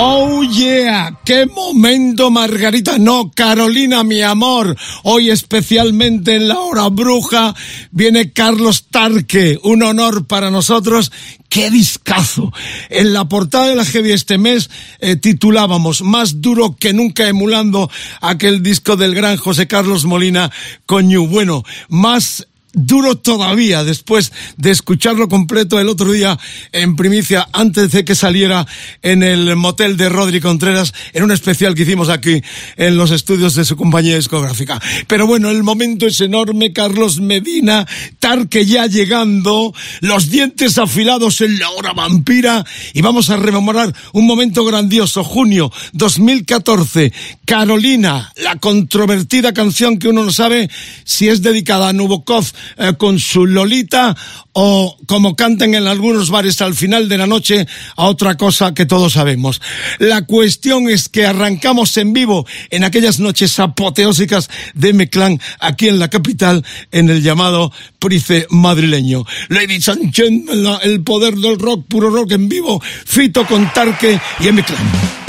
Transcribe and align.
Oh 0.00 0.44
yeah, 0.44 1.18
qué 1.24 1.46
momento 1.46 2.30
Margarita, 2.30 2.98
no 2.98 3.32
Carolina 3.34 4.04
mi 4.04 4.22
amor, 4.22 4.76
hoy 5.02 5.30
especialmente 5.30 6.36
en 6.36 6.46
la 6.46 6.60
hora 6.60 6.88
bruja 6.88 7.52
viene 7.90 8.32
Carlos 8.32 8.86
Tarque, 8.92 9.58
un 9.64 9.82
honor 9.82 10.28
para 10.28 10.52
nosotros, 10.52 11.10
qué 11.48 11.68
discazo. 11.72 12.52
En 12.90 13.12
la 13.12 13.28
portada 13.28 13.66
de 13.66 13.74
la 13.74 13.84
Heavy 13.84 14.12
este 14.12 14.38
mes 14.38 14.70
eh, 15.00 15.16
titulábamos 15.16 16.02
Más 16.02 16.40
duro 16.40 16.76
que 16.78 16.92
nunca 16.92 17.26
emulando 17.26 17.90
aquel 18.20 18.62
disco 18.62 18.94
del 18.96 19.16
gran 19.16 19.36
José 19.36 19.66
Carlos 19.66 20.04
Molina 20.04 20.52
Coñu. 20.86 21.26
Bueno, 21.26 21.64
más 21.88 22.46
duro 22.72 23.16
todavía 23.16 23.82
después 23.82 24.32
de 24.56 24.70
escucharlo 24.70 25.28
completo 25.28 25.80
el 25.80 25.88
otro 25.88 26.12
día 26.12 26.38
en 26.72 26.96
primicia 26.96 27.48
antes 27.52 27.92
de 27.92 28.04
que 28.04 28.14
saliera 28.14 28.66
en 29.02 29.22
el 29.22 29.56
motel 29.56 29.96
de 29.96 30.08
Rodri 30.08 30.40
Contreras 30.40 30.92
en 31.12 31.24
un 31.24 31.32
especial 31.32 31.74
que 31.74 31.82
hicimos 31.82 32.08
aquí 32.08 32.42
en 32.76 32.96
los 32.96 33.10
estudios 33.10 33.54
de 33.54 33.64
su 33.64 33.76
compañía 33.76 34.16
discográfica. 34.16 34.80
Pero 35.06 35.26
bueno, 35.26 35.50
el 35.50 35.62
momento 35.62 36.06
es 36.06 36.20
enorme, 36.20 36.72
Carlos 36.72 37.20
Medina, 37.20 37.86
Tarque 38.18 38.66
ya 38.66 38.86
llegando, 38.86 39.74
los 40.00 40.30
dientes 40.30 40.78
afilados 40.78 41.40
en 41.40 41.58
la 41.58 41.70
hora 41.70 41.92
vampira 41.92 42.64
y 42.92 43.00
vamos 43.00 43.30
a 43.30 43.36
rememorar 43.36 43.94
un 44.12 44.26
momento 44.26 44.64
grandioso, 44.64 45.24
junio 45.24 45.72
2014, 45.92 47.12
Carolina, 47.44 48.32
la 48.36 48.56
controvertida 48.56 49.52
canción 49.52 49.98
que 49.98 50.08
uno 50.08 50.24
no 50.24 50.32
sabe 50.32 50.70
si 51.04 51.28
es 51.28 51.42
dedicada 51.42 51.88
a 51.88 51.92
Nubokov 51.92 52.44
eh, 52.76 52.92
con 52.98 53.18
su 53.18 53.46
Lolita 53.46 54.16
o 54.52 54.96
como 55.06 55.36
cantan 55.36 55.74
en 55.74 55.86
algunos 55.86 56.30
bares 56.30 56.60
al 56.62 56.74
final 56.74 57.08
de 57.08 57.18
la 57.18 57.26
noche 57.26 57.66
a 57.96 58.04
otra 58.06 58.36
cosa 58.36 58.74
que 58.74 58.86
todos 58.86 59.12
sabemos. 59.12 59.60
La 59.98 60.22
cuestión 60.22 60.88
es 60.88 61.08
que 61.08 61.26
arrancamos 61.26 61.96
en 61.96 62.12
vivo 62.12 62.46
en 62.70 62.84
aquellas 62.84 63.20
noches 63.20 63.58
apoteósicas 63.58 64.50
de 64.74 64.92
Meclán 64.92 65.40
aquí 65.60 65.88
en 65.88 65.98
la 65.98 66.08
capital 66.08 66.64
en 66.90 67.08
el 67.10 67.22
llamado 67.22 67.72
Price 67.98 68.46
madrileño. 68.50 69.24
Ladies 69.48 69.88
and 69.88 70.12
gentlemen, 70.14 70.64
la- 70.64 70.78
el 70.78 71.02
poder 71.02 71.34
del 71.36 71.58
rock, 71.58 71.86
puro 71.88 72.10
rock 72.10 72.32
en 72.32 72.48
vivo, 72.48 72.82
Fito 73.06 73.46
con 73.46 73.72
Tarque 73.72 74.20
y 74.40 74.48
en 74.48 74.54
Meclán. 74.56 75.27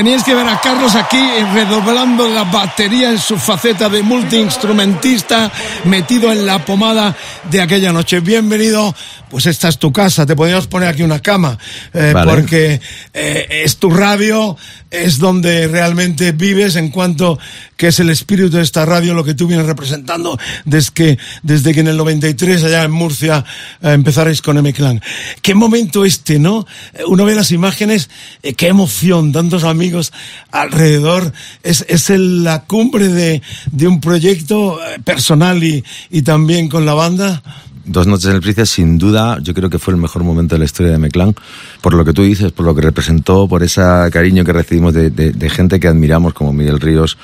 Teníais 0.00 0.24
que 0.24 0.34
ver 0.34 0.48
a 0.48 0.58
Carlos 0.62 0.94
aquí 0.94 1.22
redoblando 1.52 2.26
la 2.26 2.44
batería 2.44 3.10
en 3.10 3.18
su 3.18 3.36
faceta 3.36 3.90
de 3.90 4.02
multiinstrumentista, 4.02 5.52
metido 5.84 6.32
en 6.32 6.46
la 6.46 6.64
pomada 6.64 7.14
de 7.50 7.60
aquella 7.60 7.92
noche. 7.92 8.20
Bienvenido, 8.20 8.94
pues 9.28 9.44
esta 9.44 9.68
es 9.68 9.76
tu 9.76 9.92
casa, 9.92 10.24
te 10.24 10.34
podríamos 10.34 10.68
poner 10.68 10.88
aquí 10.88 11.02
una 11.02 11.20
cama, 11.20 11.58
eh, 11.92 12.12
Vale. 12.14 12.30
porque 12.30 12.80
eh, 13.12 13.62
es 13.62 13.76
tu 13.76 13.90
radio, 13.90 14.56
es 14.90 15.18
donde 15.18 15.68
realmente 15.68 16.32
vives 16.32 16.76
en 16.76 16.88
cuanto 16.88 17.38
que 17.80 17.86
es 17.88 17.98
el 17.98 18.10
espíritu 18.10 18.50
de 18.50 18.60
esta 18.60 18.84
radio, 18.84 19.14
lo 19.14 19.24
que 19.24 19.32
tú 19.32 19.46
vienes 19.46 19.64
representando 19.64 20.38
desde 20.66 20.92
que, 20.92 21.18
desde 21.42 21.72
que 21.72 21.80
en 21.80 21.88
el 21.88 21.96
93 21.96 22.62
allá 22.64 22.82
en 22.84 22.90
Murcia 22.90 23.42
eh, 23.80 23.92
empezarais 23.94 24.42
con 24.42 24.58
M-Clan. 24.58 25.00
Qué 25.40 25.54
momento 25.54 26.04
este, 26.04 26.38
¿no? 26.38 26.66
Eh, 26.92 27.04
Uno 27.08 27.24
ve 27.24 27.34
las 27.34 27.52
imágenes, 27.52 28.10
eh, 28.42 28.52
qué 28.52 28.66
emoción, 28.68 29.32
tantos 29.32 29.64
amigos 29.64 30.12
alrededor. 30.52 31.32
Es, 31.62 31.86
es 31.88 32.10
la 32.10 32.64
cumbre 32.64 33.08
de, 33.08 33.40
de 33.72 33.88
un 33.88 33.98
proyecto 34.02 34.78
eh, 34.84 34.98
personal 35.02 35.64
y, 35.64 35.82
y 36.10 36.20
también 36.20 36.68
con 36.68 36.84
la 36.84 36.92
banda. 36.92 37.42
Dos 37.86 38.06
noches 38.06 38.26
en 38.26 38.34
el 38.36 38.42
Pricia, 38.42 38.66
sin 38.66 38.98
duda, 38.98 39.38
yo 39.42 39.54
creo 39.54 39.70
que 39.70 39.78
fue 39.78 39.94
el 39.94 40.00
mejor 40.00 40.22
momento 40.22 40.54
de 40.54 40.58
la 40.58 40.64
historia 40.66 40.92
de 40.92 40.98
Meclán, 40.98 41.34
por 41.80 41.94
lo 41.94 42.04
que 42.04 42.12
tú 42.12 42.22
dices, 42.22 42.52
por 42.52 42.66
lo 42.66 42.74
que 42.74 42.82
representó, 42.82 43.48
por 43.48 43.62
ese 43.62 43.80
cariño 44.12 44.44
que 44.44 44.52
recibimos 44.52 44.92
de, 44.92 45.08
de- 45.10 45.32
de 45.32 45.50
gente 45.50 45.80
que 45.80 45.88
admiramos, 45.88 46.34
como 46.34 46.52
Miguel 46.52 46.78
Ríos, 46.78 47.16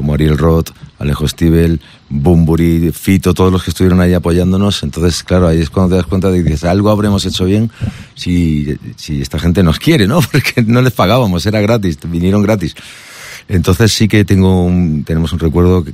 como 0.00 0.14
Ariel 0.14 0.38
Roth, 0.38 0.70
Alejo 0.98 1.28
Stivel, 1.28 1.78
Bumburi, 2.08 2.90
Fito, 2.90 3.34
todos 3.34 3.52
los 3.52 3.62
que 3.62 3.68
estuvieron 3.68 4.00
ahí 4.00 4.14
apoyándonos. 4.14 4.82
Entonces, 4.82 5.22
claro, 5.22 5.46
ahí 5.46 5.60
es 5.60 5.68
cuando 5.68 5.90
te 5.90 5.96
das 5.96 6.06
cuenta 6.06 6.30
de 6.30 6.38
que 6.42 6.44
dices, 6.48 6.64
algo 6.64 6.88
habremos 6.88 7.26
hecho 7.26 7.44
bien 7.44 7.70
si, 8.14 8.76
si 8.96 9.20
esta 9.20 9.38
gente 9.38 9.62
nos 9.62 9.78
quiere, 9.78 10.06
¿no? 10.06 10.20
Porque 10.32 10.62
no 10.62 10.80
les 10.80 10.94
pagábamos, 10.94 11.44
era 11.44 11.60
gratis, 11.60 11.98
vinieron 12.08 12.42
gratis. 12.42 12.74
Entonces 13.46 13.92
sí 13.92 14.08
que 14.08 14.24
tengo 14.24 14.64
un- 14.64 15.04
tenemos 15.04 15.34
un 15.34 15.38
recuerdo, 15.38 15.84
que- 15.84 15.92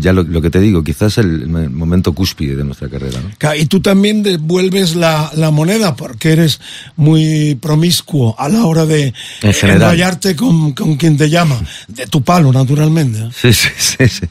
ya 0.00 0.12
lo, 0.12 0.22
lo 0.22 0.40
que 0.42 0.50
te 0.50 0.60
digo, 0.60 0.82
quizás 0.82 1.18
el, 1.18 1.48
momento 1.48 2.12
cúspide 2.12 2.56
de 2.56 2.64
nuestra 2.64 2.88
carrera, 2.88 3.20
Y 3.58 3.66
tú 3.66 3.80
también 3.80 4.22
devuelves 4.22 4.96
la, 4.96 5.30
la 5.34 5.50
moneda 5.50 5.94
porque 5.96 6.32
eres 6.32 6.60
muy 6.96 7.54
promiscuo 7.60 8.34
a 8.38 8.48
la 8.48 8.64
hora 8.64 8.86
de 8.86 9.12
enrollarte 9.42 10.36
con, 10.36 10.72
con 10.72 10.96
quien 10.96 11.16
te 11.16 11.28
llama. 11.30 11.60
De 11.88 12.06
tu 12.06 12.22
palo, 12.22 12.52
naturalmente. 12.52 13.18
¿eh? 13.20 13.28
Sí, 13.34 13.52
sí, 13.52 13.68
sí, 13.76 14.08
sí. 14.08 14.26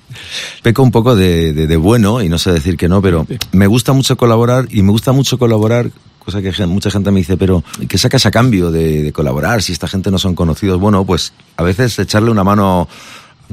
Peco 0.61 0.83
un 0.83 0.91
poco 0.91 1.15
de, 1.15 1.53
de- 1.53 1.67
de 1.67 1.77
bueno, 1.77 2.21
y 2.21 2.29
no 2.29 2.37
sé 2.37 2.51
decir 2.51 2.77
que 2.77 2.87
no, 2.87 3.01
pero 3.01 3.25
me 3.51 3.67
gusta 3.67 3.93
mucho 3.93 4.15
colaborar 4.17 4.67
y 4.71 4.81
me 4.81 4.91
gusta 4.91 5.11
mucho 5.11 5.37
colaborar, 5.37 5.89
cosa 6.19 6.41
que 6.41 6.65
mucha 6.65 6.89
gente 6.91 7.11
me 7.11 7.19
dice, 7.19 7.35
pero 7.37 7.63
¿qué 7.87 7.97
sacas 7.97 8.25
a 8.25 8.31
cambio 8.31 8.71
de, 8.71 9.01
de 9.03 9.11
colaborar 9.11 9.61
si 9.61 9.71
esta 9.73 9.87
gente 9.87 10.11
no 10.11 10.17
son 10.19 10.35
conocidos? 10.35 10.79
Bueno, 10.79 11.05
pues 11.05 11.33
a 11.57 11.63
veces 11.63 11.97
echarle 11.99 12.31
una 12.31 12.43
mano, 12.43 12.87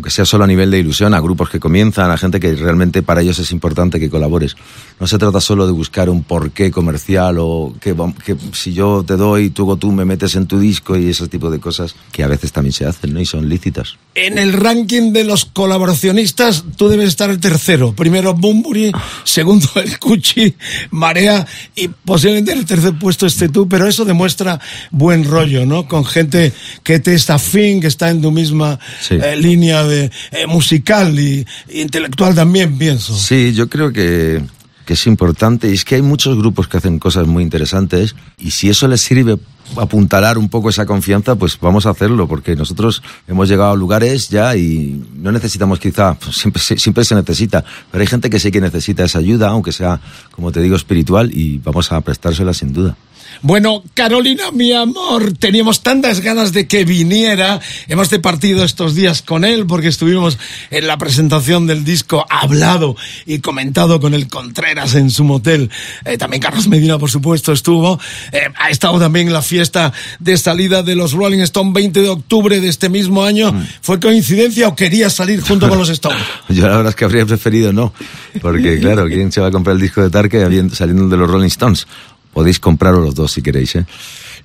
aunque 0.00 0.08
sea 0.11 0.25
solo 0.25 0.44
a 0.44 0.47
nivel 0.47 0.70
de 0.70 0.79
ilusión, 0.79 1.12
a 1.12 1.20
grupos 1.20 1.50
que 1.50 1.61
comienzan, 1.61 2.11
a 2.11 2.17
gente 2.17 2.41
que 2.41 2.55
realmente 2.55 3.02
para 3.02 3.20
ellos 3.20 3.38
es 3.38 3.52
importante 3.52 4.00
que 4.00 4.08
colabores. 4.08 4.56
No 4.99 5.06
se 5.06 5.19
trata 5.19 5.43
solo 5.43 5.67
de 5.67 5.73
buscar 5.73 6.08
un 6.08 6.23
porqué 6.23 6.70
comercial 6.70 7.37
o 7.38 7.75
que, 7.79 7.94
que 8.25 8.35
si 8.55 8.73
yo 8.73 9.05
te 9.06 9.17
doy, 9.19 9.50
tú 9.50 9.69
o 9.69 9.76
tú 9.76 9.93
me 9.93 10.06
metes 10.06 10.37
en 10.37 10.47
tu 10.47 10.58
disco 10.58 10.97
y 10.97 11.11
ese 11.11 11.29
tipo 11.29 11.50
de 11.50 11.61
cosas 11.61 11.94
que 12.12 12.23
a 12.25 12.29
veces 12.29 12.50
también 12.50 12.73
se 12.73 12.87
hacen, 12.87 13.12
¿no? 13.12 13.20
Y 13.20 13.26
son 13.26 13.47
lícitas. 13.50 13.99
En 14.14 14.38
el 14.38 14.55
ranking 14.55 15.12
de 15.12 15.25
los 15.25 15.44
colaboracionistas, 15.44 16.64
tú 16.79 16.88
debes 16.88 17.08
estar 17.08 17.29
el 17.29 17.38
tercero. 17.41 17.93
Primero 17.93 18.32
Bumburi, 18.32 18.91
segundo 19.25 19.69
el 19.85 19.99
Cuchi, 19.99 20.55
Marea 20.93 21.46
y 21.76 21.88
posiblemente 21.88 22.53
en 22.53 22.58
el 22.61 22.64
tercer 22.64 22.94
puesto 22.99 23.26
esté 23.26 23.50
tú, 23.50 23.69
pero 23.69 23.87
eso 23.87 24.06
demuestra 24.06 24.61
buen 24.91 25.25
rollo, 25.25 25.67
¿no? 25.67 25.87
Con 25.87 26.06
gente 26.06 26.55
que 26.82 27.00
te 27.00 27.12
está 27.14 27.35
afín, 27.35 27.82
que 27.82 27.87
está 27.88 28.08
en 28.08 28.23
tu 28.23 28.31
misma 28.31 28.79
Sí. 29.03 29.17
eh, 29.23 29.37
línea 29.37 29.85
de 29.85 29.90
eh, 29.91 30.47
musical 30.47 31.19
y, 31.19 31.47
y 31.69 31.81
intelectual 31.81 32.35
también, 32.35 32.79
pienso. 32.79 33.17
Sí, 33.17 33.53
yo 33.53 33.69
creo 33.69 33.93
que, 33.93 34.43
que 34.91 34.95
es 34.95 35.07
importante. 35.07 35.71
Y 35.71 35.75
es 35.75 35.85
que 35.85 35.95
hay 35.95 36.03
muchos 36.03 36.37
grupos 36.37 36.67
que 36.67 36.77
hacen 36.77 36.99
cosas 36.99 37.27
muy 37.27 37.43
interesantes. 37.43 38.17
Y 38.39 38.51
si 38.51 38.69
eso 38.69 38.89
les 38.89 39.01
sirve 39.01 39.39
apuntalar 39.77 40.37
un 40.37 40.49
poco 40.49 40.69
esa 40.69 40.85
confianza, 40.85 41.37
pues 41.37 41.59
vamos 41.61 41.87
a 41.87 41.91
hacerlo. 41.91 42.27
Porque 42.27 42.57
nosotros 42.57 43.03
hemos 43.29 43.49
llegado 43.49 43.71
a 43.71 43.77
lugares 43.77 44.29
ya 44.31 44.57
y 44.57 45.01
no 45.15 45.31
necesitamos 45.31 45.79
quizá, 45.79 46.15
pues 46.15 46.37
siempre, 46.37 46.61
siempre 46.61 47.05
se 47.05 47.15
necesita. 47.15 47.65
Pero 47.91 48.03
hay 48.03 48.09
gente 48.09 48.31
que 48.31 48.41
sí 48.41 48.51
que 48.51 48.61
necesita 48.61 49.05
esa 49.05 49.21
ayuda, 49.21 49.51
aunque 49.51 49.71
sea, 49.71 50.01
como 50.33 50.51
te 50.51 50.61
digo, 50.61 50.75
espiritual. 50.75 51.31
Y 51.33 51.59
vamos 51.59 51.93
a 51.93 52.01
prestársela 52.01 52.53
sin 52.53 52.73
duda. 52.73 52.97
Bueno, 53.43 53.82
Carolina, 53.94 54.50
mi 54.53 54.73
amor, 54.73 55.32
teníamos 55.38 55.82
tantas 55.82 56.21
ganas 56.21 56.53
de 56.53 56.67
que 56.67 56.85
viniera. 56.85 57.60
Hemos 57.89 58.10
departido 58.10 58.65
estos 58.65 58.94
días 58.94 59.22
con 59.22 59.44
él 59.44 59.67
porque 59.67 59.89
estuvimos 59.89 60.39
en 60.70 60.87
la 60.87 60.99
presentación 60.99 61.67
del 61.67 61.84
disco 61.84 62.27
hablado 62.29 62.96
y 63.27 63.39
comentado 63.39 64.01
con 64.01 64.15
el 64.15 64.29
Contreras 64.29 64.94
en 64.94 65.10
su 65.10 65.25
motel. 65.25 65.70
Eh, 66.05 66.19
también 66.19 66.43
Carlos 66.43 66.69
Medina, 66.69 66.99
por 66.99 67.10
supuesto, 67.10 67.53
estuvo. 67.53 67.99
Eh, 68.32 68.41
ha 68.56 68.70
estado 68.70 68.99
también 68.99 69.29
en 69.29 69.32
la 69.32 69.43
fiesta 69.43 69.93
de 70.19 70.37
salida 70.37 70.82
de 70.82 70.94
los 70.94 71.13
Rolling 71.13 71.41
Stone 71.41 71.72
20 71.72 72.03
de 72.03 72.08
octubre 72.08 72.60
de 72.60 72.69
este 72.69 72.89
mismo 72.89 73.25
año. 73.25 73.55
¿Fue 73.81 73.99
coincidencia 74.01 74.69
o 74.69 74.77
quería 74.77 75.08
salir 75.10 75.41
junto 75.41 75.69
con 75.69 75.79
los 75.79 75.89
Stones? 75.89 76.20
Yo 76.49 76.67
la 76.67 76.77
verdad 76.77 76.91
es 76.91 76.96
que 76.96 77.05
habría 77.05 77.27
preferido 77.27 77.72
no, 77.72 77.93
porque 78.41 78.79
claro, 78.81 79.06
¿quién 79.06 79.32
se 79.32 79.41
va 79.41 79.49
a 79.49 79.51
comprar 79.51 79.77
el 79.77 79.82
disco 79.82 80.03
de 80.03 80.10
Tarque 80.10 80.41
saliendo 80.72 81.08
de 81.08 81.17
los 81.17 81.31
Rolling 81.31 81.49
Stones? 81.49 81.87
Podéis 82.32 82.60
comprarlo 82.60 83.01
los 83.01 83.15
dos 83.15 83.32
si 83.32 83.43
queréis, 83.43 83.75
¿eh? 83.77 83.87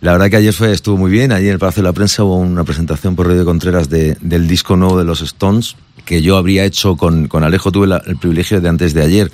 La 0.01 0.11
verdad 0.11 0.29
que 0.29 0.37
ayer 0.37 0.53
fue, 0.53 0.71
estuvo 0.71 0.97
muy 0.97 1.09
bien, 1.11 1.31
allí 1.31 1.47
en 1.47 1.53
el 1.53 1.59
Palacio 1.59 1.81
de 1.83 1.89
la 1.89 1.93
Prensa 1.93 2.23
hubo 2.23 2.35
una 2.35 2.63
presentación 2.63 3.15
por 3.15 3.27
Radio 3.27 3.45
Contreras 3.45 3.89
de- 3.89 4.17
del 4.21 4.47
disco 4.47 4.75
nuevo 4.75 4.97
de 4.97 5.05
los 5.05 5.21
Stones, 5.21 5.75
que 6.03 6.21
yo 6.21 6.35
habría 6.37 6.65
hecho 6.65 6.95
con, 6.97 7.27
con 7.27 7.43
Alejo, 7.43 7.71
tuve 7.71 7.87
la- 7.87 8.03
el 8.05 8.17
privilegio 8.17 8.59
de 8.59 8.69
antes 8.69 8.93
de 8.93 9.03
ayer 9.03 9.31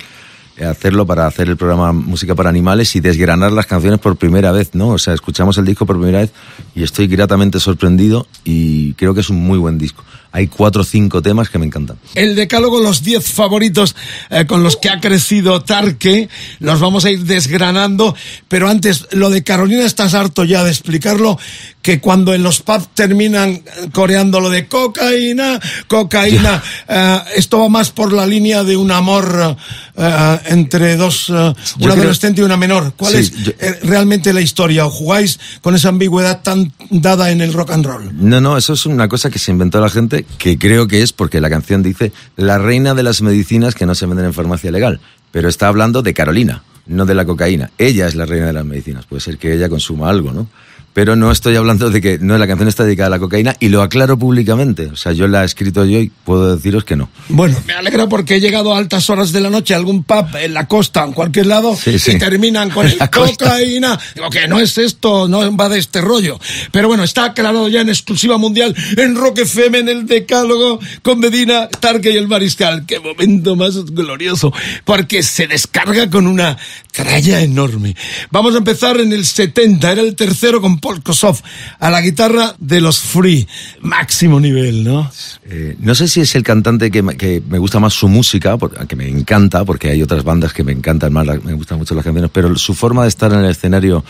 eh, 0.58 0.66
hacerlo 0.66 1.06
para 1.06 1.26
hacer 1.26 1.48
el 1.48 1.56
programa 1.56 1.92
Música 1.94 2.34
para 2.34 2.50
Animales 2.50 2.94
y 2.94 3.00
desgranar 3.00 3.52
las 3.52 3.64
canciones 3.66 3.98
por 4.00 4.16
primera 4.16 4.52
vez, 4.52 4.74
¿no? 4.74 4.88
O 4.90 4.98
sea, 4.98 5.14
escuchamos 5.14 5.56
el 5.56 5.64
disco 5.64 5.86
por 5.86 5.96
primera 5.96 6.18
vez 6.20 6.30
y 6.74 6.82
estoy 6.82 7.06
gratamente 7.06 7.58
sorprendido 7.58 8.26
y 8.44 8.92
creo 8.92 9.14
que 9.14 9.22
es 9.22 9.30
un 9.30 9.38
muy 9.42 9.56
buen 9.58 9.78
disco. 9.78 10.04
Hay 10.32 10.46
cuatro 10.48 10.80
o 10.82 10.84
cinco 10.84 11.20
temas 11.20 11.50
que 11.50 11.58
me 11.58 11.66
encantan. 11.66 11.98
El 12.14 12.34
decálogo, 12.34 12.80
los 12.80 13.02
10 13.02 13.24
favoritos 13.24 13.94
eh, 14.30 14.46
con 14.46 14.62
los 14.62 14.76
que 14.76 14.88
ha 14.88 14.98
crecido 15.00 15.60
Tarque, 15.62 16.28
los 16.58 16.80
vamos 16.80 17.04
a 17.04 17.10
ir 17.10 17.24
desgranando, 17.24 18.14
pero 18.48 18.68
antes, 18.70 19.06
lo 19.12 19.28
de 19.30 19.42
Carolina, 19.44 19.84
estás 19.84 20.14
harto 20.14 20.44
ya 20.44 20.64
de 20.64 20.70
explicarlo, 20.70 21.38
que 21.82 22.00
cuando 22.00 22.32
en 22.32 22.42
los 22.42 22.62
pubs 22.62 22.88
terminan 22.94 23.62
coreando 23.92 24.40
lo 24.40 24.48
de 24.50 24.66
cocaína, 24.68 25.60
cocaína, 25.88 26.62
eh, 26.88 27.18
esto 27.36 27.58
va 27.58 27.68
más 27.68 27.90
por 27.90 28.12
la 28.12 28.26
línea 28.26 28.62
de 28.64 28.76
un 28.76 28.90
amor 28.90 29.56
eh, 29.96 30.38
entre 30.46 30.96
dos, 30.96 31.28
un 31.28 31.54
creo- 31.78 31.92
adolescente 31.92 32.40
y 32.40 32.44
una 32.44 32.56
menor. 32.56 32.94
¿Cuál 32.96 33.12
Sí, 33.12 33.18
es 33.18 33.32
yo- 33.44 33.52
realmente 33.82 34.32
la 34.32 34.40
historia? 34.40 34.86
¿O 34.86 34.90
jugáis 34.90 35.38
con 35.60 35.74
esa 35.74 35.88
ambigüedad 35.90 36.40
tan 36.42 36.72
dada 36.90 37.30
en 37.30 37.40
el 37.40 37.52
rock 37.52 37.72
and 37.72 37.84
roll? 37.84 38.10
No, 38.14 38.40
no, 38.40 38.56
eso 38.56 38.72
es 38.72 38.86
una 38.86 39.08
cosa 39.08 39.28
que 39.28 39.38
se 39.38 39.50
inventó 39.50 39.80
la 39.80 39.90
gente, 39.90 40.21
que 40.38 40.58
creo 40.58 40.88
que 40.88 41.02
es 41.02 41.12
porque 41.12 41.40
la 41.40 41.50
canción 41.50 41.82
dice 41.82 42.12
la 42.36 42.58
reina 42.58 42.94
de 42.94 43.02
las 43.02 43.22
medicinas 43.22 43.74
que 43.74 43.86
no 43.86 43.94
se 43.94 44.06
venden 44.06 44.26
en 44.26 44.34
farmacia 44.34 44.70
legal. 44.70 45.00
Pero 45.30 45.48
está 45.48 45.68
hablando 45.68 46.02
de 46.02 46.14
Carolina, 46.14 46.62
no 46.86 47.06
de 47.06 47.14
la 47.14 47.24
cocaína. 47.24 47.70
Ella 47.78 48.06
es 48.06 48.14
la 48.14 48.26
reina 48.26 48.46
de 48.46 48.52
las 48.52 48.64
medicinas. 48.64 49.06
Puede 49.06 49.20
ser 49.20 49.38
que 49.38 49.54
ella 49.54 49.68
consuma 49.68 50.10
algo, 50.10 50.32
¿no? 50.32 50.48
Pero 50.94 51.16
no 51.16 51.30
estoy 51.32 51.56
hablando 51.56 51.88
de 51.88 52.00
que 52.02 52.18
no, 52.18 52.36
la 52.36 52.46
canción 52.46 52.68
está 52.68 52.84
dedicada 52.84 53.06
a 53.06 53.10
la 53.10 53.18
cocaína 53.18 53.56
y 53.60 53.68
lo 53.70 53.80
aclaro 53.82 54.18
públicamente. 54.18 54.88
O 54.88 54.96
sea, 54.96 55.12
yo 55.12 55.26
la 55.26 55.42
he 55.42 55.46
escrito 55.46 55.84
yo 55.86 55.98
y 55.98 56.10
puedo 56.24 56.54
deciros 56.54 56.84
que 56.84 56.96
no. 56.96 57.08
Bueno, 57.28 57.56
me 57.66 57.72
alegra 57.72 58.06
porque 58.08 58.36
he 58.36 58.40
llegado 58.40 58.74
a 58.74 58.78
altas 58.78 59.08
horas 59.08 59.32
de 59.32 59.40
la 59.40 59.48
noche 59.48 59.72
a 59.72 59.78
algún 59.78 60.04
pub 60.04 60.26
en 60.38 60.52
la 60.52 60.68
costa, 60.68 61.04
en 61.04 61.12
cualquier 61.12 61.46
lado, 61.46 61.74
Sí, 61.74 61.98
sí. 61.98 62.12
y 62.12 62.18
terminan 62.18 62.68
con 62.70 62.86
el 62.90 62.98
cocaína. 63.10 63.98
Digo 64.14 64.28
que 64.28 64.46
no 64.48 64.60
es 64.60 64.76
esto, 64.76 65.28
no 65.28 65.56
va 65.56 65.68
de 65.70 65.78
este 65.78 66.02
rollo. 66.02 66.38
Pero 66.72 66.88
bueno, 66.88 67.04
está 67.04 67.24
aclarado 67.24 67.68
ya 67.68 67.80
en 67.80 67.88
exclusiva 67.88 68.36
mundial 68.36 68.74
en 68.96 69.14
Rock 69.16 69.38
FM, 69.38 69.78
en 69.78 69.88
el 69.88 70.06
Decálogo, 70.06 70.78
con 71.02 71.20
Medina, 71.20 71.68
Tarque 71.68 72.10
y 72.10 72.16
el 72.18 72.28
Mariscal. 72.28 72.84
Qué 72.86 73.00
momento 73.00 73.56
más 73.56 73.82
glorioso, 73.86 74.52
porque 74.84 75.22
se 75.22 75.46
descarga 75.46 76.10
con 76.10 76.26
una 76.26 76.58
tralla 76.92 77.40
enorme. 77.40 77.96
Vamos 78.30 78.54
a 78.54 78.58
empezar 78.58 79.00
en 79.00 79.12
el 79.14 79.24
70, 79.24 79.90
era 79.92 80.02
el 80.02 80.14
tercero 80.14 80.60
con 80.60 80.78
Paul 80.82 81.02
Kossoff, 81.02 81.40
a 81.78 81.88
la 81.90 82.02
guitarra 82.02 82.54
de 82.58 82.82
los 82.82 82.98
Free. 83.00 83.48
Máximo 83.80 84.38
nivel, 84.40 84.84
¿no? 84.84 85.10
Eh, 85.44 85.76
no 85.80 85.94
sé 85.94 86.08
si 86.08 86.20
es 86.20 86.34
el 86.34 86.42
cantante 86.42 86.90
que 86.90 87.02
me, 87.02 87.16
que 87.16 87.40
me 87.48 87.56
gusta 87.58 87.80
más 87.80 87.94
su 87.94 88.08
música, 88.08 88.58
por- 88.58 88.86
que 88.86 88.96
me 88.96 89.08
encanta, 89.08 89.64
porque 89.64 89.88
hay 89.88 90.02
otras 90.02 90.24
bandas 90.24 90.52
que 90.52 90.64
me 90.64 90.72
encantan 90.72 91.12
más, 91.12 91.26
me 91.44 91.54
gustan 91.54 91.78
mucho 91.78 91.94
las 91.94 92.04
canciones, 92.04 92.30
pero 92.34 92.54
su 92.56 92.74
forma 92.74 93.04
de 93.04 93.08
estar 93.08 93.32
en 93.32 93.38
el 93.38 93.50
escenario 93.52 94.04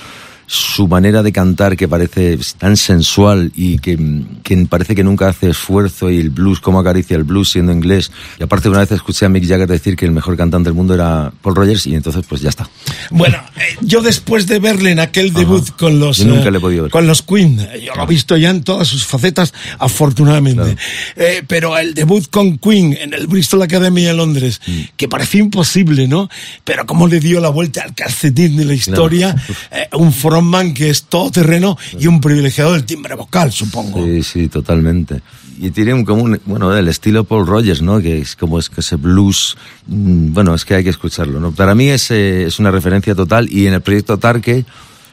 su 0.47 0.89
manera 0.89 1.23
de 1.23 1.33
cantar 1.33 1.77
que 1.77 1.89
parece 1.89 2.39
tan 2.59 2.77
sensual 2.77 3.53
y 3.55 3.79
que, 3.79 3.99
que, 4.43 4.67
parece 4.69 4.95
que 4.95 5.05
nunca 5.05 5.29
hace 5.29 5.51
esfuerzo 5.51 6.11
y 6.11 6.19
el 6.19 6.31
blues, 6.31 6.61
cómo 6.61 6.81
acaricia 6.81 7.17
el 7.17 7.25
blues 7.25 7.51
siendo 7.51 7.73
inglés. 7.73 8.11
Y 8.39 8.43
aparte 8.43 8.69
una 8.69 8.81
vez 8.81 8.93
escuché 8.93 9.27
a 9.27 9.29
Mick 9.29 9.47
Jagger 9.47 9.69
decir 9.69 9.97
que 9.97 10.05
el 10.05 10.13
mejor 10.13 10.37
cantante 10.37 10.69
del 10.69 10.75
mundo 10.75 10.95
era 10.95 11.33
Paul 11.43 11.57
Rogers 11.57 11.87
y 11.87 11.95
entonces 11.95 12.25
pues 12.29 12.41
ya 12.41 12.51
está. 12.51 12.69
Bueno, 13.11 13.39
eh, 13.57 13.77
yo 13.81 14.03
después 14.03 14.47
de 14.47 14.59
verle 14.59 14.91
en 14.91 15.01
aquel 15.01 15.33
debut 15.33 15.71
con 15.77 15.99
los 15.99 16.25
nunca 16.25 16.51
le 16.51 16.59
he 16.59 16.61
podido 16.61 16.85
ver. 16.85 16.93
con 16.93 17.07
los 17.07 17.23
Queen, 17.23 17.59
yo 17.85 17.95
lo 17.95 18.05
he 18.05 18.07
visto 18.07 18.37
ya 18.37 18.51
en 18.51 18.63
todas 18.63 18.89
sus 18.89 19.07
facetas 19.07 19.53
afortunadamente. 19.79 20.77
Eh, 21.17 21.43
pero 21.47 21.77
el 21.77 21.95
debut 21.95 22.29
con 22.31 22.59
Queen 22.59 22.97
en 23.01 23.15
el 23.15 23.27
Bristol 23.27 23.63
Academy 23.63 24.05
de 24.05 24.15
Londres, 24.15 24.61
mm. 24.67 24.81
que 24.97 25.09
parecía 25.09 25.41
imposible, 25.41 26.09
¿no? 26.09 26.29
Pero 26.65 26.87
cómo 26.87 27.07
le 27.07 27.21
dio 27.21 27.41
la 27.41 27.49
vuelta 27.49 27.83
al 27.83 27.95
calcetín 27.95 28.57
de 28.57 28.65
la 28.65 28.75
historia, 28.75 29.35
eh, 29.71 29.89
un 29.93 30.13
frontman 30.33 30.73
que 30.73 30.89
es 30.89 31.05
todo 31.05 31.31
terreno 31.31 31.77
y 31.99 32.07
un 32.07 32.19
privilegiado 32.19 32.73
del 32.73 32.85
timbre 32.85 33.15
vocal, 33.15 33.53
supongo. 33.53 34.03
Sí, 34.03 34.23
sí, 34.23 34.49
totalmente. 34.49 35.21
Y 35.59 35.71
tiene 35.73 35.93
un 35.93 36.07
común, 36.07 36.41
bueno, 36.47 36.75
el 36.75 36.89
estilo 36.89 37.25
Paul 37.25 37.47
Rogers, 37.47 37.83
¿no? 37.83 38.01
Que 38.01 38.19
es 38.19 38.35
como 38.35 38.59
es 38.59 38.71
que 38.71 38.81
ese 38.81 38.97
blues, 38.97 39.59
mm, 39.87 40.33
bueno, 40.33 40.55
es 40.55 40.65
que 40.65 40.75
hay 40.75 40.85
que 40.85 40.91
escucharlo, 40.91 41.39
¿no? 41.39 41.53
Para 41.53 41.75
mí 41.75 41.89
es, 41.89 42.11
eh, 42.11 42.45
es 42.45 42.59
una 42.59 42.71
referencia 42.71 43.15
total 43.15 43.47
y 43.53 43.67
en 43.67 43.75
el 43.75 43.83
proyecto 43.83 44.19
Tarque, 44.19 44.65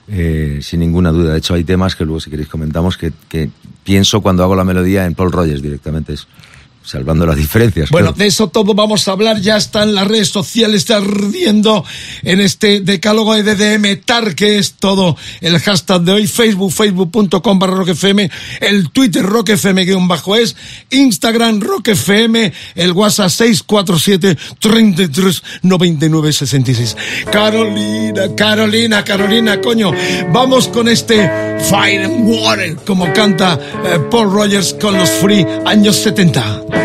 eh, 0.07 0.59
sin 0.61 0.79
ninguna 0.79 1.11
duda. 1.11 1.33
De 1.33 1.39
hecho, 1.39 1.53
hay 1.53 1.65
temas 1.65 1.97
que 1.97 2.05
luego, 2.05 2.21
si 2.21 2.29
queréis, 2.29 2.47
comentamos 2.47 2.97
que, 2.97 3.11
que 3.27 3.49
pienso 3.83 4.21
cuando 4.21 4.43
hago 4.43 4.55
la 4.55 4.63
melodía 4.63 5.05
en 5.05 5.15
Paul 5.15 5.33
Rogers 5.33 5.61
directamente. 5.61 6.13
Es, 6.13 6.27
salvando 6.89 7.23
las 7.27 7.35
diferencias. 7.35 7.91
Bueno, 7.91 8.13
de 8.13 8.25
eso 8.25 8.47
todo 8.47 8.73
vamos 8.73 9.07
a 9.07 9.11
hablar, 9.11 9.39
ya 9.41 9.57
está 9.57 9.83
en 9.83 9.93
las 9.93 10.07
redes 10.07 10.29
sociales, 10.29 10.77
está 10.77 10.97
ardiendo 10.97 11.85
en 12.23 12.41
este 12.41 12.81
decálogo 12.81 13.35
de 13.35 13.43
DDM 13.43 14.01
TAR, 14.03 14.33
que 14.33 14.57
es 14.57 14.73
todo. 14.73 15.15
El 15.39 15.59
hashtag 15.59 16.01
de 16.01 16.13
hoy, 16.13 16.27
Facebook, 16.27 16.71
facebook.com 16.71 17.59
barra 17.59 17.75
roquefm, 17.75 18.27
el 18.61 18.89
Twitter 18.89 19.23
roquefm 19.23 19.85
guion 19.85 20.07
bajo 20.07 20.35
es, 20.35 20.55
Instagram 20.89 21.61
roquefm, 21.61 22.51
el 22.73 22.91
WhatsApp 22.93 23.29
647 23.29 24.35
33 24.57 25.43
99 25.61 26.33
66. 26.33 26.97
Carolina, 27.31 28.35
Carolina, 28.35 29.03
Carolina, 29.03 29.61
coño, 29.61 29.91
vamos 30.33 30.67
con 30.69 30.87
este 30.87 31.29
Fire 31.69 32.05
and 32.05 32.27
Water, 32.27 32.75
como 32.77 33.13
canta 33.13 33.59
eh, 33.85 33.99
Paul 34.09 34.31
Rogers 34.31 34.75
con 34.81 34.97
los 34.97 35.09
Free 35.09 35.45
años 35.65 35.97
70. 35.97 36.78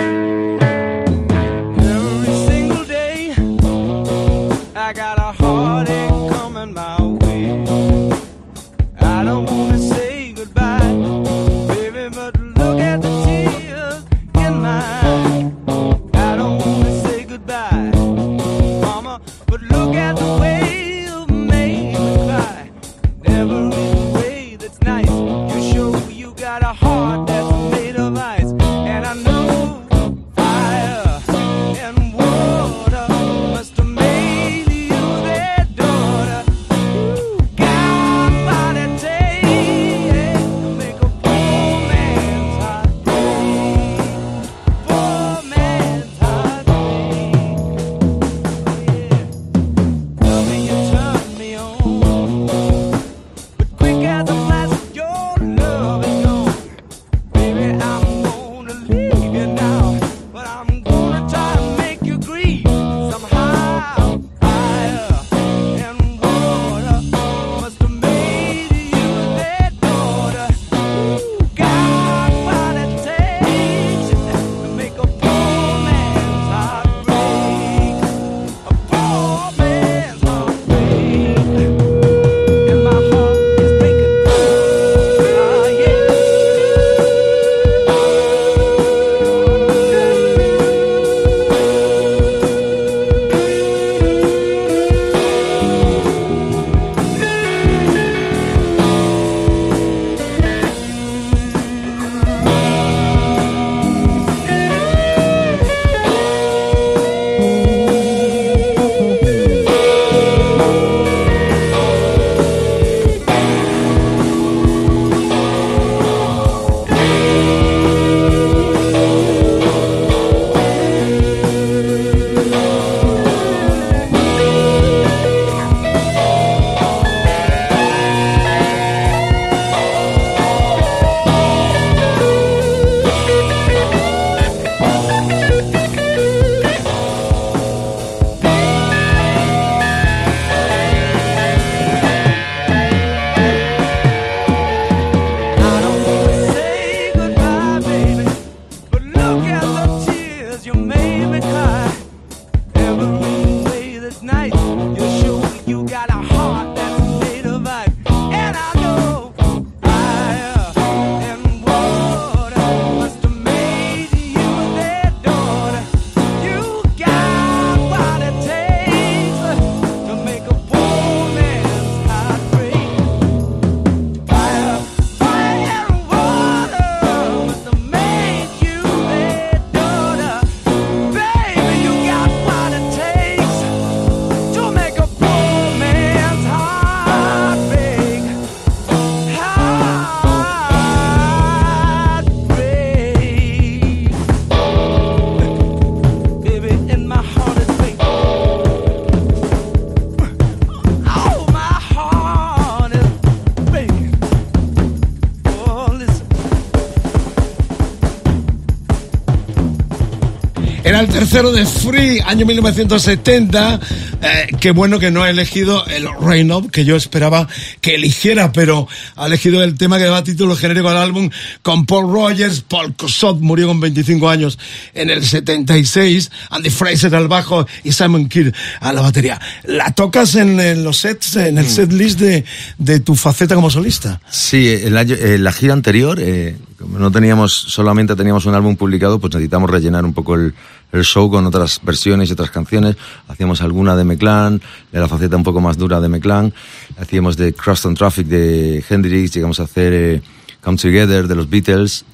Tercero 211.14 211.52
de 211.52 211.64
Free, 211.64 212.18
año 212.26 212.44
1970. 212.44 213.80
Eh, 214.20 214.48
qué 214.60 214.72
bueno 214.72 214.98
que 214.98 215.12
no 215.12 215.22
ha 215.22 215.30
elegido 215.30 215.86
el 215.86 216.08
Rain 216.20 216.50
Up, 216.50 216.72
que 216.72 216.84
yo 216.84 216.96
esperaba 216.96 217.46
que 217.80 217.94
eligiera, 217.94 218.50
pero 218.50 218.88
ha 219.14 219.26
elegido 219.26 219.62
el 219.62 219.78
tema 219.78 219.98
que 219.98 220.06
da 220.06 220.24
título 220.24 220.56
genérico 220.56 220.88
al 220.88 220.96
álbum 220.96 221.30
con 221.62 221.86
Paul 221.86 222.12
Rogers. 222.12 222.62
Paul 222.62 222.96
Cosot 222.96 223.38
murió 223.38 223.68
con 223.68 223.78
25 223.78 224.28
años 224.28 224.58
en 224.92 225.08
el 225.08 225.24
76. 225.24 226.32
Andy 226.50 226.70
Fraser 226.70 227.14
al 227.14 227.28
bajo 227.28 227.64
y 227.84 227.92
Simon 227.92 228.28
Kidd 228.28 228.52
a 228.80 228.92
la 228.92 229.00
batería. 229.00 229.40
¿La 229.62 229.92
tocas 229.92 230.34
en, 230.34 230.58
en 230.58 230.82
los 230.82 230.96
sets, 230.96 231.36
en 231.36 231.58
el 231.58 231.68
set 231.68 231.92
list 231.92 232.18
de, 232.18 232.44
de 232.78 232.98
tu 232.98 233.14
faceta 233.14 233.54
como 233.54 233.70
solista? 233.70 234.20
Sí, 234.28 234.68
el 234.68 234.96
año, 234.96 235.14
eh, 235.14 235.38
la 235.38 235.52
gira 235.52 235.74
anterior, 235.74 236.18
eh, 236.20 236.56
no 236.88 237.12
teníamos, 237.12 237.52
solamente 237.52 238.16
teníamos 238.16 238.46
un 238.46 238.54
álbum 238.56 238.74
publicado, 238.74 239.20
pues 239.20 239.32
necesitamos 239.32 239.70
rellenar 239.70 240.04
un 240.04 240.12
poco 240.12 240.34
el, 240.34 240.54
el 240.94 241.04
show 241.04 241.30
con 241.30 241.44
otras 241.44 241.80
versiones 241.82 242.30
y 242.30 242.32
otras 242.32 242.50
canciones. 242.50 242.96
Hacíamos 243.28 243.60
alguna 243.60 243.96
de 243.96 244.04
Meclan, 244.04 244.62
de 244.92 245.00
la 245.00 245.08
faceta 245.08 245.36
un 245.36 245.42
poco 245.42 245.60
más 245.60 245.76
dura 245.76 246.00
de 246.00 246.08
Meclan. 246.08 246.54
Hacíamos 246.96 247.36
de 247.36 247.52
Crosstown 247.52 247.94
Traffic 247.94 248.26
de 248.28 248.84
Hendrix, 248.88 249.32
llegamos 249.34 249.58
a 249.60 249.64
hacer 249.64 249.92
eh, 249.92 250.22
Come 250.62 250.78
Together 250.78 251.26
de 251.26 251.34
los 251.34 251.50
Beatles, 251.50 252.04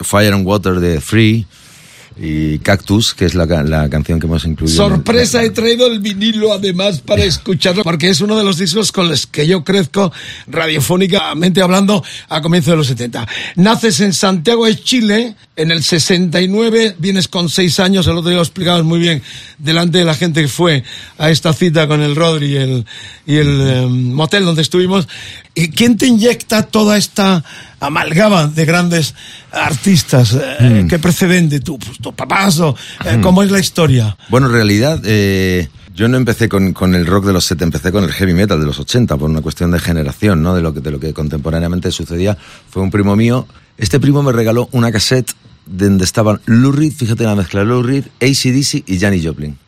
Fire 0.00 0.32
and 0.32 0.46
Water 0.46 0.80
de 0.80 1.00
Free 1.00 1.46
y 2.16 2.58
Cactus, 2.60 3.12
que 3.12 3.24
es 3.24 3.34
la, 3.34 3.44
la 3.64 3.88
canción 3.90 4.20
que 4.20 4.26
hemos 4.26 4.44
incluido. 4.44 4.86
en 4.86 4.90
el- 4.92 4.96
Sorpresa, 4.98 5.42
he 5.42 5.50
traído 5.50 5.86
el 5.88 5.98
vinilo 5.98 6.52
además 6.52 7.00
para 7.00 7.24
escucharlo, 7.24 7.82
porque 7.82 8.08
es 8.08 8.20
uno 8.20 8.36
de 8.38 8.44
los 8.44 8.56
discos 8.58 8.92
con 8.92 9.08
los 9.08 9.26
que 9.26 9.46
yo 9.46 9.64
crezco 9.64 10.12
radiofónicamente 10.46 11.60
hablando 11.60 12.04
a 12.28 12.40
comienzos 12.40 12.70
de 12.72 12.76
los 12.76 12.86
70. 12.86 13.26
Naces 13.56 14.00
en 14.00 14.12
Santiago 14.12 14.66
de 14.66 14.78
Chile, 14.80 15.34
en 15.56 15.70
el 15.70 15.82
69, 15.82 16.96
vienes 16.98 17.28
con 17.28 17.48
seis 17.48 17.78
años, 17.80 18.06
el 18.06 18.16
otro 18.16 18.28
día 18.30 18.36
lo 18.36 18.42
explicabas 18.42 18.84
muy 18.84 18.98
bien, 18.98 19.22
delante 19.58 19.98
de 19.98 20.04
la 20.04 20.14
gente 20.14 20.42
que 20.42 20.48
fue 20.48 20.84
a 21.18 21.30
esta 21.30 21.52
cita 21.52 21.86
con 21.86 22.00
el 22.02 22.16
Rodri 22.16 22.52
y 22.52 22.56
el, 22.56 22.86
y 23.26 23.36
el 23.36 23.60
eh, 23.60 23.86
motel 23.88 24.44
donde 24.44 24.62
estuvimos. 24.62 25.08
¿Y 25.54 25.68
quién 25.68 25.96
te 25.96 26.06
inyecta 26.06 26.62
toda 26.64 26.96
esta 26.96 27.44
amalgama 27.78 28.46
de 28.48 28.64
grandes 28.64 29.14
artistas? 29.54 30.36
Eh, 30.60 30.86
¿Qué 30.88 30.98
precedente? 30.98 31.60
¿Tu, 31.60 31.78
pues, 31.78 31.98
tu 31.98 32.12
papás 32.14 32.60
o 32.60 32.76
eh, 33.04 33.18
cómo 33.22 33.42
es 33.42 33.50
la 33.50 33.58
historia? 33.58 34.16
Bueno, 34.28 34.46
en 34.46 34.52
realidad, 34.52 35.00
eh, 35.04 35.68
yo 35.94 36.08
no 36.08 36.16
empecé 36.16 36.48
con, 36.48 36.72
con 36.72 36.94
el 36.94 37.06
rock 37.06 37.26
de 37.26 37.32
los 37.32 37.44
70, 37.44 37.64
empecé 37.76 37.92
con 37.92 38.04
el 38.04 38.12
heavy 38.12 38.34
metal 38.34 38.60
de 38.60 38.66
los 38.66 38.78
80, 38.78 39.16
por 39.16 39.30
una 39.30 39.40
cuestión 39.40 39.70
de 39.70 39.78
generación, 39.78 40.42
¿no? 40.42 40.54
De 40.54 40.62
lo 40.62 40.74
que, 40.74 40.80
de 40.80 40.90
lo 40.90 41.00
que 41.00 41.12
contemporáneamente 41.12 41.90
sucedía. 41.90 42.36
Fue 42.70 42.82
un 42.82 42.90
primo 42.90 43.16
mío. 43.16 43.46
Este 43.78 44.00
primo 44.00 44.22
me 44.22 44.32
regaló 44.32 44.68
una 44.72 44.92
cassette 44.92 45.32
donde 45.66 46.04
estaban 46.04 46.40
Lou 46.46 46.72
Reed, 46.72 46.92
fíjate 46.92 47.24
la 47.24 47.34
mezcla, 47.34 47.64
Lou 47.64 47.82
Reed, 47.82 48.04
ACDC 48.20 48.84
y 48.86 48.98
Janis 48.98 49.26
Joplin. 49.26 49.58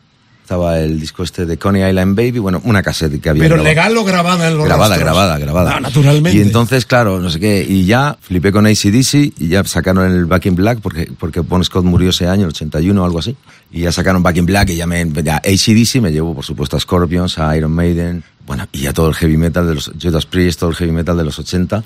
Estaba 0.47 0.79
el 0.79 0.97
disco 0.97 1.23
este 1.23 1.45
de 1.45 1.57
Coney 1.57 1.83
Island 1.89 2.15
Baby, 2.15 2.39
bueno, 2.39 2.61
una 2.63 2.81
cassette 2.81 3.19
que 3.19 3.29
había 3.29 3.43
Pero 3.43 3.55
grabado. 3.55 3.69
legal 3.69 3.97
o 3.97 4.05
grabada 4.05 4.47
en 4.47 4.55
los 4.55 4.65
grabada, 4.65 4.95
rastros? 4.95 5.03
grabada, 5.05 5.39
grabada. 5.39 5.73
Ah, 5.75 5.79
naturalmente. 5.81 6.37
Y 6.37 6.41
entonces, 6.41 6.85
claro, 6.85 7.19
no 7.19 7.29
sé 7.29 7.41
qué, 7.41 7.65
y 7.67 7.85
ya 7.85 8.15
flipé 8.21 8.53
con 8.53 8.65
ACDC 8.65 9.33
y 9.39 9.49
ya 9.49 9.65
sacaron 9.65 10.09
el 10.09 10.25
Back 10.25 10.45
in 10.45 10.55
Black 10.55 10.79
porque, 10.81 11.11
porque 11.19 11.41
Bon 11.41 11.61
Scott 11.65 11.83
murió 11.83 12.11
ese 12.11 12.29
año, 12.29 12.43
el 12.43 12.51
81 12.51 13.01
o 13.01 13.05
algo 13.05 13.19
así. 13.19 13.35
Y 13.73 13.81
ya 13.81 13.91
sacaron 13.91 14.23
Back 14.23 14.37
in 14.37 14.45
Black 14.45 14.69
y 14.69 14.77
ya 14.77 14.87
me, 14.87 15.05
ya 15.21 15.35
ACDC 15.35 15.95
me 15.99 16.13
llevó, 16.13 16.33
por 16.33 16.45
supuesto, 16.45 16.77
a 16.77 16.79
Scorpions, 16.79 17.37
a 17.39 17.57
Iron 17.57 17.73
Maiden, 17.73 18.23
bueno, 18.45 18.65
y 18.71 18.85
a 18.85 18.93
todo 18.93 19.09
el 19.09 19.15
heavy 19.15 19.35
metal 19.35 19.67
de 19.67 19.75
los, 19.75 19.91
Judas 20.01 20.25
Priest, 20.25 20.61
todo 20.61 20.69
el 20.69 20.77
heavy 20.77 20.93
metal 20.93 21.17
de 21.17 21.25
los 21.25 21.37
80. 21.37 21.83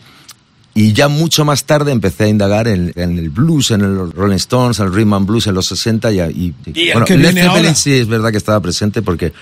Y 0.74 0.94
ya 0.94 1.10
mucho 1.10 1.44
más 1.44 1.66
tarde 1.66 1.92
empecé 1.92 2.24
a 2.24 2.28
indagar 2.30 2.68
en, 2.68 2.94
en 2.96 3.18
el 3.20 3.30
blues, 3.30 3.72
en 3.72 3.82
el 3.82 4.12
Rolling 4.14 4.38
Stones, 4.38 4.80
el 4.80 4.94
rhythm 4.94 5.14
and 5.16 5.28
blues 5.28 5.48
en 5.48 5.54
los 5.56 5.66
60 5.68 6.12
y, 6.14 6.20
y, 6.22 6.54
¿Y 6.66 6.92
bueno, 6.94 7.06
Led 7.10 7.34
Zeppelin 7.34 7.76
sí 7.76 7.94
es 7.94 8.08
verdad 8.08 8.32
que 8.32 8.38
estaba 8.38 8.60
presente 8.62 9.02
porque 9.02 9.34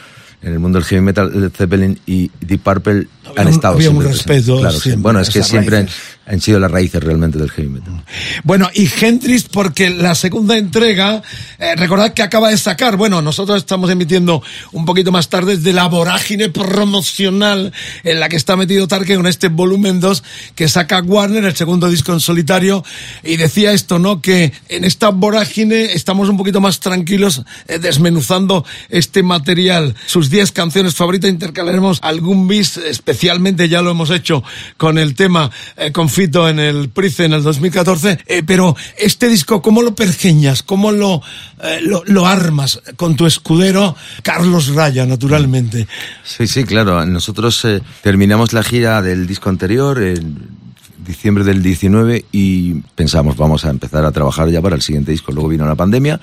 en 0.41 0.53
el 0.53 0.59
mundo 0.59 0.79
del 0.79 0.85
heavy 0.87 1.01
metal 1.01 1.31
Led 1.39 1.51
Zeppelin 1.55 1.99
y 2.07 2.31
Deep 2.41 2.61
Purple 2.61 3.07
Había 3.25 3.41
han 3.41 3.47
un- 3.47 3.53
estado 3.53 3.75
había 3.75 3.89
un 3.91 3.95
siempre 3.97 4.07
respeto 4.13 4.31
presentes. 4.33 4.59
Claro, 4.61 4.79
siempre 4.79 5.01
Bueno, 5.03 5.19
es 5.19 5.29
que 5.29 5.43
siempre 5.43 5.77
raíces. 5.81 5.95
Han 6.29 6.39
sido 6.41 6.59
las 6.59 6.69
raíces 6.69 7.03
realmente 7.03 7.39
del 7.39 7.49
heavy 7.49 7.69
metal. 7.69 8.03
Bueno, 8.43 8.69
y 8.71 8.87
Hendrix, 8.87 9.45
porque 9.45 9.89
la 9.89 10.13
segunda 10.13 10.57
entrega, 10.57 11.23
eh, 11.57 11.75
recordad 11.75 12.13
que 12.13 12.21
acaba 12.21 12.49
de 12.49 12.57
sacar, 12.57 12.97
bueno, 12.97 13.19
nosotros 13.23 13.57
estamos 13.57 13.89
emitiendo 13.89 14.43
un 14.71 14.85
poquito 14.85 15.11
más 15.11 15.29
tarde 15.29 15.57
de 15.57 15.73
la 15.73 15.87
vorágine 15.87 16.49
promocional 16.49 17.73
en 18.03 18.19
la 18.19 18.29
que 18.29 18.35
está 18.35 18.55
metido 18.55 18.87
Tarque 18.87 19.15
con 19.15 19.25
este 19.25 19.47
volumen 19.47 19.99
2 19.99 20.23
que 20.53 20.67
saca 20.69 21.01
Warner, 21.01 21.45
el 21.45 21.55
segundo 21.55 21.89
disco 21.89 22.13
en 22.13 22.19
solitario, 22.19 22.85
y 23.23 23.37
decía 23.37 23.71
esto, 23.71 23.97
¿no? 23.97 24.21
Que 24.21 24.53
en 24.67 24.83
esta 24.83 25.09
vorágine 25.09 25.93
estamos 25.93 26.29
un 26.29 26.37
poquito 26.37 26.61
más 26.61 26.79
tranquilos 26.79 27.41
eh, 27.67 27.79
desmenuzando 27.79 28.63
este 28.89 29.23
material. 29.23 29.95
Sus 30.05 30.29
10 30.29 30.51
canciones 30.51 30.93
favoritas 30.93 31.31
intercalaremos 31.31 31.97
algún 32.03 32.47
bis, 32.47 32.77
especialmente 32.77 33.67
ya 33.67 33.81
lo 33.81 33.89
hemos 33.89 34.11
hecho 34.11 34.43
con 34.77 34.99
el 34.99 35.15
tema 35.15 35.49
eh, 35.75 35.91
con 35.91 36.07
En 36.21 36.59
el 36.59 36.89
Price 36.89 37.23
en 37.23 37.31
el 37.31 37.43
2014, 37.43 38.19
eh, 38.25 38.43
pero 38.45 38.75
este 38.97 39.29
disco, 39.29 39.61
¿cómo 39.61 39.81
lo 39.81 39.95
pergeñas? 39.95 40.63
¿Cómo 40.63 40.91
lo, 40.91 41.21
eh, 41.63 41.79
lo, 41.81 42.03
lo 42.07 42.27
armas 42.27 42.81
con 42.97 43.15
tu 43.15 43.25
escudero 43.25 43.95
Carlos 44.21 44.75
Raya, 44.75 45.05
naturalmente? 45.05 45.87
Sí, 46.25 46.45
sí, 46.45 46.65
claro. 46.65 47.05
Nosotros 47.05 47.63
eh, 47.63 47.81
terminamos 48.01 48.51
la 48.51 48.63
gira 48.63 49.01
del 49.01 49.27
disco 49.27 49.47
anterior 49.47 50.03
en 50.03 50.59
diciembre 51.05 51.45
del 51.45 51.63
19 51.63 52.25
y 52.33 52.73
pensamos 52.95 53.37
vamos 53.37 53.63
a 53.63 53.69
empezar 53.69 54.03
a 54.03 54.11
trabajar 54.11 54.49
ya 54.49 54.61
para 54.61 54.75
el 54.75 54.81
siguiente 54.81 55.11
disco. 55.11 55.31
Luego 55.31 55.47
vino 55.47 55.65
la 55.65 55.75
pandemia. 55.75 56.19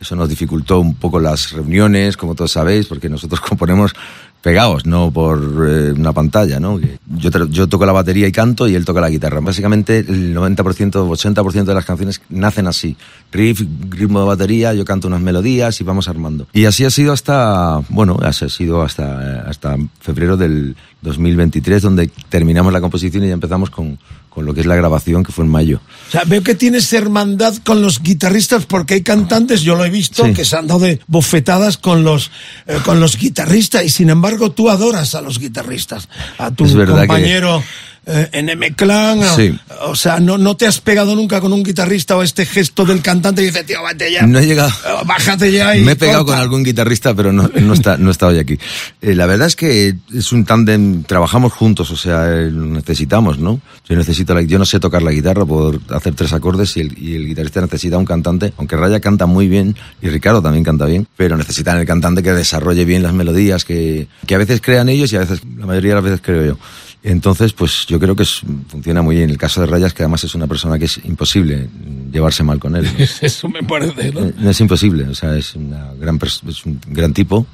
Eso 0.00 0.14
nos 0.14 0.28
dificultó 0.28 0.78
un 0.78 0.94
poco 0.94 1.18
las 1.18 1.50
reuniones, 1.50 2.16
como 2.16 2.36
todos 2.36 2.52
sabéis, 2.52 2.86
porque 2.86 3.08
nosotros 3.08 3.40
componemos 3.48 3.96
pegados, 4.44 4.84
no 4.84 5.10
por 5.10 5.38
eh, 5.66 5.92
una 5.92 6.12
pantalla, 6.12 6.60
¿no? 6.60 6.78
Yo, 6.78 7.30
yo 7.46 7.66
toco 7.66 7.86
la 7.86 7.92
batería 7.92 8.28
y 8.28 8.32
canto 8.32 8.68
y 8.68 8.74
él 8.74 8.84
toca 8.84 9.00
la 9.00 9.08
guitarra. 9.08 9.40
Básicamente 9.40 10.00
el 10.00 10.36
90%, 10.36 10.90
80% 10.90 11.64
de 11.64 11.74
las 11.74 11.86
canciones 11.86 12.20
nacen 12.28 12.66
así. 12.66 12.94
Riff, 13.32 13.62
ritmo 13.88 14.20
de 14.20 14.26
batería, 14.26 14.74
yo 14.74 14.84
canto 14.84 15.08
unas 15.08 15.22
melodías 15.22 15.80
y 15.80 15.84
vamos 15.84 16.08
armando. 16.08 16.46
Y 16.52 16.66
así 16.66 16.84
ha 16.84 16.90
sido 16.90 17.14
hasta, 17.14 17.80
bueno, 17.88 18.18
ha 18.22 18.34
sido 18.34 18.82
hasta, 18.82 19.48
hasta 19.48 19.78
febrero 20.00 20.36
del 20.36 20.76
2023, 21.00 21.80
donde 21.80 22.10
terminamos 22.28 22.70
la 22.70 22.82
composición 22.82 23.24
y 23.24 23.28
ya 23.28 23.34
empezamos 23.34 23.70
con, 23.70 23.98
con 24.34 24.44
lo 24.46 24.52
que 24.52 24.60
es 24.60 24.66
la 24.66 24.74
grabación, 24.74 25.22
que 25.22 25.30
fue 25.32 25.44
en 25.44 25.50
mayo. 25.50 25.80
O 26.08 26.10
sea, 26.10 26.24
veo 26.24 26.42
que 26.42 26.54
tienes 26.56 26.92
hermandad 26.92 27.54
con 27.64 27.80
los 27.80 28.02
guitarristas 28.02 28.66
porque 28.66 28.94
hay 28.94 29.02
cantantes, 29.02 29.62
yo 29.62 29.76
lo 29.76 29.84
he 29.84 29.90
visto, 29.90 30.24
Sí. 30.26 30.32
que 30.32 30.44
se 30.44 30.56
han 30.56 30.66
dado 30.66 30.80
de 30.80 31.00
bofetadas 31.06 31.78
con 31.78 32.02
los, 32.02 32.30
eh, 32.66 32.78
con 32.84 32.98
los 32.98 33.16
guitarristas 33.16 33.84
y 33.84 33.90
sin 33.90 34.10
embargo 34.10 34.50
tú 34.50 34.70
adoras 34.70 35.14
a 35.14 35.20
los 35.20 35.38
guitarristas, 35.38 36.08
a 36.38 36.50
tu 36.50 36.64
verdad 36.64 37.02
que- 37.02 37.06
compañero 37.06 37.62
eh, 38.06 38.28
en 38.32 38.48
M-Clan, 38.50 39.20
Sí. 39.36 39.58
o, 39.82 39.94
sea, 39.94 40.20
no, 40.20 40.36
no 40.38 40.56
te 40.56 40.66
has 40.66 40.80
pegado 40.80 41.14
nunca 41.16 41.40
con 41.40 41.52
un 41.52 41.62
guitarrista 41.62 42.16
o 42.16 42.22
este 42.22 42.44
gesto 42.46 42.84
del 42.84 43.00
cantante 43.02 43.42
y 43.42 43.46
dice, 43.46 43.64
tío, 43.64 43.78
vete 43.82 44.12
ya, 44.12 44.26
No 44.26 44.38
he 44.38 44.46
llegado. 44.46 44.68
eh, 44.70 45.02
bájate 45.06 45.50
ya 45.52 45.76
y 45.76 45.82
Me 45.82 45.92
he 45.92 45.96
pegado 45.96 46.18
corta". 46.24 46.32
con 46.36 46.42
algún 46.42 46.62
guitarrista, 46.64 47.14
pero 47.14 47.32
no, 47.32 47.48
no, 47.54 47.74
está, 47.74 47.96
no 47.96 48.10
estado 48.10 48.32
hoy 48.32 48.38
aquí. 48.38 48.58
Eh, 49.02 49.14
la 49.14 49.26
verdad 49.26 49.46
es 49.46 49.56
que 49.56 49.94
es 50.14 50.32
un 50.32 50.44
tándem, 50.44 51.02
trabajamos 51.04 51.52
juntos, 51.52 51.90
o 51.90 51.96
sea, 51.96 52.26
eh, 52.30 52.50
necesitamos, 52.52 53.38
¿no? 53.38 53.60
Yo 53.88 53.96
necesito 53.96 54.34
la, 54.34 54.42
yo 54.42 54.58
no 54.58 54.64
sé 54.64 54.80
tocar 54.80 55.02
la 55.02 55.10
guitarra, 55.12 55.44
puedo 55.44 55.78
hacer 55.90 56.14
tres 56.14 56.32
acordes 56.32 56.76
y 56.76 56.80
el, 56.80 56.98
y 56.98 57.14
el 57.14 57.26
guitarrista 57.26 57.60
necesita 57.60 57.96
un 57.98 58.04
cantante, 58.04 58.52
aunque 58.56 58.76
Raya 58.76 59.00
canta 59.00 59.26
muy 59.26 59.48
bien 59.48 59.76
y 60.02 60.08
Ricardo 60.08 60.42
también 60.42 60.64
canta 60.64 60.86
bien, 60.86 61.06
pero 61.16 61.36
necesitan 61.36 61.78
el 61.78 61.86
cantante 61.86 62.22
que 62.22 62.32
desarrolle 62.32 62.84
bien 62.84 63.02
las 63.02 63.12
melodías, 63.14 63.64
que, 63.64 64.08
que 64.26 64.34
a 64.34 64.38
veces 64.38 64.60
crean 64.60 64.88
ellos 64.88 65.12
y 65.12 65.16
a 65.16 65.20
veces, 65.20 65.40
la 65.56 65.66
mayoría 65.66 65.90
de 65.90 65.94
las 65.96 66.04
veces 66.04 66.20
creo 66.22 66.44
yo. 66.44 66.58
Entonces, 67.06 67.52
pues 67.52 67.84
yo 67.86 68.00
creo 68.00 68.16
que 68.16 68.22
es- 68.22 68.40
funciona 68.68 69.02
muy 69.02 69.16
bien. 69.16 69.28
El 69.28 69.36
caso 69.36 69.60
de 69.60 69.66
Rayas, 69.66 69.92
que 69.92 70.02
además 70.02 70.24
es 70.24 70.34
una 70.34 70.46
persona 70.46 70.78
que 70.78 70.86
es 70.86 70.98
imposible 71.04 71.68
llevarse 72.10 72.42
mal 72.42 72.58
con 72.58 72.74
él. 72.76 72.84
¿no? 72.98 73.04
Eso 73.20 73.48
me 73.50 73.62
parece, 73.62 74.10
¿no? 74.10 74.20
Eh, 74.24 74.34
No 74.38 74.50
es 74.50 74.60
imposible, 74.60 75.04
o 75.04 75.14
sea, 75.14 75.36
es, 75.36 75.54
una 75.54 75.92
gran 76.00 76.18
es 76.48 76.64
un 76.64 76.80
gran 76.88 77.12
tipo, 77.12 77.46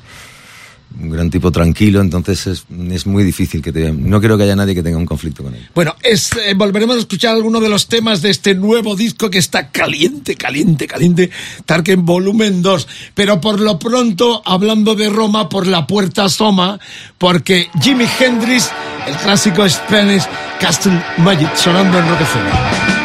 un 0.98 1.10
gran 1.10 1.30
tipo 1.30 1.52
tranquilo, 1.52 2.00
entonces 2.00 2.46
es, 2.46 2.64
es 2.90 3.06
muy 3.06 3.24
difícil 3.24 3.62
que 3.62 3.72
te... 3.72 3.92
No 3.92 4.20
creo 4.20 4.36
que 4.36 4.44
haya 4.44 4.56
nadie 4.56 4.74
que 4.74 4.82
tenga 4.82 4.98
un 4.98 5.06
conflicto 5.06 5.42
con 5.42 5.54
él. 5.54 5.68
Bueno, 5.74 5.94
es, 6.02 6.30
eh, 6.32 6.54
volveremos 6.54 6.96
a 6.96 7.00
escuchar 7.00 7.34
algunos 7.34 7.62
de 7.62 7.68
los 7.68 7.86
temas 7.86 8.22
de 8.22 8.30
este 8.30 8.54
nuevo 8.54 8.96
disco 8.96 9.30
que 9.30 9.38
está 9.38 9.70
caliente, 9.70 10.34
caliente, 10.34 10.86
caliente, 10.86 11.30
Tarken 11.64 12.04
Volumen 12.04 12.62
2. 12.62 12.88
Pero 13.14 13.40
por 13.40 13.60
lo 13.60 13.78
pronto, 13.78 14.42
hablando 14.44 14.94
de 14.94 15.08
Roma, 15.08 15.48
por 15.48 15.66
la 15.66 15.86
puerta 15.86 16.24
asoma, 16.24 16.80
porque 17.18 17.68
Jimi 17.80 18.06
Hendrix, 18.18 18.70
el 19.06 19.16
clásico 19.16 19.68
Spanish 19.68 20.24
Castle 20.60 21.02
Magic, 21.18 21.54
sonando 21.56 21.98
en 21.98 22.08
Rock 22.08 22.99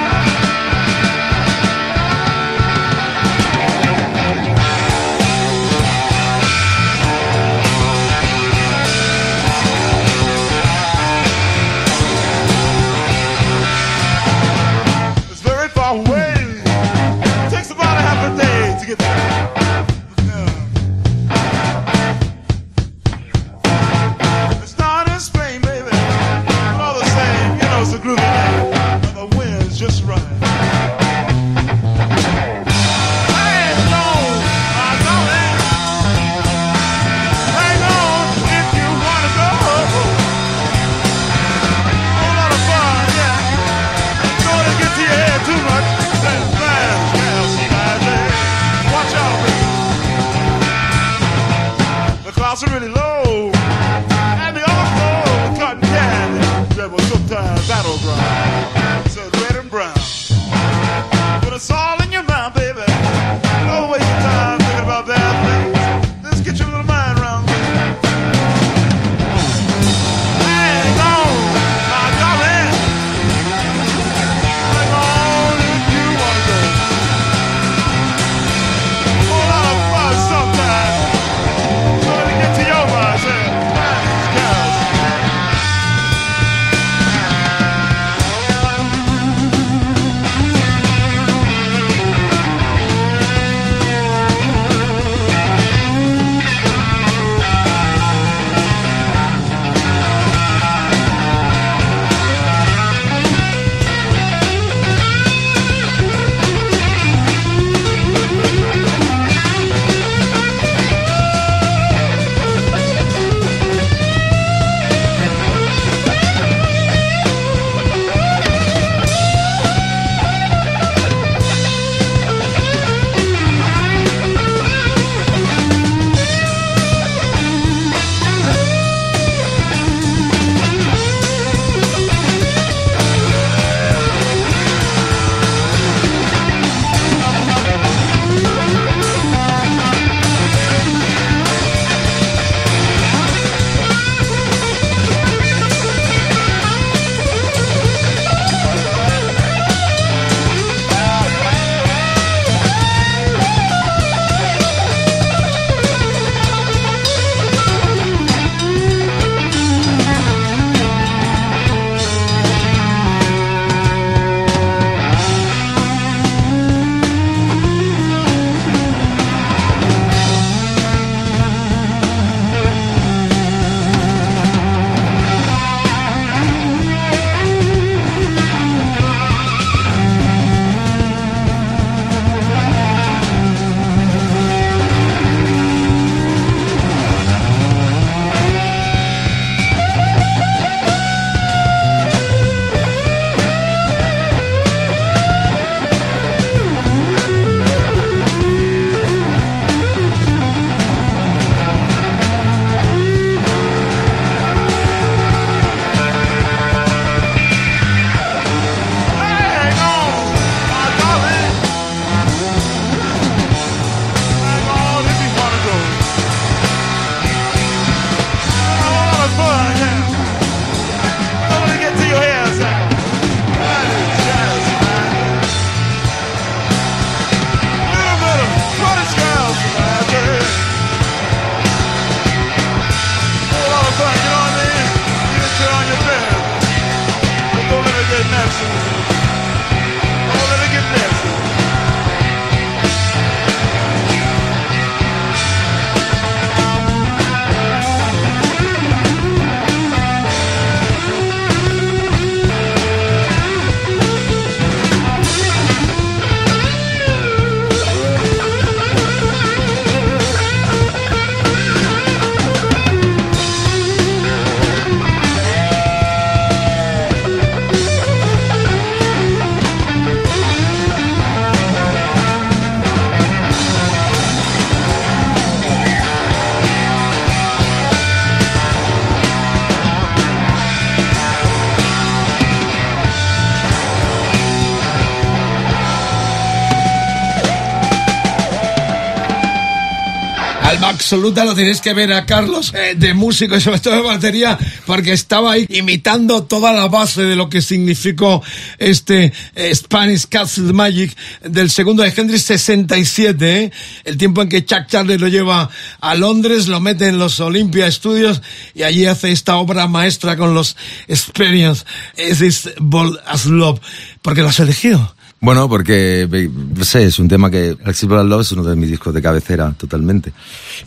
absoluta 290.96 291.44
lo 291.44 291.54
tenéis 291.54 291.82
que 291.82 291.94
ver 291.94 292.14
a 292.14 292.26
Carlos 292.26 292.74
eh, 292.74 292.96
de 292.96 293.14
músico 293.14 293.58
y 293.58 293.62
sobre 293.62 293.80
todo 293.80 293.96
de 293.96 294.02
batería 294.02 294.58
porque 294.86 295.12
estaba 295.12 295.52
ahí 295.52 295.66
imitando 295.70 296.44
toda 296.44 296.72
la 296.72 296.88
base 296.88 297.24
de 297.24 297.36
lo 297.36 297.50
que 297.50 297.62
significó 297.62 298.42
este 298.78 299.34
eh, 299.56 299.76
Spanish 299.76 300.26
Castle 300.28 300.72
Magic 300.72 301.14
del 301.44 301.70
segundo 301.70 302.02
de 302.02 302.14
Hendrix 302.16 302.44
67, 302.44 303.64
¿eh? 303.64 303.72
el 304.06 304.18
tiempo 304.18 304.42
en 304.42 304.48
que 304.48 304.64
Chuck 304.64 304.88
Charlie 304.88 305.18
lo 305.18 305.28
lleva 305.28 305.70
a 306.00 306.16
Londres, 306.16 306.68
lo 306.68 306.80
mete 306.80 307.08
en 307.08 307.18
los 307.18 307.42
Olympia 307.42 307.92
Studios 307.92 308.42
y 308.74 308.84
allí 308.84 309.06
hace 309.06 309.32
esta 309.32 309.58
obra 309.58 309.88
maestra 309.88 310.38
con 310.38 310.54
los 310.54 310.78
Experience, 311.10 311.84
es 312.16 312.40
This 312.40 312.70
Bold 312.80 313.20
as 313.26 313.46
Love, 313.48 313.82
porque 314.22 314.42
lo 314.42 314.48
has 314.48 314.60
elegido. 314.62 315.14
Bueno, 315.42 315.70
porque, 315.70 316.28
no 316.76 316.84
sé, 316.86 317.04
es 317.06 317.20
un 317.20 317.28
tema 317.28 317.52
que 317.52 317.78
Alexis 317.84 318.10
Blood 318.10 318.26
Love 318.28 318.42
es 318.42 318.52
uno 318.54 318.64
de 318.64 318.76
mis 318.76 318.90
discos 318.90 319.14
de 319.14 319.22
cabecera, 319.22 319.74
totalmente. 319.78 320.34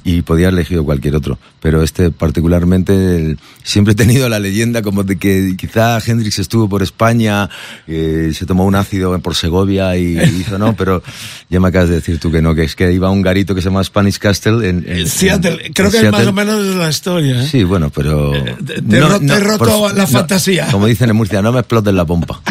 Y 0.03 0.23
podía 0.23 0.49
haber 0.49 0.61
elegido 0.61 0.85
cualquier 0.85 1.15
otro. 1.15 1.39
Pero 1.61 1.83
este 1.83 2.11
particularmente, 2.11 2.93
el- 3.17 3.39
siempre 3.63 3.93
he 3.93 3.95
tenido 3.95 4.29
la 4.29 4.39
leyenda 4.41 4.83
como 4.83 5.05
de 5.05 5.17
que 5.17 5.55
quizá 5.57 5.99
Hendrix 6.05 6.39
estuvo 6.41 6.69
por 6.69 6.83
España, 6.83 7.49
eh, 7.87 8.33
se 8.35 8.47
tomó 8.47 8.65
un 8.65 8.75
ácido 8.75 9.17
por 9.21 9.37
Segovia 9.37 9.97
y 9.97 10.19
hizo, 10.41 10.59
no, 10.59 10.75
pero 10.75 11.03
ya 11.51 11.61
me 11.61 11.69
acabas 11.69 11.91
de 11.91 11.97
decir 11.97 12.19
tú 12.19 12.33
que 12.33 12.43
no, 12.43 12.55
que 12.55 12.65
es 12.65 12.75
que 12.75 12.93
iba 12.93 13.09
a 13.09 13.11
un 13.11 13.23
garito 13.23 13.55
que 13.55 13.61
se 13.61 13.69
llama 13.69 13.85
Spanish 13.85 14.19
Castle 14.19 14.69
en, 14.69 14.85
en- 14.89 15.07
Seattle, 15.09 15.59
en- 15.67 15.73
creo 15.73 15.87
en 15.89 15.93
que 15.93 15.99
Seattle. 16.01 16.11
más 16.11 16.27
o 16.27 16.33
menos 16.33 16.65
es 16.67 16.75
la 16.75 16.89
historia. 16.89 17.43
¿eh? 17.43 17.47
Sí, 17.49 17.63
bueno, 17.65 17.91
pero... 17.91 18.33
te- 18.65 18.83
te 18.83 19.01
ro- 19.01 19.21
te 19.21 19.27
he 19.33 19.41
roto 19.41 19.93
la 19.95 20.07
fantasía. 20.07 20.69
Como 20.73 20.87
dicen 20.87 21.11
en 21.11 21.17
Murcia, 21.17 21.43
no 21.43 21.53
me 21.53 21.61
explotes 21.61 21.95
la 21.95 22.05
pompa. 22.05 22.41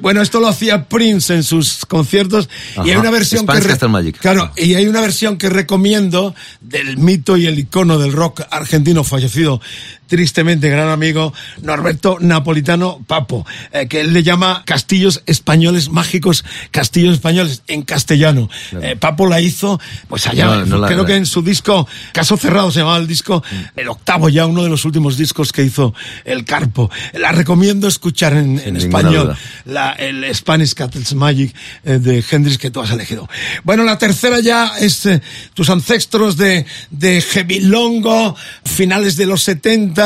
Bueno, 0.00 0.20
esto 0.20 0.40
lo 0.40 0.48
hacía 0.48 0.71
hacía 0.72 0.88
Prince 0.88 1.34
en 1.34 1.42
sus 1.42 1.84
conciertos 1.86 2.48
y 2.84 2.90
hay 2.90 2.96
una 2.96 3.10
versión 3.10 3.46
que 3.46 3.88
Magic. 3.88 4.18
claro 4.18 4.52
y 4.56 4.74
hay 4.74 4.86
una 4.86 5.00
versión 5.00 5.36
que 5.38 5.48
recomiendo 5.48 6.34
del 6.60 6.98
mito 6.98 7.36
y 7.36 7.46
el 7.46 7.58
icono 7.58 7.98
del 7.98 8.12
rock 8.12 8.42
argentino 8.50 9.04
fallecido 9.04 9.60
tristemente 10.16 10.68
gran 10.68 10.90
amigo 10.90 11.32
Norberto 11.62 12.18
Napolitano 12.20 13.02
Papo 13.06 13.46
eh, 13.72 13.88
que 13.88 14.02
él 14.02 14.12
le 14.12 14.22
llama 14.22 14.62
castillos 14.66 15.22
españoles 15.24 15.88
mágicos 15.88 16.44
castillos 16.70 17.14
españoles 17.14 17.62
en 17.66 17.80
castellano. 17.80 18.50
Eh, 18.82 18.94
Papo 19.00 19.26
la 19.26 19.40
hizo 19.40 19.80
pues 20.08 20.26
allá 20.26 20.44
No, 20.44 20.66
no 20.66 20.78
la- 20.80 20.88
creo 20.88 21.06
que 21.06 21.14
en 21.16 21.24
su 21.24 21.40
disco 21.40 21.88
Caso 22.12 22.36
Cerrado 22.36 22.70
se 22.70 22.80
llamaba 22.80 22.98
el 22.98 23.06
disco 23.06 23.42
el 23.74 23.88
octavo 23.88 24.28
ya 24.28 24.44
uno 24.44 24.62
de 24.62 24.68
los 24.68 24.84
últimos 24.84 25.16
discos 25.16 25.50
que 25.50 25.62
hizo 25.62 25.94
el 26.26 26.44
Carpo. 26.44 26.90
La 27.14 27.32
recomiendo 27.32 27.88
escuchar 27.88 28.34
en, 28.34 28.58
español 28.76 29.34
la, 29.64 29.92
el 29.92 30.26
Spanish 30.34 30.74
Castles 30.74 31.14
Magic 31.14 31.54
eh, 31.84 31.92
de 31.98 32.22
Hendrix 32.30 32.58
que 32.58 32.70
tú 32.70 32.82
has 32.82 32.90
elegido. 32.90 33.30
Bueno, 33.64 33.82
la 33.84 33.96
tercera 33.96 34.40
ya 34.40 34.72
es 34.78 35.08
tus 35.54 35.70
ancestros 35.70 36.36
de, 36.36 36.66
de 36.90 37.22
Jevilongo, 37.22 38.36
finales 38.64 39.16
de 39.16 39.24
los 39.26 39.42
70, 39.42 40.01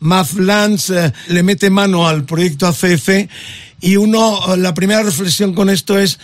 Math 0.00 0.32
Lance 0.34 1.06
eh, 1.06 1.12
le 1.28 1.42
mete 1.42 1.70
mano 1.70 2.06
al 2.06 2.24
proyecto 2.24 2.66
ACF 2.66 3.08
y 3.80 3.96
uno, 3.96 4.54
eh, 4.54 4.56
la 4.56 4.74
primera 4.74 5.02
reflexión 5.02 5.54
con 5.54 5.70
esto 5.70 5.98
es, 5.98 6.18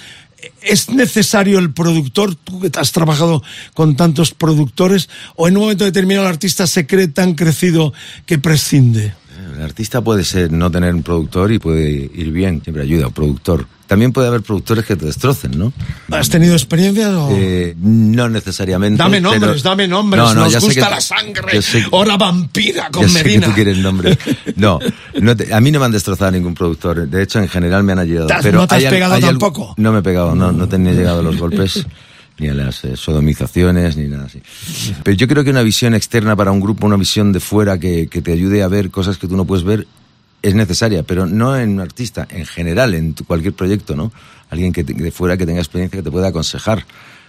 ¿es 0.63 0.91
necesario 0.91 1.59
el 1.59 1.73
productor? 1.73 2.35
Tú 2.35 2.61
que 2.61 2.71
has 2.75 2.93
trabajado 2.93 3.43
con 3.75 3.97
tantos 3.97 4.33
productores, 4.33 5.09
o 5.37 5.49
en 5.49 5.57
un 5.57 5.65
momento 5.65 5.85
determinado 5.85 6.27
el 6.27 6.33
artista 6.33 6.67
se 6.67 6.87
cree 6.87 7.09
tan 7.09 7.35
crecido 7.35 7.93
que 8.27 8.39
prescinde? 8.39 9.15
El 9.57 9.63
artista 9.63 10.01
puede 10.01 10.25
ser 10.25 10.51
no 10.53 10.71
tener 10.71 10.95
un 10.95 11.03
productor 11.03 11.53
y 11.53 11.59
puede 11.59 12.11
ir 12.15 12.31
bien, 12.31 12.63
siempre 12.63 12.83
ayuda, 12.83 13.09
un 13.09 13.13
productor. 13.13 13.67
También 13.93 14.11
puede 14.11 14.29
haber 14.29 14.41
productores 14.41 14.87
que 14.87 14.97
te 14.97 15.05
destrocen, 15.05 15.59
¿no? 15.59 15.71
¿Has 16.11 16.31
tenido 16.31 16.55
experiencias 16.55 17.11
o...? 17.11 17.29
Eh, 17.31 17.77
no 17.79 18.27
necesariamente. 18.31 18.97
Dame 18.97 19.19
pero- 19.21 19.31
nombres, 19.33 19.63
dame 19.63 19.87
nombres. 19.87 20.23
No, 20.23 20.33
no, 20.35 20.41
Nos 20.49 20.61
gusta 20.61 20.89
la 20.89 20.99
sangre. 20.99 21.61
sé- 21.61 21.85
Hora 21.91 22.17
vampira 22.17 22.89
con 22.91 23.03
ya 23.03 23.09
sé 23.11 23.19
que 23.19 23.25
Medina. 23.25 23.47
tú 23.49 23.53
quieres 23.53 23.77
nombres. 23.77 24.17
No, 24.57 24.79
no 25.21 25.37
te- 25.37 25.53
a 25.53 25.61
mí 25.61 25.71
no 25.71 25.79
me 25.79 25.85
han 25.85 25.93
destrozado 25.93 26.31
ningún 26.31 26.55
productor. 26.55 27.07
De 27.07 27.23
hecho, 27.23 27.39
en 27.39 27.49
general 27.51 27.83
me 27.85 27.93
han 27.93 27.99
ayudado. 27.99 28.29
¿Te 28.29 28.33
has- 28.33 28.43
pero 28.43 28.61
no 28.61 28.67
te 28.67 28.77
has 28.77 28.85
hay 28.85 28.89
pegado 28.91 29.13
hay 29.15 29.21
tampoco? 29.21 29.75
No 29.77 29.93
me 29.93 29.99
he 29.99 30.03
pegado, 30.03 30.35
no, 30.35 30.53
no 30.53 30.67
tenía 30.67 30.93
llegado 30.93 31.21
a 31.21 31.23
los 31.23 31.37
golpes. 31.37 31.85
Ni 32.39 32.49
a 32.49 32.55
las 32.55 32.83
eh, 32.85 32.97
sodomizaciones, 32.97 33.99
ni 33.99 34.09
nada 34.09 34.25
así. 34.25 34.41
Pero 35.03 35.15
yo 35.15 35.29
creo 35.29 35.45
que 35.45 35.51
una 35.51 35.61
visión 35.63 35.95
externa 35.95 36.35
para 36.35 36.51
un 36.51 36.61
grupo, 36.61 36.87
una 36.87 36.97
visión 36.97 37.31
de 37.31 37.41
fuera 37.41 37.79
que, 37.79 38.09
que 38.09 38.23
te 38.23 38.33
ayude 38.33 38.63
a 38.63 38.69
ver 38.69 38.91
cosas 38.91 39.19
que 39.19 39.29
tú 39.29 39.37
no 39.37 39.45
puedes 39.45 39.65
ver, 39.65 39.87
es 40.43 40.55
necesaria, 40.55 41.03
pero 41.05 41.27
no 41.27 41.57
en 41.57 41.71
un 41.71 41.81
artista, 41.81 42.27
en 42.31 42.45
general, 42.47 42.95
en 42.95 43.15
tu- 43.15 43.25
cualquier 43.25 43.55
proyecto, 43.55 43.95
¿no? 43.97 44.13
Alguien 44.51 44.73
que 44.73 44.85
te- 44.85 44.93
de 44.95 45.11
fuera 45.13 45.37
que 45.37 45.47
tenga 45.47 45.61
experiencia 45.61 45.99
que 45.99 46.03
te 46.03 46.11
pueda 46.11 46.29
aconsejar. 46.29 46.85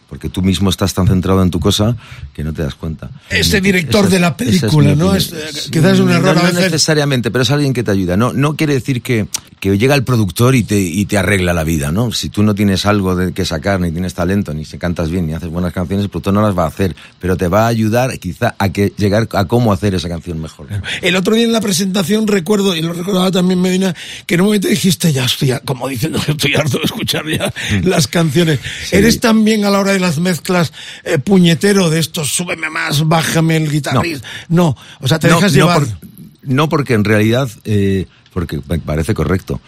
Porque 0.10 0.30
tú 0.30 0.42
mismo 0.44 0.70
estás 0.70 0.94
tan 0.94 1.08
centrado 1.08 1.42
en 1.42 1.50
tu 1.50 1.60
cosa 1.60 1.96
que 2.34 2.44
no 2.44 2.54
te 2.54 2.62
das 2.62 2.76
cuenta. 2.76 3.10
Ese 3.30 3.40
Esa- 3.40 3.60
director 3.62 4.02
esa 4.06 4.14
de 4.14 4.20
la 4.20 4.28
es 4.28 4.34
película, 4.34 4.94
¿no? 4.96 5.16
Es, 5.16 5.32
eh, 5.32 5.70
quizás 5.72 5.94
es 5.94 6.00
un 6.02 6.10
error 6.12 6.26
no, 6.36 6.42
a 6.42 6.44
no 6.44 6.50
veces. 6.50 6.62
necesariamente, 6.72 7.32
pero 7.32 7.42
es 7.44 7.50
alguien 7.52 7.74
que 7.74 7.84
te 7.84 7.90
ayuda. 7.92 8.16
No, 8.18 8.32
no 8.34 8.56
quiere 8.56 8.74
decir 8.74 9.02
que, 9.02 9.28
que 9.64 9.78
llega 9.78 9.96
el 9.96 10.04
productor 10.04 10.56
y 10.56 10.64
te, 10.64 10.78
y 10.78 11.06
te 11.06 11.18
arregla 11.18 11.54
la 11.54 11.64
vida, 11.64 11.90
¿no? 11.94 12.12
Si 12.12 12.28
tú 12.28 12.44
no 12.44 12.54
tienes 12.54 12.86
algo 12.86 13.16
de 13.16 13.32
que 13.32 13.46
sacar, 13.46 13.80
ni 13.80 13.92
tienes 13.92 14.14
talento, 14.14 14.54
ni 14.54 14.66
se 14.66 14.78
cantas 14.78 15.10
bien, 15.10 15.26
ni 15.26 15.32
haces 15.32 15.48
buenas 15.48 15.72
canciones, 15.72 16.04
el 16.04 16.10
productor 16.10 16.34
no 16.34 16.42
las 16.42 16.58
va 16.58 16.66
a 16.66 16.68
hacer, 16.68 16.98
pero 17.18 17.38
te 17.38 17.48
va 17.48 17.64
a 17.64 17.68
ayudar 17.68 18.20
quizá 18.20 18.56
a 18.58 18.68
que 18.74 18.92
llegar 18.98 19.30
a 19.32 19.46
cómo 19.46 19.72
hacer 19.72 19.96
esa 19.96 20.10
canción 20.10 20.42
mejor. 20.42 20.68
El 21.02 21.16
otro 21.16 21.34
día 21.34 21.46
en 21.46 21.54
la 21.54 21.62
presentación 21.62 22.28
recuerdo, 22.28 22.76
y 22.76 22.82
lo 22.82 22.92
recordaba 22.92 23.32
también 23.32 23.62
Medina, 23.62 23.96
que 24.26 24.36
en 24.36 24.42
un 24.42 24.48
momento 24.48 24.68
dijiste, 24.68 25.14
ya 25.14 25.24
estoy, 25.24 25.54
como 25.64 25.88
diciendo, 25.88 26.20
estoy 26.28 26.56
harto 26.56 26.80
de 26.80 26.84
escuchar 26.84 27.24
ya 27.30 27.54
las 27.84 28.08
canciones. 28.10 28.60
¿Eres 28.92 29.22
también 29.22 29.64
a 29.64 29.70
la 29.70 29.80
hora 29.80 29.94
de 29.94 30.02
las 30.02 30.20
mezclas 30.20 30.74
eh, 31.06 31.20
puñetero 31.20 31.90
de 31.90 32.00
estos, 32.00 32.30
súbeme 32.34 32.70
más, 32.70 33.08
bájame 33.08 33.56
el 33.56 33.72
guitarrista? 33.72 34.28
No, 34.50 34.76
o 35.00 35.08
sea, 35.08 35.20
te 35.20 35.30
no, 35.30 35.36
dejas 35.38 35.54
no 35.54 35.58
llevar. 35.58 35.80
por- 35.86 36.13
no 36.44 36.70
porque 36.70 36.94
en 36.94 37.04
realidad, 37.04 37.50
eh, 37.66 38.08
porque 38.34 38.62
me 38.68 38.80
parece 38.80 39.14
correcto. 39.14 39.60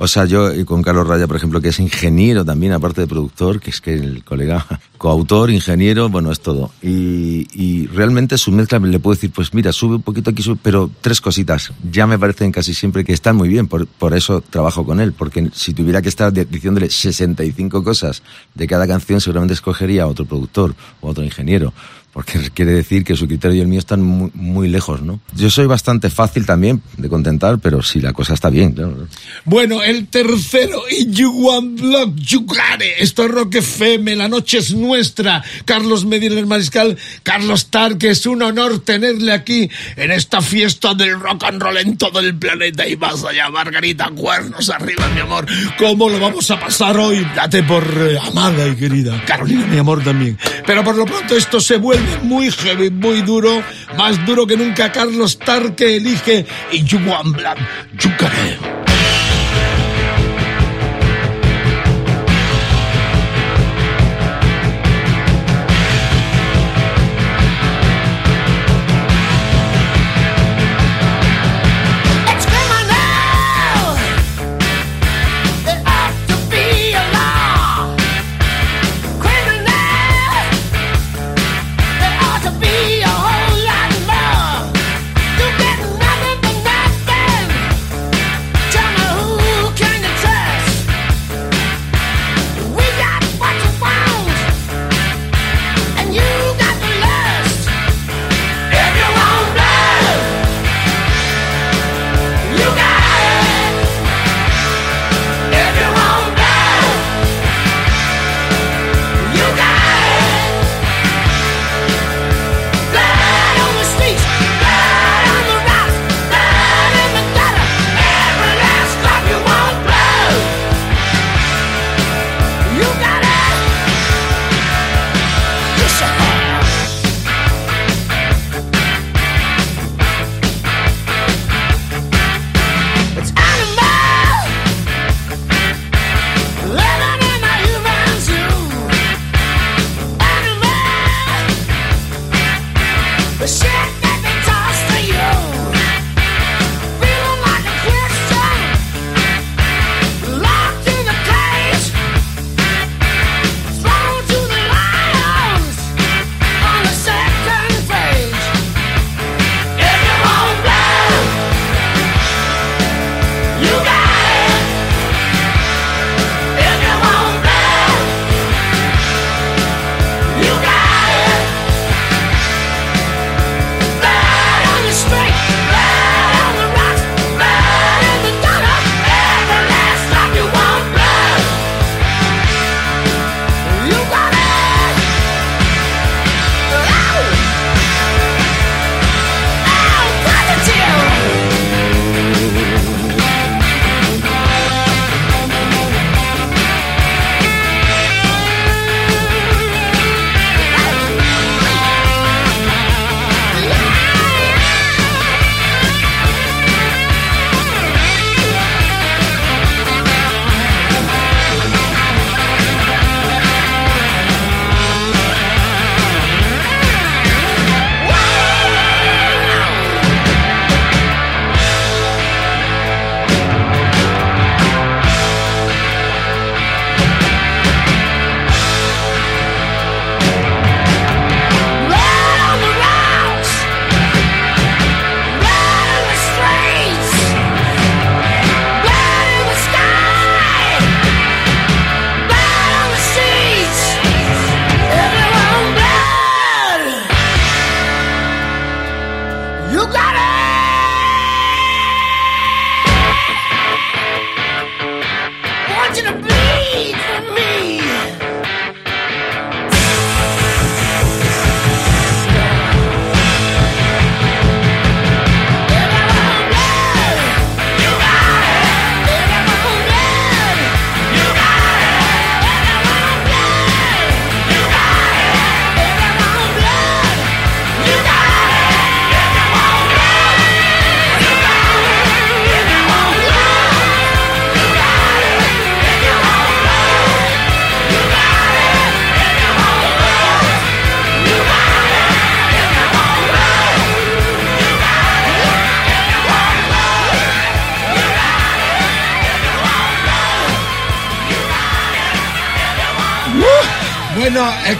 O 0.00 0.06
sea, 0.06 0.26
yo 0.26 0.50
eh, 0.52 0.64
con 0.64 0.80
Carlos 0.80 1.08
Raya, 1.08 1.26
por 1.26 1.34
ejemplo, 1.34 1.60
que 1.60 1.70
es 1.70 1.80
ingeniero 1.80 2.44
también, 2.44 2.72
aparte 2.72 3.00
de 3.00 3.08
productor, 3.08 3.58
que 3.58 3.70
es 3.70 3.80
que 3.80 3.94
el 3.94 4.22
colega, 4.22 4.64
coautor, 4.96 5.50
ingeniero, 5.50 6.08
bueno, 6.08 6.30
es 6.30 6.38
todo. 6.38 6.70
Y, 6.80 7.48
y 7.52 7.88
realmente 7.88 8.38
su 8.38 8.52
mezcla 8.52 8.78
le 8.78 9.00
puedo 9.00 9.16
decir, 9.16 9.32
pues 9.32 9.52
mira, 9.52 9.72
sube 9.72 9.96
un 9.96 10.02
poquito 10.02 10.30
aquí, 10.30 10.40
sube, 10.40 10.56
pero 10.62 10.88
tres 11.00 11.20
cositas. 11.20 11.72
Ya 11.90 12.06
me 12.06 12.16
parecen 12.16 12.52
casi 12.52 12.74
siempre 12.74 13.04
que 13.04 13.12
están 13.12 13.34
muy 13.34 13.48
bien, 13.48 13.66
por, 13.66 13.88
por 13.88 14.14
eso 14.14 14.40
trabajo 14.40 14.86
con 14.86 15.00
él. 15.00 15.12
Porque 15.12 15.50
si 15.52 15.74
tuviera 15.74 16.00
que 16.00 16.08
estar 16.08 16.32
diciéndole 16.32 16.90
65 16.90 17.82
cosas 17.82 18.22
de 18.54 18.68
cada 18.68 18.86
canción, 18.86 19.20
seguramente 19.20 19.54
escogería 19.54 20.04
a 20.04 20.06
otro 20.06 20.24
productor 20.26 20.76
o 21.00 21.08
otro 21.08 21.24
ingeniero 21.24 21.72
porque 22.18 22.50
quiere 22.52 22.72
decir 22.72 23.04
que 23.04 23.14
su 23.14 23.28
criterio 23.28 23.58
y 23.58 23.60
el 23.60 23.68
mío 23.68 23.78
están 23.78 24.02
muy, 24.02 24.32
muy 24.34 24.66
lejos, 24.66 25.02
¿no? 25.02 25.20
Yo 25.36 25.50
soy 25.50 25.66
bastante 25.66 26.10
fácil 26.10 26.46
también 26.46 26.82
de 26.96 27.08
contentar, 27.08 27.60
pero 27.60 27.80
si 27.80 28.00
la 28.00 28.12
cosa 28.12 28.34
está 28.34 28.50
bien, 28.50 28.72
claro. 28.72 29.06
Bueno, 29.44 29.84
el 29.84 30.08
tercero, 30.08 30.82
y 30.90 31.08
You 31.12 31.30
Want 31.30 31.80
Block, 31.80 32.16
You 32.16 32.40
Got 32.40 32.80
It. 32.80 32.94
Esto 32.98 33.24
es 33.24 33.30
Rock 33.30 33.54
FM, 33.54 34.16
la 34.16 34.26
noche 34.26 34.58
es 34.58 34.74
nuestra. 34.74 35.44
Carlos 35.64 36.06
Medina 36.06 36.36
el 36.40 36.48
Mariscal, 36.48 36.98
Carlos 37.22 37.66
Tarque, 37.66 38.10
es 38.10 38.26
un 38.26 38.42
honor 38.42 38.80
tenerle 38.80 39.30
aquí 39.30 39.70
en 39.94 40.10
esta 40.10 40.42
fiesta 40.42 40.94
del 40.94 41.20
rock 41.20 41.44
and 41.44 41.62
roll 41.62 41.76
en 41.76 41.96
todo 41.96 42.18
el 42.18 42.36
planeta. 42.36 42.84
Y 42.84 42.96
vas 42.96 43.22
allá, 43.22 43.48
Margarita, 43.48 44.10
cuernos 44.10 44.68
arriba, 44.70 45.08
mi 45.14 45.20
amor. 45.20 45.46
¿Cómo 45.78 46.08
lo 46.08 46.18
vamos 46.18 46.50
a 46.50 46.58
pasar 46.58 46.96
hoy? 46.96 47.24
Date 47.36 47.62
por 47.62 47.84
eh, 47.84 48.18
amada 48.20 48.66
y 48.66 48.74
querida. 48.74 49.22
Carolina, 49.24 49.66
mi 49.66 49.78
amor, 49.78 50.02
también. 50.02 50.36
Pero 50.66 50.82
por 50.82 50.96
lo 50.96 51.04
pronto 51.04 51.36
esto 51.36 51.60
se 51.60 51.76
vuelve 51.76 52.07
muy 52.22 52.50
heavy, 52.50 52.90
muy 52.90 53.22
duro, 53.22 53.62
más 53.96 54.24
duro 54.26 54.46
que 54.46 54.56
nunca. 54.56 54.92
Carlos 54.92 55.38
Tarque 55.38 55.96
elige 55.96 56.46
y 56.72 56.84
You 56.84 56.98
Want 57.06 57.36
Block, 57.36 57.58
You 58.00 58.87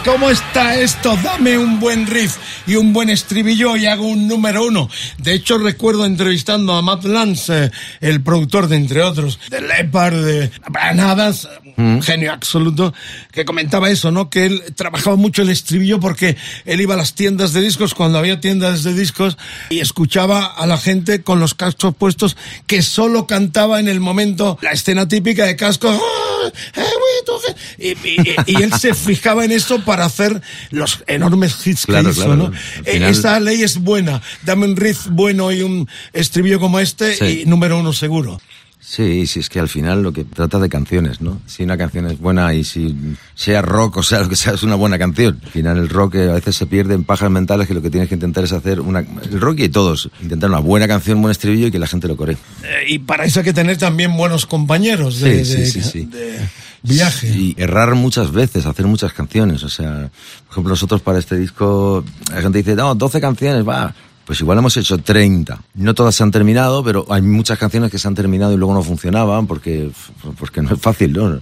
¿cómo 0.05 0.29
está 0.29 0.79
esto? 0.79 1.17
Dame 1.23 1.57
un 1.57 1.79
buen 1.79 2.05
riff 2.07 2.37
y 2.67 2.75
un 2.75 2.93
buen 2.93 3.09
estribillo 3.09 3.75
y 3.75 3.85
hago 3.85 4.05
un 4.05 4.27
número 4.27 4.65
uno. 4.65 4.89
De 5.17 5.33
hecho, 5.33 5.57
recuerdo 5.57 6.05
entrevistando 6.05 6.73
a 6.73 6.81
Matt 6.81 7.05
Lance, 7.05 7.65
eh, 7.65 7.71
el 8.01 8.21
productor 8.21 8.67
de, 8.67 8.75
entre 8.75 9.01
otros, 9.01 9.39
de 9.49 9.61
Leopard, 9.61 10.23
de 10.23 10.51
Brian 10.69 10.99
Adams, 10.99 11.47
un 11.77 12.01
genio 12.01 12.33
absoluto, 12.33 12.93
que 13.31 13.45
comentaba 13.45 13.89
eso, 13.89 14.11
¿no? 14.11 14.29
Que 14.29 14.45
él 14.45 14.63
trabajaba 14.75 15.15
mucho 15.15 15.41
el 15.41 15.49
estribillo 15.49 15.99
porque 15.99 16.37
él 16.65 16.81
iba 16.81 16.93
a 16.93 16.97
las 16.97 17.15
tiendas 17.15 17.53
de 17.53 17.61
discos 17.61 17.93
cuando 17.93 18.17
había 18.17 18.39
tiendas 18.39 18.83
de 18.83 18.93
discos 18.93 19.37
y 19.69 19.79
escuchaba 19.79 20.45
a 20.45 20.65
la 20.67 20.77
gente 20.77 21.23
con 21.23 21.39
los 21.39 21.53
cascos 21.53 21.95
puestos 21.95 22.37
que 22.67 22.81
solo 22.81 23.27
cantaba 23.27 23.79
en 23.79 23.87
el 23.87 23.99
momento 23.99 24.57
la 24.61 24.71
escena 24.71 25.07
típica 25.07 25.45
de 25.45 25.55
cascos. 25.55 25.95
¡Ah! 25.95 26.51
¡Eh, 26.75 26.81
güey, 26.81 27.25
tú 27.25 27.33
qué! 27.45 27.55
Y, 27.79 27.89
y- 28.07 28.35
y 28.47 28.61
él 28.61 28.73
se 28.73 28.93
fijaba 28.93 29.45
en 29.45 29.51
eso 29.51 29.83
para 29.85 30.05
hacer 30.05 30.41
los 30.71 31.03
enormes 31.07 31.55
hits 31.65 31.85
que 31.85 31.93
Claro, 31.93 32.09
hizo, 32.11 32.25
claro, 32.25 32.35
¿no? 32.49 32.51
Eh, 32.85 32.93
final- 32.93 33.09
Esta 33.11 33.39
ley 33.39 33.61
es 33.63 33.77
buena. 33.77 34.21
Dame 34.43 34.65
un 34.65 34.75
riff 34.75 35.07
bueno 35.09 35.51
y 35.51 35.61
un 35.61 35.87
estribillo 36.13 36.59
como 36.59 36.79
este 36.79 37.15
Sí. 37.15 37.41
y 37.43 37.45
número 37.45 37.79
uno 37.79 37.93
seguro. 37.93 38.41
Sí, 38.91 39.27
sí, 39.27 39.39
es 39.41 39.49
que 39.49 39.59
al 39.59 39.69
final 39.69 40.01
lo 40.01 40.11
que 40.11 40.23
trata 40.25 40.57
de 40.57 40.67
canciones, 40.67 41.21
¿no? 41.21 41.39
Si 41.45 41.61
una 41.61 41.77
canción 41.77 42.07
es 42.07 42.17
buena 42.17 42.55
y 42.55 42.63
si 42.63 42.95
sea 43.35 43.61
rock 43.61 43.97
o 43.97 44.03
sea 44.03 44.21
lo 44.21 44.29
que 44.29 44.35
sea, 44.35 44.53
es 44.53 44.63
una 44.63 44.73
buena 44.73 44.97
canción. 44.97 45.39
Al 45.45 45.51
final 45.51 45.77
el 45.77 45.89
rock 45.89 46.15
eh, 46.15 46.27
a 46.31 46.33
veces 46.33 46.55
se 46.55 46.65
pierde 46.65 46.95
en 46.95 47.03
pajas 47.03 47.29
mentales 47.29 47.67
que 47.67 47.75
lo 47.75 47.83
que 47.83 47.91
tienes 47.91 48.09
que 48.09 48.15
intentar 48.15 48.45
es 48.45 48.51
hacer 48.51 48.81
una... 48.81 49.01
El 49.01 49.39
rock 49.39 49.59
y 49.59 49.69
todos, 49.69 50.09
intentar 50.23 50.49
una 50.49 50.57
buena 50.57 50.87
canción, 50.87 51.21
buen 51.21 51.29
estribillo 51.31 51.67
y 51.67 51.71
que 51.71 51.77
la 51.77 51.85
gente 51.85 52.07
lo 52.07 52.17
coree. 52.17 52.35
Eh, 52.63 52.85
y 52.87 52.97
para 52.97 53.25
eso 53.25 53.41
hay 53.41 53.45
que 53.45 53.53
tener 53.53 53.77
también 53.77 54.17
buenos 54.17 54.47
compañeros 54.47 55.19
de, 55.19 55.45
Sí, 55.45 55.53
de- 55.53 55.65
sí, 55.67 55.81
sí, 55.83 55.87
sí. 55.87 56.05
de 56.05 56.39
viaje. 56.81 57.27
Y 57.29 57.53
errar 57.59 57.93
muchas 57.93 58.31
veces, 58.31 58.65
hacer 58.65 58.87
muchas 58.87 59.13
canciones. 59.13 59.63
O 59.63 59.69
sea, 59.69 60.09
por 60.47 60.51
ejemplo, 60.53 60.71
nosotros 60.71 61.01
para 61.03 61.19
este 61.19 61.37
disco, 61.37 62.03
la 62.33 62.41
gente 62.41 62.57
dice, 62.57 62.73
no, 62.75 62.95
12 62.95 63.21
canciones, 63.21 63.67
va. 63.67 63.93
Pues 64.29 64.41
igual 64.41 64.59
hemos 64.59 64.77
hecho 64.77 64.99
30. 64.99 65.59
No 65.73 65.95
todas 65.95 66.13
se 66.13 66.21
han 66.21 66.29
terminado, 66.29 66.83
pero 66.83 67.03
hay 67.09 67.23
muchas 67.23 67.57
canciones 67.57 67.89
que 67.89 67.97
se 67.97 68.07
han 68.07 68.13
terminado 68.13 68.53
y 68.53 68.57
luego 68.57 68.75
no 68.75 68.83
funcionaban 68.83 69.47
porque, 69.47 69.89
porque 70.37 70.61
no 70.61 70.71
es 70.71 70.79
fácil, 70.79 71.13
¿no? 71.13 71.41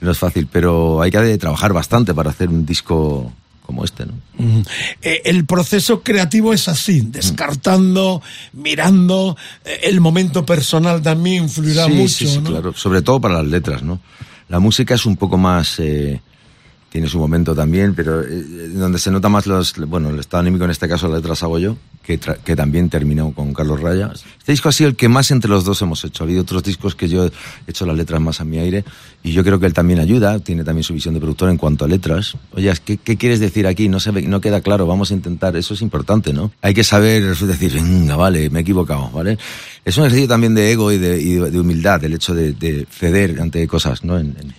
No 0.00 0.10
es 0.10 0.18
fácil, 0.18 0.48
pero 0.50 1.00
hay 1.00 1.12
que 1.12 1.38
trabajar 1.38 1.72
bastante 1.72 2.12
para 2.14 2.30
hacer 2.30 2.48
un 2.48 2.66
disco 2.66 3.32
como 3.64 3.84
este, 3.84 4.06
¿no? 4.06 4.14
Mm. 4.38 4.62
Eh, 5.02 5.22
el 5.24 5.46
proceso 5.46 6.02
creativo 6.02 6.52
es 6.52 6.66
así, 6.66 7.00
descartando, 7.02 8.20
mirando, 8.54 9.36
eh, 9.64 9.82
el 9.84 10.00
momento 10.00 10.44
personal 10.44 11.00
también 11.02 11.44
influirá 11.44 11.84
sí, 11.84 11.92
mucho, 11.92 12.08
sí, 12.08 12.26
sí, 12.26 12.38
¿no? 12.38 12.50
claro. 12.50 12.72
Sobre 12.74 13.02
todo 13.02 13.20
para 13.20 13.34
las 13.34 13.46
letras, 13.46 13.84
¿no? 13.84 14.00
La 14.48 14.58
música 14.58 14.96
es 14.96 15.06
un 15.06 15.16
poco 15.16 15.38
más... 15.38 15.78
eh, 15.78 16.20
tiene 16.96 17.10
su 17.10 17.18
momento 17.18 17.54
también, 17.54 17.94
pero 17.94 18.22
eh, 18.22 18.70
donde 18.72 18.98
se 18.98 19.10
nota 19.10 19.28
más 19.28 19.46
los, 19.46 19.74
bueno, 19.86 20.08
el 20.08 20.18
estado 20.18 20.40
anímico 20.40 20.64
en 20.64 20.70
este 20.70 20.88
caso 20.88 21.08
las 21.08 21.16
letras 21.18 21.42
hago 21.42 21.58
yo, 21.58 21.76
que, 22.02 22.18
tra- 22.18 22.38
que 22.38 22.56
también 22.56 22.88
terminó 22.88 23.32
con 23.32 23.52
Carlos 23.52 23.82
Raya. 23.82 24.10
Este 24.14 24.52
disco 24.52 24.70
ha 24.70 24.72
sido 24.72 24.88
el 24.88 24.96
que 24.96 25.06
más 25.10 25.30
entre 25.30 25.50
los 25.50 25.62
dos 25.66 25.82
hemos 25.82 26.02
hecho. 26.04 26.22
Ha 26.22 26.26
habido 26.26 26.40
otros 26.40 26.62
discos 26.62 26.94
que 26.94 27.06
yo 27.06 27.26
he 27.26 27.30
hecho 27.66 27.84
las 27.84 27.98
letras 27.98 28.18
más 28.22 28.40
a 28.40 28.44
mi 28.46 28.56
aire 28.58 28.82
y 29.22 29.32
yo 29.32 29.44
creo 29.44 29.60
que 29.60 29.66
él 29.66 29.74
también 29.74 30.00
ayuda, 30.00 30.38
tiene 30.38 30.64
también 30.64 30.84
su 30.84 30.94
visión 30.94 31.12
de 31.12 31.20
productor 31.20 31.50
en 31.50 31.58
cuanto 31.58 31.84
a 31.84 31.88
letras. 31.88 32.34
Oye, 32.52 32.72
¿qué, 32.82 32.96
qué 32.96 33.18
quieres 33.18 33.40
decir 33.40 33.66
aquí? 33.66 33.90
No, 33.90 34.00
se 34.00 34.10
ve- 34.10 34.22
no 34.22 34.40
queda 34.40 34.62
claro, 34.62 34.86
vamos 34.86 35.10
a 35.10 35.14
intentar, 35.14 35.54
eso 35.54 35.74
es 35.74 35.82
importante, 35.82 36.32
¿no? 36.32 36.50
Hay 36.62 36.72
que 36.72 36.82
saber 36.82 37.22
decir, 37.36 37.74
venga, 37.74 38.16
vale, 38.16 38.48
me 38.48 38.60
he 38.60 38.62
equivocado, 38.62 39.10
¿vale? 39.10 39.36
Es 39.84 39.98
un 39.98 40.04
ejercicio 40.04 40.28
también 40.28 40.54
de 40.54 40.72
ego 40.72 40.90
y 40.92 40.96
de, 40.98 41.20
y 41.20 41.34
de- 41.34 41.50
de 41.50 41.60
humildad, 41.60 42.02
el 42.04 42.14
hecho 42.14 42.34
de, 42.34 42.52
de 42.54 42.86
ceder 42.90 43.38
ante 43.38 43.68
cosas, 43.68 44.02
¿no? 44.02 44.18
En- 44.18 44.34
en- 44.40 44.54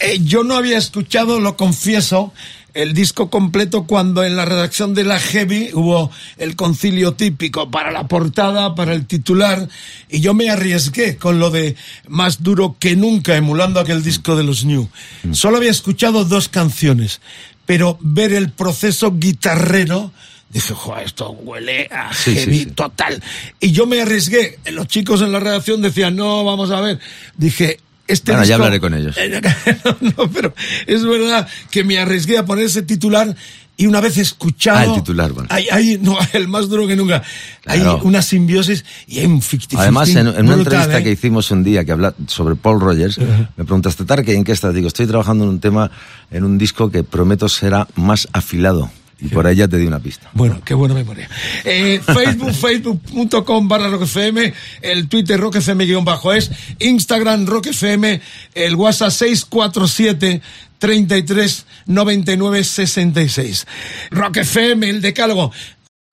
Eh, 0.00 0.18
yo 0.22 0.44
no 0.44 0.56
había 0.56 0.78
escuchado, 0.78 1.40
lo 1.40 1.56
confieso, 1.56 2.32
el 2.74 2.92
disco 2.92 3.30
completo 3.30 3.84
cuando 3.84 4.22
en 4.22 4.36
la 4.36 4.44
redacción 4.44 4.92
de 4.92 5.04
la 5.04 5.18
Heavy 5.18 5.70
hubo 5.72 6.10
el 6.36 6.56
concilio 6.56 7.14
típico 7.14 7.70
para 7.70 7.90
la 7.90 8.06
portada, 8.06 8.74
para 8.74 8.92
el 8.92 9.06
titular, 9.06 9.66
y 10.10 10.20
yo 10.20 10.34
me 10.34 10.50
arriesgué 10.50 11.16
con 11.16 11.38
lo 11.38 11.50
de 11.50 11.74
más 12.08 12.42
duro 12.42 12.76
que 12.78 12.94
nunca, 12.94 13.34
emulando 13.36 13.80
aquel 13.80 14.02
disco 14.02 14.36
de 14.36 14.44
los 14.44 14.64
New. 14.66 14.88
Solo 15.32 15.56
había 15.56 15.70
escuchado 15.70 16.26
dos 16.26 16.48
canciones, 16.50 17.20
pero 17.64 17.96
ver 18.02 18.34
el 18.34 18.50
proceso 18.50 19.14
guitarrero, 19.16 20.12
dije, 20.50 20.74
joder, 20.74 21.06
esto 21.06 21.30
huele 21.30 21.88
a 21.90 22.12
Sí, 22.12 22.32
sí, 22.32 22.36
heavy 22.40 22.58
sí. 22.58 22.66
total. 22.66 23.22
Y 23.58 23.72
yo 23.72 23.86
me 23.86 24.02
arriesgué. 24.02 24.58
Los 24.70 24.86
chicos 24.86 25.22
en 25.22 25.32
la 25.32 25.40
redacción 25.40 25.80
decían, 25.80 26.14
no, 26.14 26.44
vamos 26.44 26.70
a 26.70 26.80
ver. 26.82 27.00
Dije, 27.36 27.80
este 28.08 28.32
Bueno, 28.32 28.46
ya 28.46 28.54
hablaré 28.56 28.80
con 28.80 28.94
ellos. 28.94 29.16
No, 30.00 30.30
pero 30.30 30.54
es 30.86 31.04
verdad 31.04 31.48
que 31.70 31.84
me 31.84 31.98
arriesgué 31.98 32.38
a 32.38 32.44
poner 32.44 32.64
ese 32.66 32.82
titular 32.82 33.34
y 33.78 33.86
una 33.86 34.00
vez 34.00 34.16
escuchado. 34.16 34.78
Ah, 34.78 34.84
el 34.84 34.94
titular, 34.94 35.32
bueno. 35.32 35.48
Hay, 35.52 35.68
hay- 35.70 35.98
no, 36.00 36.16
el 36.32 36.48
más 36.48 36.68
duro 36.68 36.86
que 36.86 36.96
nunca. 36.96 37.22
Claro. 37.62 37.98
Hay 38.00 38.06
una 38.06 38.22
simbiosis 38.22 38.84
y 39.06 39.18
hay 39.18 39.26
un 39.26 39.42
50 39.42 39.82
Además, 39.82 40.08
en, 40.10 40.28
en 40.28 40.44
una 40.46 40.54
entrevista 40.54 40.98
¿eh? 40.98 41.02
que 41.04 41.10
hicimos 41.10 41.50
un 41.50 41.62
día 41.62 41.84
que 41.84 41.92
habla 41.92 42.14
sobre 42.26 42.54
Paul 42.56 42.80
Rogers, 42.80 43.18
me 43.18 43.64
preguntaste, 43.64 44.04
Tarque, 44.04 44.34
¿en 44.34 44.44
qué 44.44 44.52
estás? 44.52 44.72
Digo, 44.72 44.88
estoy 44.88 45.06
trabajando 45.06 45.44
en 45.44 45.50
un 45.50 45.60
tema, 45.60 45.90
en 46.30 46.44
un 46.44 46.56
disco 46.56 46.90
que 46.90 47.04
prometo 47.04 47.48
será 47.48 47.86
más 47.96 48.28
afilado. 48.32 48.90
Y 49.18 49.28
por 49.28 49.46
ahí 49.46 49.56
ya 49.56 49.66
te 49.66 49.78
di 49.78 49.86
una 49.86 49.98
pista. 49.98 50.30
Bueno, 50.34 50.60
qué 50.64 50.74
buena 50.74 50.94
memoria. 50.94 51.28
Eh, 51.64 52.00
Facebook, 52.06 52.52
facebook.com 52.52 53.66
barra 53.66 53.88
rockfm, 53.88 54.52
el 54.82 55.08
Twitter 55.08 55.40
guion 55.40 56.04
bajo 56.04 56.32
es, 56.34 56.50
Instagram 56.78 57.46
rockfm, 57.46 58.20
el 58.54 58.74
WhatsApp 58.74 59.10
647 59.10 60.42
33 60.78 61.66
99 61.86 62.64
66. 62.64 63.66
Rock 64.10 64.38
FM, 64.38 64.90
el 64.90 65.00
decálogo. 65.00 65.52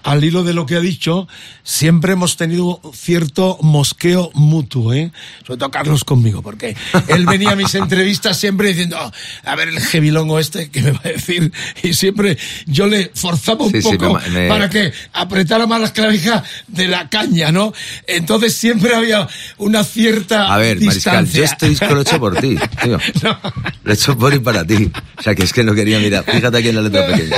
Al 0.03 0.23
hilo 0.23 0.43
de 0.43 0.53
lo 0.53 0.65
que 0.65 0.75
ha 0.75 0.79
dicho, 0.81 1.27
siempre 1.63 2.13
hemos 2.13 2.35
tenido 2.37 2.81
cierto 2.93 3.57
mosqueo 3.61 4.31
mutuo, 4.33 4.93
¿eh? 4.93 5.11
Sobre 5.47 5.57
todo 5.59 5.71
Carlos 5.71 6.03
conmigo, 6.03 6.41
porque 6.41 6.75
él 7.07 7.25
venía 7.25 7.51
a 7.51 7.55
mis 7.55 7.73
entrevistas 7.75 8.37
siempre 8.37 8.67
diciendo, 8.69 8.97
"Oh, 9.01 9.11
a 9.49 9.55
ver 9.55 9.69
el 9.69 9.79
jevilongo 9.79 10.39
este, 10.39 10.69
que 10.69 10.81
me 10.81 10.91
va 10.91 11.01
a 11.05 11.07
decir? 11.09 11.51
Y 11.83 11.93
siempre 11.93 12.37
yo 12.65 12.87
le 12.87 13.11
forzaba 13.15 13.65
un 13.65 13.71
Sí, 13.71 13.81
poco 13.81 14.19
me- 14.33 14.47
para 14.49 14.69
que 14.69 14.91
apretara 15.13 15.67
más 15.67 15.79
las 15.79 15.91
clavijas 15.91 16.43
de 16.67 16.87
la 16.87 17.09
caña, 17.09 17.51
¿no? 17.51 17.73
Entonces 18.07 18.53
siempre 18.55 18.93
había 18.95 19.27
una 19.57 19.83
cierta 19.83 20.53
A 20.53 20.57
ver, 20.57 20.81
Mariscal, 20.81 21.29
yo 21.31 21.43
este 21.43 21.69
disco 21.69 21.87
lo 21.87 21.99
he 21.99 22.01
hecho 22.01 22.19
por 22.19 22.35
ti, 22.39 22.57
tío. 22.83 22.97
Lo 23.83 23.91
he 23.91 23.95
hecho 23.95 24.17
por 24.17 24.33
y 24.33 24.39
para 24.39 24.65
ti. 24.65 24.89
O 25.17 25.21
sea, 25.21 25.35
que 25.35 25.43
es 25.43 25.51
que 25.53 25.63
no 25.63 25.73
quería 25.73 25.99
mirar. 25.99 26.23
Fíjate 26.25 26.57
aquí 26.57 26.69
en 26.69 26.75
la 26.75 26.81
letra 26.81 27.05
pequeña. 27.07 27.35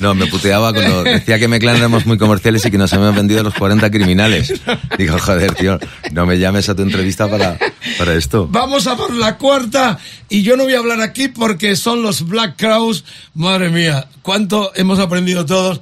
No, 0.00 0.14
me 0.14 0.26
puteaba 0.26 0.72
cuando 0.72 1.02
decía 1.02 1.38
que 1.38 1.48
Meclan 1.48 1.76
éramos 1.76 2.06
muy 2.06 2.18
comerciales 2.18 2.64
y 2.64 2.70
que 2.70 2.78
nos 2.78 2.92
habían 2.92 3.14
vendido 3.14 3.42
los 3.42 3.54
40 3.54 3.90
criminales. 3.90 4.52
Digo, 4.98 5.18
joder, 5.18 5.54
tío, 5.54 5.78
no 6.12 6.26
me 6.26 6.38
llames 6.38 6.68
a 6.68 6.74
tu 6.74 6.82
entrevista 6.82 7.28
para, 7.28 7.58
para 7.98 8.14
esto. 8.14 8.48
Vamos 8.50 8.86
a 8.86 8.96
por 8.96 9.14
la 9.14 9.36
cuarta 9.36 9.98
y 10.28 10.42
yo 10.42 10.56
no 10.56 10.64
voy 10.64 10.74
a 10.74 10.78
hablar 10.78 11.00
aquí 11.00 11.28
porque 11.28 11.76
son 11.76 12.02
los 12.02 12.26
Black 12.26 12.54
Crowes. 12.56 13.04
Madre 13.34 13.70
mía, 13.70 14.06
cuánto 14.22 14.72
hemos 14.74 14.98
aprendido 14.98 15.46
todos 15.46 15.80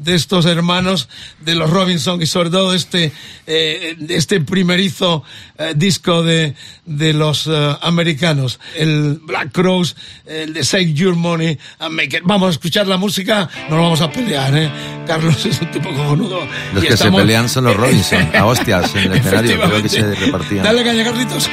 de 0.00 0.14
estos 0.14 0.46
hermanos 0.46 1.08
de 1.40 1.54
los 1.54 1.68
Robinson 1.70 2.20
y 2.22 2.26
sobre 2.26 2.48
todo 2.50 2.74
este 2.74 3.12
eh, 3.46 3.96
este 4.08 4.40
primerizo 4.40 5.22
eh, 5.58 5.74
disco 5.76 6.22
de, 6.22 6.54
de 6.86 7.12
los 7.12 7.46
eh, 7.46 7.76
americanos 7.82 8.58
el 8.76 9.20
Black 9.22 9.52
Crowes 9.52 9.96
el 10.26 10.54
de 10.54 10.64
Save 10.64 10.94
Your 10.94 11.16
Money 11.16 11.58
and 11.78 11.94
Make 11.94 12.16
It 12.16 12.22
vamos 12.24 12.48
a 12.48 12.50
escuchar 12.52 12.86
la 12.86 12.96
música 12.96 13.48
no 13.68 13.76
nos 13.76 13.84
vamos 13.84 14.00
a 14.00 14.10
pelear 14.10 14.56
¿eh? 14.56 14.70
Carlos 15.06 15.44
es 15.46 15.60
un 15.60 15.70
tipo 15.70 15.90
cojonudo 15.90 16.40
Los 16.72 16.82
y 16.82 16.86
que 16.86 16.94
estamos- 16.94 17.16
se 17.20 17.22
pelean 17.26 17.48
son 17.48 17.64
los 17.64 17.76
Robinson, 17.80 18.30
a 18.34 18.46
hostias 18.46 18.94
en 18.94 19.12
el 19.12 19.18
escenario, 19.18 19.60
creo 19.60 19.82
que 19.82 19.88
se 19.90 20.14
repartían. 20.14 20.64
dale 20.64 20.82
caña 20.82 21.04
Carlitos 21.04 21.50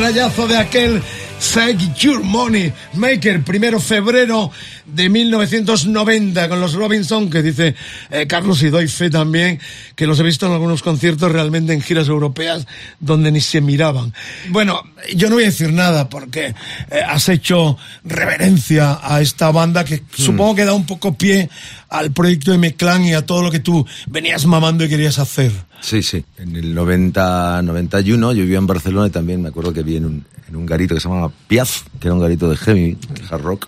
primer 0.00 0.14
trayazo 0.14 0.48
de 0.48 0.56
aquel 0.56 1.02
Save 1.38 1.78
Your 1.98 2.22
Money 2.22 2.72
Maker, 2.94 3.42
primero 3.44 3.80
febrero 3.80 4.50
de 4.86 5.10
1990 5.10 6.48
con 6.48 6.60
los 6.60 6.72
Robinson, 6.72 7.28
que 7.28 7.42
dice 7.42 7.74
eh, 8.10 8.26
Carlos 8.26 8.62
y 8.62 8.70
doy 8.70 8.88
fe 8.88 9.10
también, 9.10 9.60
que 9.94 10.06
los 10.06 10.18
he 10.18 10.22
visto 10.22 10.46
en 10.46 10.52
algunos 10.52 10.82
conciertos 10.82 11.30
realmente 11.30 11.74
en 11.74 11.82
giras 11.82 12.08
europeas 12.08 12.66
donde 12.98 13.30
ni 13.30 13.42
se 13.42 13.60
miraban. 13.60 14.14
Bueno, 14.48 14.82
yo 15.14 15.28
no 15.28 15.34
voy 15.34 15.44
a 15.44 15.48
decir 15.48 15.72
nada 15.72 16.08
porque 16.08 16.54
eh, 16.90 17.00
has 17.06 17.28
hecho 17.28 17.76
reverencia 18.04 19.00
a 19.02 19.20
esta 19.20 19.50
banda 19.50 19.84
que 19.84 20.02
supongo 20.14 20.54
que 20.54 20.64
da 20.64 20.72
un 20.72 20.86
poco 20.86 21.14
pie 21.14 21.50
al 21.90 22.10
proyecto 22.12 22.52
de 22.52 22.56
M-Clan 22.56 23.04
y 23.04 23.12
a 23.12 23.26
todo 23.26 23.42
lo 23.42 23.50
que 23.50 23.60
tú 23.60 23.86
venías 24.06 24.46
mamando 24.46 24.84
y 24.84 24.88
querías 24.88 25.18
hacer. 25.18 25.52
Sí, 25.80 26.02
sí. 26.02 26.24
El 26.60 26.74
90, 26.74 27.62
91 27.62 28.32
yo 28.34 28.42
vivía 28.42 28.58
en 28.58 28.66
Barcelona 28.66 29.06
y 29.06 29.10
también 29.10 29.40
me 29.40 29.48
acuerdo 29.48 29.72
que 29.72 29.82
vi 29.82 29.96
en 29.96 30.04
un, 30.04 30.24
en 30.46 30.56
un 30.56 30.66
garito 30.66 30.94
que 30.94 31.00
se 31.00 31.08
llamaba 31.08 31.32
Piaf, 31.48 31.84
que 31.98 32.08
era 32.08 32.14
un 32.14 32.20
garito 32.20 32.50
de 32.50 32.56
heavy, 32.58 32.92
de 33.14 33.22
hard 33.30 33.42
rock, 33.42 33.66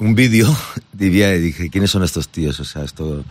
un 0.00 0.16
vídeo 0.16 0.54
y 0.98 1.08
dije, 1.08 1.70
¿quiénes 1.70 1.90
son 1.92 2.02
estos 2.02 2.28
tíos? 2.28 2.58
O 2.58 2.64
sea, 2.64 2.82
esto... 2.84 3.24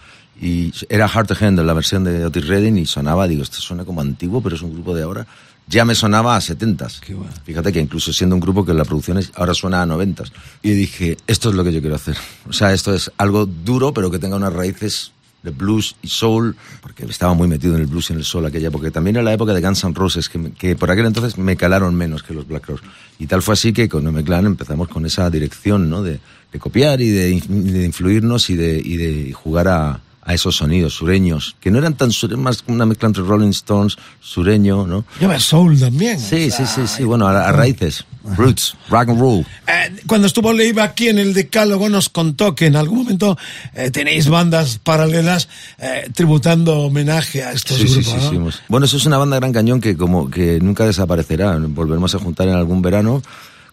Y 0.43 0.73
era 0.89 1.05
Hard 1.05 1.27
to 1.27 1.35
Handle, 1.39 1.65
la 1.65 1.73
versión 1.73 2.03
de 2.05 2.25
Otis 2.25 2.47
Redding, 2.47 2.77
y 2.77 2.85
sonaba, 2.87 3.27
digo, 3.27 3.43
esto 3.43 3.57
suena 3.59 3.83
como 3.85 4.01
antiguo, 4.01 4.41
pero 4.41 4.55
es 4.55 4.61
un 4.63 4.73
grupo 4.73 4.95
de 4.95 5.03
ahora. 5.03 5.27
Ya 5.67 5.85
me 5.85 5.93
sonaba 5.93 6.35
a 6.35 6.39
70s. 6.39 6.99
Qué 7.01 7.13
bueno. 7.13 7.31
Fíjate 7.43 7.71
que 7.71 7.79
incluso 7.79 8.11
siendo 8.11 8.35
un 8.35 8.39
grupo 8.39 8.65
que 8.65 8.73
la 8.73 8.83
producción 8.83 9.19
es- 9.19 9.31
ahora 9.35 9.53
suena 9.53 9.83
a 9.83 9.85
90s. 9.85 10.31
Y 10.63 10.71
dije, 10.71 11.17
esto 11.27 11.49
es 11.49 11.55
lo 11.55 11.63
que 11.63 11.71
yo 11.73 11.81
quiero 11.81 11.95
hacer. 11.95 12.17
O 12.49 12.53
sea, 12.53 12.73
esto 12.73 12.95
es 12.95 13.11
algo 13.17 13.45
duro, 13.45 13.93
pero 13.93 14.09
que 14.09 14.17
tenga 14.17 14.35
unas 14.35 14.51
raíces 14.53 15.11
de 15.43 15.51
blues 15.51 15.95
y 16.01 16.07
soul, 16.07 16.55
porque 16.81 17.05
estaba 17.05 17.33
muy 17.33 17.47
metido 17.47 17.75
en 17.75 17.81
el 17.81 17.87
blues 17.87 18.09
y 18.09 18.13
en 18.13 18.19
el 18.19 18.25
soul 18.25 18.45
aquella 18.45 18.67
época. 18.67 18.91
También 18.91 19.15
era 19.15 19.23
la 19.23 19.33
época 19.33 19.53
de 19.53 19.61
Guns 19.61 19.83
N' 19.83 19.93
Roses, 19.93 20.29
que, 20.29 20.51
que 20.51 20.75
por 20.75 20.91
aquel 20.91 21.05
entonces 21.05 21.37
me 21.37 21.55
calaron 21.55 21.95
menos 21.95 22.23
que 22.23 22.33
los 22.33 22.47
Black 22.47 22.65
Crowes. 22.65 22.81
Y 23.19 23.27
tal 23.27 23.41
fue 23.41 23.53
así 23.53 23.73
que 23.73 23.89
con 23.89 24.07
M 24.07 24.23
Clan 24.23 24.45
empezamos 24.45 24.87
con 24.87 25.05
esa 25.05 25.29
dirección, 25.29 25.89
¿no? 25.89 26.03
De, 26.03 26.19
de 26.51 26.59
copiar 26.59 27.01
y 27.01 27.09
de, 27.09 27.41
de 27.47 27.85
influirnos 27.85 28.49
y 28.49 28.55
de, 28.55 28.81
y 28.83 28.97
de 28.97 29.33
jugar 29.33 29.67
a, 29.67 30.01
a 30.23 30.33
esos 30.35 30.55
sonidos 30.57 30.93
sureños, 30.93 31.55
que 31.59 31.71
no 31.71 31.79
eran 31.79 31.95
tan 31.95 32.11
sureños, 32.11 32.43
más 32.43 32.63
una 32.67 32.85
mezcla 32.85 33.07
entre 33.07 33.23
Rolling 33.23 33.49
Stones, 33.49 33.97
sureño, 34.19 34.85
¿no? 34.85 35.03
Lleva 35.19 35.39
soul 35.39 35.79
también. 35.79 36.19
Sí, 36.19 36.47
o 36.47 36.51
sea, 36.55 36.65
sí, 36.67 36.81
sí, 36.81 36.87
sí, 36.97 37.03
bueno, 37.03 37.27
a, 37.27 37.47
a 37.47 37.51
raíces, 37.51 38.05
roots, 38.37 38.75
rock 38.89 39.09
and 39.09 39.19
roll. 39.19 39.39
Eh, 39.67 39.95
cuando 40.05 40.27
estuvo 40.27 40.53
Leiva 40.53 40.83
aquí 40.83 41.07
en 41.09 41.17
el 41.17 41.33
Decálogo 41.33 41.89
nos 41.89 42.09
contó 42.09 42.53
que 42.53 42.67
en 42.67 42.75
algún 42.75 42.99
momento 42.99 43.35
eh, 43.73 43.89
tenéis 43.89 44.27
bandas 44.29 44.77
paralelas 44.77 45.49
eh, 45.79 46.07
tributando 46.13 46.81
homenaje 46.81 47.43
a 47.43 47.51
estos 47.53 47.77
Sí, 47.77 47.85
grupos. 47.85 48.05
sí, 48.29 48.37
¿no? 48.37 48.51
sí, 48.51 48.59
Bueno, 48.67 48.85
eso 48.85 48.97
es 48.97 49.05
una 49.07 49.17
banda 49.17 49.37
Gran 49.37 49.53
Cañón 49.53 49.81
que 49.81 49.97
como 49.97 50.29
que 50.29 50.59
nunca 50.59 50.85
desaparecerá. 50.85 51.57
Volveremos 51.59 52.13
a 52.13 52.19
juntar 52.19 52.47
en 52.47 52.53
algún 52.55 52.83
verano 52.83 53.23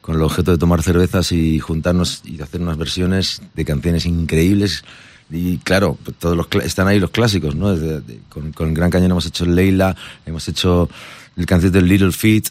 con 0.00 0.16
el 0.16 0.22
objeto 0.22 0.52
de 0.52 0.56
tomar 0.58 0.82
cervezas 0.82 1.30
y 1.32 1.58
juntarnos 1.58 2.22
y 2.24 2.40
hacer 2.40 2.62
unas 2.62 2.78
versiones 2.78 3.42
de 3.54 3.64
canciones 3.66 4.06
increíbles. 4.06 4.82
Y 5.30 5.58
claro, 5.58 5.98
pues 6.02 6.16
todos 6.18 6.36
los 6.36 6.46
están 6.64 6.88
ahí 6.88 6.98
los 6.98 7.10
clásicos, 7.10 7.54
¿no? 7.54 7.74
Desde- 7.74 8.00
de- 8.00 8.20
con, 8.28 8.52
Gran 8.74 8.90
Cañón 8.90 9.10
hemos 9.10 9.26
hecho 9.26 9.44
Leila, 9.44 9.94
hemos 10.24 10.48
hecho 10.48 10.88
el 11.36 11.44
canción 11.46 11.70
del 11.72 11.86
Little 11.86 12.12
Feet, 12.12 12.44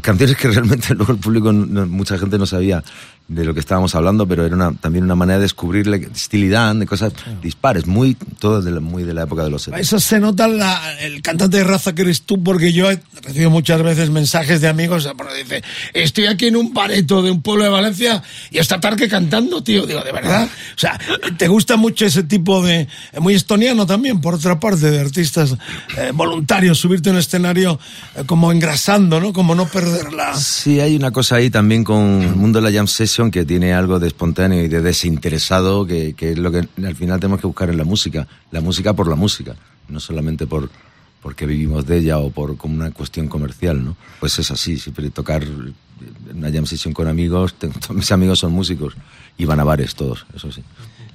canciones 0.00 0.36
que 0.36 0.48
realmente 0.50 0.94
luego 0.94 1.12
el 1.12 1.18
público, 1.18 1.52
mucha 1.52 2.16
gente 2.18 2.38
no 2.38 2.46
sabía 2.46 2.82
de 3.28 3.44
lo 3.44 3.52
que 3.52 3.60
estábamos 3.60 3.94
hablando, 3.94 4.26
pero 4.26 4.46
era 4.46 4.54
una, 4.54 4.72
también 4.72 5.04
una 5.04 5.14
manera 5.14 5.36
de 5.38 5.42
descubrirle 5.42 6.08
Dan, 6.50 6.78
de 6.80 6.86
cosas 6.86 7.12
dispares, 7.42 7.86
muy, 7.86 8.14
todo 8.38 8.62
de 8.62 8.70
la, 8.70 8.80
muy 8.80 9.02
de 9.04 9.12
la 9.12 9.24
época 9.24 9.44
de 9.44 9.50
los 9.50 9.62
70. 9.62 9.80
Eso 9.82 10.00
se 10.00 10.18
nota 10.18 10.48
la- 10.48 10.98
el 11.00 11.20
cantante 11.20 11.58
de 11.58 11.64
raza 11.64 11.94
que 11.94 12.02
eres 12.02 12.22
tú, 12.22 12.42
porque 12.42 12.72
yo 12.72 12.90
he 12.90 12.98
recibido 13.22 13.50
muchas 13.50 13.82
veces 13.82 14.08
mensajes 14.08 14.62
de 14.62 14.68
amigos, 14.68 15.06
porque 15.16 15.34
dice, 15.42 15.62
estoy 15.92 16.26
aquí 16.26 16.46
en 16.46 16.56
un 16.56 16.72
bareto 16.72 17.20
de 17.22 17.30
un 17.30 17.42
pueblo 17.42 17.64
de 17.64 17.70
Valencia 17.70 18.22
y 18.50 18.58
está 18.58 18.80
Tarque 18.80 19.08
cantando, 19.08 19.62
tío. 19.62 19.84
Digo, 19.84 20.00
¿de 20.00 20.12
verdad? 20.12 20.46
O 20.46 20.78
sea, 20.78 20.98
¿te 21.36 21.48
gusta 21.48 21.76
mucho 21.76 22.06
ese 22.06 22.22
tipo 22.22 22.64
de... 22.64 22.88
muy 23.20 23.34
estoniano 23.34 23.84
también, 23.84 24.22
por 24.22 24.34
otra 24.36 24.58
parte, 24.58 24.90
de 24.90 25.00
artistas 25.00 25.54
eh, 25.98 26.12
voluntarios, 26.14 26.78
subirte 26.78 27.10
a 27.10 27.12
un 27.12 27.18
escenario 27.18 27.78
eh, 28.16 28.22
como 28.24 28.50
engrasando, 28.52 29.20
¿no? 29.20 29.34
Como 29.34 29.54
no 29.54 29.66
perderla. 29.68 30.34
Sí, 30.36 30.80
hay 30.80 30.96
una 30.96 31.10
cosa 31.10 31.36
ahí 31.36 31.50
también 31.50 31.84
con 31.84 32.22
el 32.22 32.34
mundo 32.34 32.58
de 32.62 32.70
la 32.70 32.74
jam 32.74 32.86
session 32.86 33.17
que 33.30 33.44
tiene 33.44 33.72
algo 33.72 33.98
de 33.98 34.06
espontáneo 34.06 34.62
y 34.64 34.68
de 34.68 34.80
desinteresado, 34.80 35.86
que, 35.86 36.14
que 36.14 36.32
es 36.32 36.38
lo 36.38 36.50
que 36.52 36.68
al 36.84 36.94
final 36.96 37.18
tenemos 37.20 37.40
que 37.40 37.46
buscar 37.48 37.68
en 37.70 37.76
la 37.76 37.84
música. 37.84 38.26
La 38.52 38.60
música 38.60 38.94
por 38.94 39.08
la 39.08 39.16
música, 39.16 39.54
no 39.88 40.00
solamente 40.00 40.46
por 40.46 40.70
porque 41.20 41.46
vivimos 41.46 41.84
de 41.84 41.98
ella 41.98 42.18
o 42.18 42.30
por 42.30 42.56
como 42.56 42.74
una 42.76 42.92
cuestión 42.92 43.26
comercial, 43.26 43.84
¿no? 43.84 43.96
Pues 44.20 44.38
es 44.38 44.52
así, 44.52 44.78
siempre 44.78 45.10
tocar 45.10 45.44
una 46.32 46.52
jam 46.52 46.64
session 46.64 46.94
con 46.94 47.08
amigos, 47.08 47.54
tengo- 47.58 47.74
todos 47.80 47.96
mis 47.96 48.12
amigos 48.12 48.38
son 48.38 48.52
músicos 48.52 48.94
y 49.36 49.44
van 49.44 49.58
a 49.58 49.64
bares 49.64 49.96
todos, 49.96 50.24
eso 50.34 50.52
sí. 50.52 50.62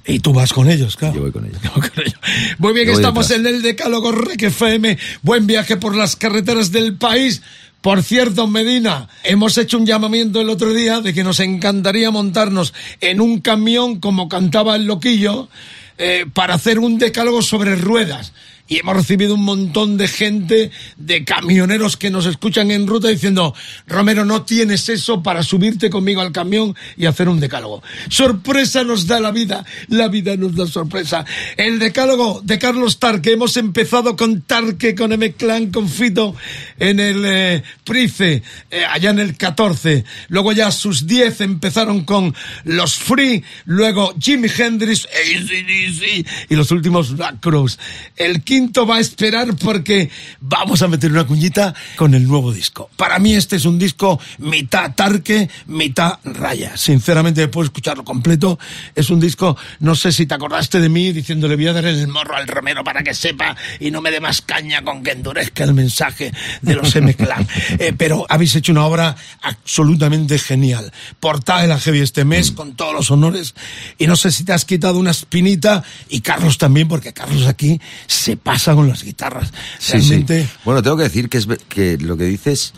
Y 0.06 0.20
tú 0.20 0.34
vas 0.34 0.52
con 0.52 0.68
ellos, 0.68 0.96
claro. 0.96 1.14
Yo 1.14 1.22
voy 1.22 1.32
con 1.32 1.46
ellos. 1.46 1.58
Muy 2.58 2.74
bien, 2.74 2.84
Yo 2.86 2.92
voy 2.92 3.00
estamos 3.00 3.26
detrás. 3.28 3.46
en 3.48 3.54
el 3.54 3.62
Decálogo 3.62 4.12
Rec 4.12 4.42
FM. 4.42 4.98
Buen 5.22 5.46
viaje 5.46 5.78
por 5.78 5.96
las 5.96 6.16
carreteras 6.16 6.70
del 6.70 6.96
país. 6.98 7.40
Por 7.84 8.02
cierto, 8.02 8.46
Medina, 8.46 9.08
hemos 9.24 9.58
hecho 9.58 9.76
un 9.76 9.84
llamamiento 9.84 10.40
el 10.40 10.48
otro 10.48 10.72
día 10.72 11.02
de 11.02 11.12
que 11.12 11.22
nos 11.22 11.38
encantaría 11.38 12.10
montarnos 12.10 12.72
en 13.02 13.20
un 13.20 13.42
camión 13.42 14.00
como 14.00 14.26
cantaba 14.26 14.74
el 14.74 14.86
loquillo 14.86 15.50
eh, 15.98 16.24
para 16.32 16.54
hacer 16.54 16.78
un 16.78 16.96
decálogo 16.96 17.42
sobre 17.42 17.76
ruedas. 17.76 18.32
Y 18.66 18.78
hemos 18.78 18.96
recibido 18.96 19.34
un 19.34 19.44
montón 19.44 19.96
de 19.98 20.08
gente, 20.08 20.70
de 20.96 21.24
camioneros 21.24 21.96
que 21.96 22.10
nos 22.10 22.24
escuchan 22.24 22.70
en 22.70 22.86
ruta 22.86 23.08
diciendo, 23.08 23.54
Romero, 23.86 24.24
no 24.24 24.42
tienes 24.42 24.88
eso 24.88 25.22
para 25.22 25.42
subirte 25.42 25.90
conmigo 25.90 26.22
al 26.22 26.32
camión 26.32 26.74
y 26.96 27.06
hacer 27.06 27.28
un 27.28 27.40
decálogo. 27.40 27.82
Sorpresa 28.08 28.82
nos 28.82 29.06
da 29.06 29.20
la 29.20 29.32
vida, 29.32 29.64
la 29.88 30.08
vida 30.08 30.36
nos 30.36 30.56
da 30.56 30.66
sorpresa. 30.66 31.26
El 31.56 31.78
decálogo 31.78 32.40
de 32.42 32.58
Carlos 32.58 32.98
Tarque, 32.98 33.32
hemos 33.32 33.56
empezado 33.58 34.16
con 34.16 34.42
Tarque, 34.42 34.94
con 34.94 35.12
M-Clan, 35.12 35.70
con 35.70 35.88
Fito 35.88 36.34
en 36.78 37.00
el 37.00 37.22
eh, 37.26 37.62
Price, 37.84 38.42
eh, 38.70 38.84
allá 38.90 39.10
en 39.10 39.18
el 39.18 39.36
14. 39.36 40.04
Luego 40.28 40.52
ya 40.52 40.70
sus 40.70 41.06
10 41.06 41.42
empezaron 41.42 42.04
con 42.04 42.34
los 42.64 42.94
Free, 42.94 43.44
luego 43.66 44.14
Jimi 44.18 44.48
Hendrix, 44.56 45.06
AC/DC, 45.06 46.24
y 46.48 46.54
los 46.54 46.70
últimos 46.70 47.14
Black 47.14 47.40
Crowes. 47.40 47.78
El 48.16 48.42
quinto 48.54 48.86
va 48.86 48.98
a 48.98 49.00
esperar 49.00 49.56
porque 49.56 50.08
vamos 50.40 50.80
a 50.80 50.86
meter 50.86 51.10
una 51.10 51.26
cuñita 51.26 51.74
con 51.96 52.14
el 52.14 52.28
nuevo 52.28 52.52
disco. 52.52 52.88
Para 52.96 53.18
mí 53.18 53.34
este 53.34 53.56
es 53.56 53.64
un 53.64 53.80
disco 53.80 54.20
mitad 54.38 54.94
Tarque, 54.94 55.50
mitad 55.66 56.20
Raya. 56.22 56.76
Sinceramente, 56.76 57.48
puedo 57.48 57.64
escucharlo 57.64 58.04
completo. 58.04 58.56
Es 58.94 59.10
un 59.10 59.18
disco, 59.18 59.56
no 59.80 59.96
sé 59.96 60.12
si 60.12 60.26
te 60.26 60.34
acordaste 60.34 60.78
de 60.78 60.88
mí 60.88 61.10
diciéndole 61.10 61.56
voy 61.56 61.66
a 61.66 61.72
dar 61.72 61.84
el 61.86 62.06
morro 62.06 62.36
al 62.36 62.46
Romero 62.46 62.84
para 62.84 63.02
que 63.02 63.12
sepa 63.12 63.56
y 63.80 63.90
no 63.90 64.00
me 64.00 64.12
dé 64.12 64.20
más 64.20 64.40
caña 64.40 64.84
con 64.84 65.02
que 65.02 65.10
endurezca 65.10 65.64
el 65.64 65.74
mensaje 65.74 66.32
de 66.62 66.74
los 66.76 66.94
M-Clan. 66.94 67.48
Eh, 67.78 67.92
pero 67.96 68.24
habéis 68.28 68.54
hecho 68.54 68.72
una 68.72 68.84
obra 68.84 69.16
absolutamente 69.42 70.38
genial. 70.38 70.92
Portada 71.18 71.62
de 71.62 71.68
la 71.68 71.78
Heavy 71.80 72.00
este 72.00 72.24
mes 72.24 72.52
con 72.52 72.76
todos 72.76 72.94
los 72.94 73.10
honores 73.10 73.54
y 73.98 74.06
no 74.06 74.16
sé 74.16 74.30
si 74.30 74.44
te 74.44 74.52
has 74.52 74.64
quitado 74.64 74.98
una 74.98 75.10
espinita 75.10 75.82
y 76.08 76.20
Carlos 76.20 76.58
también, 76.58 76.86
porque 76.86 77.12
Carlos 77.12 77.46
aquí 77.46 77.80
se 78.06 78.36
pasa 78.44 78.74
con 78.74 78.88
las 78.88 79.02
guitarras. 79.02 79.52
Sí, 79.80 80.00
sí. 80.00 80.08
Realmente, 80.10 80.48
Bueno, 80.64 80.80
tengo 80.82 80.96
que 80.96 81.02
decir 81.02 81.28
que, 81.28 81.38
es, 81.38 81.48
que 81.68 81.98
lo 81.98 82.16
que 82.16 82.24
dices 82.24 82.74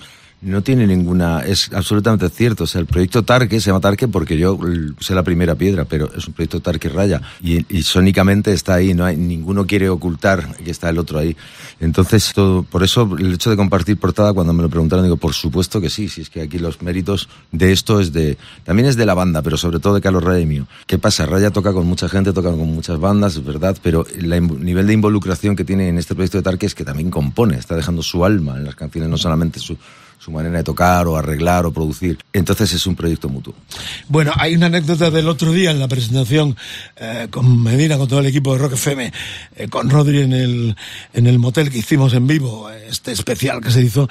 no 0.47 0.63
tiene 0.63 0.87
ninguna. 0.87 1.41
Es 1.41 1.73
absolutamente 1.73 2.29
cierto. 2.31 2.65
O 2.65 2.67
sea, 2.67 2.81
el 2.81 2.87
proyecto 2.87 3.25
Tarque 3.25 3.61
se 3.61 3.71
llama 3.71 3.81
Tarque 3.81 4.07
porque 4.07 4.39
yo 4.39 4.57
puse 4.97 5.15
la 5.15 5.25
primera 5.25 5.57
piedra, 5.57 5.85
pero 5.85 6.09
es 6.15 6.27
un 6.27 6.35
proyecto 6.35 6.61
Tarque 6.61 6.89
Raya. 6.89 7.21
Y, 7.43 7.67
y 7.77 7.83
sónicamente 7.83 8.53
está 8.53 8.75
ahí, 8.75 8.95
no 8.95 9.05
hay, 9.05 9.17
ninguno 9.17 9.67
quiere 9.67 9.89
ocultar 9.89 10.57
que 10.57 10.71
está 10.71 10.89
el 10.89 10.99
otro 10.99 11.19
ahí. 11.19 11.37
Entonces, 11.81 12.33
todo, 12.33 12.63
por 12.63 12.85
eso 12.85 13.11
el 13.19 13.35
hecho 13.35 13.51
de 13.51 13.57
compartir 13.57 13.99
portada, 13.99 14.33
cuando 14.33 14.53
me 14.53 14.63
lo 14.63 14.71
preguntaron, 14.71 15.05
digo, 15.05 15.17
por 15.17 15.35
supuesto 15.35 15.81
que 15.81 15.91
sí, 15.91 16.09
si 16.09 16.23
es 16.23 16.31
que 16.31 16.43
aquí 16.43 16.59
los 16.59 16.81
méritos 16.81 17.29
de 17.51 17.73
esto 17.73 18.01
es 18.01 18.13
de. 18.13 18.39
También 18.65 18.89
es 18.89 18.97
de 18.97 19.05
la 19.05 19.15
banda, 19.15 19.43
pero 19.43 19.57
sobre 19.57 19.81
todo 19.81 19.95
de 19.95 20.01
Carlos 20.01 20.23
Raya 20.23 20.41
y 20.41 20.47
mío. 20.47 20.69
¿Qué 20.87 20.99
pasa? 20.99 21.27
Raya 21.27 21.51
toca 21.51 21.73
con 21.73 21.87
mucha 21.87 22.09
gente, 22.09 22.33
toca 22.33 22.51
con 22.51 22.69
muchas 22.73 23.01
bandas, 23.01 23.35
es 23.35 23.45
verdad, 23.45 23.77
pero 23.83 24.07
el 24.17 24.29
nivel 24.65 24.87
de 24.87 24.93
involucración 24.93 25.57
que 25.57 25.65
tiene 25.65 25.89
en 25.89 25.99
este 25.99 26.15
proyecto 26.15 26.39
de 26.39 26.43
Tarque 26.45 26.67
es 26.67 26.75
que 26.77 26.85
también 26.85 27.11
compone, 27.11 27.57
está 27.59 27.75
dejando 27.75 28.03
su 28.03 28.25
alma 28.25 28.57
en 28.57 28.65
las 28.65 28.77
canciones, 28.77 29.11
no 29.11 29.19
solamente 29.19 29.59
su, 29.59 29.77
su 30.19 30.31
manera 30.31 30.59
de 30.59 30.65
tocar 30.65 31.07
o 31.07 31.17
arreglar 31.17 31.67
o 31.67 31.73
producir. 31.73 32.19
Entonces 32.33 32.73
es 32.73 32.87
un 32.87 32.97
proyecto 32.97 33.29
mutuo. 33.29 33.55
Bueno, 34.09 34.33
hay 34.37 34.55
una 34.55 34.67
anécdota 34.67 35.11
del 35.11 35.29
otro 35.29 35.53
día 35.53 35.71
en 35.71 35.79
la 35.79 35.89
presentación 35.89 36.57
eh, 36.97 37.29
con 37.31 37.63
Medina, 37.63 37.97
con 37.97 38.09
todo 38.09 38.21
el 38.21 38.27
equipo 38.27 38.53
de 38.53 38.59
Rock 38.59 38.73
FM, 38.73 39.13
eh, 39.57 39.69
con 39.69 39.89
Rodri 39.89 40.23
en 40.23 40.33
el, 40.33 40.77
en 41.13 41.27
el 41.27 41.39
motel 41.39 41.71
que 41.71 41.79
hicimos 41.79 42.15
en 42.15 42.27
vivo, 42.27 42.69
este 42.71 43.13
especial 43.13 43.61
que 43.61 43.71
se 43.71 43.83
hizo, 43.83 44.09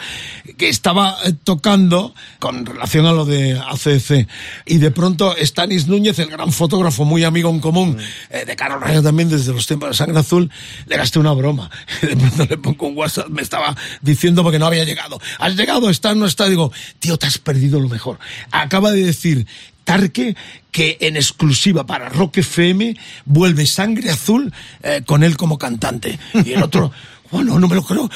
que 0.58 0.70
estaba 0.70 1.18
eh, 1.26 1.34
tocando 1.43 2.14
con 2.39 2.66
relación 2.66 3.06
a 3.06 3.12
lo 3.12 3.26
de 3.26 3.60
ACC. 3.60 4.28
Y 4.66 4.78
de 4.78 4.91
pronto 4.91 5.36
Stanis 5.41 5.88
Núñez, 5.88 6.20
el 6.20 6.30
gran 6.30 6.51
fotógrafo, 6.51 7.06
muy 7.06 7.24
amigo 7.24 7.49
en 7.49 7.60
común, 7.60 7.97
eh, 8.30 8.45
de 8.45 8.56
Carlos 8.56 8.82
Raya 8.82 9.01
también 9.01 9.30
desde 9.30 9.53
los 9.53 9.68
tiempos 9.68 9.89
de 9.89 9.95
Sangre 9.95 10.20
Azul, 10.20 10.49
le 10.88 10.97
gasté 10.97 11.20
una 11.20 11.34
broma. 11.34 11.70
De 12.01 12.16
pronto 12.16 12.45
le 12.49 12.58
pongo 12.58 12.88
un 12.88 12.97
WhatsApp, 12.97 13.30
me 13.30 13.41
estaba 13.41 13.76
diciendo 14.01 14.43
porque 14.43 14.60
no 14.60 14.68
había 14.68 14.84
llegado. 14.84 15.20
¿Has 15.39 15.56
llegado? 15.56 15.89
¿Está? 15.96 16.14
¿No 16.14 16.26
está? 16.26 16.48
Digo, 16.50 16.72
tío, 17.00 17.18
te 17.18 17.26
has 17.26 17.38
perdido 17.38 17.80
lo 17.80 17.88
mejor. 17.89 18.20
Acaba 18.52 18.91
de 18.91 19.04
decir 19.06 19.48
Tarque 19.86 20.36
que 20.72 20.98
en 21.00 21.16
exclusiva 21.16 21.86
para 21.86 22.10
Rock 22.10 22.38
FM 22.39 22.96
vuelve 23.24 23.66
Sangre 23.66 24.10
Azul 24.12 24.52
eh, 24.84 25.02
con 25.06 25.24
él 25.24 25.38
como 25.38 25.58
cantante. 25.58 26.20
Y 26.46 26.52
el 26.54 26.62
otro... 26.64 26.91
Bueno, 27.32 27.60
no 27.60 27.68
me 27.68 27.76
lo 27.76 27.84
creo. 27.84 28.10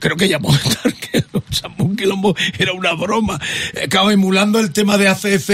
Creo 0.00 0.16
que 0.16 0.28
llamó 0.30 0.48
Tarque, 0.82 1.22
un 1.78 1.94
quilombo, 1.94 2.34
era 2.58 2.72
una 2.72 2.94
broma. 2.94 3.38
Acaba 3.84 4.12
emulando 4.14 4.58
el 4.58 4.72
tema 4.72 4.96
de 4.96 5.08
ACF 5.08 5.50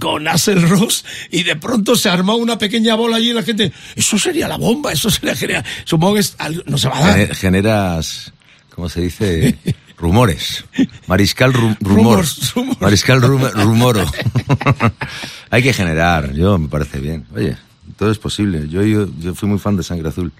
con 0.00 0.26
Axel 0.26 0.68
Ross 0.68 1.04
y 1.30 1.44
de 1.44 1.54
pronto 1.56 1.94
se 1.94 2.08
armó 2.10 2.34
una 2.34 2.58
pequeña 2.58 2.96
bola 2.96 3.16
allí 3.16 3.30
y 3.30 3.34
la 3.34 3.44
gente, 3.44 3.72
eso 3.94 4.18
sería 4.18 4.48
la 4.48 4.56
bomba, 4.58 4.92
eso 4.92 5.08
sería 5.08 5.36
genial. 5.36 5.64
Supongo 5.84 6.14
que 6.14 6.20
es 6.20 6.36
no 6.66 6.76
se 6.76 6.88
va 6.88 6.98
a 6.98 7.00
dar. 7.06 7.18
Gener- 7.18 7.34
generas, 7.36 8.32
¿cómo 8.74 8.88
se 8.88 9.02
dice? 9.02 9.56
Rumores. 10.00 10.64
Mariscal 11.06 11.52
ru- 11.52 11.76
rumor. 11.80 12.04
Rumors, 12.16 12.54
rumors. 12.54 12.80
Mariscal 12.80 13.20
rum- 13.22 13.50
rumoro. 13.54 14.04
Hay 15.50 15.62
que 15.62 15.72
generar, 15.72 16.32
yo 16.32 16.58
me 16.58 16.68
parece 16.68 16.98
bien. 17.00 17.26
Oye, 17.34 17.56
todo 17.96 18.10
es 18.10 18.18
posible. 18.18 18.68
Yo, 18.68 18.82
yo, 18.82 19.08
yo 19.18 19.34
fui 19.34 19.48
muy 19.48 19.58
fan 19.58 19.76
de 19.76 19.82
Sangre 19.82 20.08
Azul. 20.08 20.32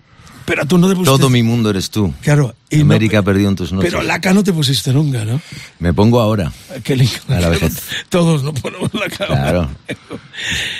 Pero 0.46 0.64
tú 0.66 0.78
no 0.78 0.88
te 0.88 0.94
pusiste... 0.94 1.16
Todo 1.18 1.30
mi 1.30 1.42
mundo 1.42 1.70
eres 1.70 1.90
tú. 1.90 2.12
Claro. 2.22 2.54
y 2.70 2.76
no- 2.78 2.82
América 2.82 3.18
ha 3.18 3.22
perdido 3.22 3.50
en 3.50 3.56
tus 3.56 3.72
noches. 3.72 3.90
Pero 3.92 4.02
laca 4.02 4.32
no 4.32 4.42
te 4.42 4.52
pusiste 4.52 4.92
nunca, 4.92 5.24
¿no? 5.24 5.40
Me 5.78 5.92
pongo 5.92 6.20
ahora. 6.20 6.50
Qué 6.82 6.96
lindo. 6.96 7.14
A 7.28 7.34
la 7.40 7.48
vejez. 7.50 7.80
Todos 8.08 8.42
no 8.42 8.52
ponemos 8.54 8.92
la 8.94 9.08
cara. 9.10 9.26
Claro. 9.36 9.70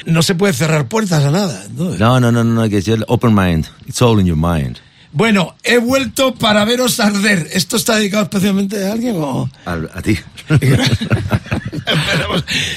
No 0.06 0.22
se 0.22 0.34
puede 0.34 0.54
cerrar 0.54 0.88
puertas 0.88 1.22
a 1.24 1.30
nada. 1.30 1.66
¿no? 1.76 1.90
No, 1.90 2.18
no, 2.18 2.32
no, 2.32 2.42
no, 2.42 2.54
no, 2.62 2.68
que 2.68 2.78
el 2.78 3.04
open 3.08 3.34
mind. 3.34 3.66
It's 3.86 4.00
all 4.02 4.18
in 4.18 4.26
your 4.26 4.38
mind. 4.38 4.78
Bueno, 5.12 5.56
he 5.64 5.78
vuelto 5.78 6.34
para 6.34 6.64
veros 6.64 7.00
arder. 7.00 7.48
¿Esto 7.52 7.76
está 7.76 7.96
dedicado 7.96 8.24
especialmente 8.24 8.86
a 8.86 8.92
alguien 8.92 9.16
o...? 9.18 9.50
A, 9.66 9.72
a 9.94 10.02
ti. 10.02 10.18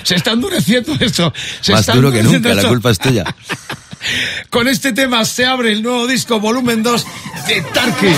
Se 0.04 0.16
está 0.16 0.32
endureciendo 0.32 0.96
esto. 1.00 1.32
Se 1.62 1.72
Más 1.74 1.82
está 1.82 1.94
duro 1.94 2.12
que 2.12 2.24
nunca, 2.24 2.54
la 2.54 2.68
culpa 2.68 2.90
es 2.90 3.00
tuya. 3.00 3.24
Con 4.50 4.68
este 4.68 4.94
tema 4.94 5.24
se 5.26 5.46
abre 5.46 5.72
el 5.72 5.82
nuevo 5.82 6.08
disco 6.08 6.40
volumen 6.40 6.84
2 6.84 7.06
de 7.48 7.62
Tarkin. 7.74 8.16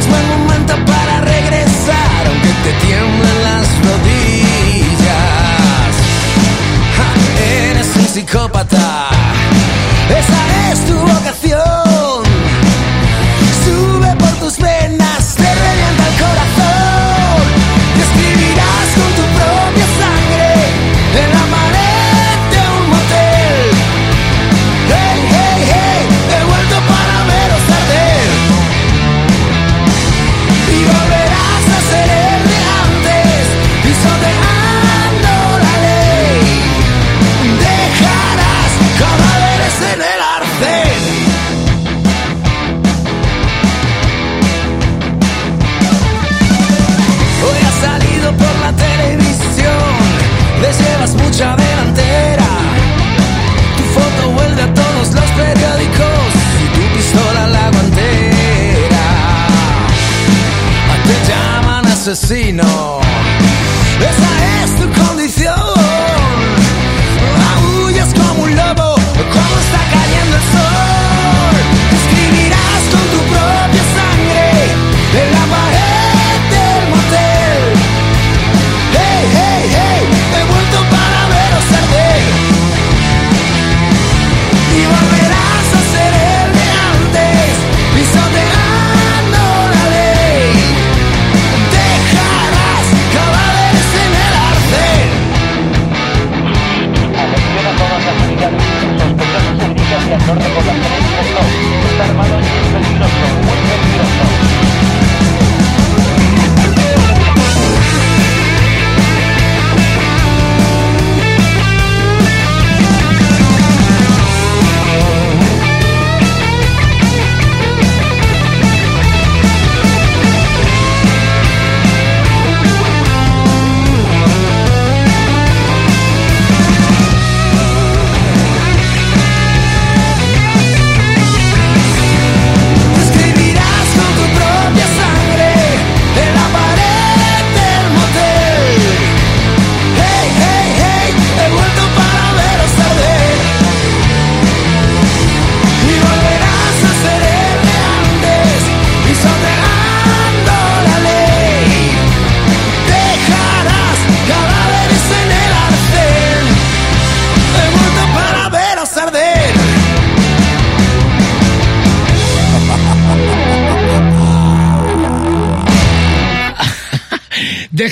Es 0.00 0.08
buen 0.08 0.39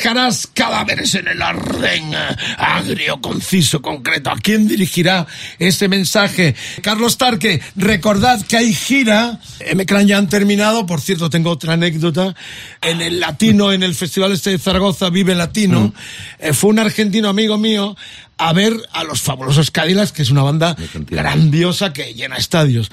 Dejarás 0.09 0.47
cadáveres 0.55 1.15
en 1.17 1.29
el 1.29 1.43
arden, 1.43 2.15
agrio, 2.57 3.21
conciso, 3.21 3.83
concreto. 3.83 4.31
¿A 4.31 4.39
quién 4.39 4.67
dirigirá 4.67 5.27
ese 5.59 5.87
mensaje? 5.87 6.55
Carlos 6.81 7.19
Tarque, 7.19 7.61
recordad 7.77 8.41
que 8.47 8.57
hay 8.57 8.73
gira. 8.73 9.39
M-Clan 9.61 10.07
ya 10.07 10.17
han 10.17 10.31
terminado. 10.31 10.87
Por 10.87 11.03
cierto, 11.03 11.29
tengo 11.29 11.51
otra 11.51 11.75
anécdota. 11.75 12.35
En 12.81 13.03
el 13.03 13.21
Latino, 13.21 13.71
en 13.71 13.83
el 13.83 13.95
Festival 13.95 14.33
este 14.33 14.49
de 14.49 14.59
Zaragoza, 14.59 15.11
Vive 15.11 15.35
Latino, 15.35 15.93
eh, 16.39 16.55
fue 16.55 16.71
un 16.71 16.79
argentino 16.79 17.29
amigo 17.29 17.59
mío 17.59 17.95
a 18.39 18.55
ver 18.55 18.73
a 18.93 19.05
los 19.05 19.21
fabulosos 19.21 19.71
Cadillacs, 19.71 20.13
que 20.13 20.23
es 20.23 20.31
una 20.31 20.43
banda 20.43 20.75
grandiosa 20.95 21.93
que 21.93 22.15
llena 22.15 22.39
estadios. 22.39 22.91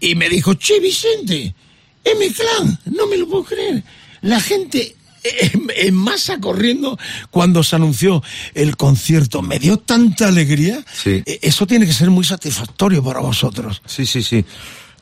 Y 0.00 0.16
me 0.16 0.28
dijo, 0.28 0.54
che, 0.54 0.80
Vicente, 0.80 1.54
M-Clan, 2.02 2.80
no 2.86 3.06
me 3.06 3.16
lo 3.16 3.28
puedo 3.28 3.44
creer. 3.44 3.84
La 4.22 4.40
gente 4.40 4.96
en, 5.22 5.68
en 5.76 5.94
masa 5.94 6.38
corriendo 6.40 6.98
cuando 7.30 7.62
se 7.62 7.76
anunció 7.76 8.22
el 8.54 8.76
concierto. 8.76 9.42
Me 9.42 9.58
dio 9.58 9.76
tanta 9.78 10.28
alegría. 10.28 10.84
Sí. 10.92 11.22
Eh, 11.26 11.38
Eso 11.42 11.66
tiene 11.66 11.86
que 11.86 11.92
ser 11.92 12.10
muy 12.10 12.24
satisfactorio 12.24 13.02
para 13.02 13.20
vosotros. 13.20 13.82
Sí, 13.86 14.06
sí, 14.06 14.22
sí. 14.22 14.44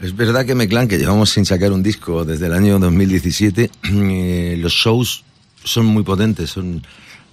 Es 0.00 0.14
verdad 0.14 0.44
que 0.44 0.54
Meclán, 0.54 0.88
que 0.88 0.98
llevamos 0.98 1.30
sin 1.30 1.46
sacar 1.46 1.72
un 1.72 1.82
disco 1.82 2.24
desde 2.24 2.46
el 2.46 2.52
año 2.52 2.78
2017, 2.78 3.70
eh, 3.82 4.56
los 4.58 4.72
shows 4.72 5.24
son 5.64 5.86
muy 5.86 6.02
potentes, 6.02 6.50
son 6.50 6.86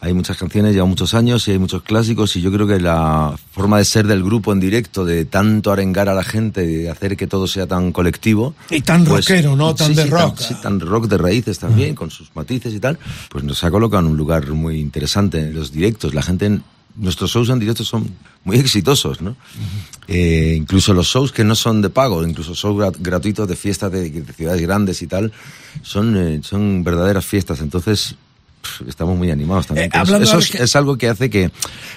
hay 0.06 0.14
muchas 0.14 0.36
canciones, 0.38 0.74
llevan 0.74 0.90
muchos 0.90 1.14
años 1.14 1.48
y 1.48 1.52
hay 1.52 1.60
muchos 1.60 1.82
clásicos 1.84 2.36
y 2.36 2.42
yo 2.42 2.52
creo 2.52 2.68
que 2.68 2.78
la 2.80 3.34
forma 3.54 3.78
de 3.78 3.86
ser 3.86 4.06
del 4.06 4.22
grupo 4.22 4.52
en 4.52 4.60
directo, 4.60 5.06
de 5.06 5.24
tanto 5.24 5.72
arengar 5.72 6.10
a 6.10 6.14
la 6.14 6.24
gente, 6.26 6.68
de 6.68 6.90
hacer 6.90 7.16
que 7.16 7.26
todo 7.26 7.48
sea 7.48 7.68
tan 7.68 7.94
colectivo. 7.94 8.54
Y 8.70 8.82
tan 8.82 9.06
rockero, 9.06 9.56
¿no? 9.56 9.74
Tan 9.74 9.88
sí, 9.88 9.94
de 9.94 10.04
sí, 10.04 10.10
rock. 10.10 10.40
sí, 10.40 10.56
tan 10.62 10.80
rock 10.82 11.08
de 11.08 11.18
raíces 11.18 11.58
también, 11.58 11.96
con 11.96 12.12
sus 12.12 12.36
matices 12.36 12.74
y 12.74 12.82
tal, 12.82 13.00
pues 13.30 13.46
nos 13.46 13.64
ha 13.64 13.72
colocado 13.72 14.02
en 14.06 14.12
un 14.12 14.18
lugar 14.18 14.46
muy 14.52 14.80
interesante 14.80 15.40
en 15.40 15.54
los 15.56 15.72
directos. 15.72 16.14
La 16.14 16.22
gente, 16.22 16.48
en- 16.48 16.64
nuestros 16.96 17.32
shows 17.32 17.50
en 17.50 17.58
directo 17.60 17.84
son 17.84 18.08
muy 18.44 18.58
exitosos, 18.58 19.22
¿no? 19.22 19.36
Eh, 20.08 20.54
incluso 20.58 20.94
los 20.94 21.08
shows 21.08 21.32
que 21.32 21.44
no 21.44 21.56
son 21.56 21.82
de 21.82 21.90
pago, 21.90 22.28
incluso 22.28 22.54
shows 22.54 22.76
grat- 22.78 22.98
gratuitos 23.00 23.48
de 23.48 23.56
fiestas 23.56 23.92
de, 23.92 24.10
de 24.10 24.34
ciudades 24.34 24.62
grandes 24.62 25.02
y 25.02 25.08
tal, 25.08 25.32
son, 25.82 26.16
eh, 26.18 26.42
son 26.44 26.84
verdaderas 26.84 27.26
fiestas. 27.26 27.62
Entonces, 27.62 28.16
estamos 28.88 29.18
muy 29.18 29.30
animados 29.32 29.68
también. 29.68 29.90
Eh, 29.94 30.22
eso. 30.22 30.38
es, 30.40 30.50
que- 30.50 30.64
es 30.64 30.76
algo 30.76 30.98
que 30.98 31.10
hace 31.10 31.30
que 31.30 31.52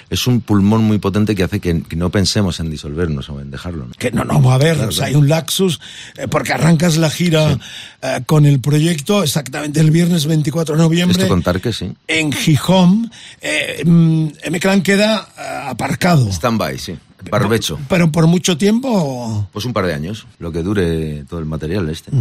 es 0.09 0.27
un 0.27 0.41
pulmón 0.41 0.83
muy 0.83 0.97
potente 0.99 1.35
que 1.35 1.43
hace 1.43 1.59
que, 1.59 1.81
que 1.83 1.95
no 1.95 2.09
pensemos 2.09 2.59
en 2.59 2.69
disolvernos 2.69 3.29
o 3.29 3.39
en 3.39 3.51
dejarlo. 3.51 3.85
¿no? 3.85 3.91
Que 3.97 4.11
no, 4.11 4.23
no, 4.23 4.51
a 4.51 4.57
ver, 4.57 4.79
o 4.81 4.91
sea, 4.91 5.07
hay 5.07 5.15
un 5.15 5.27
laxus, 5.29 5.79
eh, 6.17 6.27
porque 6.27 6.53
arrancas 6.53 6.97
la 6.97 7.09
gira 7.09 7.57
eh, 8.01 8.19
con 8.25 8.45
el 8.45 8.59
proyecto 8.59 9.23
exactamente 9.23 9.79
el 9.79 9.91
viernes 9.91 10.25
24 10.25 10.75
de 10.75 10.81
noviembre. 10.81 11.17
Esto 11.17 11.27
contar 11.27 11.59
que 11.61 11.73
sí. 11.73 11.91
En 12.07 12.31
Gijón, 12.31 13.11
eh, 13.41 13.83
mm, 13.85 14.27
M-Clan 14.43 14.81
queda 14.81 15.27
eh, 15.37 15.41
aparcado. 15.69 16.29
Stand-by, 16.31 16.77
sí. 16.77 16.97
Barbecho. 17.29 17.79
Pero 17.89 18.11
por 18.11 18.27
mucho 18.27 18.57
tiempo. 18.57 18.89
o- 18.91 19.49
Pues 19.51 19.65
un 19.65 19.73
par 19.73 19.85
de 19.85 19.93
años, 19.93 20.25
lo 20.39 20.51
que 20.51 20.63
dure 20.63 21.23
todo 21.29 21.39
el 21.39 21.45
material 21.45 21.89
este. 21.89 22.11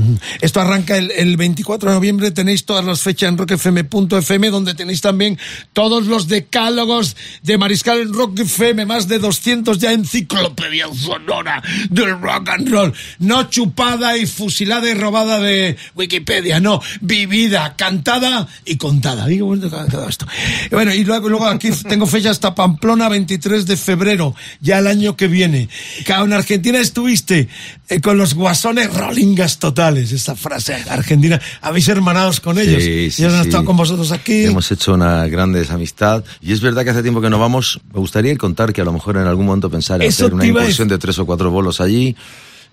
Esto 0.41 0.61
arranca 0.61 0.97
el, 0.97 1.11
el 1.13 1.37
24 1.37 1.91
de 1.91 1.95
noviembre, 1.97 2.31
tenéis 2.31 2.65
todas 2.65 2.85
las 2.85 3.01
fechas 3.01 3.29
en 3.29 3.39
rockfm.fm, 3.39 4.51
donde 4.51 4.75
tenéis 4.75 5.01
también 5.01 5.39
todos 5.73 6.07
los 6.07 6.29
decálogos 6.29 7.17
de 7.43 7.59
Mariscal 7.59 7.99
en 8.01 8.13
Rock 8.13 8.41
FM, 8.41 8.87
más 8.87 9.09
de 9.09 9.19
200 9.19 9.79
ya 9.79 9.93
enciclopedia 9.93 10.87
sonora 10.95 11.63
del 11.91 12.21
rock 12.21 12.49
and 12.51 12.69
roll. 12.71 12.93
No 13.19 13.45
chupada 13.49 14.17
y 14.17 14.27
fusilada 14.27 14.89
y 14.91 14.95
robada 14.95 15.39
de 15.41 15.77
Wikipedia, 15.95 16.61
no, 16.61 16.81
vivida, 17.01 17.75
cantada 17.77 18.47
y 18.65 18.77
contada. 18.77 19.27
Digo, 19.27 19.47
bueno, 19.47 19.69
todo 19.69 20.09
esto. 20.09 20.27
Y 20.71 20.75
Bueno, 20.75 20.93
y 20.95 21.05
luego, 21.05 21.29
luego 21.29 21.47
aquí 21.47 21.71
tengo 21.89 22.07
fecha 22.07 22.31
hasta 22.31 22.55
Pamplona, 22.55 23.09
23 23.09 23.67
de 23.67 23.77
febrero, 23.77 24.35
ya 24.61 24.79
el 24.79 24.87
año 24.87 24.96
que 25.17 25.29
viene. 25.29 25.69
En 26.07 26.33
Argentina 26.33 26.81
estuviste 26.81 27.49
eh, 27.89 28.01
con 28.01 28.19
los 28.19 28.35
guasones 28.35 28.93
rollingas 28.93 29.59
totales, 29.59 30.13
esa 30.13 30.35
frase 30.35 30.75
argentina. 30.89 31.41
Habéis 31.61 31.89
hermanados 31.89 32.41
con 32.41 32.59
ellos. 32.59 32.83
Sí, 32.83 33.11
sí, 33.11 33.25
han 33.25 33.31
sí. 33.31 33.49
estado 33.49 33.65
con 33.65 33.77
vosotros 33.77 34.11
aquí. 34.13 34.45
Hemos 34.45 34.71
hecho 34.73 34.95
una 34.95 35.27
gran 35.29 35.55
amistad. 35.71 36.25
Y 36.41 36.53
es 36.53 36.61
verdad 36.61 36.85
que 36.85 36.91
hace 36.91 37.03
tiempo 37.03 37.21
que 37.21 37.31
no 37.31 37.39
vamos. 37.39 37.81
Me 37.93 38.01
gustaría 38.01 38.37
contar 38.37 38.73
que 38.73 38.81
a 38.81 38.85
lo 38.85 38.93
mejor 38.93 39.17
en 39.17 39.27
algún 39.27 39.47
momento 39.47 39.71
pensar 39.71 40.03
en 40.03 40.09
hacer 40.09 40.33
una 40.33 40.47
incursión 40.47 40.89
de 40.89 40.99
tres 40.99 41.19
o 41.19 41.27
cuatro 41.27 41.51
bolos 41.51 41.81
allí, 41.81 42.17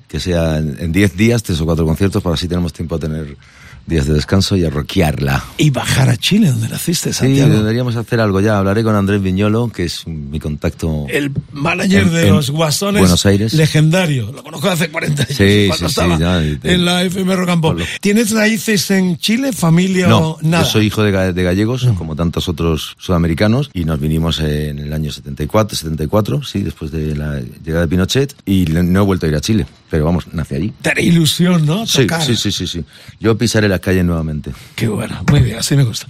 que 0.08 0.20
sea 0.20 0.58
en 0.58 0.78
en 0.80 0.92
diez 0.92 1.16
días, 1.16 1.44
tres 1.44 1.60
o 1.62 1.66
cuatro 1.66 1.86
conciertos, 1.86 2.24
para 2.24 2.36
así 2.36 2.48
tenemos 2.48 2.74
tiempo 2.74 2.96
a 2.96 3.00
tener 3.00 3.38
días 3.86 4.08
de 4.08 4.14
descanso 4.14 4.56
y 4.56 4.64
a 4.66 4.70
rockearla. 4.70 5.44
Y 5.58 5.70
bajar 5.70 6.10
a 6.10 6.18
Chile, 6.18 6.48
donde 6.50 6.70
naciste, 6.70 7.12
Sí, 7.14 7.20
Santiago. 7.20 7.54
deberíamos 7.58 7.96
hacer 7.96 8.20
algo 8.20 8.40
ya. 8.42 8.58
Hablaré 8.58 8.84
con 8.84 8.96
Andrés 8.96 9.22
Viñolo, 9.22 9.70
que 9.70 9.84
es 9.86 10.08
mi 10.08 10.40
contacto. 10.40 11.06
el 11.10 11.32
manager 11.52 12.04
En- 12.04 12.14
de 12.14 12.28
en 12.28 12.34
los 12.36 12.50
guasones 12.50 13.02
Buenos 13.02 13.26
Aires. 13.26 13.54
legendario. 13.54 14.32
Lo 14.32 14.44
conozco 14.44 14.70
hace 14.70 14.90
40 14.90 15.24
años. 15.24 15.36
Sí, 15.38 15.66
cuando 15.68 15.90
sí, 15.90 15.96
sí, 15.96 16.02
estaba 16.02 16.18
ya, 16.20 16.46
y 16.46 16.56
te- 16.58 16.74
en 16.74 16.86
la 16.86 17.04
FM. 17.04 17.34
Pablo. 17.62 17.84
¿Tienes 18.02 18.32
raíces 18.32 18.90
en 18.92 19.18
Chile, 19.18 19.52
familia 19.54 20.08
No, 20.08 20.20
o 20.32 20.40
nada? 20.42 20.64
yo 20.64 20.70
soy 20.70 20.86
hijo 20.88 21.04
de, 21.04 21.34
de 21.34 21.44
gallegos, 21.44 21.88
como 21.98 22.16
tantos 22.16 22.48
otros 22.50 22.96
sudamericanos, 23.00 23.70
y 23.74 23.86
nos 23.86 24.00
vinimos 24.00 24.40
en 24.40 24.80
el 24.80 24.94
año 24.94 25.12
74, 25.12 25.76
74, 25.78 26.44
sí, 26.44 26.62
después 26.62 26.92
de 26.92 27.16
la 27.16 27.40
llegada 27.64 27.82
de 27.82 27.88
Pinochet, 27.88 28.36
y 28.46 28.66
no 28.66 29.02
he 29.02 29.06
vuelto 29.06 29.26
a 29.26 29.30
ir 29.30 29.36
a 29.36 29.42
Chile, 29.42 29.66
pero 29.94 30.06
vamos, 30.06 30.26
nací 30.34 30.56
allí. 30.56 30.74
Te 30.82 31.00
ilusión, 31.04 31.68
¿no? 31.68 31.86
Sí, 31.86 32.08
sí, 32.36 32.52
sí, 32.52 32.66
sí. 32.66 32.84
Yo 33.20 33.38
pisaré 33.38 33.70
las 33.70 33.80
calles 33.80 34.04
nuevamente. 34.04 34.52
Qué 34.74 34.88
bueno, 34.88 35.24
muy 35.30 35.42
bien, 35.42 35.60
así 35.60 35.76
me 35.76 35.84
gusta. 35.84 36.08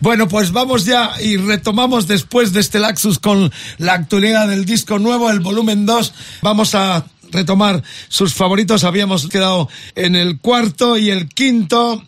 Bueno, 0.00 0.26
pues 0.26 0.52
vamos 0.52 0.86
ya 0.86 1.12
y 1.20 1.36
retomamos 1.36 2.06
después 2.06 2.54
de 2.54 2.60
este 2.60 2.78
Laxus 2.78 3.18
con 3.18 3.52
la 3.76 3.92
actualidad 3.92 4.48
del 4.48 4.64
disco 4.64 4.98
nuevo, 4.98 5.30
el 5.30 5.40
volumen 5.40 5.84
2. 5.84 6.14
Vamos 6.40 6.74
a 6.74 7.04
retomar 7.30 7.82
sus 8.08 8.32
favoritos. 8.32 8.84
Habíamos 8.84 9.28
quedado 9.28 9.68
en 9.96 10.16
el 10.16 10.38
cuarto 10.38 10.96
y 10.96 11.10
el 11.10 11.28
quinto. 11.28 12.02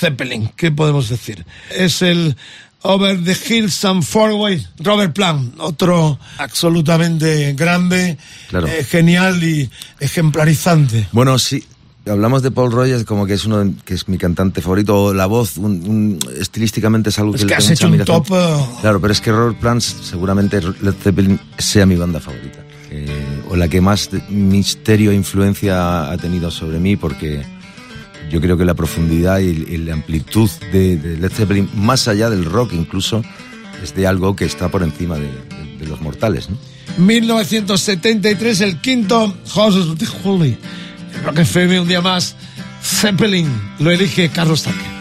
Zeppelin, 0.00 0.48
¿qué 0.56 0.72
podemos 0.72 1.08
decir? 1.08 1.46
Es 1.70 2.02
el 2.02 2.36
Over 2.82 3.22
the 3.24 3.36
Hills 3.48 3.84
and 3.84 4.02
Forward, 4.04 4.60
Robert 4.78 5.12
Plant, 5.12 5.54
otro 5.58 6.18
absolutamente 6.38 7.52
grande, 7.54 8.16
Claro. 8.48 8.68
eh, 8.68 8.84
genial 8.84 9.42
y 9.42 9.68
ejemplarizante. 10.00 11.08
Bueno, 11.12 11.38
sí. 11.38 11.64
Hablamos 12.06 12.40
de 12.42 12.50
Paul 12.50 12.72
Rogers 12.72 13.04
como 13.04 13.26
que 13.26 13.34
es 13.34 13.44
uno 13.44 13.74
que 13.84 13.92
es 13.94 14.08
mi 14.08 14.16
cantante 14.16 14.62
favorito. 14.62 15.12
La 15.12 15.26
voz, 15.26 15.58
un, 15.58 15.72
un- 15.86 16.18
estilísticamente 16.40 17.10
es 17.10 17.18
algo 17.18 17.34
Es 17.34 17.44
que, 17.44 17.54
has 17.54 17.68
hecho 17.68 17.86
un 17.88 17.98
top, 18.02 18.28
eh. 18.30 18.56
Claro, 18.80 18.98
pero 19.00 19.12
es 19.12 19.20
que 19.20 19.30
Robert 19.30 19.58
Plant 19.58 19.82
seguramente 19.82 20.60
Led 20.80 20.94
Zeppelin 21.02 21.38
sea 21.58 21.84
mi 21.84 21.96
banda 21.96 22.18
favorita. 22.20 22.60
Eh, 22.90 23.42
o 23.50 23.56
la 23.56 23.68
que 23.68 23.82
más 23.82 24.08
misterio 24.30 25.10
e 25.10 25.14
influencia 25.16 26.10
ha 26.10 26.16
tenido 26.16 26.50
sobre 26.50 26.78
mí 26.78 26.96
porque 26.96 27.44
yo 28.30 28.40
creo 28.40 28.56
que 28.56 28.64
la 28.64 28.74
profundidad 28.74 29.38
y, 29.40 29.46
y 29.68 29.76
la 29.78 29.94
amplitud 29.94 30.50
de, 30.72 30.96
de 30.96 31.16
Led 31.16 31.30
Zeppelin, 31.32 31.68
más 31.74 32.08
allá 32.08 32.28
del 32.30 32.44
rock 32.44 32.72
incluso, 32.72 33.22
es 33.82 33.94
de 33.94 34.06
algo 34.06 34.34
que 34.36 34.44
está 34.44 34.68
por 34.68 34.82
encima 34.82 35.16
de, 35.16 35.22
de- 35.22 35.76
de 35.78 35.86
los 35.86 36.00
mortales, 36.00 36.50
¿no? 36.50 36.56
1973, 36.98 38.60
el 38.62 38.80
quinto 38.80 39.32
Houses 39.54 39.86
of 39.86 39.98
the 39.98 40.06
Holy. 40.24 40.56
Rock 41.24 41.38
FM 41.40 41.80
un 41.80 41.88
día 41.88 42.00
más. 42.00 42.34
Zeppelin 42.82 43.48
lo 43.78 43.90
elige 43.90 44.28
Carlos 44.30 44.62
Taque. 44.64 44.97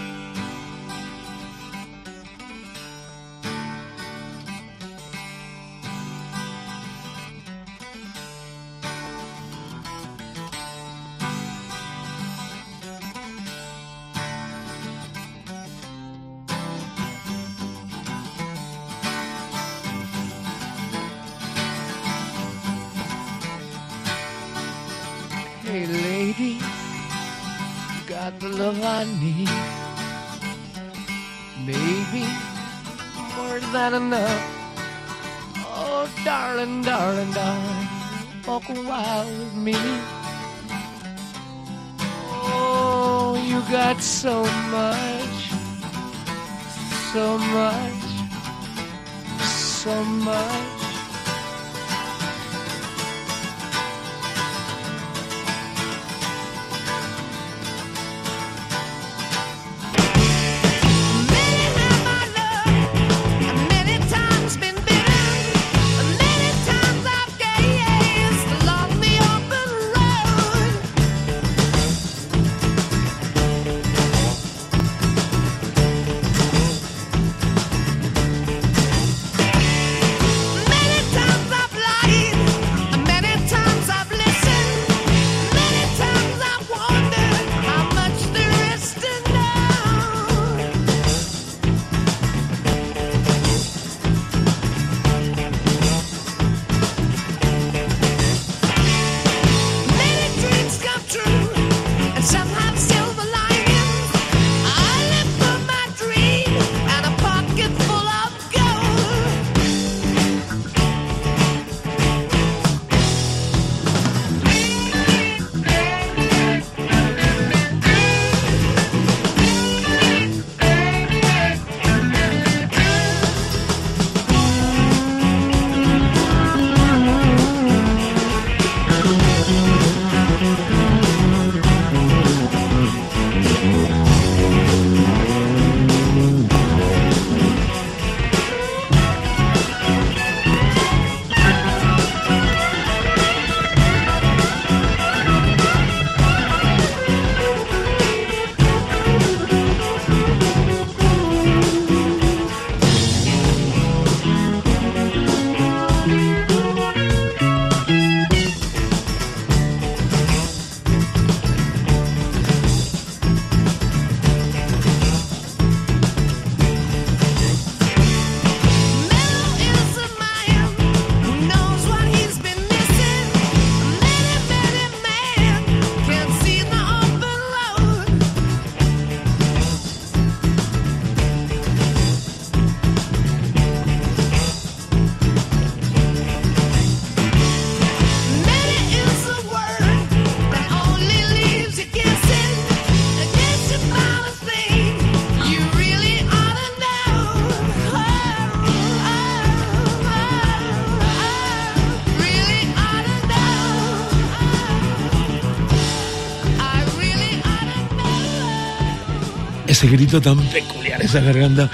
Ese 209.78 209.89
grito 209.89 210.19
tan 210.19 210.39
peculiar, 210.49 210.99
esa 211.03 211.19
garganta. 211.19 211.69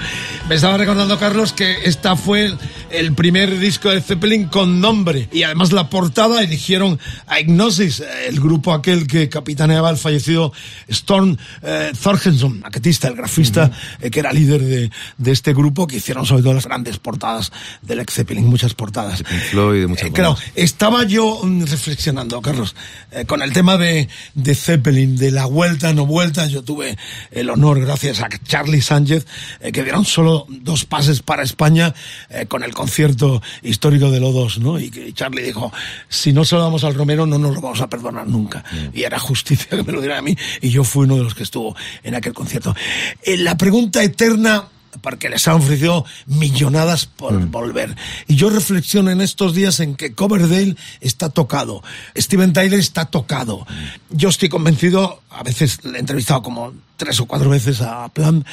Me 0.46 0.56
estaba 0.56 0.76
recordando, 0.76 1.18
Carlos, 1.18 1.54
que 1.54 1.84
esta 1.84 2.16
fue 2.16 2.52
el, 2.90 3.14
primer 3.14 3.58
disco 3.58 3.88
de 3.88 4.02
Zeppelin 4.02 4.44
con 4.44 4.78
nombre 4.78 5.26
y 5.32 5.42
además 5.42 5.72
la 5.72 5.88
portada 5.88 6.42
eligieron 6.42 7.00
a 7.26 7.40
Ignosis, 7.40 8.02
el 8.28 8.40
grupo 8.40 8.74
aquel 8.74 9.06
que 9.06 9.30
capitaneaba 9.30 9.88
el 9.88 9.96
fallecido 9.96 10.52
Storm 10.88 11.38
eh, 11.62 11.92
Thorgenson, 12.00 12.60
maquetista, 12.60 13.08
el 13.08 13.16
grafista 13.16 13.70
eh, 14.02 14.10
que 14.10 14.20
era 14.20 14.34
líder 14.34 14.60
de, 14.62 14.90
de 15.16 15.32
este 15.32 15.54
grupo, 15.54 15.86
que 15.86 15.96
hicieron 15.96 16.26
sobre 16.26 16.42
todo 16.42 16.52
las 16.52 16.66
grandes 16.66 16.98
portadas 16.98 17.50
del 17.80 18.00
ex 18.00 18.12
Zeppelin, 18.12 18.46
muchas 18.46 18.74
portadas. 18.74 19.22
Floyd, 19.50 19.80
de 19.80 19.86
muchas 19.86 20.08
Eh, 20.08 20.12
claro, 20.12 20.36
estaba 20.54 21.04
yo 21.04 21.40
mm, 21.42 21.64
reflexionando, 21.64 22.42
Carlos, 22.42 22.76
eh, 23.12 23.24
con 23.24 23.40
el 23.40 23.54
tema 23.54 23.78
de, 23.78 24.10
de 24.34 24.54
Zeppelin, 24.54 25.16
de 25.16 25.30
la 25.30 25.46
vuelta, 25.46 25.94
no 25.94 26.04
vuelta. 26.04 26.46
Yo 26.48 26.62
tuve 26.62 26.98
el 27.30 27.48
honor, 27.48 27.80
gracias 27.80 28.20
a 28.20 28.28
Charlie 28.44 28.82
Sánchez, 28.82 29.26
eh, 29.60 29.72
que 29.72 29.82
dieron 29.82 30.04
solo 30.04 30.33
dos 30.48 30.84
pases 30.84 31.22
para 31.22 31.42
España 31.42 31.94
eh, 32.30 32.46
con 32.46 32.62
el 32.62 32.74
concierto 32.74 33.42
histórico 33.62 34.10
de 34.10 34.20
O2, 34.20 34.58
¿no? 34.58 34.78
Y 34.78 34.90
que 34.90 35.12
Charlie 35.12 35.42
dijo, 35.42 35.72
si 36.08 36.32
no 36.32 36.44
se 36.44 36.56
lo 36.56 36.62
damos 36.62 36.84
al 36.84 36.94
Romero, 36.94 37.26
no 37.26 37.38
nos 37.38 37.54
lo 37.54 37.60
vamos 37.60 37.80
a 37.80 37.88
perdonar 37.88 38.26
nunca. 38.26 38.64
Y 38.92 39.02
era 39.02 39.18
justicia 39.18 39.68
que 39.70 39.82
me 39.82 39.92
lo 39.92 40.00
dieran 40.00 40.18
a 40.18 40.22
mí, 40.22 40.36
y 40.60 40.70
yo 40.70 40.84
fui 40.84 41.04
uno 41.04 41.16
de 41.16 41.24
los 41.24 41.34
que 41.34 41.42
estuvo 41.42 41.76
en 42.02 42.14
aquel 42.14 42.34
concierto. 42.34 42.74
Eh, 43.22 43.36
la 43.36 43.56
pregunta 43.56 44.02
eterna 44.02 44.68
porque 45.00 45.28
les 45.28 45.46
han 45.48 45.56
ofrecido 45.56 46.04
millonadas 46.26 47.06
por 47.06 47.38
volver. 47.46 47.96
Y 48.26 48.36
yo 48.36 48.50
reflexiono 48.50 49.10
en 49.10 49.20
estos 49.20 49.54
días 49.54 49.80
en 49.80 49.96
que 49.96 50.14
Coverdale 50.14 50.76
está 51.00 51.28
tocado, 51.28 51.82
Steven 52.16 52.52
Tyler 52.52 52.78
está 52.78 53.06
tocado. 53.06 53.66
Yo 54.10 54.28
estoy 54.28 54.48
convencido, 54.48 55.22
a 55.30 55.42
veces 55.42 55.84
le 55.84 55.96
he 55.96 56.00
entrevistado 56.00 56.42
como 56.42 56.72
tres 56.96 57.18
o 57.20 57.26
cuatro 57.26 57.50
veces 57.50 57.80
a 57.80 58.08
Plan, 58.08 58.44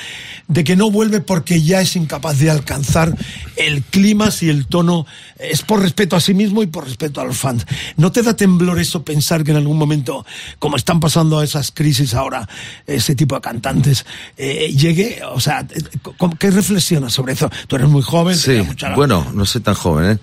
de 0.47 0.63
que 0.63 0.75
no 0.75 0.89
vuelve 0.91 1.21
porque 1.21 1.61
ya 1.61 1.81
es 1.81 1.95
incapaz 1.95 2.39
de 2.39 2.49
alcanzar 2.49 3.15
el 3.55 3.83
clima 3.83 4.29
y 4.41 4.49
el 4.49 4.67
tono. 4.67 5.05
Es 5.37 5.61
por 5.61 5.81
respeto 5.81 6.15
a 6.15 6.19
sí 6.19 6.33
mismo 6.33 6.61
y 6.63 6.67
por 6.67 6.85
respeto 6.85 7.21
a 7.21 7.25
los 7.25 7.37
fans. 7.37 7.65
¿No 7.97 8.11
te 8.11 8.21
da 8.23 8.35
temblor 8.35 8.79
eso 8.79 9.03
pensar 9.03 9.43
que 9.43 9.51
en 9.51 9.57
algún 9.57 9.77
momento, 9.77 10.25
como 10.59 10.75
están 10.77 10.99
pasando 10.99 11.41
esas 11.41 11.71
crisis 11.71 12.13
ahora, 12.13 12.47
ese 12.87 13.15
tipo 13.15 13.35
de 13.35 13.41
cantantes, 13.41 14.05
eh, 14.37 14.73
llegue? 14.75 15.21
O 15.33 15.39
sea, 15.39 15.61
eh, 15.69 15.81
¿cómo- 16.17 16.35
¿qué 16.37 16.51
reflexionas 16.51 17.13
sobre 17.13 17.33
eso? 17.33 17.49
Tú 17.67 17.75
eres 17.75 17.87
muy 17.89 18.01
joven. 18.01 18.35
Sí, 18.37 18.61
mucha- 18.65 18.95
bueno, 18.95 19.27
no 19.33 19.45
soy 19.45 19.61
tan 19.61 19.75
joven, 19.75 20.11
¿eh? 20.11 20.17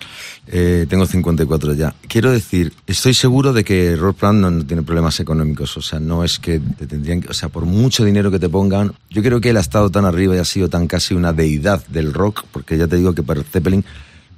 Eh, 0.51 0.87
tengo 0.89 1.05
54 1.05 1.75
ya. 1.75 1.95
Quiero 2.09 2.33
decir, 2.33 2.73
estoy 2.87 3.13
seguro 3.13 3.53
de 3.53 3.65
que 3.65 3.97
Rock 3.97 4.19
Plant 4.19 4.41
no, 4.41 4.65
tiene 4.65 4.83
problemas 4.83 5.21
económicos. 5.21 5.77
O 5.77 5.83
sea, 5.83 6.01
no 6.01 6.25
es 6.25 6.39
que 6.39 6.59
te 6.59 6.87
tendrían 6.87 7.21
que, 7.21 7.29
o 7.29 7.35
sea, 7.35 7.51
por 7.51 7.67
mucho 7.67 8.05
dinero 8.05 8.31
que 8.31 8.39
te 8.39 8.49
pongan, 8.49 8.93
yo 9.11 9.23
creo 9.23 9.41
que 9.41 9.51
él 9.51 9.59
ha 9.59 9.61
estado 9.61 9.91
tan 9.91 10.07
arriba 10.07 10.35
y 10.35 10.39
ha 10.39 10.45
sido 10.45 10.69
tan 10.69 10.87
casi 10.87 11.15
una 11.15 11.33
deidad 11.35 11.87
del 11.89 12.15
rock, 12.15 12.45
porque 12.51 12.79
ya 12.79 12.87
te 12.87 12.97
digo 12.97 13.15
que 13.15 13.23
para 13.23 13.43
Zeppelin 13.43 13.85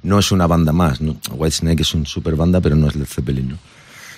no 0.03 0.19
es 0.19 0.31
una 0.31 0.47
banda 0.47 0.73
más, 0.73 0.99
¿no? 0.99 1.15
Whitesnake 1.31 1.81
es 1.81 1.93
un 1.93 2.05
super 2.05 2.35
banda, 2.35 2.59
pero 2.59 2.75
no 2.75 2.87
es 2.87 2.95
Led 2.95 3.05
Zeppelin, 3.05 3.49
¿no? 3.49 3.57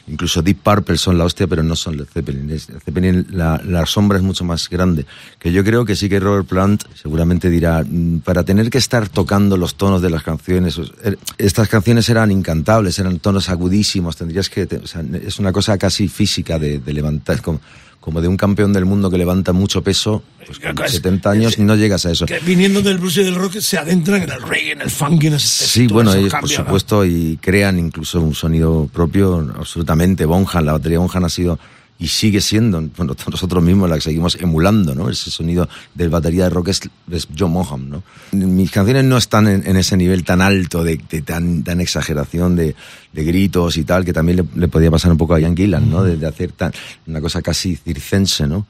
Incluso 0.06 0.42
Deep 0.42 0.58
Purple 0.62 0.98
son 0.98 1.18
la 1.18 1.24
hostia, 1.24 1.48
pero 1.48 1.64
no 1.64 1.76
son 1.78 1.96
Led 1.96 2.06
Zeppelin. 2.14 2.60
Zeppelin, 2.60 3.26
la, 3.30 3.62
la 3.66 3.86
sombra 3.86 4.18
es 4.18 4.24
mucho 4.24 4.44
más 4.44 4.70
grande. 4.70 5.06
Que 5.40 5.52
yo 5.54 5.64
creo 5.64 5.86
que 5.86 5.96
sí 5.96 6.10
que 6.10 6.20
Robert 6.20 6.46
Plant 6.46 6.84
seguramente 6.94 7.50
dirá, 7.50 7.84
"Mm, 7.88 8.20
para 8.20 8.44
tener 8.44 8.70
que 8.70 8.80
estar 8.80 9.08
tocando 9.08 9.56
los 9.56 9.76
tonos 9.76 10.02
de 10.02 10.10
las 10.10 10.22
canciones, 10.24 10.78
er- 10.78 11.18
estas 11.38 11.70
canciones 11.70 12.10
eran 12.10 12.32
incantables, 12.32 13.00
eran 13.00 13.20
tonos 13.20 13.48
agudísimos, 13.50 14.18
tendrías 14.18 14.50
que, 14.50 14.64
o 14.64 14.88
sea, 14.88 15.04
es 15.26 15.40
una 15.40 15.54
cosa 15.54 15.78
casi 15.78 16.10
física 16.10 16.60
de, 16.60 16.80
de 16.80 16.94
levantar, 16.94 17.42
como, 17.42 17.62
como 18.04 18.20
de 18.22 18.28
un 18.28 18.36
campeón 18.36 18.74
del 18.74 18.84
mundo 18.84 19.10
que 19.10 19.18
levanta 19.18 19.54
mucho 19.54 19.82
peso, 19.82 20.22
pues 20.46 20.60
con 20.60 20.84
Es- 20.84 20.92
70 20.92 21.32
años 21.32 21.58
no 21.58 21.74
llegas 21.78 22.06
a 22.06 22.12
eso. 22.12 22.26
Que 22.26 22.40
viniendo 22.40 22.82
del 22.82 22.98
blues 22.98 23.16
y 23.16 23.24
del 23.24 23.36
rock 23.36 23.60
se 23.60 23.78
adentran 23.78 24.24
en 24.24 24.30
el 24.30 24.42
reggae, 24.42 24.74
en 24.74 24.82
el 24.82 24.90
funk, 24.90 25.24
en 25.24 25.36
ese 25.36 25.66
Sí, 25.66 25.88
bueno, 25.88 26.14
ellos 26.14 26.34
por 26.34 26.50
supuesto 26.50 27.06
y 27.06 27.38
crean 27.42 27.80
incluso 27.80 28.20
un 28.20 28.36
sonido 28.36 28.90
propio, 28.92 29.50
absolutamente. 29.58 30.26
Bonham, 30.26 30.66
la 30.66 30.74
batería 30.74 31.00
Bonham 31.00 31.24
ha 31.24 31.30
sido 31.30 31.58
y 32.04 32.08
sigue 32.10 32.42
siendo, 32.42 32.82
bueno, 32.98 33.16
nosotros 33.32 33.64
mismos 33.64 33.90
la 33.90 33.96
que 33.96 34.02
seguimos 34.02 34.36
emulando, 34.36 34.94
¿no? 34.94 35.10
Ese 35.10 35.32
sonido 35.32 35.70
del 35.96 36.10
batería 36.10 36.44
de 36.44 36.50
rock 36.50 36.68
es, 36.68 36.82
es 37.10 37.30
John 37.38 37.54
Bonham, 37.54 37.90
¿no? 37.90 38.04
Mis 38.34 38.72
canciones 38.72 39.06
no 39.06 39.16
están 39.16 39.48
en, 39.48 39.66
en 39.66 39.78
ese 39.78 39.96
nivel 39.96 40.26
tan 40.26 40.42
alto 40.42 40.84
de, 40.84 41.00
de 41.10 41.22
tan, 41.22 41.64
tan 41.64 41.80
exageración 41.80 42.58
de, 42.58 42.76
de 43.14 43.24
gritos 43.24 43.78
y 43.78 43.86
tal, 43.86 44.04
que 44.04 44.12
también 44.12 44.40
le, 44.40 44.60
le 44.60 44.68
podía 44.68 44.92
pasar 44.92 45.14
un 45.14 45.18
poco 45.18 45.34
a 45.34 45.40
Ian 45.40 45.56
Gillan, 45.56 45.90
¿no? 45.90 46.04
De, 46.04 46.18
de 46.18 46.28
hacer 46.28 46.52
tan, 46.52 46.74
una 47.08 47.22
cosa 47.22 47.42
casi 47.42 47.78
circense, 47.78 48.48
¿no? 48.48 48.68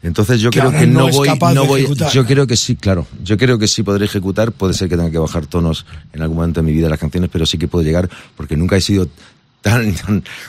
Entonces 0.00 0.40
yo 0.40 0.50
Que 0.50 0.60
creo 0.60 0.70
que 0.70 0.86
no 0.86 1.00
no, 1.00 1.08
voy, 1.10 1.28
no 1.52 1.64
voy, 1.66 1.80
ejecutar. 1.80 2.12
yo 2.12 2.24
creo 2.24 2.46
que 2.46 2.56
sí, 2.56 2.76
claro. 2.76 3.08
Yo 3.24 3.36
creo 3.36 3.58
que 3.58 3.66
sí 3.66 3.82
podré 3.82 4.04
ejecutar. 4.04 4.52
Puede 4.52 4.72
ser 4.72 4.88
que 4.88 4.96
tenga 4.96 5.10
que 5.10 5.18
bajar 5.18 5.46
tonos 5.46 5.84
en 6.12 6.22
algún 6.22 6.36
momento 6.36 6.60
de 6.60 6.66
mi 6.66 6.72
vida 6.72 6.88
las 6.88 7.00
canciones, 7.00 7.28
pero 7.32 7.44
sí 7.44 7.58
que 7.58 7.66
puedo 7.66 7.84
llegar 7.84 8.08
porque 8.36 8.56
nunca 8.56 8.76
he 8.76 8.80
sido 8.80 9.08
tan, 9.60 9.94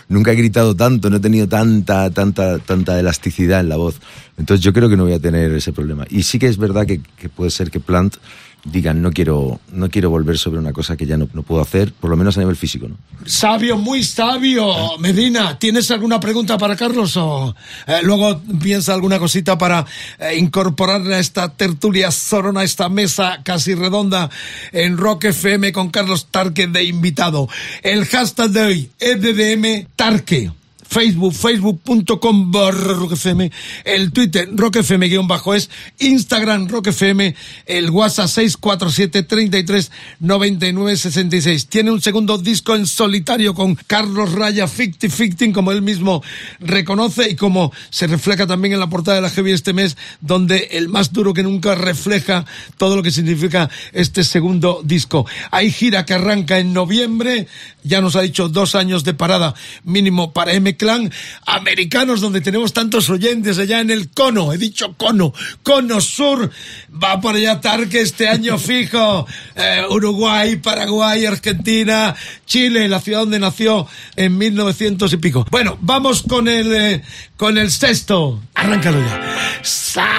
nunca 0.07 0.32
he 0.32 0.36
gritado 0.36 0.76
tanto, 0.76 1.10
no 1.10 1.18
he 1.18 1.20
tenido 1.20 1.47
tanta, 1.47 2.10
tanta, 2.12 2.60
tanta 2.60 2.99
elasticidad 2.99 3.60
en 3.60 3.70
la 3.70 3.78
voz. 3.78 3.99
Entonces 4.38 4.64
yo 4.64 4.74
creo 4.74 4.89
que 4.89 4.97
no 4.97 5.03
voy 5.03 5.14
a 5.14 5.20
tener 5.20 5.51
ese 5.51 5.74
problema. 5.74 6.05
Y 6.10 6.24
sí 6.24 6.39
que 6.39 6.47
es 6.47 6.57
verdad 6.57 6.86
que 6.86 7.30
puede 7.30 7.51
ser 7.51 7.72
que 7.72 7.80
Plant 7.80 8.16
digan 8.64 9.01
no 9.01 9.12
quiero, 9.12 9.60
no 9.72 9.89
quiero 9.89 10.10
volver 10.10 10.38
sobre 10.38 10.60
una 10.60 10.74
cosa 10.74 10.97
que 10.97 11.05
ya 11.05 11.18
no, 11.18 11.28
no 11.34 11.43
puedo 11.43 11.62
hacer, 11.62 11.93
por 11.93 12.10
lo 12.10 12.18
menos 12.18 12.38
a 12.38 12.41
nivel 12.41 12.55
físico, 12.55 12.88
¿no? 12.88 12.97
Sabio, 13.26 13.78
muy 13.78 14.03
sabio. 14.03 14.97
Medina, 14.99 15.57
¿tienes 15.57 15.89
alguna 15.91 16.20
pregunta 16.20 16.57
para 16.57 16.76
Carlos 16.76 17.16
o 17.18 17.55
eh, 17.88 17.99
luego 18.03 18.41
piensa 18.62 18.93
alguna 18.93 19.20
cosita 19.20 19.57
para 19.57 19.86
eh, 20.20 20.38
incorporarle 20.38 21.16
a 21.16 21.20
esta 21.20 21.49
tertulia 21.49 22.12
sorona, 22.12 22.62
a 22.62 22.64
esta 22.64 22.89
mesa 22.89 23.41
casi 23.43 23.76
redonda 23.76 24.30
en 24.72 24.97
Rock 24.97 25.26
FM 25.26 25.72
con 25.72 25.89
Carlos 25.89 26.28
Tarque 26.30 26.68
de 26.68 26.84
invitado? 26.84 27.47
El 27.82 28.05
hashtag 28.05 28.49
de 28.49 28.62
hoy, 28.62 28.91
EDDM 28.99 29.88
Tarque. 29.95 30.51
Facebook, 30.90 31.34
facebook.com 31.34 32.52
barra 32.52 32.94
rockfm, 32.94 33.52
el 33.86 34.12
Twitter 34.12 34.50
rockfm 34.52 35.08
guion 35.08 35.28
bajo 35.28 35.54
es, 35.54 35.70
Instagram 36.00 36.68
rockfm, 36.68 37.36
el 37.68 37.90
WhatsApp 37.92 38.28
647 38.28 39.24
33 39.24 39.92
99 40.20 40.98
66. 40.98 41.68
Tiene 41.68 41.92
un 41.92 42.02
segundo 42.02 42.40
disco 42.40 42.76
en 42.76 42.88
solitario 42.88 43.54
con 43.54 43.76
Carlos 43.76 44.34
Raya, 44.34 44.68
Ficti 44.68 45.10
Ficting, 45.10 45.54
como 45.54 45.72
él 45.72 45.84
mismo 45.84 46.24
reconoce 46.60 47.30
y 47.30 47.36
como 47.36 47.72
se 47.92 48.08
refleja 48.08 48.48
también 48.48 48.74
en 48.74 48.80
la 48.80 48.90
portada 48.90 49.18
de 49.18 49.22
la 49.22 49.30
Heavy 49.30 49.52
este 49.52 49.74
mes, 49.74 49.96
donde 50.22 50.70
el 50.72 50.90
más 50.90 51.14
duro 51.14 51.36
que 51.36 51.44
nunca 51.44 51.76
refleja 51.76 52.46
todo 52.78 52.96
lo 52.96 53.04
que 53.04 53.12
significa 53.12 53.70
este 53.94 54.24
segundo 54.24 54.82
disco. 54.84 55.28
Hay 55.52 55.72
gira 55.72 56.06
que 56.06 56.16
arranca 56.16 56.58
en 56.58 56.74
noviembre, 56.74 57.48
ya 57.84 58.02
nos 58.02 58.16
ha 58.16 58.22
dicho 58.22 58.50
dos 58.50 58.74
años 58.74 59.04
de 59.04 59.14
parada 59.14 59.54
mínimo 59.84 60.34
para 60.34 60.54
M-Clan, 60.80 61.12
americanos 61.46 62.22
donde 62.22 62.42
tenemos 62.42 62.74
tantos 62.74 63.10
oyentes 63.10 63.58
allá 63.58 63.82
en 63.82 63.92
el 63.92 64.10
cono, 64.10 64.54
he 64.54 64.58
dicho 64.58 64.96
cono, 64.98 65.34
cono 65.64 66.00
sur, 66.00 66.50
va 66.92 67.20
para 67.20 67.38
allá 67.38 67.62
Tarque 67.62 68.02
este 68.02 68.28
año 68.28 68.58
fijo, 68.58 69.28
eh, 69.56 69.84
Uruguay, 69.90 70.56
Paraguay, 70.58 71.26
Argentina, 71.26 72.16
Chile, 72.46 72.88
la 72.88 73.00
ciudad 73.00 73.20
donde 73.20 73.40
nació 73.40 73.88
en 74.16 74.38
1900 74.38 75.12
y 75.14 75.18
pico. 75.18 75.46
Bueno, 75.52 75.78
vamos 75.82 76.24
con 76.24 76.48
el, 76.48 76.74
eh, 76.74 77.04
con 77.38 77.58
el 77.58 77.72
sexto, 77.72 78.42
arráncalo 78.56 79.00
ya. 79.00 79.60
Sábado. 79.62 80.10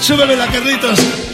Súbeme 0.00 0.36
la 0.36 0.46
Carlitos. 0.48 1.31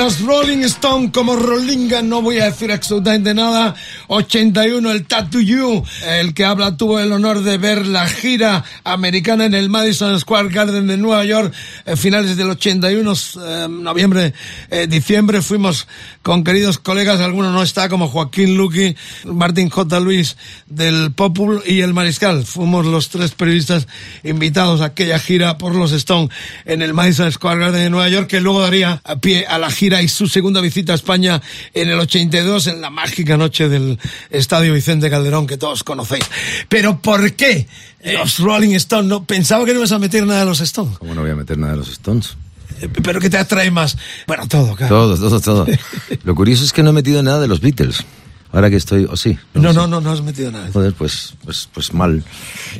Los 0.00 0.22
Rolling 0.22 0.64
Stone 0.64 1.12
como 1.12 1.36
Rollinga, 1.36 2.00
no 2.00 2.22
voy 2.22 2.38
a 2.38 2.46
decir 2.46 2.72
absolutamente 2.72 3.34
nada. 3.34 3.74
81, 4.12 4.90
el 4.90 5.06
Tattoo 5.06 5.40
You, 5.40 5.84
el 6.04 6.34
que 6.34 6.44
habla 6.44 6.76
tuvo 6.76 6.98
el 6.98 7.12
honor 7.12 7.44
de 7.44 7.58
ver 7.58 7.86
la 7.86 8.08
gira 8.08 8.64
americana 8.82 9.44
en 9.44 9.54
el 9.54 9.68
Madison 9.68 10.18
Square 10.18 10.48
Garden 10.48 10.88
de 10.88 10.96
Nueva 10.96 11.24
York, 11.24 11.54
eh, 11.86 11.94
finales 11.94 12.36
del 12.36 12.50
81, 12.50 13.12
eh, 13.12 13.68
noviembre, 13.70 14.34
eh, 14.68 14.88
diciembre. 14.88 15.42
Fuimos 15.42 15.86
con 16.22 16.42
queridos 16.42 16.78
colegas, 16.78 17.20
alguno 17.20 17.52
no 17.52 17.62
está, 17.62 17.88
como 17.88 18.08
Joaquín 18.08 18.56
Luqui, 18.56 18.96
Martín 19.26 19.70
J. 19.70 20.00
Luis 20.00 20.36
del 20.66 21.12
Popul 21.12 21.62
y 21.64 21.82
el 21.82 21.94
Mariscal. 21.94 22.44
Fuimos 22.44 22.86
los 22.86 23.10
tres 23.10 23.30
periodistas 23.30 23.86
invitados 24.24 24.80
a 24.80 24.86
aquella 24.86 25.20
gira 25.20 25.56
por 25.56 25.76
los 25.76 25.92
Stone 25.92 26.30
en 26.64 26.82
el 26.82 26.94
Madison 26.94 27.30
Square 27.30 27.60
Garden 27.60 27.84
de 27.84 27.90
Nueva 27.90 28.08
York, 28.08 28.26
que 28.26 28.40
luego 28.40 28.60
daría 28.60 29.00
a 29.04 29.20
pie 29.20 29.46
a 29.46 29.56
la 29.60 29.70
gira 29.70 30.02
y 30.02 30.08
su 30.08 30.26
segunda 30.26 30.60
visita 30.60 30.94
a 30.94 30.96
España 30.96 31.40
en 31.74 31.88
el 31.88 32.00
82, 32.00 32.66
en 32.66 32.80
la 32.80 32.90
mágica 32.90 33.36
noche 33.36 33.68
del 33.68 33.99
Estadio 34.30 34.74
Vicente 34.74 35.10
Calderón, 35.10 35.46
que 35.46 35.56
todos 35.56 35.84
conocéis. 35.84 36.24
Pero 36.68 37.00
¿por 37.00 37.32
qué 37.32 37.66
los 38.04 38.38
Rolling 38.38 38.74
Stones? 38.74 39.08
No, 39.08 39.24
pensaba 39.24 39.64
que 39.64 39.72
no 39.72 39.78
ibas 39.80 39.92
a 39.92 39.98
meter 39.98 40.26
nada 40.26 40.40
de 40.40 40.46
los 40.46 40.60
Stones. 40.60 40.98
¿Cómo 40.98 41.14
no 41.14 41.22
voy 41.22 41.30
a 41.30 41.36
meter 41.36 41.58
nada 41.58 41.72
de 41.72 41.78
los 41.78 41.88
Stones? 41.88 42.36
Eh, 42.80 42.88
Pero 43.02 43.20
¿qué 43.20 43.28
te 43.28 43.38
atrae 43.38 43.70
más? 43.70 43.96
Bueno, 44.26 44.46
todo, 44.48 44.74
claro. 44.74 45.14
Todo, 45.14 45.28
todo, 45.28 45.40
todo. 45.40 45.66
Lo 46.24 46.34
curioso 46.34 46.64
es 46.64 46.72
que 46.72 46.82
no 46.82 46.90
he 46.90 46.94
metido 46.94 47.22
nada 47.22 47.40
de 47.40 47.48
los 47.48 47.60
Beatles. 47.60 48.04
Ahora 48.52 48.68
que 48.68 48.76
estoy, 48.76 49.06
o 49.08 49.16
sí. 49.16 49.38
No, 49.54 49.70
sé. 49.70 49.76
no, 49.76 49.86
no, 49.86 50.00
no 50.00 50.10
has 50.10 50.22
metido 50.22 50.50
nada. 50.50 50.68
Joder, 50.72 50.92
pues, 50.94 51.34
pues, 51.44 51.68
pues 51.72 51.94
mal. 51.94 52.24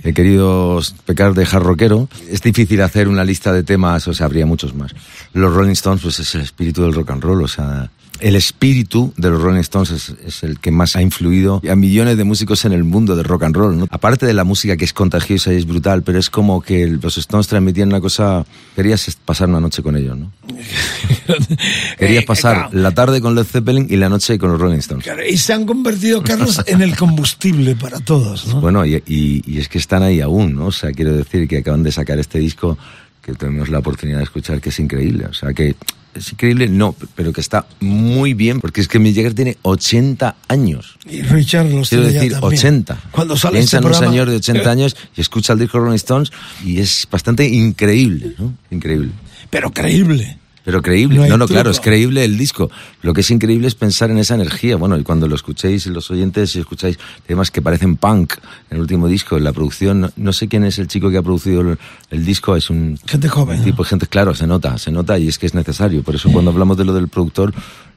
He 0.03 0.13
querido 0.13 0.81
pecar 1.07 1.33
de 1.35 1.45
hard 1.45 1.63
rockero. 1.63 2.09
Es 2.29 2.43
difícil 2.43 2.83
hacer 2.83 3.07
una 3.07 3.23
lista 3.23 3.53
de 3.53 3.63
temas, 3.63 4.09
o 4.09 4.15
sea, 4.15 4.27
habría 4.27 4.47
muchos 4.47 4.75
más. 4.75 4.91
Los 5.33 5.55
Rolling 5.55 5.73
Stones, 5.73 6.03
pues 6.03 6.19
es 6.19 6.35
el 6.35 6.41
espíritu 6.41 6.83
del 6.83 6.93
rock 6.93 7.11
and 7.11 7.23
roll, 7.23 7.45
o 7.45 7.49
sea, 7.49 7.89
el 8.21 8.37
espíritu 8.37 9.13
de 9.17 9.31
los 9.31 9.41
Rolling 9.43 9.61
Stones 9.61 9.91
es, 9.91 10.15
es 10.27 10.43
el 10.43 10.59
que 10.61 10.71
más 10.71 10.97
ha 10.97 11.03
influido 11.03 11.61
a 11.71 11.75
millones 11.77 12.17
de 12.17 12.25
músicos 12.25 12.65
en 12.65 12.73
el 12.73 12.85
mundo 12.85 13.17
del 13.17 13.25
rock 13.25 13.45
and 13.45 13.57
roll, 13.57 13.79
¿no? 13.79 13.87
Aparte 13.91 14.27
de 14.27 14.35
la 14.35 14.45
música 14.45 14.77
que 14.77 14.85
es 14.85 14.93
contagiosa 14.93 15.53
y 15.53 15.57
es 15.57 15.67
brutal, 15.67 16.03
pero 16.03 16.19
es 16.19 16.31
como 16.31 16.61
que 16.63 16.87
los 16.87 17.17
Stones 17.19 17.47
transmitían 17.49 17.89
una 17.89 18.01
cosa, 18.01 18.45
querías 18.77 19.17
pasar 19.25 19.49
una 19.49 19.61
noche 19.61 19.83
con 19.83 19.97
ellos, 19.97 20.17
¿no? 20.19 20.33
Querías 21.99 22.23
Eh, 22.23 22.27
pasar 22.27 22.69
la 22.73 22.93
tarde 22.93 23.21
con 23.21 23.35
Led 23.35 23.45
Zeppelin 23.45 23.87
y 23.89 23.97
la 23.97 24.09
noche 24.09 24.39
con 24.39 24.51
los 24.53 24.61
Rolling 24.61 24.79
Stones. 24.79 25.05
Claro, 25.05 25.23
y 25.27 25.37
se 25.37 25.53
han 25.53 25.65
convertido, 25.67 26.23
Carlos, 26.23 26.61
en 26.67 26.83
el 26.83 26.97
combustible 26.97 27.77
para 27.77 28.01
todos, 28.01 28.47
¿no? 28.47 28.61
Bueno, 28.61 28.85
y, 28.85 28.97
y- 29.07 29.43
y 29.47 29.59
es 29.59 29.69
que 29.69 29.79
están 29.79 30.03
ahí 30.03 30.21
aún, 30.21 30.55
¿no? 30.55 30.67
O 30.67 30.73
sea, 30.73 30.91
quiero 30.93 31.13
decir 31.17 31.47
que 31.49 31.59
acaban 31.59 31.83
de 31.83 31.93
sacar 31.93 32.19
este 32.19 32.39
disco 32.39 32.77
que 33.23 33.35
tenemos 33.35 33.69
la 33.69 33.79
oportunidad 33.79 34.19
de 34.19 34.25
escuchar, 34.25 34.61
que 34.61 34.71
es 34.71 34.79
increíble. 34.81 35.27
O 35.27 35.35
sea, 35.35 35.53
que 35.53 35.75
es 36.15 36.33
increíble, 36.33 36.69
no, 36.69 36.95
pero 37.15 37.33
que 37.33 37.41
está 37.41 37.67
muy 37.81 38.35
bien, 38.35 38.61
porque 38.61 38.81
es 38.81 38.89
que 38.89 38.99
Mick 38.99 39.15
Jagger 39.15 39.35
tiene 39.35 39.57
80 39.63 40.37
años. 40.49 40.97
Y 41.09 41.23
Richard 41.23 41.71
los 41.71 41.89
Quiero 41.89 42.05
tiene 42.05 42.15
ya 42.15 42.21
decir, 42.23 42.33
también. 42.41 42.59
80. 42.59 42.99
Cuando 43.13 43.37
sale 43.37 43.59
Piensa 43.59 43.77
este 43.77 43.77
en 43.79 43.85
un 43.85 43.91
programa- 43.91 44.13
señor 44.13 44.31
de 44.31 44.37
80 44.37 44.71
años 44.71 44.97
y 45.17 45.21
escucha 45.21 45.53
el 45.53 45.59
disco 45.61 45.79
Rolling 45.79 45.95
Stones 45.97 46.33
y 46.65 46.81
es 46.81 47.07
bastante 47.11 47.47
increíble, 47.49 48.35
¿no? 48.39 48.55
Increíble. 48.71 49.11
Pero 49.51 49.71
creíble. 49.73 50.39
Pero 50.65 50.83
creíble. 50.83 51.29
No 51.29 51.37
No, 51.37 51.47
claro, 51.47 51.71
es 51.71 51.81
creíble 51.81 52.25
el 52.25 52.37
disco. 52.37 52.71
Lo 53.03 53.15
que 53.15 53.23
es 53.23 53.31
increíble 53.31 53.67
es 53.67 53.75
pensar 53.75 54.11
en 54.11 54.19
esa 54.19 54.35
energía. 54.35 54.77
Bueno, 54.77 54.99
y 54.99 55.03
cuando 55.03 55.27
lo 55.27 55.35
escuchéis, 55.35 55.87
los 55.87 56.11
oyentes, 56.11 56.51
si 56.51 56.61
escucháis 56.61 56.99
temas 57.27 57.51
que 57.51 57.63
parecen 57.63 57.97
punk 57.97 58.35
en 58.71 58.77
el 58.77 58.81
último 58.81 59.09
disco, 59.09 59.37
en 59.37 59.45
la 59.45 59.53
producción, 59.53 60.01
no, 60.01 60.11
no 60.17 60.33
sé 60.33 60.49
quién 60.49 60.65
es 60.65 60.79
el 60.79 60.89
chico 60.89 61.11
que 61.11 61.17
ha 61.17 61.23
producido 61.23 61.63
el, 61.63 61.79
el 62.11 62.25
disco, 62.25 62.57
es 62.57 62.71
un... 62.71 62.99
Gente 63.07 63.29
joven, 63.29 63.59
un 63.59 63.65
tipo, 63.65 63.85
gente, 63.85 64.07
claro, 64.07 64.35
se 64.35 64.47
nota, 64.47 64.77
se 64.79 64.91
nota 64.91 65.19
y 65.19 65.29
es 65.29 65.39
que 65.39 65.47
es 65.47 65.55
necesario. 65.55 66.03
Por 66.03 66.15
eso 66.15 66.31
cuando 66.31 66.51
hablamos 66.51 66.77
de 66.77 66.85
lo 66.85 66.93
del 66.93 67.09
productor, 67.09 67.55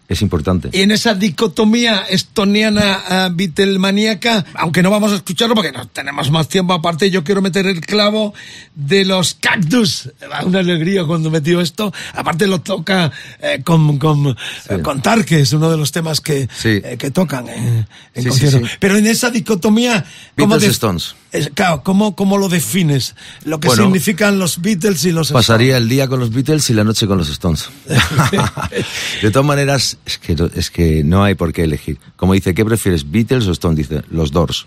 es 0.07 0.21
importante. 0.21 0.69
Y 0.73 0.81
en 0.81 0.91
esa 0.91 1.13
dicotomía 1.15 2.03
estoniana 2.09 3.29
uh, 3.29 3.35
Beatlemaníaca, 3.35 4.45
aunque 4.55 4.83
no 4.83 4.89
vamos 4.89 5.11
a 5.11 5.15
escucharlo 5.15 5.55
porque 5.55 5.71
no 5.71 5.87
tenemos 5.87 6.29
más 6.29 6.47
tiempo 6.49 6.73
aparte, 6.73 7.09
yo 7.09 7.23
quiero 7.23 7.41
meter 7.41 7.65
el 7.67 7.81
clavo 7.81 8.33
de 8.75 9.05
los 9.05 9.35
cactus. 9.35 10.09
Una 10.45 10.59
alegría 10.59 11.05
cuando 11.05 11.31
metió 11.31 11.61
esto. 11.61 11.93
Aparte 12.13 12.47
lo 12.47 12.61
toca 12.61 13.11
eh, 13.41 13.61
con, 13.63 13.97
con, 13.97 14.35
eh, 14.69 14.79
con 14.81 15.01
Tar, 15.01 15.25
que 15.25 15.39
es 15.41 15.53
uno 15.53 15.69
de 15.71 15.77
los 15.77 15.91
temas 15.91 16.21
que, 16.21 16.47
Sí. 16.55 16.81
eh, 16.83 16.97
que 16.99 17.11
tocan 17.11 17.47
eh, 17.49 17.85
en 18.13 18.23
Sí, 18.23 18.31
sí, 18.31 18.49
sí. 18.49 18.61
Pero 18.79 18.97
en 18.97 19.07
esa 19.07 19.29
dicotomía... 19.29 20.05
¿cómo 20.37 20.55
Beatles 20.55 20.71
Stones. 20.73 21.15
Es- 21.33 21.49
claro, 21.53 21.83
¿cómo, 21.83 22.15
¿cómo 22.15 22.37
lo 22.37 22.47
defines? 22.47 23.15
Lo 23.43 23.59
que 23.59 23.67
Bueno, 23.67 23.83
significan 23.83 24.39
los 24.39 24.61
Beatles 24.61 25.03
y 25.05 25.11
los 25.11 25.31
Pasaría 25.31 25.75
el 25.77 25.89
día 25.89 26.07
con 26.07 26.19
los 26.19 26.31
Beatles 26.31 26.69
y 26.69 26.73
la 26.73 26.83
noche 26.85 27.05
con 27.07 27.17
los 27.17 27.29
Stones. 27.29 27.65
de 29.21 29.31
todas 29.31 29.45
maneras, 29.45 29.97
es 30.05 30.17
que, 30.17 30.35
no- 30.35 30.49
es 30.55 30.69
que 30.71 31.03
no 31.03 31.23
hay 31.23 31.35
por 31.35 31.51
qué 31.51 31.63
elegir. 31.63 31.97
Como 32.15 32.33
dice, 32.33 32.53
¿qué 32.53 32.63
prefieres, 32.63 33.09
Beatles 33.11 33.47
o 33.47 33.51
Stones? 33.51 33.77
Dice, 33.89 34.01
los 34.11 34.31
Doors. 34.31 34.65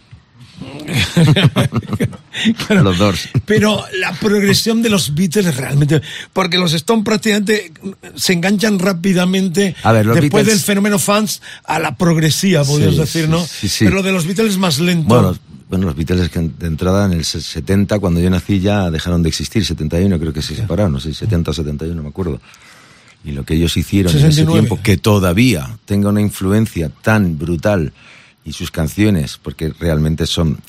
Los 2.70 2.98
Doors. 2.98 3.28
Pero 3.44 3.82
la 3.98 4.12
progresión 4.12 4.82
de 4.82 4.88
los 4.90 5.14
Beatles 5.14 5.56
realmente, 5.56 6.01
porque 6.32 6.59
los 6.59 6.72
Stones 6.72 7.05
prácticamente 7.05 7.72
se 8.14 8.32
enganchan 8.34 8.78
rápidamente 8.78 9.74
A 9.82 9.93
ver, 9.93 10.06
después 10.06 10.44
Beatles- 10.44 10.47
del 10.51 10.59
fenómeno 10.60 10.98
fans 10.98 11.43
a 11.64 11.78
la 11.78 11.97
progresiva, 11.97 12.64
podrías 12.64 12.93
Sí, 12.94 12.98
decir, 13.01 13.28
¿no? 13.28 13.44
sí, 13.47 13.68
sí. 13.68 13.84
Pero 13.84 13.97
lo 13.97 14.02
de 14.02 14.12
los 14.12 14.26
Beatles 14.26 14.52
es 14.52 14.59
más 14.59 14.78
lento. 14.78 15.09
Bueno, 15.09 15.36
bueno, 15.68 15.86
los 15.86 15.97
Beatles 15.97 16.30
que 16.30 16.40
de 16.40 16.66
entrada 16.66 17.06
en 17.06 17.12
el 17.12 17.24
70, 17.24 17.98
cuando 17.98 18.20
yo 18.20 18.30
nací, 18.30 18.60
ya 18.60 18.90
dejaron 18.90 19.22
de 19.22 19.28
existir. 19.28 19.64
71 19.64 20.18
creo 20.18 20.32
que 20.32 20.43
se 20.43 20.55
separaron, 20.55 20.93
no 20.93 21.01
sé, 21.01 21.12
70 21.12 21.51
o 21.51 21.55
71, 21.55 21.94
no 21.94 22.02
me 22.02 22.09
acuerdo. 22.09 22.40
Y 23.24 23.32
lo 23.32 23.44
que 23.44 23.55
ellos 23.55 23.76
hicieron 23.76 24.12
en 24.12 24.20
69. 24.20 24.43
ese 24.43 24.60
tiempo, 24.60 24.82
que 24.82 24.97
todavía 24.97 25.78
tenga 25.84 26.10
una 26.10 26.20
influencia 26.20 26.88
tan 26.88 27.36
brutal 27.36 27.93
y 28.44 28.52
sus 28.52 28.70
canciones, 28.70 29.38
porque 29.43 29.72
realmente 29.80 30.26
son 30.26 30.60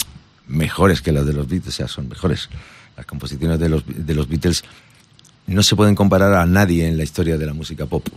mejores 0.47 1.01
que 1.01 1.11
las 1.11 1.27
de 1.27 1.33
los 1.33 1.47
Beatles, 1.47 1.75
o 1.75 1.77
sea, 1.77 1.87
son 1.87 2.09
mejores. 2.09 2.49
Las 2.95 3.05
composiciones 3.05 3.59
de 3.59 3.69
los, 3.69 3.83
de 3.85 4.15
los 4.15 4.27
Beatles 4.27 4.63
no 5.45 5.61
se 5.61 5.75
pueden 5.75 5.93
comparar 5.93 6.33
a 6.33 6.45
nadie 6.47 6.87
en 6.87 6.97
la 6.97 7.03
historia 7.03 7.37
de 7.37 7.45
la 7.45 7.53
música 7.53 7.85
pop. 7.85 8.07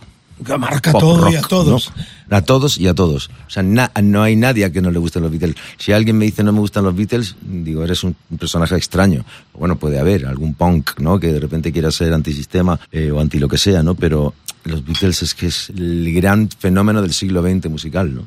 Que 0.44 0.56
marca 0.58 0.92
Pop 0.92 1.00
todo 1.00 1.30
y 1.30 1.36
a 1.36 1.42
todos. 1.42 1.92
¿no? 1.96 2.36
A 2.36 2.42
todos 2.42 2.78
y 2.78 2.86
a 2.86 2.94
todos. 2.94 3.28
O 3.46 3.50
sea, 3.50 3.62
na- 3.62 3.90
no 4.02 4.22
hay 4.22 4.36
nadie 4.36 4.64
a 4.64 4.70
que 4.72 4.80
no 4.80 4.90
le 4.90 4.98
gusten 4.98 5.22
los 5.22 5.30
Beatles. 5.30 5.56
Si 5.78 5.92
alguien 5.92 6.16
me 6.18 6.24
dice 6.26 6.42
no 6.44 6.52
me 6.52 6.60
gustan 6.60 6.84
los 6.84 6.94
Beatles, 6.94 7.34
digo, 7.42 7.82
eres 7.84 8.04
un, 8.04 8.14
un 8.30 8.38
personaje 8.38 8.76
extraño. 8.76 9.24
Bueno, 9.52 9.76
puede 9.76 9.98
haber 9.98 10.26
algún 10.26 10.54
punk, 10.54 10.98
¿no? 11.00 11.18
Que 11.18 11.32
de 11.32 11.40
repente 11.40 11.72
quiera 11.72 11.90
ser 11.90 12.12
antisistema 12.14 12.78
eh, 12.92 13.10
o 13.10 13.20
anti 13.20 13.38
lo 13.38 13.48
que 13.48 13.58
sea, 13.58 13.82
¿no? 13.82 13.94
Pero 13.94 14.34
los 14.64 14.84
Beatles 14.84 15.22
es 15.22 15.34
que 15.34 15.46
es 15.46 15.70
el 15.70 16.12
gran 16.14 16.48
fenómeno 16.48 17.02
del 17.02 17.12
siglo 17.12 17.42
XX 17.42 17.68
musical, 17.68 18.14
¿no? 18.14 18.26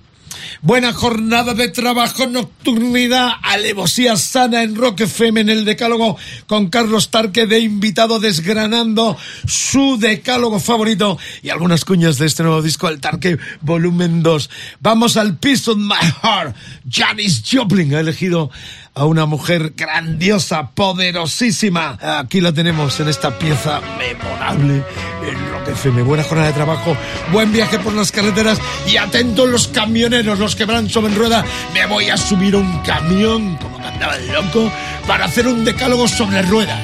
Buena 0.61 0.93
jornada 0.93 1.53
de 1.53 1.69
trabajo, 1.69 2.27
nocturnidad, 2.27 3.31
alevosía 3.41 4.15
sana 4.17 4.63
en 4.63 4.75
Rock 4.75 5.01
FM 5.01 5.41
en 5.41 5.49
el 5.49 5.65
Decálogo 5.65 6.17
con 6.47 6.69
Carlos 6.69 7.09
Tarque 7.09 7.45
de 7.45 7.59
invitado 7.59 8.19
desgranando 8.19 9.17
su 9.45 9.97
Decálogo 9.99 10.59
favorito 10.59 11.17
y 11.41 11.49
algunas 11.49 11.85
cuñas 11.85 12.17
de 12.17 12.25
este 12.25 12.43
nuevo 12.43 12.61
disco, 12.61 12.89
el 12.89 12.99
Tarque 12.99 13.37
Volumen 13.61 14.23
2. 14.23 14.49
Vamos 14.79 15.17
al 15.17 15.37
Peace 15.37 15.69
of 15.69 15.77
My 15.77 15.95
Heart. 16.21 16.55
Janis 16.89 17.43
Joplin 17.49 17.95
ha 17.95 17.99
elegido 17.99 18.49
a 18.95 19.05
una 19.05 19.25
mujer 19.25 19.73
grandiosa, 19.75 20.71
poderosísima. 20.71 21.97
Aquí 22.19 22.41
la 22.41 22.53
tenemos 22.53 22.99
en 22.99 23.07
esta 23.07 23.37
pieza 23.37 23.81
memorable 23.97 24.83
en 25.27 25.49
Rock 25.51 25.62
FM. 25.73 26.03
Buena 26.03 26.23
jornada 26.23 26.47
de 26.47 26.53
trabajo, 26.53 26.95
buen 27.31 27.51
viaje 27.51 27.79
por 27.79 27.93
las 27.93 28.11
carreteras 28.11 28.59
y 28.87 28.97
atentos 28.97 29.47
los 29.49 29.67
camioneros, 29.67 30.39
los 30.39 30.55
que 30.55 30.65
van 30.65 30.89
sobre 30.89 31.13
rueda. 31.13 31.43
Me 31.73 31.85
voy 31.85 32.09
a 32.09 32.17
subir 32.17 32.55
un 32.55 32.79
camión, 32.79 33.57
como 33.57 33.77
cantaba 33.77 34.15
el 34.15 34.31
loco, 34.31 34.71
para 35.07 35.25
hacer 35.25 35.47
un 35.47 35.65
decálogo 35.65 36.07
sobre 36.07 36.41
rueda. 36.43 36.81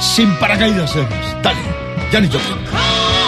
Sin 0.00 0.36
paracaídas, 0.38 0.92
además. 0.92 1.42
Dale, 1.42 1.60
Janis 2.12 2.30
Joplin. 2.30 2.58
Didn't 2.64 3.23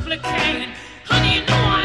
Honey, 0.00 1.34
you 1.34 1.40
know 1.40 1.54
I 1.54 1.77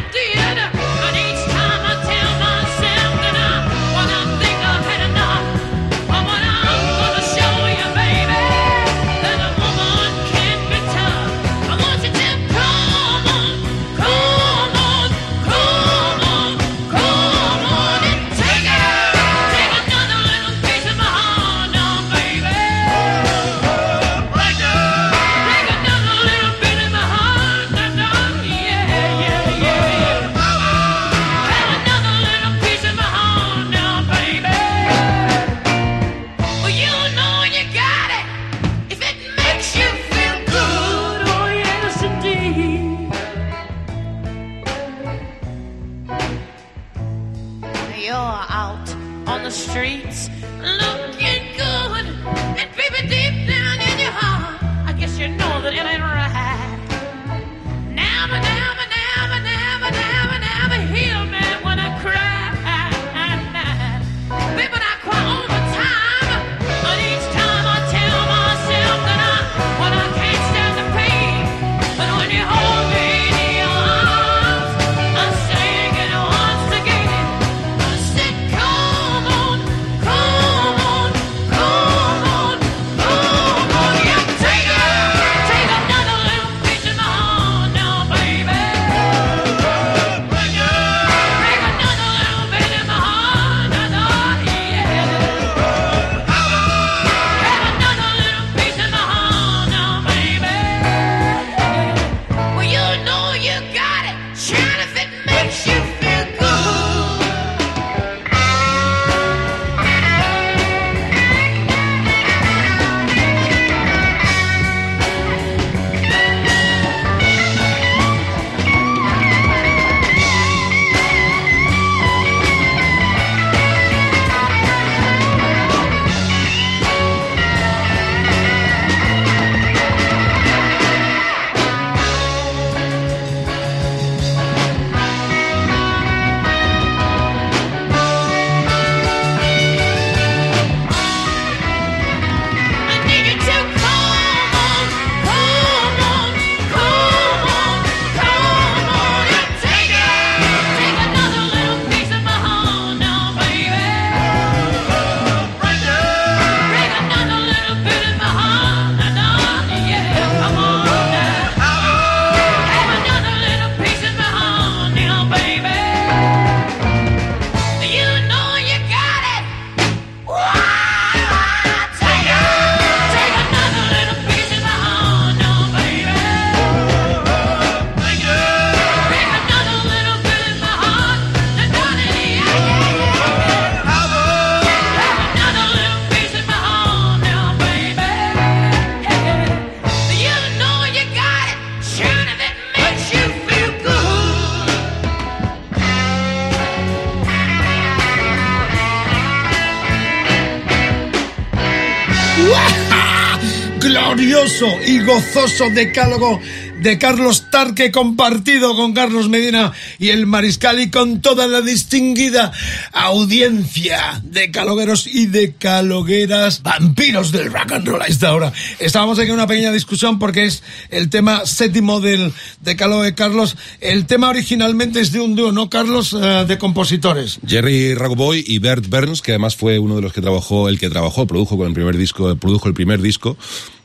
Ο 205.16 205.70
Δεκάλογο. 205.70 206.42
De 206.84 206.98
Carlos 206.98 207.46
Tarque 207.50 207.92
compartido 207.92 208.76
con 208.76 208.92
Carlos 208.92 209.30
Medina 209.30 209.72
y 210.00 210.10
el 210.10 210.28
Mariscal 210.28 210.82
y 210.82 210.90
con 210.90 211.22
toda 211.22 211.48
la 211.48 211.62
distinguida 211.62 212.52
audiencia 212.92 214.22
de 214.22 214.52
calogueros 214.52 215.08
y 215.08 215.28
de 215.28 215.54
calogueras 215.54 216.62
vampiros 216.62 217.32
del 217.32 217.54
rock 217.54 217.72
and 217.72 217.88
roll 217.88 218.02
a 218.02 218.08
esta 218.08 218.34
hora. 218.34 218.52
Estábamos 218.80 219.18
aquí 219.18 219.30
en 219.30 219.36
una 219.36 219.48
pequeña 219.48 219.72
discusión 219.72 220.20
porque 220.20 220.44
es 220.44 220.62
el 220.90 221.10
tema 221.10 221.46
séptimo 221.46 222.02
del 222.02 222.34
decálogo 222.60 223.04
de 223.04 223.16
Carlos. 223.16 223.56
El 223.80 224.06
tema 224.06 224.28
originalmente 224.28 225.00
es 225.00 225.14
de 225.14 225.22
un 225.22 225.38
dúo, 225.38 225.54
¿no, 225.54 225.70
Carlos? 225.70 226.12
Eh, 226.12 226.44
de 226.46 226.58
compositores. 226.58 227.40
Jerry 227.48 227.94
Ragoboy 227.94 228.44
y 228.46 228.60
Bert 228.60 228.90
Burns, 228.90 229.22
que 229.22 229.32
además 229.32 229.56
fue 229.56 229.80
uno 229.80 229.96
de 229.96 230.02
los 230.02 230.12
que 230.12 230.20
trabajó, 230.20 230.68
el 230.68 230.80
que 230.80 230.90
trabajó, 230.90 231.28
produjo 231.28 231.56
con 231.56 231.68
el 231.68 231.74
primer 231.74 231.96
disco, 231.96 232.36
produjo 232.36 232.68
el 232.68 232.74
primer 232.74 233.02
disco 233.02 233.38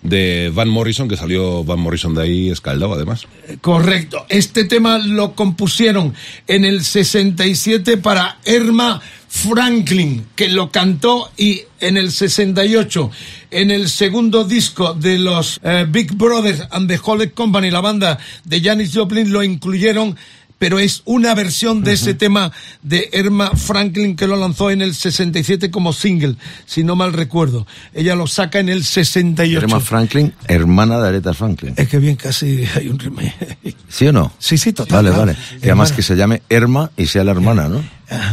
de 0.03 0.51
Van 0.55 0.69
Morrison, 0.69 1.09
que 1.09 1.17
salió 1.17 1.65
Van 1.65 1.81
Morrison 1.81 2.15
de 2.15 2.23
ahí 2.23 2.51
escaldado 2.51 2.88
además. 2.95 3.27
Correcto. 3.61 4.27
Este 4.29 4.65
tema 4.65 4.99
lo 4.99 5.35
compusieron 5.35 6.15
en 6.47 6.65
el 6.65 6.85
67 6.85 7.97
para 7.99 8.39
Irma 8.47 9.01
Franklin, 9.29 10.27
que 10.35 10.49
lo 10.49 10.71
cantó 10.71 11.31
y 11.37 11.63
en 11.81 11.97
el 11.97 12.11
68, 12.11 13.11
en 13.51 13.71
el 13.71 13.89
segundo 13.89 14.45
disco 14.45 14.95
de 14.95 15.19
los 15.19 15.61
eh, 15.63 15.87
Big 15.89 16.15
Brothers 16.15 16.63
and 16.71 16.89
the 16.89 16.99
Holy 17.03 17.31
Company, 17.31 17.71
la 17.71 17.81
banda 17.81 18.19
de 18.45 18.61
Janis 18.61 18.93
Joplin, 18.95 19.31
lo 19.31 19.43
incluyeron 19.43 20.17
pero 20.59 20.79
es 20.81 21.03
una 21.05 21.35
versión 21.35 21.85
de 21.85 21.93
ese 21.93 22.15
tema 22.15 22.51
de 22.83 23.09
Irma 23.13 23.51
Franklin 23.57 24.17
que 24.17 24.27
lo 24.27 24.37
lanzó 24.37 24.71
en 24.71 24.83
el 24.83 24.95
67 24.95 25.71
como 25.71 25.93
single, 25.93 26.35
si 26.67 26.83
no 26.85 26.97
mal 26.97 27.13
recuerdo. 27.13 27.67
Ella 27.95 28.15
lo 28.17 28.27
saca 28.27 28.59
en 28.59 28.69
el 28.69 28.83
68. 28.85 29.65
Irma 29.67 29.81
Franklin, 29.81 30.35
hermana 30.49 30.99
de 31.01 31.09
Aretha 31.09 31.33
Franklin. 31.35 31.75
Es 31.77 31.89
que 31.89 31.99
bien, 31.99 32.17
casi 32.17 32.65
hay 32.75 32.89
un 32.89 32.99
remake. 32.99 33.77
¿Sí 33.89 34.07
o 34.09 34.13
no? 34.13 34.33
Sí, 34.39 34.59
sí, 34.59 34.73
total. 34.73 35.05
Vale, 35.05 35.17
vale. 35.17 35.37
Y 35.63 35.67
además 35.67 35.93
que 35.93 36.03
se 36.03 36.17
llame 36.17 36.43
Irma 36.51 36.91
y 36.97 37.07
sea 37.07 37.23
la 37.25 37.31
hermana, 37.31 37.69
¿no? 37.69 37.83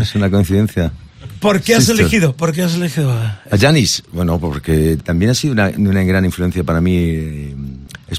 Es 0.01 0.15
una 0.15 0.29
coincidencia. 0.31 0.91
¿Por 1.39 1.61
qué 1.61 1.75
has 1.75 1.83
Sister. 1.85 1.99
elegido? 2.01 2.35
¿Por 2.35 2.53
qué 2.53 2.63
has 2.63 2.73
elegido? 2.73 3.11
a- 3.11 3.41
A 3.51 3.57
Janis, 3.59 4.01
bueno, 4.13 4.39
porque 4.39 4.97
también 5.03 5.31
ha 5.31 5.35
sido 5.35 5.53
una, 5.53 5.69
una 5.77 6.01
gran 6.03 6.25
influencia 6.25 6.63
para 6.63 6.81
mí 6.81 6.95
eh, 6.97 7.55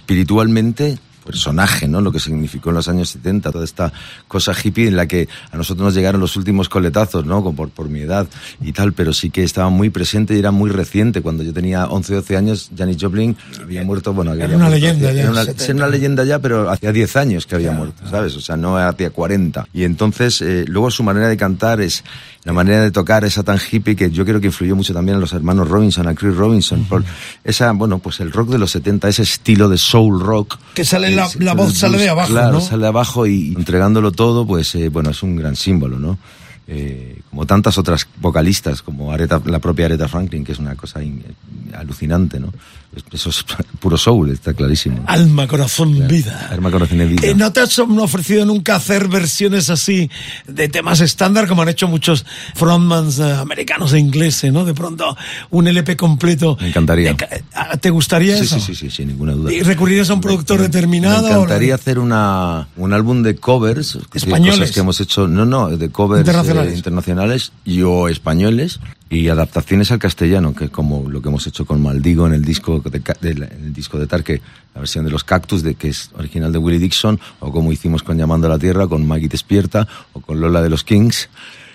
espiritualmente, 0.07 0.99
personaje, 1.27 1.86
¿no? 1.86 2.01
Lo 2.01 2.11
que 2.11 2.20
significó 2.20 2.70
en 2.70 2.77
los 2.77 2.89
años 2.89 3.11
70, 3.11 3.53
toda 3.53 3.65
esta 3.65 3.93
cosa 4.28 4.53
hippie 4.53 4.89
en 4.89 4.97
la 4.97 5.07
que 5.07 5.28
a 5.51 5.57
nosotros 5.57 5.85
nos 5.85 5.94
llegaron 5.94 6.20
los 6.20 6.36
últimos 6.36 6.69
coletazos, 6.70 7.27
¿no? 7.27 7.43
Por, 7.55 7.69
por 7.69 7.90
mi 7.90 8.01
edad 8.01 8.27
y 8.62 8.73
tal, 8.73 8.94
pero 8.94 9.12
sí 9.12 9.28
que 9.31 9.43
estaba 9.43 9.69
muy 9.69 9.90
presente 9.90 10.35
y 10.35 10.39
era 10.39 10.51
muy 10.51 10.70
reciente. 10.70 11.20
Cuando 11.20 11.43
yo 11.43 11.53
tenía 11.53 11.86
11 11.86 12.12
o 12.12 12.16
12 12.16 12.36
años, 12.36 12.70
Janis 12.77 12.97
Joplin 12.98 13.36
había 13.61 13.85
muerto, 13.85 14.15
bueno, 14.15 14.31
había 14.31 14.44
Era 14.44 14.57
una 14.57 14.69
muerto 14.69 14.86
leyenda 14.86 15.12
ya, 15.12 15.20
Era 15.20 15.31
una, 15.31 15.40
70. 15.40 15.65
sí, 15.65 15.70
era 15.70 15.77
una 15.77 15.89
leyenda 15.89 16.24
ya, 16.24 16.39
pero 16.39 16.70
hacía 16.70 16.93
10 16.93 17.16
años 17.16 17.47
que 17.47 17.57
había 17.57 17.73
muerto, 17.73 18.03
¿sabes? 18.11 18.35
O 18.36 18.40
sea, 18.40 18.57
no 18.57 18.78
hacía 18.78 19.11
40. 19.11 19.69
Y 19.74 19.85
entonces, 19.85 20.40
eh, 20.40 20.65
luego 20.66 20.90
su 20.90 21.03
manera 21.03 21.28
de 21.28 21.36
cantar 21.36 21.81
es, 21.81 22.05
la 22.47 22.53
manera 22.53 22.81
de 22.81 22.93
tocar 22.93 23.24
esa 23.24 23.43
tan 23.43 23.59
hippie 23.59 23.97
que 23.97 24.09
yo 24.09 24.24
creo 24.24 24.40
que 24.40 24.47
influyó 24.47 24.77
mucho 24.77 24.94
también 24.94 25.16
a 25.16 25.20
los 25.20 25.32
hermanos 25.32 25.69
Robinson, 25.69 26.07
a 26.07 26.15
Chris 26.15 26.36
Robinson, 26.36 26.85
por 26.85 27.03
esa, 27.43 27.73
bueno, 27.73 27.98
pues 27.98 28.20
el 28.20 28.31
rock 28.31 28.51
de 28.51 28.59
los 28.59 28.70
70, 28.70 29.09
ese 29.09 29.23
estilo 29.23 29.69
de 29.69 29.77
soul 29.77 30.20
rock. 30.20 30.57
Que 30.73 30.85
sale 30.85 31.11
la, 31.16 31.55
voz 31.55 31.74
sale 31.74 31.98
de 31.98 32.09
abajo, 32.09 32.30
Claro, 32.30 32.52
¿no? 32.52 32.60
sale 32.60 32.82
de 32.82 32.88
abajo 32.88 33.26
y 33.26 33.55
entregándolo 33.56 34.12
todo, 34.12 34.47
pues 34.47 34.74
eh, 34.74 34.88
bueno, 34.88 35.10
es 35.10 35.22
un 35.22 35.36
gran 35.36 35.56
símbolo, 35.56 35.98
¿no? 35.98 36.18
Eh, 36.68 37.20
como 37.30 37.47
tantas 37.47 37.78
otras 37.78 38.09
vocalistas, 38.20 38.82
como 38.82 39.12
Aretha, 39.12 39.40
la 39.44 39.60
propia 39.60 39.86
Aretha 39.86 40.09
Franklin, 40.09 40.44
que 40.44 40.52
es 40.52 40.59
una 40.59 40.74
cosa 40.74 41.02
in- 41.02 41.22
alucinante, 41.76 42.40
¿no? 42.40 42.52
Es- 42.94 43.04
Eso 43.12 43.30
es 43.30 43.44
puro 43.80 43.96
soul, 43.96 44.30
está 44.30 44.52
clarísimo. 44.54 45.02
Alma, 45.06 45.46
corazón, 45.46 46.06
vida. 46.08 46.48
Alma, 46.50 46.70
corazón 46.70 47.00
y 47.02 47.04
vida. 47.06 47.26
Eh, 47.26 47.34
¿No 47.34 47.52
te 47.52 47.60
has 47.60 47.78
ofrecido 47.78 48.44
nunca 48.44 48.76
hacer 48.76 49.08
versiones 49.08 49.70
así 49.70 50.10
de 50.46 50.68
temas 50.68 51.00
estándar 51.00 51.46
como 51.48 51.62
han 51.62 51.68
hecho 51.68 51.88
muchos 51.88 52.24
frontmans 52.54 53.18
eh, 53.18 53.32
americanos 53.32 53.92
e 53.92 53.98
ingleses, 53.98 54.52
¿no? 54.52 54.64
De 54.64 54.74
pronto 54.74 55.16
un 55.50 55.66
LP 55.68 55.96
completo. 55.96 56.56
Me 56.60 56.68
encantaría. 56.68 57.10
De 57.10 57.16
ca- 57.16 57.28
ah, 57.54 57.76
¿Te 57.76 57.90
gustaría 57.90 58.36
Sí, 58.38 58.44
eso? 58.44 58.60
sí, 58.60 58.74
sí, 58.74 58.74
sí, 58.74 58.90
sin 58.90 59.08
ninguna 59.08 59.32
duda. 59.32 59.52
¿Y 59.52 59.62
recurrirías 59.62 60.08
a 60.10 60.14
un 60.14 60.20
productor 60.20 60.58
Me- 60.58 60.64
determinado? 60.64 61.22
Me 61.28 61.34
encantaría 61.34 61.74
hacer 61.74 61.98
una, 61.98 62.68
un 62.76 62.92
álbum 62.92 63.22
de 63.22 63.36
covers. 63.36 63.98
Españoles. 64.14 64.58
Cosas 64.60 64.74
que 64.74 64.80
hemos 64.80 65.00
hecho, 65.00 65.28
no, 65.28 65.44
no, 65.44 65.68
de 65.68 65.88
covers. 65.90 66.20
Internacionales. 66.20 66.76
internacionales 66.76 67.52
y 67.64 67.82
o 67.82 68.08
españoles 68.08 68.80
y 69.09 69.28
adaptaciones 69.28 69.93
al 69.93 69.99
castellano, 69.99 70.55
que 70.55 70.69
como 70.69 71.09
lo 71.09 71.23
que 71.23 71.28
hemos 71.28 71.47
hecho 71.47 71.65
con 71.65 71.81
Maldigo 71.81 72.27
en 72.27 72.33
el 72.33 72.45
disco 72.45 72.81
de, 72.81 73.01
de 73.20 73.49
disco 73.70 73.99
de 73.99 74.07
Tarque, 74.07 74.41
la 74.74 74.81
versión 74.81 75.05
de 75.05 75.11
los 75.11 75.23
Cactus, 75.23 75.62
de 75.62 75.74
que 75.74 75.89
es 75.89 76.11
original 76.15 76.53
de 76.53 76.59
Willie 76.59 76.81
Dixon, 76.81 77.20
o 77.41 77.53
como 77.53 77.70
hicimos 77.70 78.03
con 78.03 78.19
Llamando 78.19 78.49
a 78.49 78.51
la 78.51 78.59
Tierra, 78.59 78.89
con 78.89 79.07
Maggie 79.07 79.28
Despierta, 79.28 79.87
o 80.12 80.20
con 80.20 80.41
Lola 80.41 80.61
de 80.61 80.70
los 80.70 80.83
Kings. 80.83 81.28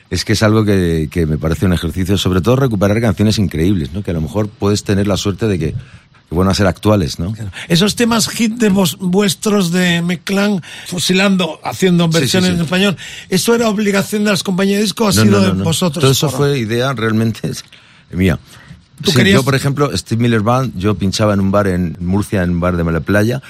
Es 0.10 0.26
que 0.26 0.34
es 0.34 0.44
algo 0.44 0.66
que, 0.66 1.08
que 1.10 1.26
me 1.26 1.38
parece 1.38 1.66
un 1.66 1.72
ejercicio, 1.72 2.18
sobre 2.18 2.42
todo 2.42 2.58
recuperar 2.58 3.00
canciones 3.00 3.40
increíbles, 3.40 3.94
¿no? 3.94 4.04
Que 4.04 4.12
a 4.12 4.14
lo 4.14 4.20
mejor 4.20 4.50
puedes 4.50 4.84
tener 4.84 5.08
la 5.08 5.16
suerte 5.16 5.48
de 5.48 5.58
que, 5.58 5.76
que 6.32 6.38
van 6.38 6.48
a 6.48 6.54
ser 6.54 6.66
actuales, 6.66 7.20
¿no? 7.20 7.36
Esos 7.68 7.96
temas 7.98 8.30
hit 8.30 8.54
de 8.54 8.70
vos- 8.70 8.98
vuestros 9.00 9.72
de 9.72 10.02
Meclán, 10.02 10.62
fusilando, 10.88 11.60
haciendo 11.64 12.06
Sí, 12.06 12.12
sí, 12.14 12.20
versiones 12.20 12.50
sí. 12.52 12.56
en 12.56 12.62
español, 12.62 12.98
¿eso 13.28 13.54
era 13.54 13.68
obligación 13.68 14.24
de 14.24 14.32
las 14.32 14.42
compañías 14.42 14.78
de 14.78 14.84
disco 14.84 15.04
o 15.06 15.10
ha 15.10 15.12
No, 15.12 15.22
sido 15.24 15.32
no, 15.42 15.48
no, 15.48 15.52
de 15.52 15.58
no. 15.60 15.64
vosotros? 15.66 16.02
Todo 16.02 16.12
eso 16.12 16.30
fue 16.30 16.58
idea 16.58 16.94
realmente 16.94 17.52
mía. 18.12 18.40
¿Tú 19.04 19.12
Sí, 19.12 19.18
querías- 19.18 19.36
Yo, 19.40 19.44
por 19.44 19.56
ejemplo, 19.56 19.92
Steve 19.98 20.22
Miller 20.22 20.40
Band, 20.42 20.78
yo 20.78 20.96
pinchaba 20.96 21.34
en 21.34 21.42
un 21.42 21.52
bar 21.52 21.68
en 21.68 21.98
Murcia, 22.00 22.44
en 22.44 22.52
un 22.52 22.60
bar 22.62 22.78
de 22.78 22.84
la 22.90 23.02
playa, 23.02 23.42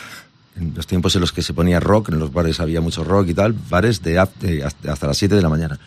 en 0.58 0.74
los 0.76 0.88
tiempos 0.88 1.14
en 1.14 1.22
los 1.22 1.32
que 1.32 1.44
se 1.44 1.54
ponía 1.54 1.80
rock, 1.80 2.10
en 2.10 2.18
los 2.18 2.34
bares 2.34 2.60
había 2.60 2.82
mucho 2.82 3.04
rock 3.04 3.28
y 3.30 3.34
tal, 3.36 3.54
bares 3.70 4.02
de, 4.02 4.18
hasta 4.18 5.06
las 5.08 5.18
7 5.18 5.36
de 5.36 5.42
la 5.44 5.50
mañana. 5.50 5.80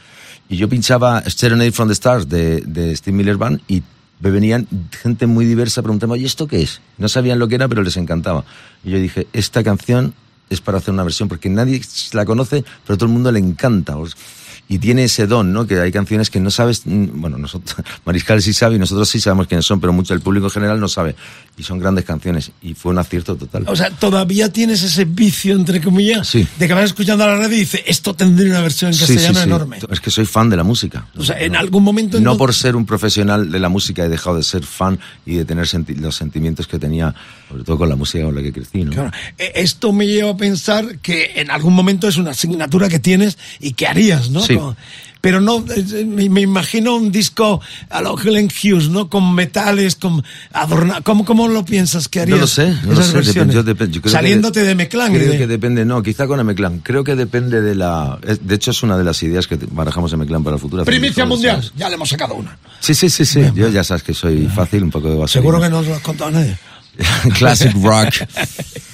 Y 0.49 0.59
yo 0.59 0.69
pinchaba 0.69 1.23
Serenade 1.29 1.73
from 1.73 1.89
the 1.89 1.95
Stars 1.95 2.29
de, 2.29 2.61
de 2.61 2.95
Steve 2.97 3.17
Miller 3.17 3.37
Band 3.37 3.63
y 3.67 3.83
me 4.25 4.31
venían 4.31 4.67
gente 5.03 5.27
muy 5.27 5.45
diversa 5.45 5.83
preguntando, 5.83 6.15
oye, 6.15 6.25
¿esto 6.25 6.49
qué 6.49 6.63
es? 6.63 6.81
No 6.97 7.11
sabían 7.11 7.39
lo 7.39 7.47
que 7.47 7.57
era, 7.57 7.69
pero 7.69 7.83
les 7.83 7.99
encantaba. 7.99 8.43
Y 8.83 8.91
yo 8.91 8.99
dije, 8.99 9.27
esta 9.35 9.63
canción 9.63 10.15
es 10.49 10.63
para 10.63 10.79
hacer 10.79 10.95
una 10.95 11.03
versión, 11.03 11.29
porque 11.29 11.51
nadie 11.51 11.83
la 12.15 12.25
conoce, 12.25 12.65
pero 12.87 12.97
todo 12.97 13.07
el 13.07 13.13
mundo 13.13 13.31
le 13.31 13.39
encanta. 13.39 13.95
Y 14.69 14.79
tiene 14.79 15.05
ese 15.05 15.27
don, 15.27 15.53
¿no? 15.53 15.67
Que 15.67 15.79
hay 15.79 15.93
canciones 15.93 16.31
que 16.31 16.41
no 16.41 16.51
sabes, 16.51 16.83
mm, 16.87 17.21
bueno, 17.21 17.37
nosotros, 17.37 17.77
Mariscal 18.07 18.41
sí 18.41 18.55
sabe 18.55 18.77
y 18.77 18.79
nosotros 18.79 19.09
sí 19.09 19.21
sabemos 19.21 19.47
quiénes 19.47 19.67
son, 19.67 19.79
pero 19.81 19.93
mucho 19.93 20.15
el 20.15 20.21
público 20.21 20.47
en 20.47 20.51
general 20.53 20.81
no 20.81 20.89
sabe. 20.89 21.15
Y 21.57 21.63
son 21.63 21.79
grandes 21.79 22.05
canciones. 22.05 22.51
Y 22.63 22.75
fue 22.75 22.91
un 22.93 22.99
acierto 22.99 23.37
total. 23.37 23.65
O 23.69 23.77
sea, 23.77 23.91
todavía 23.91 24.53
tienes 24.53 24.83
ese 24.83 25.05
vicio, 25.05 25.55
entre 25.55 25.81
comillas, 25.81 26.27
Sí. 26.27 26.47
de 26.59 26.67
que 26.67 26.75
vas 26.75 26.85
escuchando 26.87 27.25
a 27.25 27.29
la 27.29 27.37
radio 27.37 27.57
y 27.57 27.61
dices, 27.61 27.83
esto 27.87 28.15
tendría 28.15 28.51
una 28.51 28.61
versión 28.63 28.89
en 28.91 28.95
Sí, 28.95 29.07
sí, 29.07 29.13
castellano 29.15 29.39
sí. 29.39 29.45
enorme. 29.45 29.79
Es 29.91 30.01
que 30.01 30.11
soy 30.11 30.25
fan 30.25 30.49
de 30.51 30.57
la 30.57 30.65
música. 30.65 31.07
O 31.17 31.23
sea, 31.23 31.39
en 31.41 31.55
algún 31.57 31.85
momento... 31.85 32.17
No 32.17 32.33
entonces- 32.33 32.39
por 32.39 32.55
ser 32.55 32.75
un 32.77 32.87
profesional 32.87 33.53
de 33.53 33.59
la 33.61 33.69
música 33.69 34.05
he 34.05 34.09
dejado 34.09 34.37
de 34.37 34.43
ser 34.43 34.65
fan 34.65 34.99
y 35.27 35.35
de 35.37 35.45
tener 35.45 35.67
senti- 35.67 35.95
los 35.95 36.17
sentimientos 36.17 36.67
que 36.67 36.79
tenía, 36.79 37.15
sobre 37.49 37.63
todo 37.65 37.79
con 37.79 37.89
la 37.89 37.97
música 37.97 38.25
con 38.25 38.35
la 38.35 38.43
que 38.43 38.53
crecí, 38.53 38.83
¿no? 38.83 38.91
Claro, 38.93 39.11
eh, 39.39 39.53
esto 39.57 39.93
me 39.93 40.07
lleva 40.07 40.31
a 40.31 40.37
pensar 40.37 40.99
que 40.99 41.33
en 41.37 41.51
algún 41.53 41.75
momento 41.75 42.09
es 42.09 42.17
una 42.17 42.31
asignatura 42.33 42.89
que 42.89 42.99
tienes 42.99 43.39
y 43.61 43.75
que 43.75 43.87
harías, 43.87 44.31
¿no? 44.31 44.41
Sí. 44.55 44.77
Pero 45.21 45.41
no, 45.41 45.65
eh, 45.75 46.05
me, 46.05 46.43
imagino 46.43 46.97
un 46.97 47.11
disco 47.11 47.59
a 47.89 48.03
lo 48.03 48.21
Helen 48.21 48.49
Hughes, 48.49 48.91
¿no? 48.91 49.09
Con 49.09 49.35
metales, 49.35 49.97
con 49.97 50.23
adorna 50.53 51.01
¿Cómo, 51.01 51.25
¿Cómo 51.25 51.49
lo 51.49 51.65
piensas 51.65 52.09
que 52.11 52.21
harías? 52.21 52.37
No 52.37 52.43
lo 52.43 52.47
sé, 52.47 52.69
no 52.83 52.89
lo 52.89 52.93
esas 52.93 53.07
sé. 53.07 53.13
versiones? 53.15 53.55
depende- 53.55 53.55
yo 53.55 53.65
depe- 53.65 53.91
yo 53.91 54.03
creo 54.03 54.13
Saliéndote 54.13 54.61
que 54.61 54.67
de 54.67 54.75
Meclán. 54.75 55.15
Creo 55.15 55.33
de- 55.33 55.39
que 55.39 55.47
depende, 55.47 55.87
no, 55.87 56.03
quizá 56.03 56.27
con 56.27 56.45
Meclán. 56.45 56.81
Creo 56.81 57.05
que 57.05 57.15
depende 57.17 57.63
de 57.63 57.75
la. 57.75 58.19
De 58.43 58.55
hecho, 58.55 58.73
es 58.73 58.83
una 58.83 58.99
de 58.99 59.05
las 59.05 59.23
ideas 59.23 59.47
que 59.47 59.59
barajamos 59.71 60.13
en 60.13 60.19
Meclán 60.19 60.45
para 60.45 60.57
el 60.57 60.61
futuro. 60.61 60.85
Primicia 60.85 61.25
mundial, 61.25 61.73
ya 61.75 61.89
le 61.89 61.95
hemos 61.95 62.11
sacado 62.11 62.35
una. 62.35 62.59
Sí, 62.81 62.93
sí, 62.95 63.09
sí, 63.09 63.25
sí. 63.25 63.41
Yo 63.55 63.69
ya 63.71 63.83
sabes 63.83 64.03
que 64.03 64.13
soy 64.13 64.47
fácil, 64.49 64.83
un 64.83 64.91
poco 64.91 65.09
de 65.09 65.17
vaselina. 65.17 65.43
Seguro 65.43 65.59
que 65.63 65.71
no 65.71 65.79
os 65.79 65.87
lo 65.87 65.95
has 65.95 66.03
contado 66.03 66.29
a 66.29 66.33
nadie. 66.33 66.59
Classic 67.39 67.73
rock. 67.83 68.15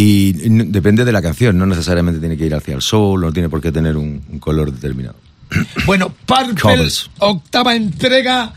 Y 0.00 0.30
depende 0.30 1.04
de 1.04 1.10
la 1.10 1.20
canción, 1.20 1.58
no 1.58 1.66
necesariamente 1.66 2.20
tiene 2.20 2.36
que 2.36 2.46
ir 2.46 2.54
hacia 2.54 2.76
el 2.76 2.82
soul, 2.82 3.20
no 3.20 3.32
tiene 3.32 3.48
por 3.48 3.60
qué 3.60 3.72
tener 3.72 3.96
un, 3.96 4.22
un 4.30 4.38
color 4.38 4.72
determinado. 4.72 5.16
Bueno, 5.86 6.14
Purple, 6.24 6.88
octava 7.18 7.74
entrega. 7.74 8.54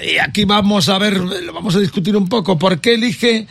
Y 0.00 0.18
aquí 0.18 0.44
vamos 0.44 0.88
a 0.88 0.98
ver, 0.98 1.16
lo 1.16 1.52
vamos 1.52 1.74
a 1.74 1.80
discutir 1.80 2.16
un 2.16 2.28
poco. 2.28 2.60
¿Por 2.60 2.80
qué 2.80 2.94
elige 2.94 3.48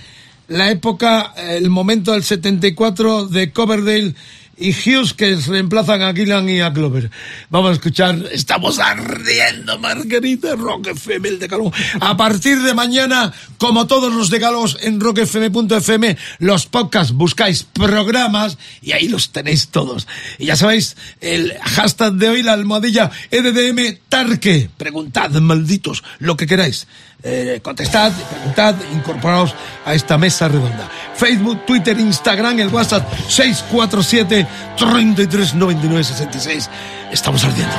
la 0.48 0.72
época, 0.72 1.34
el 1.36 1.70
momento 1.70 2.14
del 2.14 2.24
74 2.24 3.28
de 3.28 3.52
Coverdale 3.52 4.16
y 4.58 4.72
Hughes 4.72 5.14
que 5.14 5.36
reemplazan 5.36 6.02
a 6.02 6.14
Gillan 6.14 6.48
y 6.50 6.62
a 6.62 6.70
Glover? 6.70 7.10
Vamos 7.50 7.72
a 7.72 7.74
escuchar 7.74 8.24
Estamos 8.32 8.80
ardiendo, 8.80 9.80
Margarita, 9.80 10.56
Rock 10.56 10.88
FM, 10.88 11.28
el 11.30 11.40
Decálogo. 11.40 11.72
A 12.00 12.16
partir 12.18 12.62
de 12.62 12.74
mañana, 12.74 13.34
como 13.58 13.88
todos 13.88 14.14
los 14.14 14.30
decálogos 14.30 14.78
en 14.82 15.00
rockfm.fm, 15.00 16.18
los 16.40 16.66
podcasts 16.66 17.14
buscáis 17.14 17.64
programas 17.64 18.58
y 18.82 18.92
ahí 18.92 19.08
los 19.08 19.32
tenéis 19.32 19.70
todos. 19.70 20.08
Y 20.38 20.46
ya 20.46 20.56
sabéis, 20.56 20.96
el 21.22 21.54
hashtag 21.60 22.14
de 22.14 22.30
hoy, 22.30 22.44
la 22.44 22.54
almohadilla 22.54 23.12
EDDM 23.32 23.98
Tarque. 24.10 24.70
Preguntad, 24.78 25.32
malditos, 25.32 26.04
lo 26.20 26.38
que 26.38 26.48
queráis. 26.48 26.88
Eh, 27.26 27.62
contestad, 27.64 28.12
preguntad, 28.12 28.76
incorporaos 28.92 29.56
a 29.86 29.94
esta 29.94 30.18
mesa 30.18 30.50
redonda. 30.50 30.90
Facebook, 31.16 31.66
Twitter, 31.66 31.98
Instagram, 31.98 32.60
el 32.60 32.68
WhatsApp 32.68 33.08
647 33.30 34.46
33 34.78 35.54
99 35.54 36.04
66. 36.04 36.70
Estamos 37.12 37.46
ardiendo. 37.46 37.74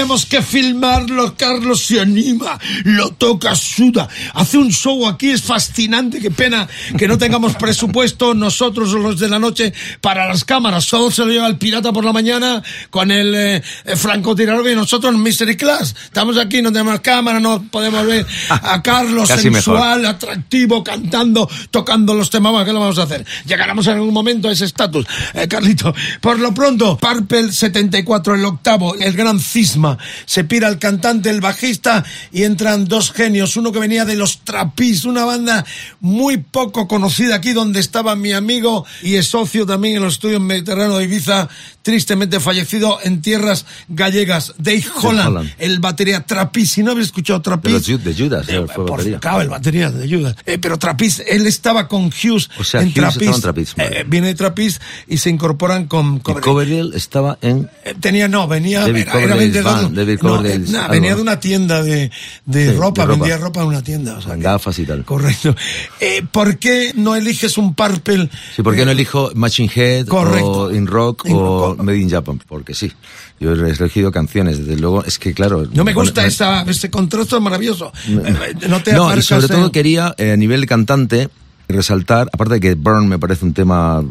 Tendríamos 0.00 0.24
que 0.24 0.40
filmarlo. 0.40 1.34
Carlos 1.36 1.84
se 1.84 2.00
anima, 2.00 2.58
lo 2.84 3.10
toca, 3.10 3.54
suda, 3.54 4.08
hace 4.32 4.56
un 4.56 4.70
show 4.72 5.06
aquí, 5.06 5.30
es 5.30 5.42
fascinante. 5.42 6.20
Qué 6.20 6.30
pena 6.30 6.66
que 6.96 7.06
no 7.06 7.18
tengamos 7.18 7.54
presupuesto 7.56 8.32
nosotros 8.32 8.92
los 8.92 9.20
de 9.20 9.28
la 9.28 9.38
noche 9.38 9.74
para 10.00 10.26
las 10.26 10.44
cámaras. 10.44 10.86
Solo 10.86 11.10
se 11.10 11.22
lo 11.26 11.30
lleva 11.30 11.46
el 11.48 11.58
pirata 11.58 11.92
por 11.92 12.02
la 12.02 12.14
mañana 12.14 12.62
con 12.88 13.10
el 13.10 13.34
eh, 13.34 13.62
eh, 13.84 13.96
francotirador 13.96 14.70
y 14.70 14.74
nosotros 14.74 15.14
en 15.14 15.22
Mystery 15.22 15.58
Class. 15.58 15.94
Estamos 16.04 16.38
aquí, 16.38 16.62
no 16.62 16.72
tenemos 16.72 17.00
cámara, 17.00 17.38
no 17.38 17.62
podemos 17.64 18.06
ver 18.06 18.26
a 18.48 18.80
Carlos 18.82 19.28
sensual, 19.28 20.06
atractivo, 20.06 20.82
cantando, 20.82 21.46
tocando 21.70 22.14
los 22.14 22.30
temas. 22.30 22.64
¿Qué 22.64 22.72
lo 22.72 22.80
vamos 22.80 22.98
a 22.98 23.02
hacer? 23.02 23.26
Llegaremos 23.44 23.86
en 23.86 23.94
algún 23.94 24.14
momento 24.14 24.48
a 24.48 24.52
ese 24.52 24.64
estatus, 24.64 25.04
eh, 25.34 25.46
Carlito. 25.46 25.94
Por 26.22 26.38
lo 26.38 26.54
pronto, 26.54 26.96
Purple 26.96 27.52
74, 27.52 28.34
el 28.34 28.44
octavo, 28.46 28.94
el 28.94 29.12
gran 29.12 29.38
cisma. 29.38 29.89
Se 30.26 30.44
pira 30.44 30.68
el 30.68 30.78
cantante, 30.78 31.30
el 31.30 31.40
bajista 31.40 32.04
y 32.32 32.44
entran 32.44 32.84
dos 32.84 33.12
genios. 33.12 33.56
Uno 33.56 33.72
que 33.72 33.78
venía 33.78 34.04
de 34.04 34.16
los 34.16 34.40
Trapis, 34.40 35.04
una 35.04 35.24
banda 35.24 35.64
muy 36.00 36.38
poco 36.38 36.88
conocida 36.88 37.36
aquí 37.36 37.52
donde 37.52 37.80
estaba 37.80 38.16
mi 38.16 38.32
amigo 38.32 38.84
y 39.02 39.16
es 39.16 39.26
socio 39.28 39.66
también 39.66 39.96
en 39.96 40.02
los 40.02 40.14
estudios 40.14 40.40
mediterráneos 40.40 40.98
de 40.98 41.04
Ibiza, 41.04 41.48
tristemente 41.82 42.40
fallecido 42.40 42.98
en 43.02 43.22
tierras 43.22 43.64
gallegas. 43.88 44.54
Dave 44.58 44.84
Holland, 45.02 45.28
Holland. 45.28 45.50
el 45.58 45.78
batería 45.80 46.20
Trapis. 46.22 46.70
Si 46.72 46.82
no 46.82 46.92
habéis 46.92 47.06
escuchado 47.06 47.40
De, 47.40 47.70
los 47.70 47.88
Ju- 47.88 47.98
de 47.98 48.14
Judas, 48.14 48.48
eh, 48.48 48.64
fue 48.66 48.86
por- 48.86 48.98
batería. 48.98 49.18
claro, 49.20 49.40
el 49.42 49.48
batería 49.48 49.90
de 49.90 50.08
Judas. 50.16 50.36
Eh, 50.46 50.58
pero 50.58 50.78
Trapiz, 50.78 51.20
él 51.26 51.46
estaba 51.46 51.88
con 51.88 52.06
Hughes 52.06 52.50
O 52.58 52.64
sea, 52.64 52.82
en 52.82 52.92
Trapiz. 52.92 53.40
Trapiz. 53.40 53.74
Eh, 53.78 54.04
viene 54.06 54.28
de 54.28 54.34
Trapiz 54.34 54.80
y 55.08 55.18
se 55.18 55.30
incorporan 55.30 55.86
con 55.86 56.18
Coverdale. 56.20 56.44
Coverdale 56.44 56.96
estaba 56.96 57.38
en... 57.40 57.68
Eh, 57.84 57.94
Tenía, 58.00 58.28
no, 58.28 58.46
venía, 58.46 58.80
David 58.80 59.06
era, 59.14 59.34
vendedor. 59.36 59.90
no, 60.22 60.44
eh, 60.46 60.58
nah, 60.68 60.88
venía 60.88 61.14
de 61.14 61.22
una 61.22 61.40
tienda 61.40 61.82
de, 61.82 62.10
de, 62.46 62.70
Sí, 62.70 62.76
ropa, 62.76 63.02
de 63.02 63.06
ropa. 63.08 63.18
vendía 63.18 63.36
ropa 63.38 63.60
en 63.62 63.66
una 63.66 63.82
tienda. 63.82 64.18
O 64.18 64.20
sea, 64.22 64.36
gafas 64.36 64.78
y 64.78 64.84
tal. 64.86 65.04
Correcto. 65.04 65.54
Eh, 66.00 66.22
¿Por 66.30 66.58
qué 66.58 66.92
no 66.94 67.16
eliges 67.16 67.58
un 67.58 67.74
Purple? 67.74 68.28
Sí, 68.54 68.62
¿por 68.62 68.74
qué 68.74 68.82
eh, 68.82 68.84
no 68.84 68.90
elijo 68.90 69.30
Machine 69.34 69.70
Head 69.74 70.06
Correcto. 70.06 70.50
o 70.52 70.70
In 70.72 70.86
Rock 70.86 71.24
In 71.26 71.36
o 71.36 71.69
Rock. 71.76 71.82
Made 71.86 71.98
in 71.98 72.10
Japan? 72.10 72.40
Porque 72.46 72.74
sí, 72.74 72.92
yo 73.38 73.52
he 73.52 73.70
elegido 73.70 74.10
canciones, 74.12 74.58
desde 74.58 74.76
luego, 74.80 75.04
es 75.04 75.18
que 75.18 75.32
claro... 75.34 75.66
No 75.72 75.84
me 75.84 75.92
gusta 75.94 76.20
bueno, 76.22 76.28
esa, 76.28 76.62
ese 76.62 76.90
contraste 76.90 77.38
maravilloso. 77.40 77.92
Eh, 78.08 78.54
No 78.68 78.82
te 78.82 78.92
No, 78.92 79.16
y 79.16 79.22
sobre 79.22 79.46
en- 79.46 79.48
todo 79.52 79.72
quería, 79.72 80.14
eh, 80.18 80.32
a 80.32 80.36
nivel 80.36 80.60
de 80.62 80.66
cantante, 80.66 81.28
resaltar, 81.68 82.28
aparte 82.32 82.54
de 82.54 82.60
que 82.60 82.74
Burn 82.74 83.08
me 83.08 83.18
parece 83.18 83.44
un 83.44 83.54
tema 83.54 84.02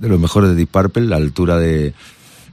de 0.00 0.08
los 0.08 0.18
mejores 0.20 0.50
de 0.50 0.56
Deep 0.56 0.68
Purple, 0.70 1.06
la 1.06 1.16
altura 1.16 1.56
de, 1.58 1.92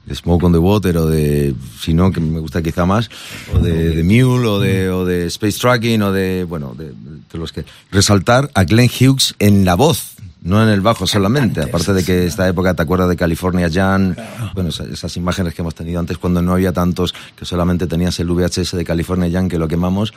de 0.06 0.16
Smoke 0.16 0.44
on 0.46 0.52
the 0.54 0.58
Water 0.58 0.98
o 0.98 1.06
de, 1.08 1.54
si 1.82 1.94
no, 1.94 2.12
que 2.12 2.20
me 2.20 2.40
gusta 2.40 2.62
quizá 2.62 2.86
más, 2.86 3.10
o 3.54 3.60
de, 3.60 3.90
de 3.96 4.04
Mule 4.04 4.48
o 4.48 4.60
de, 4.60 4.90
o 4.90 5.06
de 5.06 5.26
Space 5.28 5.60
Tracking 5.60 6.02
o 6.02 6.12
de, 6.12 6.44
bueno, 6.44 6.74
de, 6.78 6.86
de 7.32 7.38
los 7.38 7.52
que... 7.52 7.64
Resaltar 7.92 8.50
a 8.54 8.64
Glenn 8.64 8.90
Hughes 8.90 9.36
en 9.40 9.64
la 9.66 9.76
voz. 9.76 10.17
No 10.42 10.62
en 10.62 10.70
el 10.70 10.82
bajo 10.82 11.08
solamente, 11.08 11.62
aparte 11.62 11.94
de 11.94 12.04
que 12.04 12.26
esta 12.26 12.48
época, 12.48 12.74
¿te 12.74 12.84
acuerdas 12.84 13.10
de 13.10 13.16
California 13.16 13.70
Jan? 13.72 14.16
Bueno, 14.54 14.70
esas, 14.70 15.18
imágenes 15.18 15.54
que 15.54 15.62
hemos 15.62 15.74
tenido 15.74 16.00
antes 16.00 16.18
cuando 16.18 16.42
no 16.42 16.54
había 16.54 16.72
tantos, 16.72 17.14
que 17.36 17.44
solamente 17.44 17.88
tenías 17.88 18.20
el 18.20 18.30
VHS 18.30 18.78
de 18.78 18.86
California 18.86 19.30
Jan 19.32 19.50
que 19.50 19.58
lo 19.58 19.68
quemamos, 19.68 20.14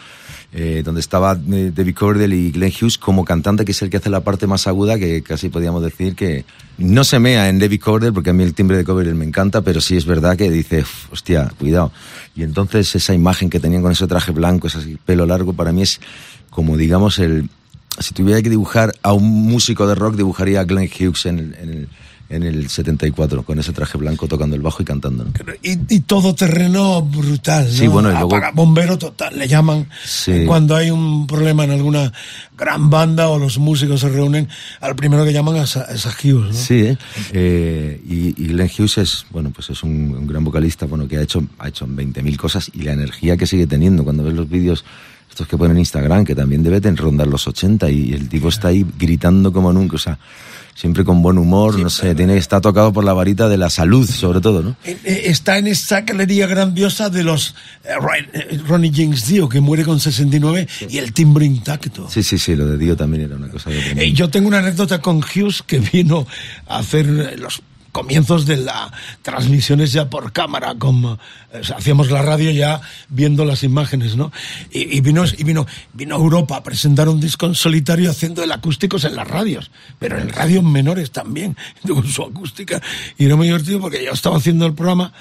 eh, 0.53 0.83
donde 0.85 1.01
estaba 1.01 1.39
eh, 1.51 1.73
David 1.75 1.95
Coverdale 1.95 2.37
y 2.37 2.51
Glenn 2.53 2.71
Hughes 2.71 2.99
como 2.99 3.25
cantante, 3.25 3.65
que 3.65 3.73
es 3.73 3.81
el 3.83 3.89
que 3.89 3.97
hace 3.97 4.11
la 4.11 4.21
parte 4.21 4.47
más 4.47 4.67
aguda, 4.67 4.99
que 4.99 5.23
casi 5.23 5.49
podríamos 5.49 5.83
decir 5.83 6.15
que 6.15 6.45
no 6.77 7.03
se 7.03 7.19
mea 7.19 7.49
en 7.49 7.59
David 7.59 7.81
Coverdale, 7.81 8.13
porque 8.13 8.31
a 8.31 8.33
mí 8.33 8.45
el 8.45 8.55
timbre 8.55 8.77
de 8.77 8.85
Coverdale 8.85 9.17
me 9.17 9.25
encanta, 9.25 9.63
pero 9.63 9.81
sí 9.81 9.97
es 9.97 10.05
verdad 10.05 10.37
que 10.37 10.51
dice, 10.51 10.83
"Uf, 10.83 11.13
hostia, 11.13 11.51
cuidado. 11.59 11.93
Y 12.37 12.43
entonces 12.43 12.95
esa 12.95 13.15
imagen 13.15 13.49
que 13.49 13.59
tenían 13.59 13.83
con 13.83 13.93
ese 13.93 14.07
traje 14.07 14.33
blanco, 14.33 14.67
ese 14.67 14.99
pelo 15.05 15.25
largo, 15.25 15.55
para 15.55 15.73
mí 15.73 15.83
es 15.83 16.01
como 16.51 16.77
digamos 16.77 17.19
el 17.19 17.49
si 18.01 18.15
tuviera 18.15 18.41
que 18.43 18.51
dibujar 18.51 18.93
a 19.03 19.13
un 19.13 19.25
músico 19.47 19.87
de 19.87 19.95
rock, 19.95 20.17
dibujaría 20.17 20.61
a 20.61 20.65
Glenn 20.65 20.89
Hughes 20.89 21.27
en 21.27 21.39
el, 21.39 21.55
en 21.61 21.69
el, 21.71 21.89
en 22.31 22.43
el 22.45 22.69
74, 22.69 23.43
con 23.43 23.59
ese 23.59 23.73
traje 23.73 23.99
blanco 23.99 24.29
tocando 24.29 24.55
el 24.55 24.63
bajo 24.63 24.83
y 24.83 24.85
cantando. 24.87 25.25
¿no? 25.25 25.33
y, 25.63 25.73
y 25.89 26.01
todo 26.01 26.33
terreno 26.35 27.03
brutal. 27.03 27.65
¿no? 27.67 27.73
Sí, 27.73 27.89
bueno, 27.89 28.09
y 28.11 28.13
luego- 28.13 28.37
Apaga- 28.37 28.53
bombero 28.55 28.97
total, 28.97 29.37
le 29.37 29.49
llaman 29.49 29.89
Sí. 30.05 30.45
cuando 30.47 30.77
hay 30.77 30.91
un 30.93 31.27
problema 31.27 31.65
en 31.65 31.73
alguna 31.73 32.13
gran 32.57 32.89
banda 32.89 33.29
o 33.31 33.39
los 33.39 33.59
músicos 33.59 34.01
se 34.01 34.09
reúnen, 34.09 34.49
al 34.81 34.95
primero 34.95 35.25
que 35.25 35.33
llaman 35.33 35.57
es 35.57 35.77
a, 35.77 35.85
es 35.93 36.07
a 36.07 36.11
Hughes, 36.11 36.51
¿no? 36.51 36.53
Sí, 36.53 36.75
¿eh? 36.83 36.99
Eh, 37.33 38.01
y, 38.07 38.29
y 38.45 38.47
Glenn 38.49 38.71
Hughes 38.79 38.99
es, 38.99 39.27
bueno, 39.31 39.51
pues 39.51 39.71
es 39.71 39.83
un, 39.83 39.91
un 40.15 40.27
gran 40.27 40.45
vocalista, 40.45 40.87
bueno, 40.87 41.09
que 41.09 41.17
ha 41.17 41.23
hecho, 41.23 41.43
ha 41.59 41.67
hecho 41.69 41.87
20.000 41.87 42.37
cosas 42.37 42.71
y 42.73 42.83
la 42.83 42.93
energía 42.93 43.37
que 43.37 43.47
sigue 43.47 43.67
teniendo 43.67 44.05
cuando 44.05 44.23
ves 44.23 44.35
los 44.35 44.49
vídeos 44.49 44.85
estos 45.31 45.47
que 45.49 45.57
ponen 45.57 45.73
en 45.77 45.79
Instagram, 45.81 46.25
que 46.25 46.35
también 46.35 46.63
debe 46.63 46.81
tener 46.81 47.01
rondar 47.01 47.27
los 47.27 47.47
80 47.47 47.91
y 47.91 48.13
el 48.13 48.29
tipo 48.29 48.49
está 48.49 48.69
ahí 48.69 48.85
gritando 48.99 49.53
como 49.53 49.73
nunca, 49.73 49.97
o 49.97 49.99
sea, 49.99 50.19
siempre 50.75 51.05
con 51.05 51.23
buen 51.23 51.37
humor, 51.39 51.79
no 51.79 51.91
sé, 51.91 52.15
tiene, 52.15 52.37
está 52.37 52.61
tocado 52.61 52.93
por 52.93 53.05
la 53.05 53.13
varita 53.13 53.49
de 53.49 53.57
la 53.59 53.69
salud, 53.71 54.09
sobre 54.09 54.41
todo, 54.41 54.63
¿no? 54.63 54.77
Eh, 54.85 54.97
eh, 55.05 55.23
Está 55.27 55.59
en 55.59 55.67
esa 55.67 56.01
galería 56.03 56.47
grandiosa 56.47 57.11
de 57.11 57.23
los 57.23 57.55
eh, 57.85 57.89
Ron- 58.01 58.67
Ronnie 58.67 58.93
James 58.95 59.27
Dio, 59.27 59.49
que 59.49 59.61
muere 59.61 59.85
con 59.85 60.01
69, 60.01 60.67
y 60.89 60.99
el 60.99 61.13
timbre 61.13 61.45
intacto. 61.45 62.09
Sí, 62.11 62.23
sí, 62.23 62.39
sí, 62.39 62.57
lo 62.57 62.67
de 62.67 62.79
Dio 62.79 62.97
también 62.97 63.25
era 63.25 63.37
una 63.37 63.49
cosa 63.49 63.71
mundo. 63.71 64.01
Eh, 64.03 64.13
yo 64.13 64.31
tengo 64.31 64.49
una 64.49 64.59
anécdota 64.59 65.01
con 65.01 65.19
Hughes 65.19 65.63
que 65.67 65.79
vino 65.81 66.27
a 66.67 66.79
hacer 66.79 67.07
los 67.39 67.63
comienzos 67.93 68.47
de 68.47 68.59
las 68.59 68.91
transmisiones 69.23 69.93
ya 69.93 70.09
por 70.09 70.33
cámara, 70.33 70.75
como 70.79 71.19
hacíamos 71.75 72.11
la 72.11 72.23
radio 72.23 72.51
ya 72.51 72.81
viendo 73.09 73.45
las 73.45 73.63
imágenes, 73.63 74.17
¿no? 74.17 74.33
Y, 74.71 75.01
vino 75.01 75.25
y 75.37 75.45
vino 75.45 75.67
vino 75.93 76.17
Europa 76.17 76.57
a 76.57 76.63
presentar 76.63 77.09
un 77.09 77.21
disco 77.21 77.47
en 77.47 77.55
solitario 77.55 78.11
haciendo 78.11 78.43
el 78.43 78.53
acústicos 78.53 79.05
en 79.05 79.17
las 79.17 79.27
radios, 79.27 79.71
pero 79.99 80.19
en 80.19 80.29
radios 80.29 80.65
menores 80.65 81.11
también, 81.11 81.57
con 81.87 82.07
su 82.07 82.23
acústica. 82.23 82.81
Y 83.19 83.27
era 83.27 83.37
muy 83.37 83.47
divertido 83.47 83.81
porque 83.81 84.05
yo 84.05 84.13
estaba 84.13 84.37
haciendo 84.37 84.67
el 84.67 84.75
programa 84.75 85.13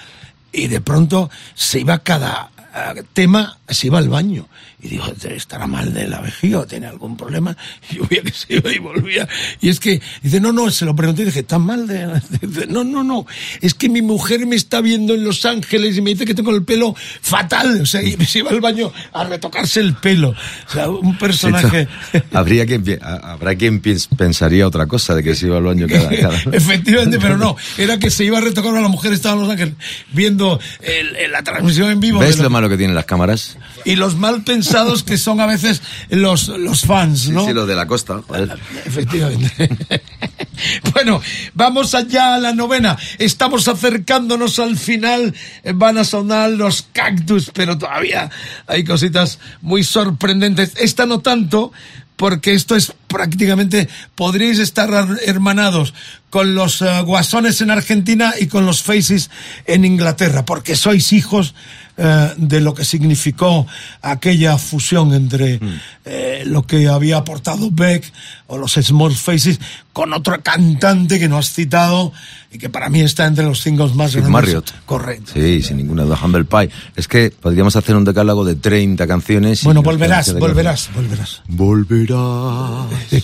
y 0.51 0.67
de 0.67 0.81
pronto 0.81 1.29
se 1.53 1.81
iba 1.81 1.99
cada 1.99 2.51
eh, 2.75 3.03
tema, 3.13 3.58
se 3.69 3.87
iba 3.87 3.97
al 3.99 4.09
baño. 4.09 4.47
Y 4.81 4.87
dijo, 4.89 5.11
estará 5.29 5.67
mal 5.67 5.93
de 5.93 6.07
la 6.07 6.21
vejiga 6.21 6.59
o 6.59 6.65
tiene 6.65 6.87
algún 6.87 7.17
problema. 7.17 7.55
Y 7.91 7.95
yo 7.95 8.03
veía 8.09 8.23
que 8.23 8.31
se 8.31 8.53
iba 8.55 8.71
y 8.71 8.79
volvía. 8.79 9.27
Y 9.59 9.67
es 9.69 9.79
que, 9.79 10.01
dice, 10.23 10.39
no, 10.39 10.53
no, 10.53 10.69
se 10.71 10.85
lo 10.85 10.95
pregunté 10.95 11.23
y 11.23 11.25
dije, 11.25 11.41
¿está 11.41 11.59
mal 11.59 11.85
de 11.85 12.07
la-?" 12.07 12.23
Dice, 12.41 12.65
No, 12.67 12.83
no, 12.85 13.03
no, 13.03 13.25
es 13.61 13.73
que 13.73 13.89
mi 13.89 14.01
mujer 14.01 14.45
me 14.45 14.55
está 14.55 14.79
viendo 14.79 15.13
en 15.13 15.23
Los 15.25 15.43
Ángeles 15.45 15.97
y 15.97 16.01
me 16.01 16.11
dice 16.11 16.25
que 16.25 16.33
tengo 16.33 16.51
el 16.55 16.63
pelo 16.63 16.95
fatal. 17.21 17.81
O 17.81 17.85
sea, 17.85 18.01
y 18.01 18.13
se 18.25 18.39
iba 18.39 18.51
al 18.51 18.61
baño 18.61 18.91
a 19.11 19.23
retocarse 19.25 19.81
el 19.81 19.95
pelo. 19.95 20.29
O 20.29 20.71
sea, 20.71 20.89
un 20.89 21.17
personaje... 21.17 21.87
Habría 22.31 22.65
quien, 22.65 22.83
habrá 23.01 23.55
quien 23.55 23.81
pensaría 24.17 24.65
otra 24.65 24.85
cosa 24.87 25.13
de 25.13 25.23
que 25.23 25.35
se 25.35 25.47
iba 25.47 25.57
al 25.57 25.63
baño 25.63 25.87
cada, 25.89 26.09
cada- 26.09 26.37
Efectivamente, 26.53 27.19
pero 27.19 27.37
no, 27.37 27.57
era 27.77 27.99
que 27.99 28.09
se 28.09 28.23
iba 28.23 28.37
a 28.37 28.41
retocar 28.41 28.75
a 28.75 28.81
la 28.81 28.87
mujer, 28.87 29.11
estaba 29.11 29.35
en 29.35 29.41
Los 29.41 29.49
Ángeles 29.51 29.73
viendo 30.13 30.59
el- 30.81 31.15
el- 31.17 31.31
la 31.33 31.43
transmisión 31.43 31.91
en 31.91 31.99
vivo. 31.99 32.19
¿Ves 32.19 32.37
lo 32.39 32.49
malo 32.49 32.69
que 32.69 32.77
tienen 32.77 32.95
las 32.95 33.05
cámaras? 33.05 33.57
Y 33.85 33.95
los 33.95 34.15
mal 34.15 34.43
pensados 34.43 35.03
que 35.03 35.17
son 35.17 35.39
a 35.39 35.45
veces 35.45 35.81
los, 36.09 36.47
los 36.49 36.81
fans, 36.81 37.29
¿no? 37.29 37.45
sí, 37.45 37.53
lo 37.53 37.65
de 37.65 37.75
la 37.75 37.87
costa. 37.87 38.21
joder. 38.27 38.57
Efectivamente. 38.85 39.69
bueno, 40.93 41.21
vamos 41.53 41.95
allá 41.95 42.35
a 42.35 42.39
la 42.39 42.53
novena. 42.53 42.97
Estamos 43.17 43.67
acercándonos 43.67 44.59
al 44.59 44.77
final. 44.77 45.33
Eh, 45.63 45.73
Van 45.75 45.97
a 45.97 46.03
sonar 46.03 46.51
los 46.51 46.87
cactus, 46.93 47.51
pero 47.53 47.77
todavía 47.77 48.29
hay 48.67 48.83
cositas 48.83 49.39
muy 49.61 49.83
sorprendentes. 49.83 50.73
Esta 50.77 51.05
no 51.05 51.19
tanto, 51.19 51.71
porque 52.19 52.53
esto 52.53 52.75
es 52.75 52.91
prácticamente, 53.07 53.87
podríais 54.13 54.59
estar 54.59 54.93
ar- 54.93 55.19
hermanados 55.25 55.93
con 56.29 56.53
los 56.53 56.81
eh, 56.81 57.01
guasones 57.05 57.61
en 57.61 57.71
Argentina 57.71 58.33
y 58.37 58.47
con 58.47 58.65
los 58.65 58.83
faces 58.83 59.29
en 59.65 59.85
Inglaterra, 59.85 60.43
porque 60.43 60.75
sois 60.75 61.13
hijos 61.13 61.55
eh, 61.97 62.33
de 62.35 62.59
lo 62.59 62.73
que 62.73 62.83
significó 62.83 63.65
aquella 64.01 64.57
fusión 64.57 65.13
entre 65.13 65.61
eh, 66.03 66.43
lo 66.45 66.63
que 66.67 66.89
había 66.89 67.17
aportado 67.17 67.69
Beck 67.71 68.03
o 68.47 68.57
los 68.57 68.73
Small 68.73 69.15
Faces 69.15 69.57
con 69.93 70.11
otro 70.13 70.41
cantante 70.43 71.19
que 71.19 71.29
no 71.29 71.37
has 71.37 71.53
citado 71.53 72.11
y 72.51 72.57
que 72.57 72.69
para 72.69 72.89
mí 72.89 73.01
está 73.01 73.27
entre 73.27 73.45
los 73.45 73.61
singles 73.61 73.93
más 73.93 74.11
Sid 74.11 74.19
grandes. 74.19 74.31
Marriott. 74.31 74.71
Correcto. 74.85 75.33
Sí, 75.33 75.61
sin 75.61 75.77
ninguna 75.77 76.03
duda. 76.03 76.17
Humble 76.23 76.45
Pie. 76.45 76.69
Es 76.95 77.07
que 77.07 77.31
podríamos 77.31 77.75
hacer 77.75 77.95
un 77.95 78.03
decálogo 78.03 78.43
de 78.43 78.55
30 78.55 79.05
canciones. 79.05 79.63
Bueno, 79.63 79.83
volverás, 79.83 80.33
volverás, 80.37 80.89
volverás. 80.95 81.43
Volverás. 81.47 82.87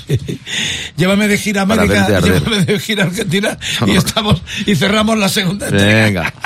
Llévame 0.98 1.28
de 1.28 1.38
gira 1.38 1.64
América, 1.64 2.20
llévame 2.20 2.66
de 2.66 2.80
gira 2.80 3.04
a 3.04 3.08
Argentina 3.08 3.58
y 3.88 3.92
estamos 3.92 4.42
y 4.66 4.76
cerramos 4.76 5.18
la 5.18 5.30
segunda 5.30 5.68
entrega. 5.68 6.06
Venga. 6.06 6.34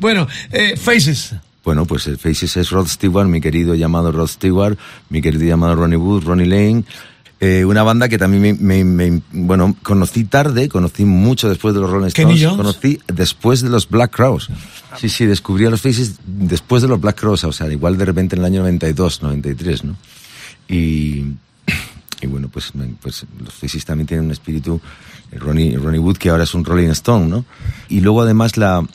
Bueno, 0.00 0.26
eh, 0.50 0.76
Faces. 0.76 1.36
Bueno, 1.64 1.86
pues 1.86 2.08
el 2.08 2.18
Faces 2.18 2.56
es 2.56 2.70
Rod 2.70 2.88
Stewart, 2.88 3.28
mi 3.28 3.40
querido 3.40 3.76
llamado 3.76 4.10
Rod 4.10 4.26
Stewart, 4.26 4.76
mi 5.08 5.22
querido 5.22 5.44
llamado 5.44 5.76
Ronnie 5.76 5.96
Wood, 5.96 6.24
Ronnie 6.24 6.46
Lane. 6.46 6.84
Eh, 7.44 7.64
una 7.64 7.82
banda 7.82 8.08
que 8.08 8.18
también 8.18 8.40
me, 8.60 8.84
me- 8.84 9.10
me- 9.10 9.20
bueno, 9.32 9.74
conocí 9.82 10.22
tarde, 10.22 10.68
conocí 10.68 11.04
mucho 11.04 11.48
después 11.48 11.74
de 11.74 11.80
los 11.80 11.90
Rolling 11.90 12.06
Stones, 12.06 12.40
Jones. 12.40 12.56
conocí 12.56 13.00
después 13.12 13.62
de 13.62 13.68
los 13.68 13.88
Black 13.88 14.14
Crowes. 14.14 14.48
Sí, 14.96 15.08
sí, 15.08 15.26
descubrí 15.26 15.66
a 15.66 15.70
los 15.70 15.80
Faces 15.82 16.20
después 16.24 16.82
de 16.82 16.88
los 16.88 17.00
Black 17.00 17.18
Crowes, 17.18 17.42
o 17.42 17.50
sea, 17.52 17.66
igual 17.72 17.98
de 17.98 18.04
repente 18.04 18.36
en 18.36 18.42
el 18.42 18.46
año 18.46 18.60
92, 18.60 19.22
93, 19.24 19.82
¿no? 19.82 19.96
Y, 20.68 21.24
y 22.20 22.26
bueno, 22.28 22.48
pues, 22.48 22.70
pues 23.00 23.26
los 23.42 23.52
Faces 23.54 23.84
también 23.84 24.06
tienen 24.06 24.26
un 24.26 24.30
espíritu, 24.32 24.80
el 25.32 25.40
Ronnie, 25.40 25.76
Ronnie 25.76 25.98
Wood, 25.98 26.18
que 26.18 26.30
ahora 26.30 26.44
es 26.44 26.54
un 26.54 26.64
Rolling 26.64 26.90
Stone, 26.90 27.26
¿no? 27.26 27.44
Y 27.88 28.02
luego 28.02 28.22
además 28.22 28.56
la, 28.56 28.86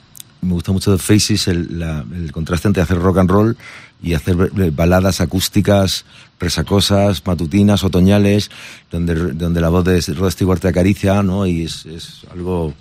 me 0.47 0.53
gusta 0.53 0.71
mucho 0.71 0.91
de 0.91 0.97
Faces 0.97 1.47
el, 1.47 1.79
la- 1.79 2.03
el 2.13 2.31
contraste 2.31 2.67
entre 2.67 2.81
hacer 2.81 2.97
rock 2.99 3.19
and 3.19 3.29
roll 3.29 3.57
y 4.01 4.13
hacer 4.13 4.35
baladas 4.71 5.21
acústicas, 5.21 6.05
resacosas, 6.39 7.21
matutinas, 7.25 7.83
otoñales, 7.83 8.49
donde, 8.91 9.15
donde 9.33 9.59
la 9.61 9.69
voz 9.69 9.83
de 9.85 9.99
Rod 10.13 10.31
Stewart 10.31 10.59
te 10.59 10.67
acaricia, 10.67 11.21
¿no? 11.23 11.45
Y 11.45 11.63
es, 11.63 11.85
es 11.85 12.21
algo... 12.31 12.73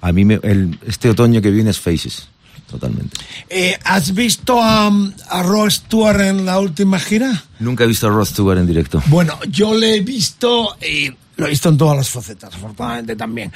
A 0.00 0.12
mí 0.12 0.24
me- 0.24 0.40
el, 0.42 0.78
este 0.86 1.10
otoño 1.10 1.40
que 1.40 1.50
viene 1.50 1.70
es 1.70 1.80
Faces, 1.80 2.28
totalmente. 2.70 3.16
Eh, 3.48 3.78
¿Has 3.84 4.12
visto 4.14 4.60
a, 4.62 4.88
a 5.30 5.42
Rod 5.42 5.70
Stewart 5.70 6.20
en 6.20 6.44
la 6.44 6.58
última 6.58 6.98
gira? 6.98 7.44
Nunca 7.60 7.84
he 7.84 7.86
visto 7.86 8.06
a 8.08 8.10
Rod 8.10 8.26
Stewart 8.26 8.58
en 8.58 8.66
directo. 8.66 9.02
Bueno, 9.06 9.38
yo 9.48 9.74
le 9.74 9.96
he 9.96 10.00
visto 10.00 10.76
y 10.82 11.10
lo 11.36 11.46
he 11.46 11.50
visto 11.50 11.68
en 11.68 11.76
todas 11.76 11.96
las 11.96 12.08
facetas, 12.08 12.54
afortunadamente 12.54 13.16
también. 13.16 13.52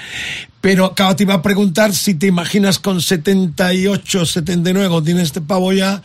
Pero, 0.61 0.95
claro, 0.95 1.15
te 1.17 1.23
iba 1.23 1.35
a 1.35 1.43
preguntar 1.43 1.95
si 1.95 2.15
te 2.15 2.27
imaginas 2.27 2.79
con 2.79 3.01
78, 3.01 4.27
79, 4.27 4.89
cuando 4.89 5.05
tiene 5.05 5.23
este 5.23 5.41
pavo 5.41 5.73
ya, 5.73 6.03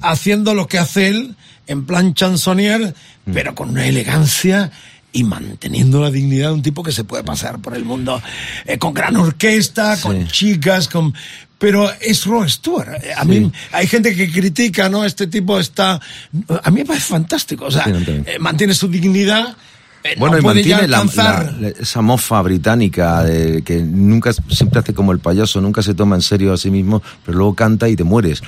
haciendo 0.00 0.54
lo 0.54 0.66
que 0.66 0.78
hace 0.78 1.08
él, 1.08 1.36
en 1.66 1.86
plan 1.86 2.14
chansonnier, 2.14 2.94
Mm. 3.24 3.32
pero 3.34 3.54
con 3.54 3.70
una 3.70 3.86
elegancia 3.86 4.72
y 5.12 5.22
manteniendo 5.22 6.00
la 6.00 6.10
dignidad 6.10 6.48
de 6.48 6.54
un 6.54 6.62
tipo 6.62 6.82
que 6.82 6.90
se 6.90 7.04
puede 7.04 7.22
pasear 7.22 7.60
por 7.60 7.76
el 7.76 7.84
mundo 7.84 8.20
eh, 8.64 8.78
con 8.78 8.94
gran 8.94 9.14
orquesta, 9.16 9.96
con 10.00 10.26
chicas, 10.26 10.88
con... 10.88 11.14
Pero 11.58 11.88
es 12.00 12.24
Rod 12.26 12.48
Stewart. 12.48 12.94
Eh, 13.04 13.12
A 13.16 13.24
mí 13.24 13.52
hay 13.70 13.86
gente 13.86 14.16
que 14.16 14.28
critica, 14.32 14.88
¿no? 14.88 15.04
Este 15.04 15.28
tipo 15.28 15.60
está... 15.60 16.00
A 16.64 16.70
mí 16.72 16.80
me 16.80 16.84
parece 16.86 17.06
fantástico. 17.06 17.66
O 17.66 17.70
sea, 17.70 17.84
eh, 17.86 18.38
mantiene 18.40 18.74
su 18.74 18.88
dignidad. 18.88 19.54
Eh, 20.04 20.14
Bueno, 20.18 20.36
no 20.36 20.40
y 20.42 20.44
mantiene 20.44 20.88
la- 20.88 20.98
alcanzar. 20.98 21.52
la- 21.54 21.60
la- 21.60 21.68
esa 21.68 22.00
mofa 22.02 22.40
británica 22.42 23.22
de 23.22 23.62
que 23.62 23.80
nunca 23.82 24.32
siempre 24.48 24.80
hace 24.80 24.94
como 24.94 25.12
el 25.12 25.18
payaso, 25.18 25.60
nunca 25.60 25.82
se 25.82 25.94
toma 25.94 26.16
en 26.16 26.22
serio 26.22 26.52
a 26.52 26.56
sí 26.56 26.70
mismo, 26.70 27.02
pero 27.24 27.38
luego 27.38 27.54
canta 27.54 27.88
y 27.88 27.96
te 27.96 28.04
mueres. 28.04 28.42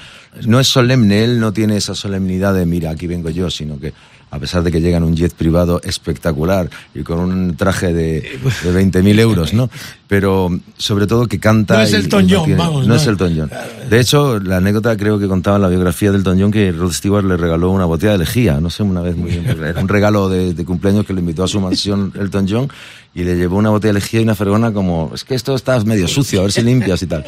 No 0.47 0.59
es 0.59 0.67
solemne, 0.67 1.23
él 1.25 1.39
no 1.41 1.53
tiene 1.53 1.77
esa 1.77 1.95
solemnidad 1.95 2.55
de 2.55 2.67
mira, 2.67 2.91
aquí 2.91 3.07
vengo 3.07 3.31
yo, 3.31 3.51
sino 3.51 3.79
que 3.79 3.93
a 4.31 4.39
pesar 4.39 4.63
de 4.63 4.73
que 4.73 4.81
llega 4.81 4.97
en 4.97 5.05
un 5.05 5.17
jet 5.17 5.33
privado 5.33 5.81
espectacular 5.85 6.69
y 6.95 7.03
con 7.03 7.19
un 7.21 7.57
traje 7.57 7.93
de, 7.93 8.21
de 8.21 8.73
20.000 8.85 9.21
euros, 9.21 9.55
¿no? 9.55 9.71
Pero 10.09 10.49
sobre 10.77 11.07
todo 11.07 11.27
que 11.27 11.39
canta. 11.39 11.75
No 11.75 11.83
es 11.83 11.93
y 11.93 12.09
John, 12.11 12.57
vamos, 12.57 12.87
No 12.87 12.95
no. 12.95 13.01
es 13.01 13.07
Elton 13.07 13.35
John. 13.37 13.51
De 13.89 14.01
hecho, 14.01 14.39
la 14.41 14.59
anécdota 14.59 14.97
creo 14.97 15.19
que 15.19 15.29
contaba 15.29 15.57
en 15.57 15.63
la 15.63 15.69
biografía 15.69 16.13
del 16.13 16.25
John 16.25 16.51
que 16.51 16.73
Rod 16.73 16.93
Stewart 16.93 17.25
le 17.25 17.37
regaló 17.37 17.71
una 17.71 17.85
botella 17.85 18.13
de 18.13 18.19
lejía, 18.19 18.61
no 18.61 18.71
sé, 18.71 18.83
una 18.83 19.01
vez 19.01 19.17
muy 19.17 19.31
bien. 19.31 19.47
Era 19.47 19.81
un 19.81 19.89
regalo 19.89 20.29
de, 20.29 20.55
de 20.55 20.65
cumpleaños 20.65 21.07
que 21.07 21.13
le 21.13 21.21
invitó 21.21 21.45
a 21.45 21.49
su 21.49 21.61
mansión 21.61 22.13
Elton 22.19 22.47
John 22.49 22.69
y 23.15 23.25
le 23.25 23.37
llevó 23.37 23.57
una 23.57 23.71
botella 23.71 23.93
de 23.95 24.01
lejía 24.01 24.21
y 24.21 24.25
una 24.25 24.35
fregona 24.35 24.73
como, 24.73 25.13
es 25.15 25.25
que 25.25 25.35
esto 25.35 25.55
está 25.55 25.79
medio 25.85 26.09
sucio, 26.09 26.41
a 26.41 26.43
ver 26.43 26.53
si 26.53 26.63
limpias 26.63 27.03
y 27.03 27.07
tal. 27.07 27.25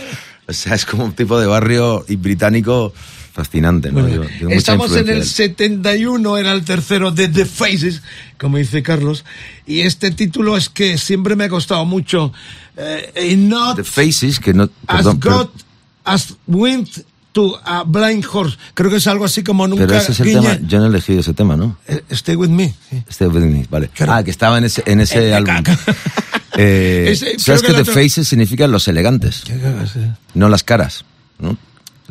O 0.48 0.52
sea, 0.52 0.74
es 0.74 0.84
como 0.86 1.04
un 1.04 1.12
tipo 1.12 1.38
de 1.38 1.46
barrio 1.46 2.04
y 2.08 2.16
británico 2.16 2.92
fascinante, 3.36 3.92
¿no? 3.92 4.00
Bueno, 4.00 4.24
Yo- 4.40 4.48
estamos 4.48 4.90
en 4.92 4.98
el 4.98 5.06
de 5.06 5.12
él. 5.18 5.24
71, 5.24 6.36
era 6.38 6.52
el 6.52 6.64
tercero 6.64 7.10
de 7.12 7.28
The 7.28 7.44
Faces, 7.46 8.02
como 8.38 8.56
dice 8.56 8.82
Carlos. 8.82 9.24
Y 9.66 9.80
este 9.82 10.10
título 10.10 10.56
es 10.56 10.68
que 10.68 10.98
siempre 10.98 11.36
me 11.36 11.44
ha 11.44 11.48
costado 11.48 11.84
mucho. 11.84 12.32
eh, 12.76 13.30
y 13.32 13.36
not 13.36 13.76
The 13.76 13.84
Faces, 13.84 14.40
que 14.40 14.52
no... 14.54 14.64
as 14.86 14.96
perdón, 14.96 15.20
pero- 15.20 15.36
God 15.36 15.48
as 16.04 16.34
went 16.46 16.88
to 17.32 17.60
a 17.64 17.84
blind 17.84 18.24
horse. 18.30 18.56
Creo 18.74 18.90
que 18.90 18.96
es 18.96 19.06
algo 19.06 19.24
así 19.26 19.42
como 19.42 19.68
nunca. 19.68 19.86
pero 19.86 19.98
ese 19.98 20.12
es 20.12 20.20
el 20.20 20.32
tema, 20.32 20.58
yo 20.66 20.78
no 20.78 20.86
he 20.86 20.88
elegido 20.88 21.20
ese 21.20 21.34
tema, 21.34 21.56
¿no? 21.56 21.76
Eh, 21.86 22.02
Stay 22.10 22.34
with 22.36 22.48
me. 22.48 22.74
sí. 22.90 23.02
Este 23.08 23.26
with 23.28 23.42
me, 23.44 23.66
vale. 23.70 23.88
Claro. 23.94 24.12
Ah, 24.14 24.24
que 24.24 24.30
estaba 24.30 24.56
en 24.58 24.64
ese, 24.64 24.82
en 24.86 25.00
ese 25.00 25.28
Eh, 25.28 25.34
álbum. 25.34 25.54
Eh, 26.58 27.08
Ese- 27.12 27.38
¿Sabes 27.38 27.60
que, 27.60 27.66
que 27.68 27.74
The 27.74 27.80
otro- 27.82 27.92
Faces 27.92 28.26
significan 28.26 28.70
los 28.72 28.88
elegantes? 28.88 29.42
no 30.32 30.48
las 30.48 30.64
caras, 30.64 31.04
¿no? 31.38 31.58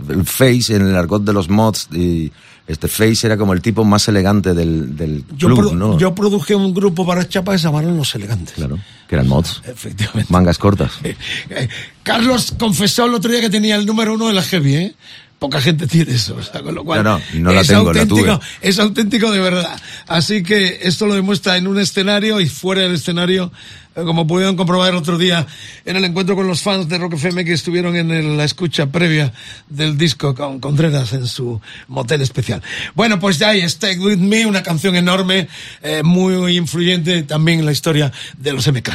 El 0.09 0.25
face 0.25 0.75
en 0.75 0.87
el 0.87 0.95
argot 0.95 1.23
de 1.23 1.33
los 1.33 1.49
mods 1.49 1.87
y 1.93 2.31
este 2.67 2.87
face 2.87 3.27
era 3.27 3.37
como 3.37 3.53
el 3.53 3.61
tipo 3.61 3.83
más 3.83 4.07
elegante 4.07 4.53
del, 4.53 4.95
del 4.97 5.23
Yo, 5.37 5.47
club, 5.55 5.73
¿no? 5.75 5.97
yo 5.99 6.15
produje 6.15 6.55
un 6.55 6.73
grupo 6.73 7.05
para 7.05 7.27
chapa 7.29 7.51
que 7.51 7.59
se 7.59 7.65
llamaron 7.65 7.95
Los 7.95 8.13
Elegantes. 8.15 8.55
Claro, 8.55 8.79
que 9.07 9.15
eran 9.15 9.27
mods, 9.27 9.61
Efectivamente. 9.65 10.31
mangas 10.33 10.57
cortas. 10.57 10.93
Carlos 12.03 12.53
confesó 12.57 13.05
el 13.05 13.13
otro 13.13 13.31
día 13.31 13.41
que 13.41 13.49
tenía 13.49 13.75
el 13.75 13.85
número 13.85 14.13
uno 14.13 14.27
de 14.27 14.33
la 14.33 14.41
Heavy, 14.41 14.75
¿eh? 14.75 14.95
Poca 15.39 15.59
gente 15.59 15.85
tiene 15.85 16.13
eso, 16.13 16.35
o 16.39 16.41
sea, 16.41 16.61
con 16.61 16.73
lo 16.73 16.83
cual 16.85 17.03
No, 17.03 17.19
no, 17.19 17.39
no 17.41 17.51
la 17.51 17.61
es 17.61 17.67
tengo, 17.67 17.91
la 17.93 18.01
auténtico, 18.01 18.37
tuve. 18.39 18.47
es 18.61 18.79
auténtico 18.79 19.31
de 19.31 19.39
verdad. 19.39 19.79
Así 20.07 20.43
que 20.43 20.79
esto 20.83 21.07
lo 21.07 21.13
demuestra 21.13 21.57
en 21.57 21.67
un 21.67 21.77
escenario 21.79 22.39
y 22.39 22.47
fuera 22.47 22.83
del 22.83 22.95
escenario, 22.95 23.51
como 23.95 24.27
pudieron 24.27 24.55
comprobar 24.55 24.89
el 24.91 24.97
otro 24.97 25.17
día 25.17 25.47
en 25.85 25.95
el 25.95 26.03
encuentro 26.03 26.35
con 26.35 26.47
los 26.47 26.61
fans 26.61 26.89
de 26.89 26.97
Rock 26.97 27.13
FM 27.13 27.45
que 27.45 27.53
estuvieron 27.53 27.95
en 27.95 28.11
el- 28.11 28.35
la 28.37 28.43
escucha 28.43 28.87
previa 28.87 29.31
del 29.69 29.97
disco 29.97 30.35
con 30.35 30.59
Contreras 30.59 31.13
en 31.13 31.25
su 31.27 31.61
motel 31.87 32.21
especial. 32.21 32.61
Bueno, 32.93 33.19
pues 33.19 33.39
ya 33.39 33.49
hay 33.49 33.61
Stay 33.61 33.97
With 33.97 34.17
Me, 34.17 34.45
una 34.45 34.63
canción 34.63 34.95
enorme, 34.95 35.47
eh, 35.81 36.03
muy 36.03 36.57
influyente 36.57 37.23
también 37.23 37.59
en 37.59 37.65
la 37.65 37.71
historia 37.71 38.11
de 38.37 38.53
los 38.53 38.67
MK. 38.67 38.91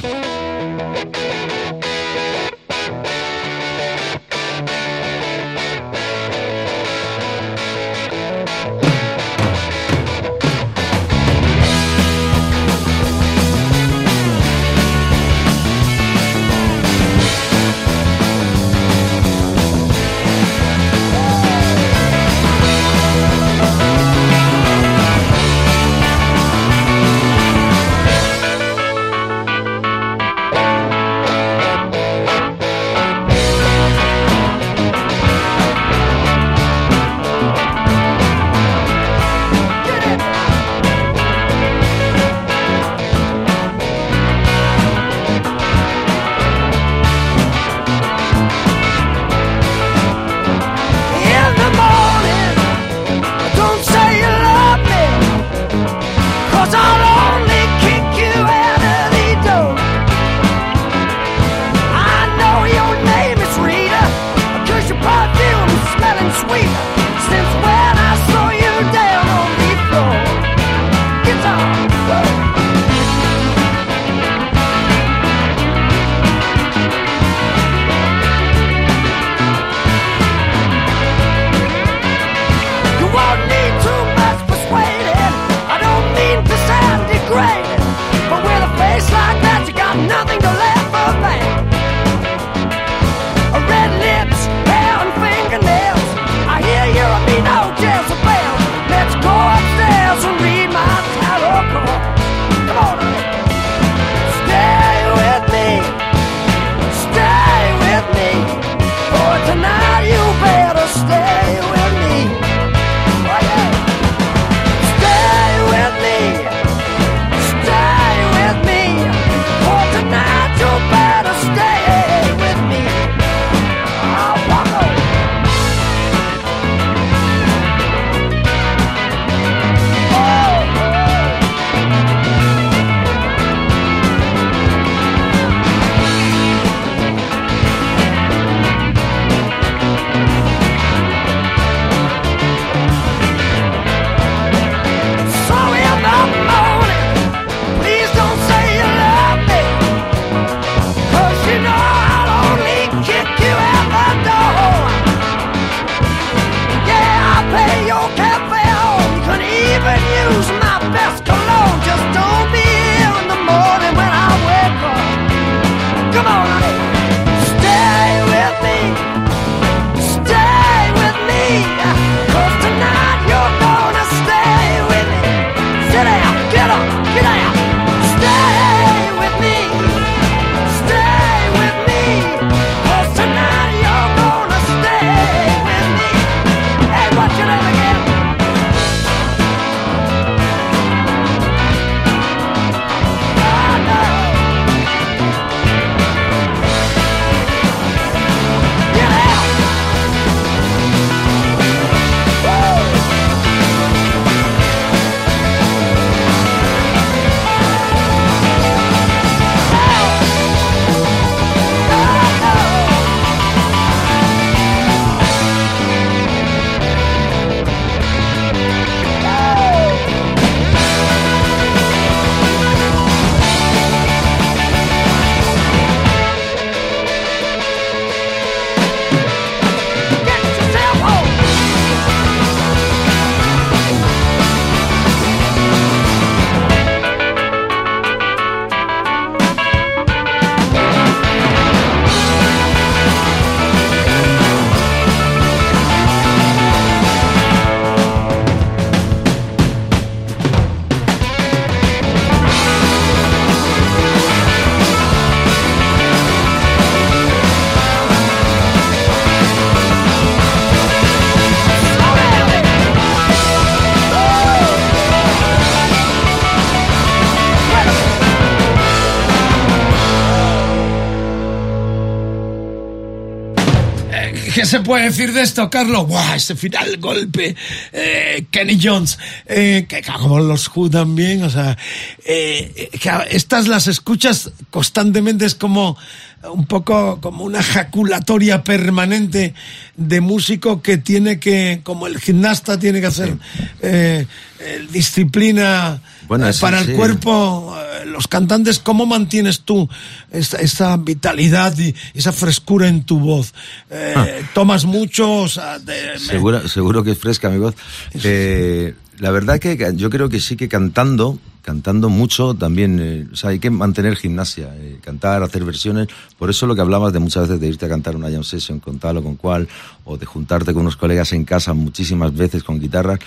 Se 274.71 274.81
puede 274.81 275.07
decir 275.07 275.33
de 275.33 275.43
esto, 275.43 275.69
Carlos? 275.69 276.07
¡Buah! 276.07 276.37
Ese 276.37 276.55
final 276.55 276.97
golpe. 276.99 277.57
Eh, 277.93 278.47
Kenny 278.53 278.79
Jones. 278.81 279.19
Eh, 279.47 279.85
que 279.89 280.01
como 280.03 280.39
los 280.39 280.71
Who 280.73 280.89
también. 280.89 281.43
O 281.43 281.51
sea, 281.51 281.77
eh, 282.25 282.89
que 283.01 283.11
estas 283.31 283.67
las 283.67 283.89
escuchas 283.89 284.53
constantemente. 284.71 285.45
Es 285.45 285.57
como 285.57 285.97
un 286.45 286.67
poco 286.67 287.21
como 287.21 287.45
una 287.45 287.63
jaculatoria 287.63 288.63
permanente 288.65 289.55
de 289.97 290.21
músico 290.21 290.83
que 290.83 290.97
tiene 290.99 291.39
que, 291.39 291.81
como 291.83 292.07
el 292.07 292.19
gimnasta 292.21 292.79
tiene 292.79 293.01
que 293.01 293.07
hacer 293.07 293.37
eh, 293.83 294.27
eh, 294.61 294.87
disciplina 294.93 296.01
Bueno, 296.31 296.47
eh, 296.47 296.51
eso 296.51 296.61
para 296.63 296.83
sí. 296.85 296.93
el 296.93 296.97
cuerpo. 296.97 297.77
eh, 297.77 298.07
los 298.07 298.27
cantantes, 298.29 298.79
¿cómo 298.79 299.05
mantienes 299.05 299.61
tú 299.63 299.89
esa, 300.31 300.59
esa 300.59 300.97
vitalidad 300.97 301.77
y 301.79 301.95
esa 302.15 302.33
frescura 302.33 302.87
en 302.89 303.03
tu 303.05 303.19
voz? 303.19 303.53
Eh, 303.91 304.15
Ah. 304.17 304.27
¿Tomas 304.55 304.85
mucho? 304.85 305.31
O 305.43 305.49
sea, 305.49 305.79
de- 305.81 306.19
Seguro, 306.21 306.67
seguro 306.69 307.03
que 307.05 307.11
es 307.11 307.19
fresca 307.19 307.51
mi 307.51 307.59
voz. 307.59 307.75
Eh, 308.15 308.95
la 309.19 309.31
verdad 309.33 309.59
que 309.59 309.93
yo 309.97 310.09
creo 310.09 310.29
que 310.29 310.39
sí 310.41 310.57
que 310.57 310.69
cantando, 310.69 311.39
cantando 311.63 312.09
mucho 312.09 312.55
también, 312.55 312.99
eh, 313.03 313.27
o 313.33 313.37
sea, 313.37 313.51
hay 313.51 313.59
que 313.59 313.69
mantener 313.71 314.17
gimnasia, 314.17 314.71
eh, 314.77 314.99
cantar, 315.03 315.43
hacer 315.43 315.65
versiones. 315.65 316.09
Por 316.39 316.49
eso 316.49 316.67
lo 316.67 316.75
que 316.75 316.81
hablabas 316.81 317.13
de 317.13 317.19
muchas 317.19 317.49
veces 317.49 317.61
de 317.61 317.69
irte 317.69 317.87
a 317.87 317.89
cantar 317.89 318.15
una 318.17 318.31
jam 318.31 318.45
session 318.45 318.79
con 318.81 318.99
tal 318.99 319.17
o 319.19 319.23
con 319.23 319.35
cual, 319.37 319.69
o 320.05 320.17
de 320.17 320.27
juntarte 320.27 320.73
con 320.73 320.83
unos 320.83 320.97
colegas 320.97 321.33
en 321.33 321.45
casa 321.45 321.75
muchísimas 321.75 322.33
veces 322.35 322.63
con 322.63 322.79
guitarras, 322.81 323.19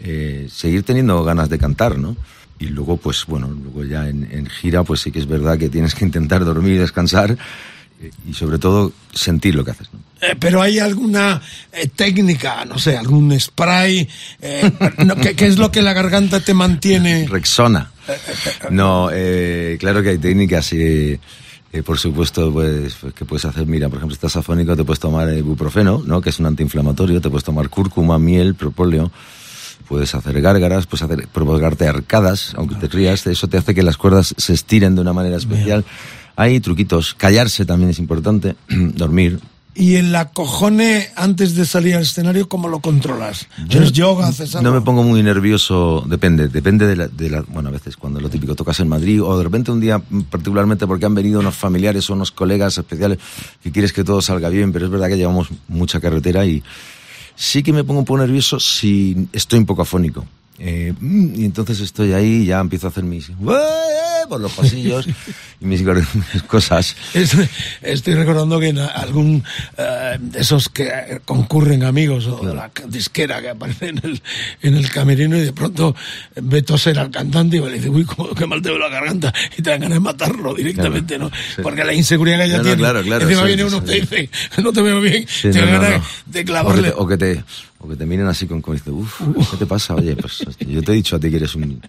eh, 0.00 0.48
seguir 0.50 0.82
teniendo 0.82 1.22
ganas 1.22 1.48
de 1.48 1.58
cantar, 1.58 1.96
¿no? 1.98 2.16
Y 2.58 2.66
luego, 2.66 2.96
pues 2.96 3.24
bueno, 3.26 3.48
luego 3.48 3.84
ya 3.84 4.08
en, 4.08 4.28
en 4.30 4.46
gira, 4.46 4.82
pues 4.82 5.00
sí 5.00 5.12
que 5.12 5.18
es 5.18 5.26
verdad 5.26 5.58
que 5.58 5.68
tienes 5.68 5.94
que 5.94 6.04
intentar 6.04 6.44
dormir 6.44 6.74
y 6.74 6.78
descansar 6.78 7.36
eh, 8.00 8.10
y 8.28 8.32
sobre 8.32 8.58
todo 8.58 8.92
sentir 9.12 9.54
lo 9.54 9.64
que 9.64 9.72
haces, 9.72 9.88
¿no? 9.92 10.00
Eh, 10.22 10.34
pero 10.40 10.62
hay 10.62 10.78
alguna 10.78 11.42
eh, 11.72 11.88
técnica, 11.94 12.64
no 12.64 12.78
sé, 12.78 12.96
algún 12.96 13.38
spray, 13.38 14.08
eh, 14.40 14.70
no, 15.04 15.14
¿qué, 15.16 15.34
qué 15.34 15.46
es 15.46 15.58
lo 15.58 15.70
que 15.70 15.82
la 15.82 15.92
garganta 15.92 16.40
te 16.40 16.54
mantiene? 16.54 17.26
Rexona. 17.30 17.90
No, 18.70 19.10
eh, 19.12 19.76
claro 19.78 20.02
que 20.02 20.10
hay 20.10 20.18
técnicas 20.18 20.72
y, 20.72 21.18
eh, 21.72 21.82
por 21.84 21.98
supuesto, 21.98 22.50
pues, 22.52 22.94
pues, 23.00 23.12
que 23.12 23.26
puedes 23.26 23.44
hacer. 23.44 23.66
Mira, 23.66 23.88
por 23.88 23.98
ejemplo, 23.98 24.14
si 24.14 24.18
estás 24.18 24.36
afónico, 24.36 24.74
te 24.74 24.84
puedes 24.84 25.00
tomar 25.00 25.28
ibuprofeno, 25.34 26.02
¿no? 26.06 26.22
Que 26.22 26.30
es 26.30 26.38
un 26.38 26.46
antiinflamatorio, 26.46 27.20
te 27.20 27.28
puedes 27.28 27.44
tomar 27.44 27.68
cúrcuma, 27.68 28.18
miel, 28.18 28.54
propóleo. 28.54 29.10
Puedes 29.88 30.14
hacer 30.14 30.40
gárgaras, 30.40 30.86
puedes 30.86 31.02
hacer, 31.02 31.28
provocarte 31.28 31.86
arcadas, 31.86 32.52
aunque 32.56 32.74
te 32.76 32.88
rías, 32.88 33.26
eso 33.26 33.48
te 33.48 33.56
hace 33.58 33.74
que 33.74 33.82
las 33.82 33.96
cuerdas 33.96 34.34
se 34.36 34.52
estiren 34.52 34.94
de 34.94 35.00
una 35.00 35.12
manera 35.12 35.36
especial. 35.36 35.84
Hay 36.36 36.60
truquitos, 36.60 37.14
callarse 37.14 37.64
también 37.64 37.90
es 37.90 37.98
importante, 37.98 38.56
dormir, 38.68 39.38
Y 39.78 39.96
en 39.96 40.10
la 40.10 40.30
cojone, 40.30 41.08
antes 41.16 41.54
de 41.54 41.66
salir 41.66 41.94
al 41.96 42.02
escenario, 42.02 42.48
¿cómo 42.48 42.66
lo 42.68 42.80
controlas? 42.80 43.46
¿Haces 43.68 43.92
yoga? 43.92 44.26
¿Haces 44.28 44.54
algo? 44.56 44.68
No 44.70 44.74
me 44.74 44.80
pongo 44.80 45.02
muy 45.02 45.22
nervioso, 45.22 46.02
depende, 46.08 46.48
depende 46.48 46.86
de 46.86 46.96
la, 46.96 47.08
de 47.08 47.28
la- 47.30 47.42
bueno, 47.42 47.68
a 47.68 47.72
veces 47.72 47.96
cuando 47.96 48.18
lo 48.20 48.28
típico 48.30 48.54
tocas 48.54 48.80
en 48.80 48.88
Madrid 48.88 49.22
o 49.22 49.36
de 49.36 49.44
repente 49.44 49.70
un 49.70 49.80
día 49.80 49.98
mm, 49.98 50.22
particularmente 50.30 50.86
porque 50.86 51.04
han 51.06 51.14
venido 51.14 51.40
unos 51.40 51.54
familiares 51.56 52.08
o 52.08 52.14
unos 52.14 52.30
colegas 52.32 52.76
especiales 52.78 53.18
que 53.62 53.70
quieres 53.70 53.92
que 53.92 54.02
todo 54.02 54.20
salga 54.22 54.48
bien, 54.48 54.72
pero 54.72 54.86
es 54.86 54.90
verdad 54.90 55.08
que 55.08 55.16
llevamos 55.18 55.48
mucha 55.68 56.00
carretera 56.00 56.44
y 56.46 56.62
sí 57.36 57.62
que 57.62 57.72
me 57.72 57.84
pongo 57.84 58.00
un 58.00 58.06
poco 58.06 58.18
nervioso 58.18 58.58
si 58.58 59.28
estoy 59.32 59.60
un 59.60 59.66
poco 59.66 59.82
afónico. 59.82 60.24
Eh, 60.58 60.94
mm, 60.98 61.34
y 61.40 61.44
entonces 61.44 61.80
estoy 61.80 62.12
ahí 62.14 62.42
y 62.42 62.46
ya 62.46 62.60
empiezo 62.60 62.86
a 62.86 62.90
hacer 62.90 63.04
mis 63.04 63.30
por 64.28 64.40
los 64.40 64.52
pasillos 64.52 65.06
y 65.60 65.64
mis 65.66 65.82
cosas. 66.48 66.96
Es- 67.14 67.36
Estoy 67.82 68.14
recordando 68.14 68.58
que 68.58 68.68
en 68.68 68.78
algún 68.78 69.44
eh, 69.76 70.18
esos 70.34 70.68
que 70.68 71.20
concurren 71.24 71.84
amigos 71.84 72.26
o 72.26 72.44
de 72.44 72.54
la 72.54 72.70
disquera 72.88 73.40
que 73.40 73.50
aparece 73.50 73.88
en 73.88 73.98
el, 74.02 74.22
en 74.62 74.74
el 74.76 74.90
camerino 74.90 75.36
y 75.36 75.42
de 75.42 75.52
pronto 75.52 75.94
ve 76.36 76.62
toser 76.62 76.98
al 76.98 77.10
cantante 77.10 77.58
y 77.58 77.60
le 77.60 77.72
dice, 77.74 77.88
uy, 77.88 78.04
cómo, 78.04 78.34
qué 78.34 78.46
mal 78.46 78.60
te 78.62 78.70
veo 78.70 78.78
la 78.78 78.88
garganta 78.88 79.32
y 79.56 79.62
te 79.62 79.70
dan 79.70 79.80
ganas 79.80 79.96
de 79.96 80.00
matarlo 80.00 80.54
directamente, 80.54 81.18
¿no? 81.18 81.30
sí. 81.54 81.62
Porque 81.62 81.84
la 81.84 81.92
inseguridad 81.94 82.38
que 82.38 82.44
ella 82.46 82.56
No, 82.58 82.62
no, 82.62 82.64
tiene. 82.64 82.78
claro, 82.82 83.02
claro, 83.02 83.22
Encima 83.24 83.42
sí, 83.42 83.46
viene 83.46 83.62
sí, 83.62 83.68
uno 83.68 83.80
que 83.84 83.86
te 83.86 84.00
dice, 84.00 84.30
no 84.62 84.72
te 84.72 84.82
veo 84.82 85.00
bien, 85.00 85.26
te 85.42 85.48
no, 85.48 85.54
dan 85.54 85.66
no, 85.66 85.80
ganas 85.80 86.00
no. 86.00 86.32
de 86.32 86.44
clavarle. 86.44 86.92
O 86.96 87.06
que, 87.06 87.16
te, 87.16 87.32
o 87.34 87.38
que 87.38 87.44
te 87.44 87.44
o 87.78 87.88
que 87.88 87.96
te 87.96 88.06
miren 88.06 88.26
así 88.26 88.46
con 88.46 88.60
como 88.60 88.74
dice, 88.74 88.90
uff, 88.90 89.20
¿qué 89.50 89.56
te 89.58 89.66
pasa? 89.66 89.94
Oye, 89.94 90.16
pues 90.16 90.44
yo 90.60 90.82
te 90.82 90.92
he 90.92 90.94
dicho 90.94 91.16
a 91.16 91.20
ti 91.20 91.30
que 91.30 91.36
eres 91.36 91.54
un... 91.54 91.80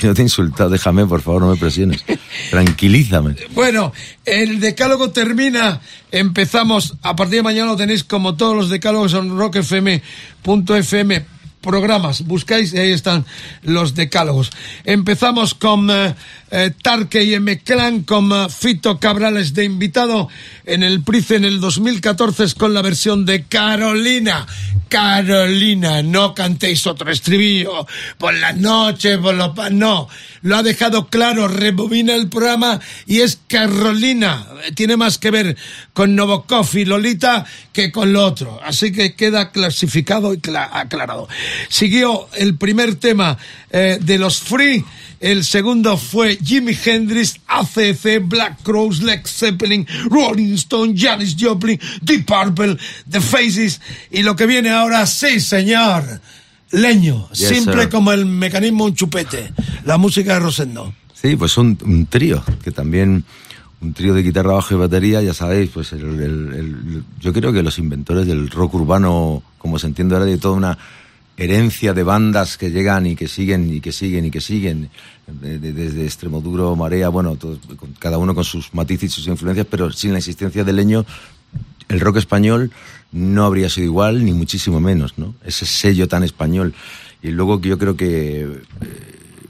Yo 0.00 0.14
te 0.14 0.20
he 0.20 0.24
insultado, 0.24 0.70
déjame, 0.70 1.06
por 1.06 1.22
favor, 1.22 1.42
no 1.42 1.50
me 1.50 1.56
presiones. 1.56 2.04
Tranquilízame. 2.50 3.36
Bueno, 3.54 3.92
el 4.24 4.60
decálogo 4.60 5.10
termina. 5.10 5.80
Empezamos. 6.10 6.96
A 7.02 7.16
partir 7.16 7.36
de 7.36 7.42
mañana 7.42 7.70
lo 7.70 7.76
tenéis 7.76 8.04
como 8.04 8.36
todos 8.36 8.54
los 8.54 8.68
decálogos 8.68 9.14
en 9.14 9.36
rockfm.fm 9.36 11.24
programas. 11.62 12.26
Buscáis 12.26 12.74
y 12.74 12.78
ahí 12.78 12.92
están 12.92 13.24
los 13.62 13.94
decálogos. 13.94 14.50
Empezamos 14.84 15.54
con 15.54 15.88
eh, 15.90 16.14
eh, 16.54 16.70
Tarque 16.82 17.24
y 17.24 17.34
M. 17.34 17.58
Clan, 17.60 18.02
con 18.02 18.30
eh, 18.30 18.46
Fito 18.50 19.00
Cabrales 19.00 19.54
de 19.54 19.64
invitado 19.64 20.28
en 20.66 20.82
el 20.82 21.02
Price 21.02 21.34
en 21.34 21.44
el 21.46 21.58
2014 21.60 22.44
es 22.44 22.54
con 22.54 22.74
la 22.74 22.82
versión 22.82 23.24
de 23.26 23.44
Carolina. 23.44 24.46
Carolina, 24.88 26.02
no 26.02 26.34
cantéis 26.34 26.86
otro 26.86 27.10
estribillo 27.10 27.86
por 28.18 28.34
las 28.34 28.54
noches, 28.58 29.16
por 29.16 29.34
los 29.34 29.52
no, 29.72 30.06
lo 30.42 30.56
ha 30.56 30.62
dejado 30.62 31.06
claro, 31.08 31.48
rebobina 31.48 32.14
el 32.14 32.28
programa 32.28 32.78
y 33.06 33.20
es 33.20 33.38
Carolina, 33.48 34.46
tiene 34.74 34.98
más 34.98 35.16
que 35.16 35.30
ver 35.30 35.56
con 35.94 36.14
Novokov 36.14 36.68
y 36.74 36.84
Lolita 36.84 37.46
que 37.72 37.90
con 37.90 38.12
lo 38.12 38.22
otro, 38.26 38.60
así 38.62 38.92
que 38.92 39.14
queda 39.14 39.50
clasificado 39.50 40.34
y 40.34 40.38
cla- 40.38 40.68
aclarado. 40.70 41.26
Siguió 41.70 42.28
el 42.34 42.56
primer 42.58 42.96
tema 42.96 43.38
eh, 43.72 43.98
de 44.00 44.18
los 44.18 44.38
Free, 44.40 44.84
el 45.18 45.44
segundo 45.44 45.96
fue 45.96 46.36
Jimi 46.36 46.76
Hendrix, 46.84 47.36
ACC, 47.46 48.20
Black 48.22 48.62
Crowes, 48.62 49.00
Led 49.02 49.22
Zeppelin, 49.24 49.86
Rolling 50.10 50.54
Stone, 50.54 50.94
Janis 50.96 51.36
Joplin, 51.38 51.80
Deep 52.02 52.26
Purple, 52.26 52.76
The 53.08 53.20
Faces 53.20 53.80
y 54.10 54.22
lo 54.22 54.36
que 54.36 54.46
viene 54.46 54.70
ahora, 54.70 55.06
sí 55.06 55.40
señor, 55.40 56.20
leño, 56.70 57.28
Yes, 57.32 57.48
simple 57.48 57.82
sir. 57.82 57.88
como 57.90 58.12
el 58.12 58.26
mecanismo 58.26 58.84
un 58.84 58.94
chupete, 58.94 59.52
la 59.84 59.96
música 59.98 60.34
de 60.34 60.40
Rosendo. 60.40 60.92
Sí, 61.14 61.36
pues 61.36 61.56
un, 61.56 61.78
un 61.84 62.06
trío, 62.06 62.42
que 62.64 62.72
también 62.72 63.24
un 63.80 63.94
trío 63.94 64.14
de 64.14 64.22
guitarra, 64.22 64.54
bajo 64.54 64.74
y 64.74 64.78
batería, 64.78 65.22
ya 65.22 65.34
sabéis, 65.34 65.70
pues 65.72 65.92
el, 65.92 66.00
el- 66.20 66.52
el- 66.54 67.02
yo 67.20 67.32
creo 67.32 67.52
que 67.52 67.62
los 67.62 67.78
inventores 67.78 68.26
del 68.26 68.48
rock 68.50 68.74
urbano, 68.74 69.42
como 69.58 69.78
se 69.78 69.86
entiende 69.86 70.14
ahora, 70.14 70.26
de 70.26 70.38
toda 70.38 70.54
una 70.56 70.78
herencia 71.36 71.94
de 71.94 72.02
bandas 72.02 72.56
que 72.58 72.70
llegan 72.70 73.06
y 73.06 73.16
que 73.16 73.26
siguen 73.28 73.72
y 73.72 73.80
que 73.80 73.92
siguen 73.92 74.26
y 74.26 74.30
que 74.30 74.40
siguen, 74.40 74.90
de- 75.26 75.58
de- 75.58 75.72
desde 75.72 76.04
Extremoduro, 76.04 76.76
Marea, 76.76 77.08
bueno, 77.08 77.36
todos- 77.36 77.58
cada 77.98 78.18
uno 78.18 78.34
con 78.34 78.44
sus 78.44 78.72
matices 78.74 79.10
y 79.10 79.14
sus 79.14 79.26
influencias, 79.28 79.66
pero 79.70 79.90
sin 79.92 80.12
la 80.12 80.18
existencia 80.18 80.62
de 80.64 80.72
Leño, 80.72 81.04
el 81.88 82.00
rock 82.00 82.18
español 82.18 82.70
no 83.12 83.44
habría 83.44 83.68
sido 83.68 83.86
igual, 83.86 84.24
ni 84.24 84.32
muchísimo 84.32 84.80
menos, 84.80 85.18
¿no? 85.18 85.34
Ese 85.44 85.66
sello 85.66 86.08
tan 86.08 86.22
español. 86.22 86.74
Y 87.22 87.28
luego 87.30 87.60
que 87.60 87.68
yo 87.70 87.78
creo 87.78 87.96
que, 87.96 88.42
eh, 88.42 88.62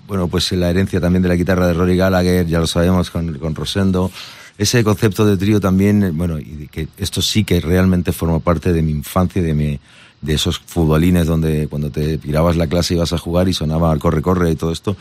bueno, 0.07 0.29
pues 0.29 0.51
la 0.53 0.71
herencia 0.71 1.01
también 1.01 1.23
de 1.23 1.29
la 1.29 1.37
guitarra 1.37 1.67
de 1.67 1.75
Rory 1.75 1.97
Gallagher, 1.97 2.47
ya 2.47 2.59
lo 2.61 2.67
sabemos 2.67 3.11
con, 3.11 3.39
con 3.39 3.55
Rosendo. 3.55 4.11
Ese 4.59 4.85
concepto 4.85 5.25
de 5.25 5.37
trío 5.37 5.61
también, 5.61 6.17
bueno, 6.17 6.39
y 6.39 6.69
que 6.71 6.89
esto 6.99 7.23
sí 7.23 7.45
que 7.45 7.61
realmente 7.61 8.13
forma 8.13 8.39
parte 8.41 8.73
de 8.73 8.83
mi 8.83 8.93
infancia, 8.93 9.41
de 9.43 9.55
mi, 9.55 9.79
de 10.23 10.35
esos 10.35 10.59
futbolines 10.59 11.27
donde 11.27 11.67
cuando 11.69 11.91
te 11.91 12.17
pirabas 12.17 12.57
la 12.57 12.67
clase 12.69 12.95
ibas 12.95 13.13
a 13.13 13.19
jugar 13.19 13.49
y 13.49 13.53
sonaba 13.53 13.95
corre, 13.99 14.23
corre 14.23 14.51
y 14.53 14.57
todo 14.57 14.73
esto, 14.73 14.97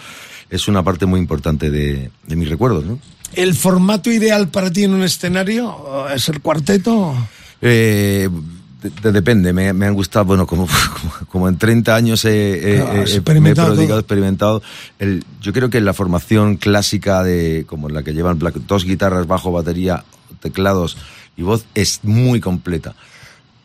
es 0.49 0.68
una 0.68 0.84
parte 0.84 1.06
muy 1.06 1.19
importante 1.19 1.69
de, 1.72 2.11
de 2.27 2.35
mis 2.35 2.49
recuerdos, 2.49 2.84
¿no? 2.85 2.99
¿El 3.34 3.53
formato 3.56 4.11
ideal 4.11 4.49
para 4.49 4.72
ti 4.72 4.84
en 4.84 4.93
un 4.93 5.03
escenario 5.03 6.07
es 6.14 6.27
el 6.27 6.41
cuarteto? 6.41 7.15
Eh, 7.61 8.27
de- 8.81 8.89
de- 8.89 9.11
depende, 9.11 9.53
me, 9.53 9.72
me 9.73 9.85
han 9.85 9.93
gustado, 9.93 10.26
bueno, 10.26 10.45
como, 10.48 10.68
como, 11.02 11.14
como 11.30 11.48
en 11.48 11.57
30 11.57 11.95
años 11.95 12.26
he, 12.26 12.76
he- 12.77 12.81
Ah, 12.81 12.89
he- 12.89 12.93
me 12.93 12.99
he 12.99 13.03
experimentado 13.03 13.68
prodigado, 13.68 13.88
todo. 13.93 13.99
experimentado. 13.99 14.61
El, 14.99 15.23
yo 15.41 15.53
creo 15.53 15.69
que 15.69 15.80
la 15.81 15.93
formación 15.93 16.57
clásica 16.57 17.23
de, 17.23 17.64
como 17.68 17.88
la 17.89 18.03
que 18.03 18.14
llevan 18.14 18.39
dos 18.68 18.84
guitarras, 18.85 19.27
bajo, 19.27 19.52
batería, 19.52 20.03
teclados 20.41 20.98
y 21.38 21.43
voz 21.43 21.65
es 21.76 21.99
muy 22.03 22.39
completa. 22.41 22.95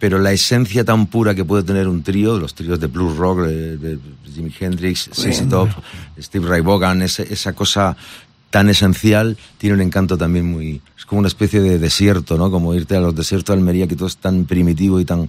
Pero 0.07 0.20
la 0.20 0.31
esencia 0.31 0.85
tan 0.85 1.09
pura 1.09 1.35
que 1.35 1.45
puede 1.45 1.65
tener 1.65 1.89
un 1.89 2.05
trío, 2.05 2.39
los 2.39 2.55
tríos 2.55 2.78
de 2.78 2.87
blues 2.87 3.16
rock, 3.16 3.41
de, 3.41 3.77
de 3.77 3.99
Jimi 4.33 4.53
Hendrix, 4.61 5.11
ZZ 5.12 5.49
Top, 5.49 5.69
Steve 6.16 6.47
Ray 6.47 6.61
Vaughan, 6.61 7.03
ese- 7.03 7.27
esa 7.28 7.55
cosa 7.55 7.97
tan 8.51 8.69
esencial, 8.70 9.37
tiene 9.59 9.74
un 9.74 9.81
encanto 9.83 10.16
también 10.16 10.47
muy... 10.49 10.81
Es 10.97 11.05
como 11.07 11.19
una 11.19 11.27
especie 11.27 11.61
de 11.61 11.81
desierto, 11.81 12.39
¿no? 12.39 12.53
Como 12.53 12.73
irte 12.73 12.95
a 12.95 13.01
los 13.01 13.16
desiertos 13.16 13.53
de 13.57 13.59
Almería, 13.59 13.89
que 13.89 13.97
todo 13.97 14.07
es 14.07 14.16
tan 14.19 14.45
primitivo 14.45 15.01
y 15.01 15.05
tan, 15.05 15.28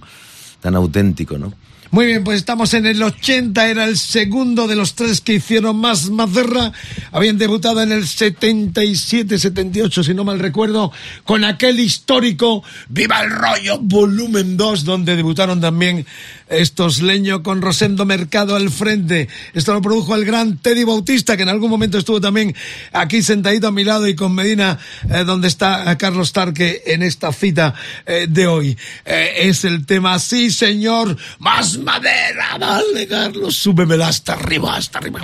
tan 0.60 0.76
auténtico, 0.76 1.38
¿no? 1.38 1.52
Muy 1.90 2.04
bien, 2.04 2.22
pues 2.22 2.36
estamos 2.36 2.74
en 2.74 2.84
el 2.84 3.02
80, 3.02 3.66
era 3.70 3.84
el 3.86 3.96
segundo 3.96 4.66
de 4.66 4.76
los 4.76 4.94
tres 4.94 5.22
que 5.22 5.34
hicieron 5.34 5.76
más 5.76 6.10
Mazerra. 6.10 6.70
Habían 7.12 7.38
debutado 7.38 7.80
en 7.80 7.92
el 7.92 8.06
77, 8.06 9.38
78, 9.38 10.04
si 10.04 10.12
no 10.12 10.22
mal 10.22 10.38
recuerdo, 10.38 10.92
con 11.24 11.44
aquel 11.44 11.80
histórico 11.80 12.62
Viva 12.90 13.22
el 13.22 13.30
Rollo 13.30 13.78
Volumen 13.80 14.58
2, 14.58 14.84
donde 14.84 15.16
debutaron 15.16 15.62
también 15.62 16.04
estos 16.50 17.02
leños 17.02 17.40
con 17.40 17.62
Rosendo 17.62 18.04
Mercado 18.04 18.56
al 18.56 18.70
frente. 18.70 19.28
Esto 19.54 19.74
lo 19.74 19.82
produjo 19.82 20.14
el 20.14 20.24
gran 20.24 20.58
Teddy 20.58 20.84
Bautista, 20.84 21.36
que 21.36 21.42
en 21.42 21.48
algún 21.48 21.70
momento 21.70 21.98
estuvo 21.98 22.20
también 22.20 22.54
aquí 22.92 23.22
sentadito 23.22 23.68
a 23.68 23.72
mi 23.72 23.84
lado 23.84 24.06
y 24.06 24.14
con 24.14 24.34
Medina, 24.34 24.78
eh, 25.10 25.24
donde 25.24 25.48
está 25.48 25.90
eh, 25.90 25.96
Carlos 25.96 26.32
Tarque 26.32 26.82
en 26.86 27.02
esta 27.02 27.32
cita 27.32 27.74
eh, 28.06 28.26
de 28.28 28.46
hoy. 28.46 28.78
Es 29.04 29.64
el 29.64 29.86
tema, 29.86 30.18
sí 30.18 30.50
señor, 30.50 31.16
más 31.38 31.78
madera, 31.78 32.56
dale 32.58 33.06
Carlos, 33.06 33.56
súbemela 33.56 34.08
hasta 34.08 34.34
arriba, 34.34 34.76
hasta 34.76 34.98
arriba. 34.98 35.20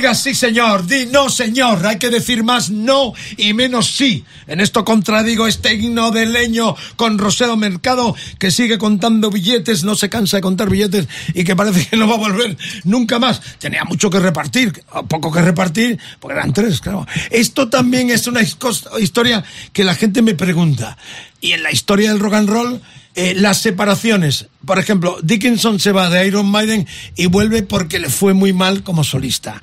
Digas 0.00 0.22
sí, 0.22 0.34
señor, 0.34 0.86
di 0.86 1.04
no, 1.06 1.28
señor. 1.28 1.86
Hay 1.86 1.98
que 1.98 2.08
decir 2.08 2.42
más 2.42 2.70
no 2.70 3.12
y 3.36 3.52
menos 3.52 3.86
sí. 3.94 4.24
En 4.46 4.60
esto 4.60 4.82
contradigo 4.82 5.46
este 5.46 5.74
himno 5.74 6.10
de 6.10 6.24
leño 6.24 6.74
con 6.96 7.18
Rosero 7.18 7.54
Mercado, 7.56 8.14
que 8.38 8.50
sigue 8.50 8.78
contando 8.78 9.30
billetes, 9.30 9.84
no 9.84 9.94
se 9.94 10.08
cansa 10.08 10.38
de 10.38 10.40
contar 10.40 10.70
billetes 10.70 11.06
y 11.34 11.44
que 11.44 11.54
parece 11.54 11.86
que 11.86 11.96
no 11.98 12.08
va 12.08 12.14
a 12.14 12.18
volver 12.18 12.56
nunca 12.84 13.18
más. 13.18 13.42
Tenía 13.58 13.84
mucho 13.84 14.08
que 14.08 14.20
repartir, 14.20 14.72
poco 15.06 15.30
que 15.30 15.42
repartir, 15.42 15.98
porque 16.18 16.38
eran 16.38 16.52
tres, 16.54 16.80
claro. 16.80 17.06
Esto 17.30 17.68
también 17.68 18.08
es 18.10 18.26
una 18.26 18.40
his- 18.40 18.56
historia 19.00 19.44
que 19.74 19.84
la 19.84 19.94
gente 19.94 20.22
me 20.22 20.34
pregunta. 20.34 20.96
Y 21.40 21.52
en 21.52 21.62
la 21.62 21.72
historia 21.72 22.10
del 22.10 22.20
rock 22.20 22.34
and 22.34 22.48
roll, 22.48 22.80
eh, 23.14 23.34
las 23.34 23.58
separaciones. 23.58 24.46
Por 24.64 24.78
ejemplo, 24.78 25.18
Dickinson 25.22 25.80
se 25.80 25.92
va 25.92 26.10
de 26.10 26.26
Iron 26.26 26.50
Maiden 26.50 26.86
y 27.16 27.26
vuelve 27.26 27.62
porque 27.62 27.98
le 27.98 28.08
fue 28.08 28.34
muy 28.34 28.52
mal 28.52 28.82
como 28.82 29.04
solista. 29.04 29.60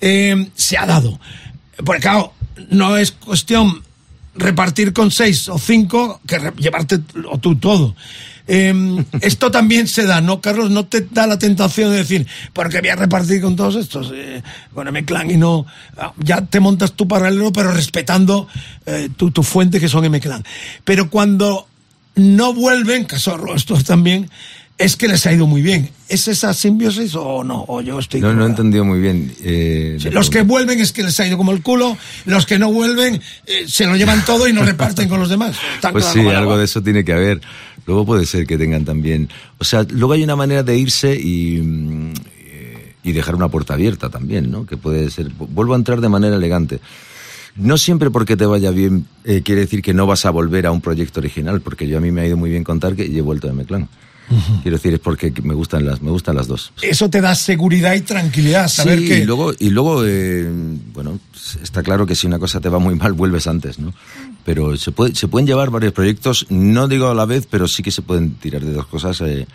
Eh, 0.00 0.48
se 0.54 0.76
ha 0.76 0.86
dado. 0.86 1.18
Porque 1.84 2.02
claro, 2.02 2.34
no 2.70 2.96
es 2.96 3.12
cuestión 3.12 3.82
repartir 4.34 4.92
con 4.92 5.10
seis 5.10 5.48
o 5.48 5.58
cinco 5.58 6.20
que 6.26 6.52
llevarte 6.56 7.00
o 7.30 7.38
tú 7.38 7.56
todo. 7.56 7.94
Eh, 8.46 9.04
esto 9.20 9.50
también 9.50 9.86
se 9.86 10.04
da, 10.04 10.20
¿no, 10.20 10.40
Carlos? 10.40 10.70
¿No 10.70 10.84
te 10.86 11.06
da 11.10 11.26
la 11.26 11.38
tentación 11.38 11.90
de 11.90 11.98
decir, 11.98 12.26
porque 12.52 12.80
voy 12.80 12.88
a 12.90 12.96
repartir 12.96 13.40
con 13.40 13.54
todos 13.56 13.76
estos, 13.76 14.12
eh, 14.14 14.42
con 14.74 14.88
M-Clan 14.88 15.30
y 15.30 15.36
no... 15.36 15.66
ah, 15.96 16.12
Ya 16.18 16.44
te 16.44 16.60
montas 16.60 16.92
tu 16.92 17.06
paralelo, 17.06 17.52
pero 17.52 17.72
respetando 17.72 18.48
eh, 18.86 19.08
tu, 19.16 19.30
tu 19.30 19.42
fuente, 19.42 19.78
que 19.80 19.88
son 19.88 20.04
M-Clan. 20.04 20.44
Pero 20.84 21.08
cuando 21.10 21.66
no 22.16 22.52
vuelven, 22.52 23.04
caso 23.04 23.38
estos 23.54 23.84
también, 23.84 24.28
es 24.78 24.96
que 24.96 25.06
les 25.06 25.24
ha 25.26 25.32
ido 25.32 25.46
muy 25.46 25.62
bien. 25.62 25.90
¿Es 26.08 26.26
esa 26.28 26.52
simbiosis 26.52 27.14
o 27.14 27.44
no? 27.44 27.64
O 27.68 27.80
yo 27.82 27.98
estoy... 27.98 28.20
No, 28.20 28.32
no 28.34 28.44
he 28.44 28.48
entendido 28.48 28.84
muy 28.84 29.00
bien. 29.00 29.32
eh, 29.42 29.96
Sí, 30.00 30.10
Los 30.10 30.28
que 30.28 30.42
vuelven 30.42 30.80
es 30.80 30.92
que 30.92 31.02
les 31.04 31.18
ha 31.20 31.26
ido 31.26 31.36
como 31.36 31.52
el 31.52 31.62
culo, 31.62 31.96
los 32.24 32.44
que 32.46 32.58
no 32.58 32.72
vuelven 32.72 33.22
eh, 33.46 33.64
se 33.68 33.86
lo 33.86 33.96
llevan 33.96 34.24
todo 34.24 34.48
y 34.48 34.52
no 34.52 34.64
reparten 34.64 35.08
con 35.08 35.20
los 35.20 35.28
demás. 35.28 35.56
Tan 35.80 35.92
Pues 35.92 36.06
claro 36.06 36.28
sí, 36.30 36.34
algo 36.34 36.58
de 36.58 36.64
eso 36.64 36.82
tiene 36.82 37.04
que 37.04 37.12
haber. 37.12 37.40
Luego 37.86 38.06
puede 38.06 38.26
ser 38.26 38.46
que 38.46 38.58
tengan 38.58 38.84
también. 38.84 39.28
O 39.58 39.64
sea, 39.64 39.84
luego 39.90 40.12
hay 40.12 40.22
una 40.22 40.36
manera 40.36 40.62
de 40.62 40.76
irse 40.76 41.14
y, 41.14 42.12
eh, 42.36 42.94
y 43.02 43.12
dejar 43.12 43.34
una 43.34 43.48
puerta 43.48 43.74
abierta 43.74 44.08
también, 44.08 44.50
¿no? 44.50 44.66
Que 44.66 44.76
puede 44.76 45.10
ser. 45.10 45.30
Vuelvo 45.30 45.74
a 45.74 45.76
entrar 45.76 46.00
de 46.00 46.08
manera 46.08 46.36
elegante. 46.36 46.80
No 47.56 47.76
siempre 47.76 48.10
porque 48.10 48.36
te 48.36 48.46
vaya 48.46 48.70
bien 48.70 49.06
eh, 49.24 49.42
quiere 49.42 49.62
decir 49.62 49.82
que 49.82 49.92
no 49.92 50.06
vas 50.06 50.24
a 50.24 50.30
volver 50.30 50.66
a 50.66 50.72
un 50.72 50.80
proyecto 50.80 51.20
original, 51.20 51.60
porque 51.60 51.86
yo 51.86 51.98
a 51.98 52.00
mí 52.00 52.10
me 52.10 52.22
ha 52.22 52.26
ido 52.26 52.36
muy 52.36 52.50
bien 52.50 52.64
contar 52.64 52.96
que 52.96 53.04
he 53.04 53.20
vuelto 53.20 53.46
de 53.46 53.52
Meclán. 53.52 53.88
Quiero 54.62 54.76
decir, 54.76 54.94
es 54.94 55.00
porque 55.00 55.32
me 55.42 55.54
gustan 55.54 55.84
las, 55.86 56.00
me 56.02 56.10
gustan 56.10 56.36
las 56.36 56.46
dos. 56.48 56.72
Eso 56.82 57.08
te 57.10 57.20
da 57.20 57.34
seguridad 57.34 57.94
y 57.94 58.00
tranquilidad, 58.02 58.68
saber 58.68 58.98
Sí, 59.00 59.08
que... 59.08 59.18
y 59.18 59.24
luego, 59.24 59.52
y 59.58 59.70
luego 59.70 60.02
eh, 60.06 60.48
bueno, 60.92 61.18
está 61.62 61.82
claro 61.82 62.06
que 62.06 62.14
si 62.14 62.26
una 62.26 62.38
cosa 62.38 62.60
te 62.60 62.68
va 62.68 62.78
muy 62.78 62.94
mal, 62.94 63.12
vuelves 63.12 63.46
antes, 63.46 63.78
¿no? 63.78 63.92
Pero 64.44 64.76
se, 64.76 64.90
puede, 64.92 65.14
se 65.14 65.28
pueden 65.28 65.46
llevar 65.46 65.70
varios 65.70 65.92
proyectos, 65.92 66.46
no 66.50 66.88
digo 66.88 67.08
a 67.08 67.14
la 67.14 67.24
vez, 67.26 67.46
pero 67.50 67.68
sí 67.68 67.82
que 67.82 67.90
se 67.90 68.02
pueden 68.02 68.34
tirar 68.34 68.64
de 68.64 68.72
dos 68.72 68.86
cosas 68.86 69.20
eh, 69.20 69.46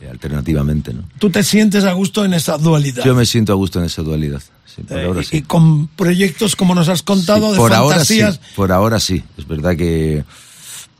eh, 0.00 0.08
alternativamente, 0.10 0.92
¿no? 0.92 1.04
Tú 1.18 1.30
te 1.30 1.42
sientes 1.42 1.84
a 1.84 1.92
gusto 1.92 2.24
en 2.24 2.34
esa 2.34 2.58
dualidad. 2.58 3.04
Yo 3.04 3.14
me 3.14 3.24
siento 3.26 3.52
a 3.52 3.56
gusto 3.56 3.78
en 3.78 3.86
esa 3.86 4.02
dualidad. 4.02 4.42
sí, 4.66 4.82
por 4.82 4.98
Eh, 4.98 5.04
ahora 5.06 5.20
y- 5.20 5.24
sí. 5.24 5.36
Y 5.38 5.42
con 5.42 5.86
proyectos 5.88 6.56
como 6.56 6.74
nos 6.74 6.88
has 6.88 7.02
contado 7.02 7.46
Sí, 7.46 7.52
de 7.52 7.58
por 7.58 7.72
fantasías. 7.72 8.34
ahora 8.34 8.46
sí, 8.48 8.52
por 8.56 8.72
ahora 8.72 9.00
sí. 9.00 9.22
Es 9.38 9.46
verdad 9.46 9.76
que 9.76 10.24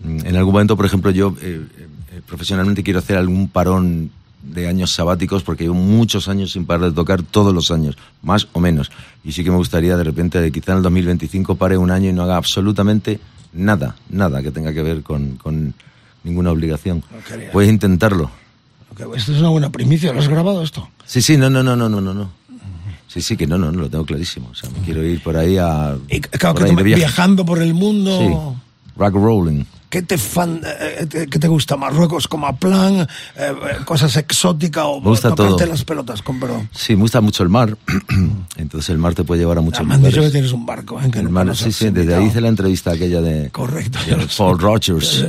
mm, 0.02 0.26
en 0.26 0.36
algún 0.36 0.52
momento, 0.54 0.76
por 0.76 0.86
ejemplo, 0.86 1.10
yo 1.10 1.36
eh, 1.42 1.60
eh, 2.14 2.20
profesionalmente 2.26 2.82
quiero 2.82 3.00
hacer 3.00 3.16
algún 3.16 3.48
parón 3.48 4.10
de 4.42 4.68
años 4.68 4.92
sabáticos 4.92 5.42
porque 5.42 5.64
llevo 5.64 5.74
muchos 5.74 6.28
años 6.28 6.52
sin 6.52 6.66
parar 6.66 6.90
de 6.90 6.94
tocar 6.94 7.22
todos 7.22 7.52
los 7.52 7.70
años, 7.70 7.96
más 8.22 8.46
o 8.52 8.60
menos. 8.60 8.92
Y 9.24 9.32
sí 9.32 9.42
que 9.42 9.50
me 9.50 9.56
gustaría 9.56 9.96
de 9.96 10.04
repente, 10.04 10.40
de 10.40 10.52
quizá 10.52 10.72
en 10.72 10.78
el 10.78 10.82
2025 10.84 11.56
pare 11.56 11.76
un 11.76 11.90
año 11.90 12.10
y 12.10 12.12
no 12.12 12.22
haga 12.22 12.36
absolutamente 12.36 13.20
nada, 13.52 13.96
nada 14.10 14.42
que 14.42 14.50
tenga 14.50 14.72
que 14.72 14.82
ver 14.82 15.02
con, 15.02 15.36
con 15.36 15.74
ninguna 16.22 16.50
obligación. 16.50 17.02
quería. 17.26 17.50
Puedes 17.50 17.70
intentarlo. 17.70 18.30
Esto 19.16 19.32
es 19.32 19.40
una 19.40 19.48
buena 19.48 19.72
primicia. 19.72 20.12
¿Lo 20.12 20.20
has 20.20 20.28
grabado 20.28 20.62
esto? 20.62 20.88
Sí, 21.04 21.20
sí, 21.20 21.36
no, 21.36 21.50
no, 21.50 21.62
no, 21.64 21.74
no, 21.74 21.88
no, 21.88 22.00
no, 22.00 22.14
no. 22.14 22.30
Sí, 23.08 23.22
sí, 23.22 23.36
que 23.36 23.46
no, 23.46 23.58
no, 23.58 23.70
no, 23.70 23.82
lo 23.82 23.90
tengo 23.90 24.04
clarísimo. 24.04 24.48
O 24.50 24.54
sea, 24.54 24.70
me 24.70 24.78
quiero 24.84 25.02
ir 25.02 25.22
por 25.22 25.36
ahí 25.36 25.56
a... 25.56 25.96
Y 26.08 26.20
claro, 26.20 26.54
por 26.54 26.64
que 26.64 26.70
ahí 26.70 26.76
tú 26.76 26.82
viajando 26.82 27.44
por 27.44 27.62
el 27.62 27.74
mundo. 27.74 28.18
Sí, 28.18 28.60
rock 28.96 29.14
rolling. 29.14 29.64
¿Qué 29.94 30.02
te, 30.02 30.18
fan, 30.18 30.60
eh, 30.64 31.06
te- 31.06 31.28
qué 31.28 31.38
te 31.38 31.46
gusta? 31.46 31.76
¿Marruecos 31.76 32.26
como 32.26 32.48
a 32.48 32.56
plan? 32.56 32.96
eh, 33.02 33.06
eh, 33.36 33.54
¿Cosas 33.84 34.16
exóticas 34.16 34.82
o 34.88 35.00
Me 35.00 35.10
gusta 35.10 35.28
tocarte 35.30 35.58
todo. 35.58 35.66
las 35.66 35.84
pelotas, 35.84 36.20
con 36.20 36.40
perdón? 36.40 36.68
Sí, 36.72 36.96
me 36.96 37.02
gusta 37.02 37.20
mucho 37.20 37.44
el 37.44 37.48
mar. 37.48 37.76
Entonces 38.56 38.90
el 38.90 38.98
mar 38.98 39.14
te 39.14 39.22
puede 39.22 39.42
llevar 39.42 39.58
a 39.58 39.60
muchos 39.60 39.86
Me 39.86 39.94
han 39.94 40.00
dicho 40.00 40.10
que 40.10 40.16
lugares. 40.16 40.32
tienes 40.32 40.52
un 40.52 40.66
barco, 40.66 41.00
¿eh? 41.00 41.08
Que 41.12 41.20
El 41.20 41.26
no 41.26 41.30
mar, 41.30 41.56
sí, 41.56 41.70
sí, 41.70 41.90
desde 41.90 42.12
ahí 42.12 42.26
hice 42.26 42.40
la 42.40 42.48
entrevista 42.48 42.90
aquella 42.90 43.20
de, 43.20 43.50
Correcto. 43.50 44.00
de. 44.08 44.26
Paul 44.36 44.58
Rogers, 44.58 45.26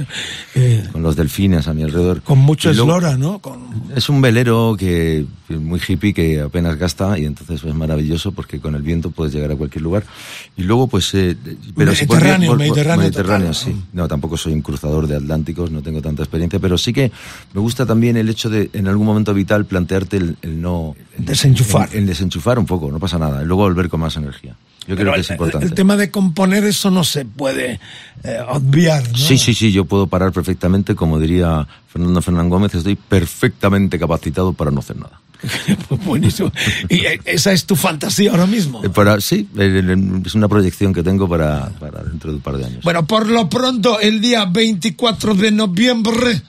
Eh, 0.56 0.84
con 0.92 1.04
los 1.04 1.16
delfines 1.16 1.68
a 1.68 1.74
mi 1.76 1.84
alrededor. 1.84 2.24
con 2.24 2.40
mucho 2.40 2.72
eslora, 2.72 3.18
¿no? 3.18 3.38
Con, 3.38 3.60
Es 3.96 4.10
un 4.10 4.20
velero 4.20 4.76
que 4.80 5.26
muy 5.50 5.80
hippie 5.88 6.12
que 6.12 6.42
apenas 6.42 6.76
gasta 6.80 7.20
y 7.20 7.26
entonces 7.26 7.64
es 7.64 7.76
maravilloso 7.76 8.32
porque 8.32 8.60
con 8.60 8.74
el 8.74 8.82
viento 8.82 9.12
puedes 9.12 9.32
llegar 9.32 9.52
a 9.52 9.56
cualquier 9.56 9.84
lugar. 9.84 10.04
Y 10.58 10.64
luego 10.64 10.88
pues... 10.88 11.14
eh, 11.14 11.38
pero 11.76 11.94
si 11.94 12.06
Mediterráneo, 12.08 12.50
por- 12.52 12.58
Mediterráneo 12.58 13.04
Mediterráneo, 13.04 13.48
total. 13.52 13.74
sí. 13.74 13.84
No, 13.94 14.08
tampoco 14.08 14.38
soy 14.38 14.54
un 14.56 14.62
cruzador 14.62 15.08
de 15.08 15.16
Atlánticos, 15.16 15.72
no 15.72 15.82
tengo 15.82 16.02
tanta 16.02 16.24
experiencia, 16.24 16.60
pero 16.60 16.78
sí 16.78 16.94
que 16.94 17.12
me 17.54 17.62
gusta 17.62 17.86
también 17.86 18.18
el 18.18 18.30
hecho 18.30 18.50
de 18.50 18.70
en 18.74 18.88
algún 18.88 19.06
momento 19.06 19.34
vital 19.34 19.66
plantearte 19.66 20.18
el, 20.18 20.38
el 20.42 20.62
no... 20.62 20.96
Desenchufar. 21.18 21.90
El, 21.92 22.00
el 22.00 22.06
desenchufar 22.08 22.58
un 22.60 22.66
poco, 22.66 22.92
no 22.92 23.00
pasa 23.00 23.20
nada. 23.20 23.44
Y 23.44 23.46
luego 23.46 23.64
volver 23.64 23.90
con 23.90 24.00
más 24.00 24.16
energía. 24.18 24.56
Yo 24.88 24.96
creo 24.96 25.14
que 25.14 25.22
es 25.22 25.32
importante. 25.32 25.66
el 25.66 25.74
tema 25.74 25.96
de 25.96 26.12
componer 26.12 26.64
eso 26.64 26.92
no 26.92 27.04
se 27.04 27.26
puede 27.26 27.80
eh, 28.24 28.38
obviar, 28.50 29.04
¿no? 29.12 29.18
Sí, 29.18 29.38
sí, 29.38 29.54
sí, 29.54 29.72
yo 29.72 29.86
puedo 29.86 30.08
parar 30.08 30.32
perfectamente, 30.32 30.94
como 30.94 31.20
diría 31.20 31.68
Fernando 31.88 32.22
Fernán 32.22 32.50
Gómez, 32.50 32.76
estoy 32.76 32.96
perfectamente 32.96 33.98
capacitado 33.98 34.54
para 34.54 34.70
no 34.70 34.80
hacer 34.80 34.98
nada. 34.98 35.20
Buenísimo. 36.06 36.52
Y 36.90 37.06
eh, 37.06 37.20
esa 37.26 37.52
es 37.52 37.66
tu 37.66 37.76
fantasía 37.76 38.32
ahora 38.32 38.46
mismo. 38.46 38.84
Eh, 38.84 38.90
Para, 38.90 39.20
sí, 39.22 39.48
eh, 39.58 39.96
es 40.26 40.36
una 40.36 40.48
proyección 40.48 40.94
que 40.94 41.04
tengo 41.04 41.28
para, 41.28 41.70
para 41.80 42.04
dentro 42.04 42.32
de 42.32 42.38
un 42.38 42.42
par 42.42 42.58
de 42.58 42.66
años. 42.66 42.84
Bueno, 42.84 43.06
por 43.06 43.28
lo 43.28 43.50
pronto, 43.50 44.00
el 44.00 44.22
día 44.22 44.46
24 44.46 45.36
de 45.36 45.52
noviembre, 45.52 46.42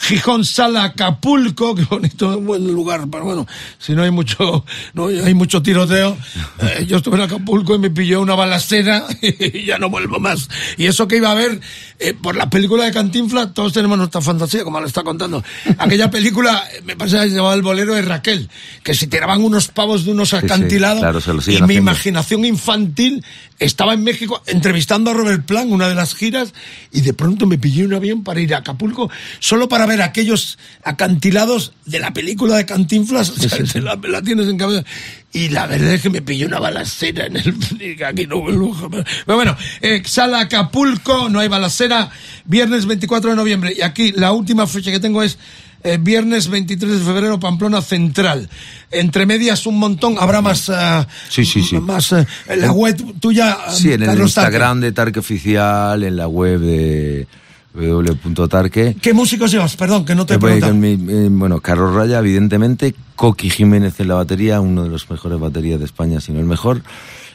Gijón 0.00 0.44
Sala 0.46 0.84
Acapulco, 0.84 1.74
qué 1.74 1.84
bonito, 1.84 2.40
buen 2.40 2.66
lugar, 2.66 3.06
pero 3.10 3.24
bueno, 3.24 3.46
si 3.78 3.92
no 3.92 4.02
hay 4.02 4.10
mucho, 4.10 4.64
no 4.94 5.08
hay 5.08 5.34
mucho 5.34 5.62
tiroteo, 5.62 6.16
eh, 6.62 6.86
yo 6.88 6.96
estuve 6.96 7.16
en 7.16 7.22
Acapulco 7.22 7.74
y 7.74 7.78
me 7.78 7.90
pilló 7.90 8.22
una 8.22 8.34
balacera 8.34 9.04
y 9.22 9.66
ya 9.66 9.78
no 9.78 9.90
vuelvo 9.90 10.18
más. 10.18 10.48
Y 10.78 10.86
eso 10.86 11.06
que 11.06 11.18
iba 11.18 11.30
a 11.30 11.34
ver, 11.34 11.60
eh, 11.98 12.14
por 12.14 12.34
la 12.34 12.48
película 12.48 12.84
de 12.86 12.92
Cantinflas, 12.92 13.52
todos 13.52 13.74
tenemos 13.74 13.98
nuestra 13.98 14.22
fantasía, 14.22 14.64
como 14.64 14.80
lo 14.80 14.86
está 14.86 15.02
contando. 15.02 15.44
Aquella 15.76 16.10
película, 16.10 16.64
eh, 16.72 16.80
me 16.82 16.96
parece 16.96 17.18
que 17.18 17.28
se 17.30 17.36
llamaba 17.36 17.54
El 17.54 17.62
bolero 17.62 17.94
de 17.94 18.02
Raquel, 18.02 18.48
que 18.82 18.94
se 18.94 19.06
tiraban 19.06 19.44
unos 19.44 19.68
pavos 19.68 20.06
de 20.06 20.12
unos 20.12 20.30
sí, 20.30 20.36
acantilados 20.36 21.00
claro, 21.00 21.20
se 21.20 21.34
lo 21.34 21.42
y 21.42 21.46
mi 21.46 21.52
haciendo. 21.52 21.72
imaginación 21.72 22.44
infantil 22.46 23.22
estaba 23.58 23.92
en 23.92 24.02
México 24.02 24.42
entrevistando 24.46 25.10
a 25.10 25.14
Robert 25.14 25.44
Plant, 25.44 25.70
una 25.70 25.88
de 25.88 25.94
las 25.94 26.14
giras, 26.14 26.54
y 26.90 27.02
de 27.02 27.12
pronto 27.12 27.46
me 27.46 27.58
pillé 27.58 27.84
un 27.84 27.92
avión 27.92 28.24
para 28.24 28.40
ir 28.40 28.54
a 28.54 28.58
Acapulco 28.58 29.10
solo 29.38 29.68
para 29.68 29.86
ver 29.90 30.02
aquellos 30.02 30.58
acantilados 30.82 31.72
de 31.86 31.98
la 31.98 32.12
película 32.12 32.56
de 32.56 32.66
Cantinflas. 32.66 33.30
O 33.30 33.36
sea, 33.36 33.58
La, 33.82 33.98
la 34.02 34.22
tienes 34.22 34.48
en 34.48 34.58
cabeza. 34.58 34.84
Y 35.32 35.48
la 35.50 35.66
verdad 35.66 35.92
es 35.94 36.02
que 36.02 36.10
me 36.10 36.22
pilló 36.22 36.46
una 36.46 36.58
balacera 36.58 37.26
en 37.26 37.36
el. 37.36 37.54
Aquí 38.06 38.26
no 38.26 38.40
vuelvo 38.40 38.72
jamás. 38.72 39.04
Pero 39.26 39.36
bueno, 39.36 39.56
eh, 39.80 40.02
sala 40.04 40.40
Acapulco, 40.40 41.28
no 41.28 41.38
hay 41.40 41.48
balacera. 41.48 42.10
Viernes 42.44 42.86
24 42.86 43.30
de 43.30 43.36
noviembre. 43.36 43.74
Y 43.76 43.82
aquí 43.82 44.12
la 44.12 44.32
última 44.32 44.66
fecha 44.66 44.90
que 44.90 45.00
tengo 45.00 45.22
es. 45.22 45.38
eh, 45.82 45.98
viernes 46.00 46.48
23 46.48 46.98
de 46.98 47.04
febrero, 47.04 47.38
Pamplona 47.40 47.80
Central. 47.80 48.48
Entre 48.90 49.24
medias 49.24 49.66
un 49.66 49.78
montón, 49.78 50.16
habrá 50.18 50.42
más... 50.42 50.68
ah, 50.68 51.06
Sí, 51.30 51.44
sí, 51.44 51.62
sí. 51.62 51.78
Más, 51.78 52.12
eh, 52.12 52.26
en 52.48 52.60
la 52.60 52.72
web 52.72 53.00
tuya... 53.20 53.56
sí, 53.70 53.92
en 53.92 54.02
el 54.02 54.08
Carlos 54.08 54.34
Tarque. 54.34 54.48
Instagram 54.48 54.80
de 54.80 54.92
Tarque 54.92 55.18
Oficial, 55.20 56.02
en 56.02 56.16
la 56.16 56.26
web 56.28 56.58
de 56.60 57.26
www.tarque. 57.74 58.96
¿Qué 59.00 59.12
músicos 59.14 59.50
llevas? 59.52 59.76
Perdón, 59.76 60.04
que 60.04 60.14
no 60.14 60.26
te 60.26 60.34
he 60.34 60.38
preguntado. 60.38 60.74
mi- 60.74 60.92
eh, 61.08 61.28
bueno, 61.30 61.60
Carlos 61.60 61.94
Raya, 61.94 62.18
evidentemente, 62.18 62.94
Coqui 63.16 63.50
Jiménez 63.50 63.98
en 64.00 64.08
la 64.08 64.14
batería, 64.14 64.60
uno 64.60 64.82
de 64.84 64.88
los 64.88 65.08
mejores 65.10 65.38
baterías 65.38 65.78
de 65.78 65.84
España, 65.84 66.20
si 66.20 66.32
no 66.32 66.40
el 66.40 66.46
mejor. 66.46 66.82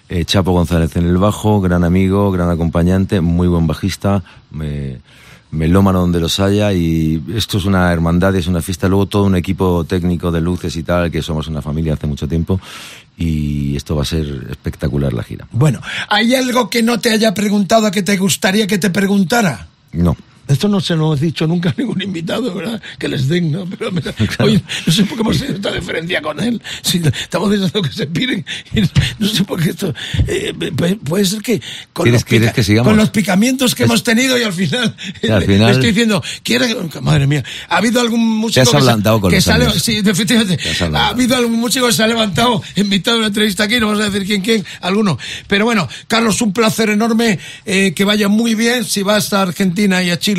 Eh, 0.09 0.23
Chapo 0.25 0.51
González 0.51 0.95
en 0.97 1.05
el 1.07 1.17
bajo, 1.17 1.61
gran 1.61 1.83
amigo, 1.83 2.31
gran 2.31 2.49
acompañante, 2.49 3.21
muy 3.21 3.47
buen 3.47 3.65
bajista, 3.65 4.23
me, 4.51 4.99
melómano 5.49 5.99
donde 6.01 6.19
los 6.19 6.39
haya 6.39 6.73
y 6.73 7.23
esto 7.33 7.57
es 7.57 7.65
una 7.65 7.91
hermandad, 7.91 8.35
es 8.35 8.45
una 8.47 8.61
fiesta. 8.61 8.87
Luego 8.87 9.07
todo 9.07 9.23
un 9.23 9.35
equipo 9.35 9.83
técnico 9.85 10.31
de 10.31 10.41
luces 10.41 10.75
y 10.75 10.83
tal, 10.83 11.09
que 11.09 11.21
somos 11.23 11.47
una 11.47 11.61
familia 11.63 11.93
hace 11.93 12.05
mucho 12.05 12.27
tiempo 12.27 12.59
y 13.17 13.75
esto 13.75 13.95
va 13.95 14.03
a 14.03 14.05
ser 14.05 14.47
espectacular 14.51 15.11
la 15.13 15.23
gira. 15.23 15.47
Bueno, 15.51 15.81
¿hay 16.09 16.35
algo 16.35 16.69
que 16.69 16.83
no 16.83 16.99
te 16.99 17.09
haya 17.11 17.33
preguntado 17.33 17.89
que 17.89 18.03
te 18.03 18.17
gustaría 18.17 18.67
que 18.67 18.77
te 18.77 18.89
preguntara? 18.91 19.69
No. 19.95 20.17
Esto 20.47 20.67
no 20.67 20.79
se 20.81 20.95
lo 20.95 21.13
he 21.15 21.19
dicho 21.19 21.47
nunca 21.47 21.69
a 21.69 21.73
ningún 21.77 22.01
invitado, 22.01 22.53
¿verdad? 22.53 22.81
Que 22.99 23.07
les 23.07 23.27
den, 23.27 23.51
¿no? 23.51 23.65
Pero 23.65 23.91
mira, 23.91 24.13
oye, 24.39 24.61
no 24.85 24.93
sé 24.93 25.03
por 25.03 25.15
qué 25.17 25.21
hemos 25.21 25.37
tenido 25.39 25.55
esta 25.55 25.71
diferencia 25.71 26.21
con 26.21 26.39
él. 26.39 26.61
Si 26.81 26.97
estamos 26.99 27.51
diciendo 27.51 27.81
que 27.81 27.91
se 27.91 28.07
piren, 28.07 28.45
y 28.73 28.81
no 29.19 29.27
sé 29.27 29.43
por 29.43 29.61
qué 29.61 29.69
esto... 29.71 29.93
eh, 30.27 30.53
pu- 30.55 30.99
puede 30.99 31.25
ser 31.25 31.41
que 31.41 31.61
con, 31.93 32.05
¿Quieres- 32.05 32.21
los, 32.21 32.23
pica- 32.25 32.53
que 32.53 32.63
sigamos? 32.63 32.89
con 32.89 32.97
los 32.97 33.09
picamientos 33.09 33.73
que 33.75 33.83
hemos 33.83 34.03
tenido 34.03 34.37
y 34.37 34.43
al 34.43 34.53
final... 34.53 34.95
Sí, 35.21 35.27
al 35.29 35.39
le- 35.39 35.45
final- 35.45 35.71
estoy 35.71 35.87
diciendo, 35.89 36.23
¿quiere...? 36.43 36.75
Madre 37.01 37.25
mía, 37.27 37.43
¿ha 37.69 37.77
habido 37.77 37.99
algún 38.01 38.21
músico 38.37 38.61
has 38.61 38.69
que 38.69 38.81
se- 38.81 39.19
con 39.21 39.31
que 39.31 39.41
sale. 39.41 39.79
Sí, 39.79 40.01
efectivamente. 40.05 40.57
Ha 40.93 41.07
habido 41.09 41.35
algún 41.35 41.59
músico 41.59 41.87
que 41.87 41.93
se 41.93 42.03
ha 42.03 42.07
levantado, 42.07 42.61
invitado 42.75 43.17
a 43.17 43.19
una 43.19 43.27
entrevista 43.27 43.63
aquí, 43.63 43.79
no 43.79 43.87
vamos 43.87 44.01
a 44.01 44.09
decir 44.09 44.27
quién, 44.27 44.41
quién, 44.41 44.65
alguno. 44.81 45.17
Pero 45.47 45.65
bueno, 45.65 45.87
Carlos, 46.07 46.41
un 46.41 46.53
placer 46.53 46.89
enorme, 46.89 47.39
eh, 47.65 47.93
que 47.95 48.03
vaya 48.03 48.27
muy 48.27 48.55
bien. 48.55 48.83
Si 48.83 49.01
vas 49.03 49.33
a 49.33 49.41
Argentina 49.41 50.03
y 50.03 50.09
a 50.11 50.19
Chile, 50.19 50.34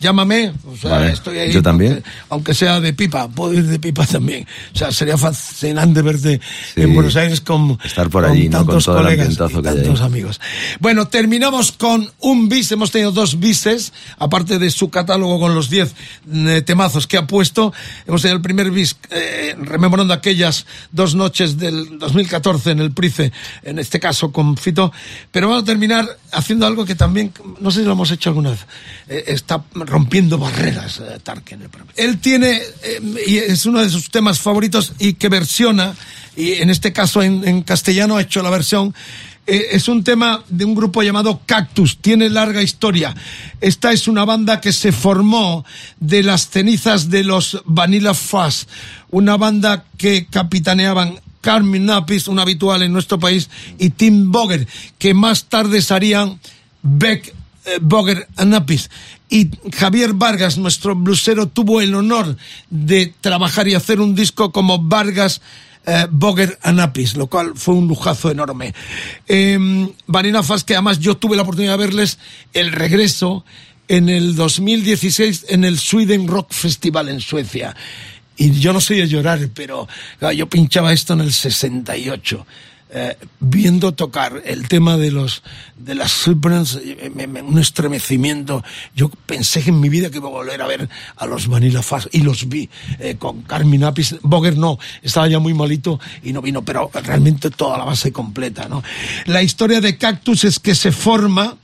llámame. 0.00 0.52
O 0.66 0.76
sea, 0.76 0.90
Vale, 0.90 1.12
estoy 1.12 1.38
ahí. 1.38 1.52
yo 1.52 1.62
también. 1.62 1.92
Aunque, 1.94 2.08
aunque 2.30 2.54
sea 2.54 2.80
de 2.80 2.92
pipa, 2.92 3.28
puedo 3.28 3.54
ir 3.54 3.64
de 3.66 3.78
pipa 3.78 4.06
también. 4.06 4.46
O 4.74 4.78
sea, 4.78 4.92
sería 4.92 5.16
fascinante 5.18 6.02
verte 6.02 6.40
Sí. 6.74 6.82
en 6.82 6.94
Buenos 6.94 7.16
Aires 7.16 7.40
con, 7.40 7.78
Estar 7.84 8.08
por 8.10 8.24
allí, 8.24 8.48
¿no? 8.48 8.64
Con 8.66 8.82
todo 8.82 9.00
el 9.08 9.14
y 9.14 9.16
que 9.16 9.22
hay 9.22 9.34
tantos 9.36 10.00
ahí. 10.00 10.06
amigos. 10.06 10.40
Bueno, 10.80 11.08
terminamos 11.08 11.72
con 11.72 12.10
un 12.20 12.48
bis. 12.48 12.70
Hemos 12.72 12.90
tenido 12.90 13.12
dos 13.12 13.38
bises, 13.38 13.92
aparte 14.18 14.58
de 14.58 14.70
su 14.70 14.90
catálogo 14.90 15.38
con 15.40 15.54
los 15.54 15.70
10 15.70 15.94
eh, 16.32 16.62
temazos 16.62 17.06
que 17.06 17.16
ha 17.16 17.26
puesto. 17.26 17.72
Hemos 18.06 18.22
tenido 18.22 18.36
el 18.36 18.42
primer 18.42 18.70
bis 18.70 18.96
eh, 19.10 19.54
rememorando 19.60 20.14
aquellas 20.14 20.66
dos 20.92 21.14
noches 21.14 21.58
del 21.58 21.98
2014 21.98 22.70
en 22.72 22.80
el 22.80 22.92
Price, 22.92 23.32
en 23.62 23.78
este 23.78 24.00
caso 24.00 24.32
con 24.32 24.56
Fito. 24.56 24.92
Pero 25.30 25.48
vamos 25.48 25.62
a 25.62 25.66
terminar 25.66 26.06
haciendo 26.32 26.66
algo 26.66 26.84
que 26.84 26.94
también, 26.94 27.32
no 27.60 27.70
sé 27.70 27.80
si 27.80 27.86
lo 27.86 27.92
hemos 27.92 28.10
hecho 28.10 28.30
alguna 28.30 28.50
vez, 28.50 28.60
eh, 29.08 29.24
está 29.28 29.62
rompiendo 29.72 30.38
barreras, 30.38 31.00
eh, 31.00 31.18
programa. 31.22 31.92
Él 31.96 32.18
tiene, 32.18 32.60
eh, 32.82 33.00
y 33.26 33.36
es 33.38 33.66
uno 33.66 33.80
de 33.80 33.88
sus 33.88 34.10
temas 34.10 34.38
favoritos 34.38 34.92
y 34.98 35.14
que 35.14 35.28
versiona, 35.28 35.94
y 36.36 36.54
en 36.54 36.70
este 36.70 36.92
caso 36.92 37.22
en, 37.22 37.46
en 37.46 37.62
castellano 37.62 38.16
ha 38.16 38.22
hecho 38.22 38.42
la 38.42 38.50
versión, 38.50 38.94
eh, 39.50 39.68
es 39.72 39.88
un 39.88 40.04
tema 40.04 40.44
de 40.50 40.66
un 40.66 40.74
grupo 40.74 41.02
llamado 41.02 41.40
Cactus, 41.46 41.96
tiene 42.02 42.28
larga 42.28 42.60
historia. 42.60 43.14
Esta 43.62 43.92
es 43.92 44.06
una 44.06 44.26
banda 44.26 44.60
que 44.60 44.74
se 44.74 44.92
formó 44.92 45.64
de 45.98 46.22
las 46.22 46.50
cenizas 46.50 47.08
de 47.08 47.24
los 47.24 47.62
Vanilla 47.64 48.12
Fuzz, 48.12 48.66
una 49.08 49.38
banda 49.38 49.86
que 49.96 50.26
capitaneaban 50.26 51.18
Carmen 51.40 51.86
Napis, 51.86 52.28
un 52.28 52.38
habitual 52.38 52.82
en 52.82 52.92
nuestro 52.92 53.18
país, 53.18 53.48
y 53.78 53.90
Tim 53.90 54.30
Boger, 54.30 54.66
que 54.98 55.14
más 55.14 55.44
tarde 55.44 55.82
serían 55.82 56.40
Beck 56.82 57.34
eh, 57.64 57.78
Boger 57.80 58.26
Anapis. 58.36 58.90
Y 59.30 59.50
Javier 59.74 60.14
Vargas, 60.14 60.56
nuestro 60.56 60.94
blusero, 60.94 61.48
tuvo 61.48 61.80
el 61.80 61.94
honor 61.94 62.36
de 62.70 63.12
trabajar 63.20 63.68
y 63.68 63.74
hacer 63.74 64.00
un 64.00 64.14
disco 64.14 64.52
como 64.52 64.78
Vargas 64.78 65.42
eh, 65.86 66.06
Boger 66.10 66.58
Anapis, 66.62 67.16
lo 67.16 67.26
cual 67.26 67.52
fue 67.54 67.74
un 67.74 67.88
lujazo 67.88 68.30
enorme. 68.30 68.74
Eh, 69.26 69.88
Vanina 70.06 70.42
que 70.66 70.74
además 70.74 70.98
yo 70.98 71.16
tuve 71.16 71.36
la 71.36 71.42
oportunidad 71.42 71.78
de 71.78 71.86
verles 71.86 72.18
el 72.52 72.72
regreso 72.72 73.44
en 73.88 74.08
el 74.08 74.36
2016 74.36 75.46
en 75.48 75.64
el 75.64 75.78
Sweden 75.78 76.28
Rock 76.28 76.52
Festival 76.52 77.08
en 77.08 77.20
Suecia. 77.20 77.74
Y 78.38 78.52
yo 78.60 78.72
no 78.72 78.80
soy 78.80 78.98
de 78.98 79.08
llorar, 79.08 79.40
pero 79.52 79.86
ah, 80.20 80.32
yo 80.32 80.48
pinchaba 80.48 80.92
esto 80.92 81.12
en 81.14 81.20
el 81.20 81.32
68 81.32 82.46
eh, 82.90 83.18
viendo 83.40 83.92
tocar 83.92 84.40
el 84.46 84.66
tema 84.66 84.96
de 84.96 85.10
los 85.10 85.42
de 85.76 85.94
las 85.94 86.10
Supermans, 86.10 86.80
eh, 86.82 87.10
me- 87.14 87.42
un 87.42 87.58
estremecimiento. 87.58 88.64
Yo 88.96 89.10
pensé 89.26 89.62
que 89.62 89.68
en 89.68 89.80
mi 89.80 89.90
vida 89.90 90.08
que 90.10 90.16
iba 90.16 90.28
a 90.28 90.30
volver 90.32 90.62
a 90.62 90.66
ver 90.66 90.88
a 91.16 91.26
los 91.26 91.48
Vanilla 91.48 91.82
Fuzz 91.82 92.08
y 92.12 92.22
los 92.22 92.48
vi 92.48 92.70
eh, 92.98 93.16
con 93.18 93.42
Carmen 93.42 93.84
Apis. 93.84 94.16
Boger 94.22 94.56
no, 94.56 94.78
estaba 95.02 95.28
ya 95.28 95.38
muy 95.38 95.52
malito 95.52 96.00
y 96.22 96.32
no 96.32 96.40
vino, 96.40 96.62
pero 96.62 96.90
realmente 96.94 97.50
toda 97.50 97.76
la 97.76 97.84
base 97.84 98.10
completa. 98.10 98.68
¿no? 98.70 98.82
La 99.26 99.42
historia 99.42 99.82
de 99.82 99.98
Cactus 99.98 100.44
es 100.44 100.58
que 100.58 100.74
se 100.74 100.90
forma 100.90 101.58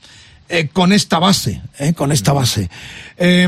eh, 0.47 0.67
con 0.71 0.93
esta 0.93 1.17
base, 1.17 1.59
eh, 1.79 1.93
con 1.93 2.11
esta 2.11 2.33
base. 2.33 2.69
Eh, 3.17 3.47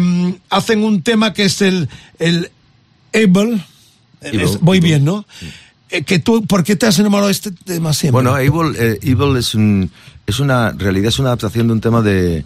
hacen 0.50 0.84
un 0.84 1.04
tema 1.04 1.32
que 1.32 1.44
es 1.44 1.62
el, 1.62 1.90
el 2.18 2.50
Able, 3.24 3.56
eh, 3.56 4.30
Evil, 4.34 4.42
es- 4.42 4.60
voy 4.62 4.78
Evil. 4.78 4.90
bien, 4.90 5.06
¿no? 5.06 5.26
Eh, 5.90 6.04
que 6.04 6.20
tú, 6.20 6.46
¿Por 6.46 6.64
qué 6.64 6.76
te 6.76 6.86
has 6.86 7.00
enamorado 7.00 7.28
de 7.28 7.32
este 7.34 7.52
tema 7.52 7.94
siempre? 7.94 8.22
Bueno, 8.22 8.38
Evil, 8.38 8.76
eh, 8.78 9.00
Evil 9.02 9.38
es, 9.38 9.56
un, 9.56 9.90
es 10.26 10.40
una, 10.40 10.72
realidad 10.72 11.10
es 11.10 11.20
una 11.20 11.30
adaptación 11.30 11.68
de 11.68 11.74
un 11.74 11.82
tema 11.82 12.02
de, 12.02 12.44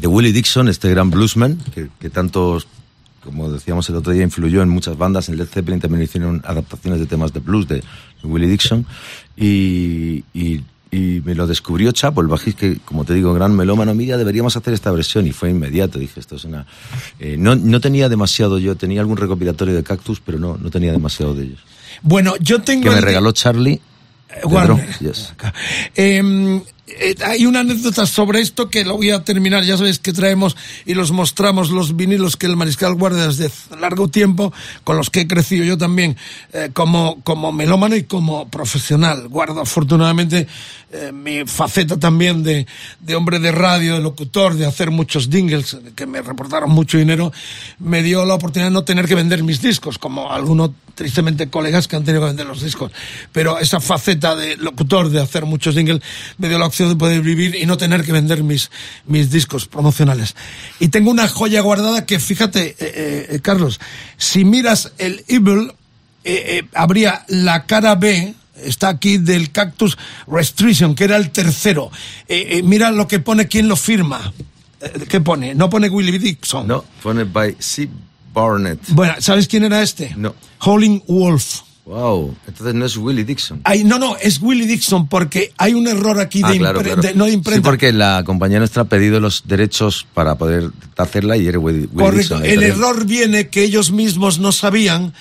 de 0.00 0.06
Willie 0.06 0.32
Dixon, 0.32 0.68
este 0.68 0.88
gran 0.90 1.10
bluesman, 1.10 1.58
que, 1.74 1.88
que 2.00 2.08
tantos, 2.08 2.66
como 3.22 3.52
decíamos 3.52 3.88
el 3.90 3.96
otro 3.96 4.12
día, 4.12 4.22
influyó 4.22 4.62
en 4.62 4.70
muchas 4.70 4.96
bandas. 4.96 5.28
En 5.28 5.36
Led 5.36 5.46
Zeppelin 5.46 5.78
también 5.80 6.02
hicieron 6.02 6.40
adaptaciones 6.46 7.00
de 7.00 7.06
temas 7.06 7.32
de 7.34 7.40
blues 7.40 7.68
de, 7.68 7.76
de 7.76 7.84
Willie 8.24 8.48
Dixon. 8.48 8.86
Y, 9.36 10.24
y, 10.34 10.62
y 10.94 11.22
me 11.24 11.34
lo 11.34 11.46
descubrió 11.46 11.90
Chapo, 11.90 12.20
el 12.20 12.26
bajista, 12.26 12.60
que 12.60 12.76
como 12.84 13.04
te 13.06 13.14
digo, 13.14 13.32
gran 13.32 13.56
melómano, 13.56 13.94
mira, 13.94 14.18
deberíamos 14.18 14.54
hacer 14.58 14.74
esta 14.74 14.90
versión. 14.92 15.26
Y 15.26 15.32
fue 15.32 15.48
inmediato, 15.48 15.98
dije, 15.98 16.20
esto 16.20 16.36
es 16.36 16.44
una... 16.44 16.66
eh, 17.18 17.36
no, 17.38 17.56
no 17.56 17.80
tenía 17.80 18.10
demasiado 18.10 18.58
yo, 18.58 18.76
tenía 18.76 19.00
algún 19.00 19.16
recopilatorio 19.16 19.74
de 19.74 19.82
Cactus, 19.82 20.20
pero 20.20 20.38
no, 20.38 20.58
no 20.58 20.70
tenía 20.70 20.92
demasiado 20.92 21.34
de 21.34 21.44
ellos. 21.44 21.60
Bueno, 22.02 22.34
yo 22.40 22.60
tengo 22.60 22.84
Que 22.84 22.90
me 22.90 23.00
regaló 23.00 23.32
Charlie. 23.32 23.80
de 24.28 24.46
Warner. 24.46 24.86
Dro- 24.86 24.98
Yes. 25.00 25.32
Eh, 25.96 26.62
eh, 26.86 27.14
hay 27.24 27.46
una 27.46 27.60
anécdota 27.60 28.06
sobre 28.06 28.40
esto 28.40 28.68
que 28.68 28.84
lo 28.84 28.96
voy 28.96 29.10
a 29.10 29.22
terminar. 29.22 29.62
Ya 29.62 29.76
sabéis 29.76 30.00
que 30.00 30.12
traemos 30.12 30.56
y 30.84 30.94
los 30.94 31.12
mostramos 31.12 31.70
los 31.70 31.94
vinilos 31.94 32.36
que 32.36 32.46
el 32.46 32.56
Mariscal 32.56 32.94
guarda 32.94 33.28
desde 33.28 33.50
largo 33.78 34.08
tiempo, 34.08 34.52
con 34.82 34.96
los 34.96 35.08
que 35.08 35.20
he 35.20 35.26
crecido 35.28 35.64
yo 35.64 35.78
también 35.78 36.16
eh, 36.52 36.70
como, 36.72 37.20
como 37.22 37.52
melómano 37.52 37.94
y 37.94 38.02
como 38.02 38.48
profesional. 38.48 39.28
Guardo 39.28 39.60
afortunadamente 39.60 40.48
eh, 40.90 41.12
mi 41.12 41.44
faceta 41.46 41.98
también 41.98 42.42
de, 42.42 42.66
de 43.00 43.14
hombre 43.14 43.38
de 43.38 43.52
radio, 43.52 43.94
de 43.94 44.00
locutor, 44.00 44.54
de 44.54 44.66
hacer 44.66 44.90
muchos 44.90 45.30
dingles 45.30 45.76
que 45.94 46.06
me 46.06 46.20
reportaron 46.20 46.70
mucho 46.70 46.98
dinero. 46.98 47.32
Me 47.78 48.02
dio 48.02 48.24
la 48.24 48.34
oportunidad 48.34 48.70
de 48.70 48.74
no 48.74 48.84
tener 48.84 49.06
que 49.06 49.14
vender 49.14 49.44
mis 49.44 49.62
discos, 49.62 49.98
como 49.98 50.32
algunos 50.32 50.72
tristemente 50.94 51.48
colegas 51.48 51.88
que 51.88 51.96
han 51.96 52.04
tenido 52.04 52.22
que 52.22 52.28
vender 52.28 52.46
los 52.46 52.62
discos. 52.62 52.92
Pero 53.32 53.58
esa 53.58 53.80
faceta 53.80 54.36
de 54.36 54.56
locutor, 54.56 55.08
de 55.08 55.20
hacer 55.20 55.46
muchos 55.46 55.74
singles, 55.74 56.02
me 56.38 56.48
dio 56.48 56.58
la 56.58 56.66
opción 56.72 56.88
de 56.88 56.96
poder 56.96 57.20
vivir 57.20 57.54
y 57.54 57.66
no 57.66 57.76
tener 57.76 58.02
que 58.02 58.12
vender 58.12 58.42
mis, 58.42 58.70
mis 59.04 59.30
discos 59.30 59.66
promocionales. 59.66 60.34
Y 60.80 60.88
tengo 60.88 61.10
una 61.10 61.28
joya 61.28 61.60
guardada 61.60 62.06
que, 62.06 62.18
fíjate, 62.18 62.76
eh, 62.78 63.26
eh, 63.28 63.40
Carlos, 63.42 63.78
si 64.16 64.46
miras 64.46 64.92
el 64.96 65.22
Evil, 65.28 65.72
eh, 66.24 66.62
habría 66.72 67.26
la 67.28 67.66
cara 67.66 67.94
B, 67.94 68.34
está 68.56 68.88
aquí 68.88 69.18
del 69.18 69.52
Cactus 69.52 69.98
Restriction, 70.26 70.94
que 70.94 71.04
era 71.04 71.18
el 71.18 71.30
tercero. 71.30 71.90
Mira 72.64 72.90
lo 72.90 73.06
que 73.06 73.18
pone, 73.18 73.48
quién 73.48 73.68
lo 73.68 73.76
firma. 73.76 74.32
¿Qué 75.08 75.20
pone? 75.20 75.54
No 75.54 75.68
pone 75.68 75.90
Willie 75.90 76.18
Dixon. 76.18 76.66
No, 76.66 76.84
pone 77.02 77.24
by 77.24 77.54
C. 77.58 77.88
Barnett. 78.32 78.80
Bueno, 78.88 79.14
¿sabes 79.18 79.46
quién 79.46 79.64
era 79.64 79.82
este? 79.82 80.14
No. 80.16 80.34
Howling 80.60 81.02
Wolf. 81.06 81.60
Wow, 81.84 82.36
entonces 82.46 82.74
no 82.76 82.84
es 82.86 82.96
Willie 82.96 83.24
Dixon. 83.24 83.60
Ay, 83.64 83.82
no, 83.82 83.98
no, 83.98 84.16
es 84.16 84.40
Willie 84.40 84.66
Dixon 84.68 85.08
porque 85.08 85.52
hay 85.58 85.74
un 85.74 85.88
error 85.88 86.20
aquí 86.20 86.38
de, 86.40 86.46
Ah, 86.46 86.52
claro, 86.56 86.80
impre- 86.80 86.84
claro. 86.84 87.02
de- 87.02 87.14
no 87.14 87.24
de 87.24 87.30
Sí, 87.30 87.36
imprenta. 87.36 87.68
porque 87.68 87.92
la 87.92 88.22
compañía 88.24 88.58
nuestra 88.60 88.82
ha 88.82 88.84
pedido 88.84 89.18
los 89.18 89.42
derechos 89.46 90.06
para 90.14 90.36
poder 90.36 90.70
hacerla 90.96 91.36
y 91.36 91.48
era 91.48 91.58
Willie, 91.58 91.88
Correcto. 91.88 92.36
Dixon. 92.38 92.44
El 92.44 92.62
error 92.62 93.04
viene 93.04 93.48
que 93.48 93.64
ellos 93.64 93.90
mismos 93.90 94.38
no 94.38 94.52
sabían 94.52 95.12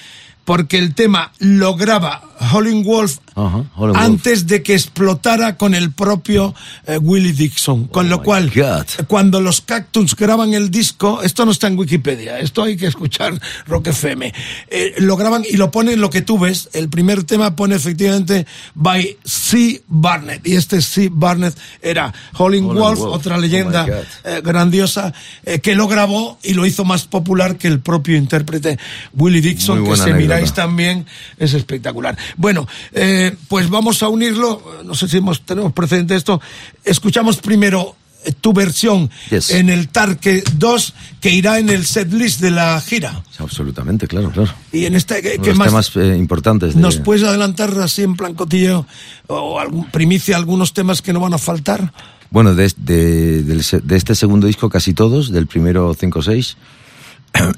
porque 0.46 0.78
el 0.78 0.94
tema 0.94 1.32
lo 1.40 1.76
graba 1.76 2.22
Howling 2.52 2.84
Wolf 2.84 3.18
Ajá, 3.36 3.64
antes 3.96 4.46
de 4.48 4.62
que 4.62 4.74
explotara 4.74 5.56
con 5.58 5.74
el 5.74 5.92
propio 5.92 6.54
eh, 6.86 6.98
Willie 6.98 7.34
Dixon. 7.34 7.88
Con 7.88 8.10
lo 8.10 8.20
my 8.20 8.24
cual, 8.26 8.52
God. 8.54 9.06
cuando 9.08 9.40
los 9.42 9.62
Cactus 9.62 10.16
graban 10.16 10.54
el 10.54 10.70
disco, 10.70 11.22
esto 11.22 11.46
no 11.46 11.52
está 11.52 11.68
en 11.68 11.78
Wikipedia, 11.78 12.40
esto 12.40 12.64
hay 12.64 12.76
que 12.78 12.88
escuchar 12.88 13.40
Rock 13.68 13.88
FM. 13.88 14.34
eh, 14.70 14.94
lo 14.98 15.16
graban 15.18 15.44
y 15.50 15.58
lo 15.58 15.72
ponen 15.72 16.02
lo 16.02 16.10
que 16.10 16.22
tú 16.22 16.38
ves. 16.40 16.70
El 16.74 16.90
primer 16.90 17.24
tema 17.24 17.56
pone 17.56 17.76
efectivamente 17.76 18.46
by 18.76 19.18
C. 19.24 19.82
Barnett. 19.88 20.46
Y 20.46 20.56
este 20.56 20.82
C. 20.82 21.10
Barnett 21.12 21.58
era 21.82 22.14
Howlin' 22.38 22.66
Wolf, 22.68 23.00
Wolf. 23.00 23.14
otra 23.14 23.36
Oh, 23.36 23.40
leyenda 23.40 23.86
eh, 24.26 24.42
grandiosa, 24.44 25.14
eh, 25.46 25.60
que 25.60 25.74
lo 25.76 25.88
grabó 25.88 26.38
y 26.44 26.54
lo 26.54 26.66
hizo 26.66 26.84
más 26.84 27.06
popular 27.06 27.58
que 27.58 27.68
el 27.70 27.80
propio 27.80 28.18
intérprete 28.18 28.78
Willie 29.14 29.42
Dixon, 29.42 29.84
que 29.86 29.96
si 29.96 30.02
anécdota. 30.02 30.18
miráis 30.18 30.54
también 30.54 31.06
es 31.38 31.54
espectacular. 31.54 32.18
Bueno, 32.36 32.68
eh, 32.92 33.31
pues 33.48 33.70
vamos 33.70 34.02
a 34.04 34.10
unirlo, 34.10 34.62
no 34.86 34.94
sé 34.96 35.08
si 35.08 35.18
hemos, 35.18 35.42
tenemos 35.42 35.74
precedente 35.74 36.14
de 36.14 36.18
esto, 36.20 36.42
escuchamos 36.84 37.38
primero 37.38 37.96
eh, 38.24 38.34
tu 38.40 38.54
versión 38.54 39.10
Yes. 39.30 39.50
en 39.52 39.70
el 39.70 39.88
Tarque 39.90 40.44
2 40.58 40.94
que 41.20 41.32
irá 41.32 41.58
en 41.60 41.70
el 41.70 41.86
setlist 41.86 42.40
de 42.42 42.52
la 42.52 42.80
gira. 42.82 43.24
Absolutamente, 43.40 44.08
claro, 44.08 44.30
claro. 44.32 44.54
Y 44.72 44.86
en 44.86 44.96
esta, 44.96 45.22
¿qué, 45.22 45.38
los 45.44 45.58
más? 45.58 45.68
temas 45.68 45.96
eh, 45.98 46.16
importantes. 46.18 46.76
de- 46.76 46.82
¿Nos 46.82 46.98
puedes 46.98 47.24
adelantar 47.24 47.78
así 47.80 48.04
en 48.04 48.16
plan 48.16 48.34
cotilleo 48.36 48.86
o 49.28 49.60
algún, 49.60 49.86
primicia 49.92 50.36
algunos 50.38 50.74
temas 50.74 51.02
que 51.02 51.14
no 51.14 51.20
van 51.20 51.34
a 51.34 51.38
faltar? 51.38 51.92
Bueno, 52.30 52.56
de, 52.56 52.72
de- 52.78 53.44
de 53.44 53.96
este 53.98 54.16
segundo 54.16 54.48
disco 54.48 54.70
casi 54.70 54.94
todos, 54.94 55.32
del 55.32 55.48
primero 55.48 55.94
5 56.00 56.20
o 56.20 56.22
6. 56.22 56.58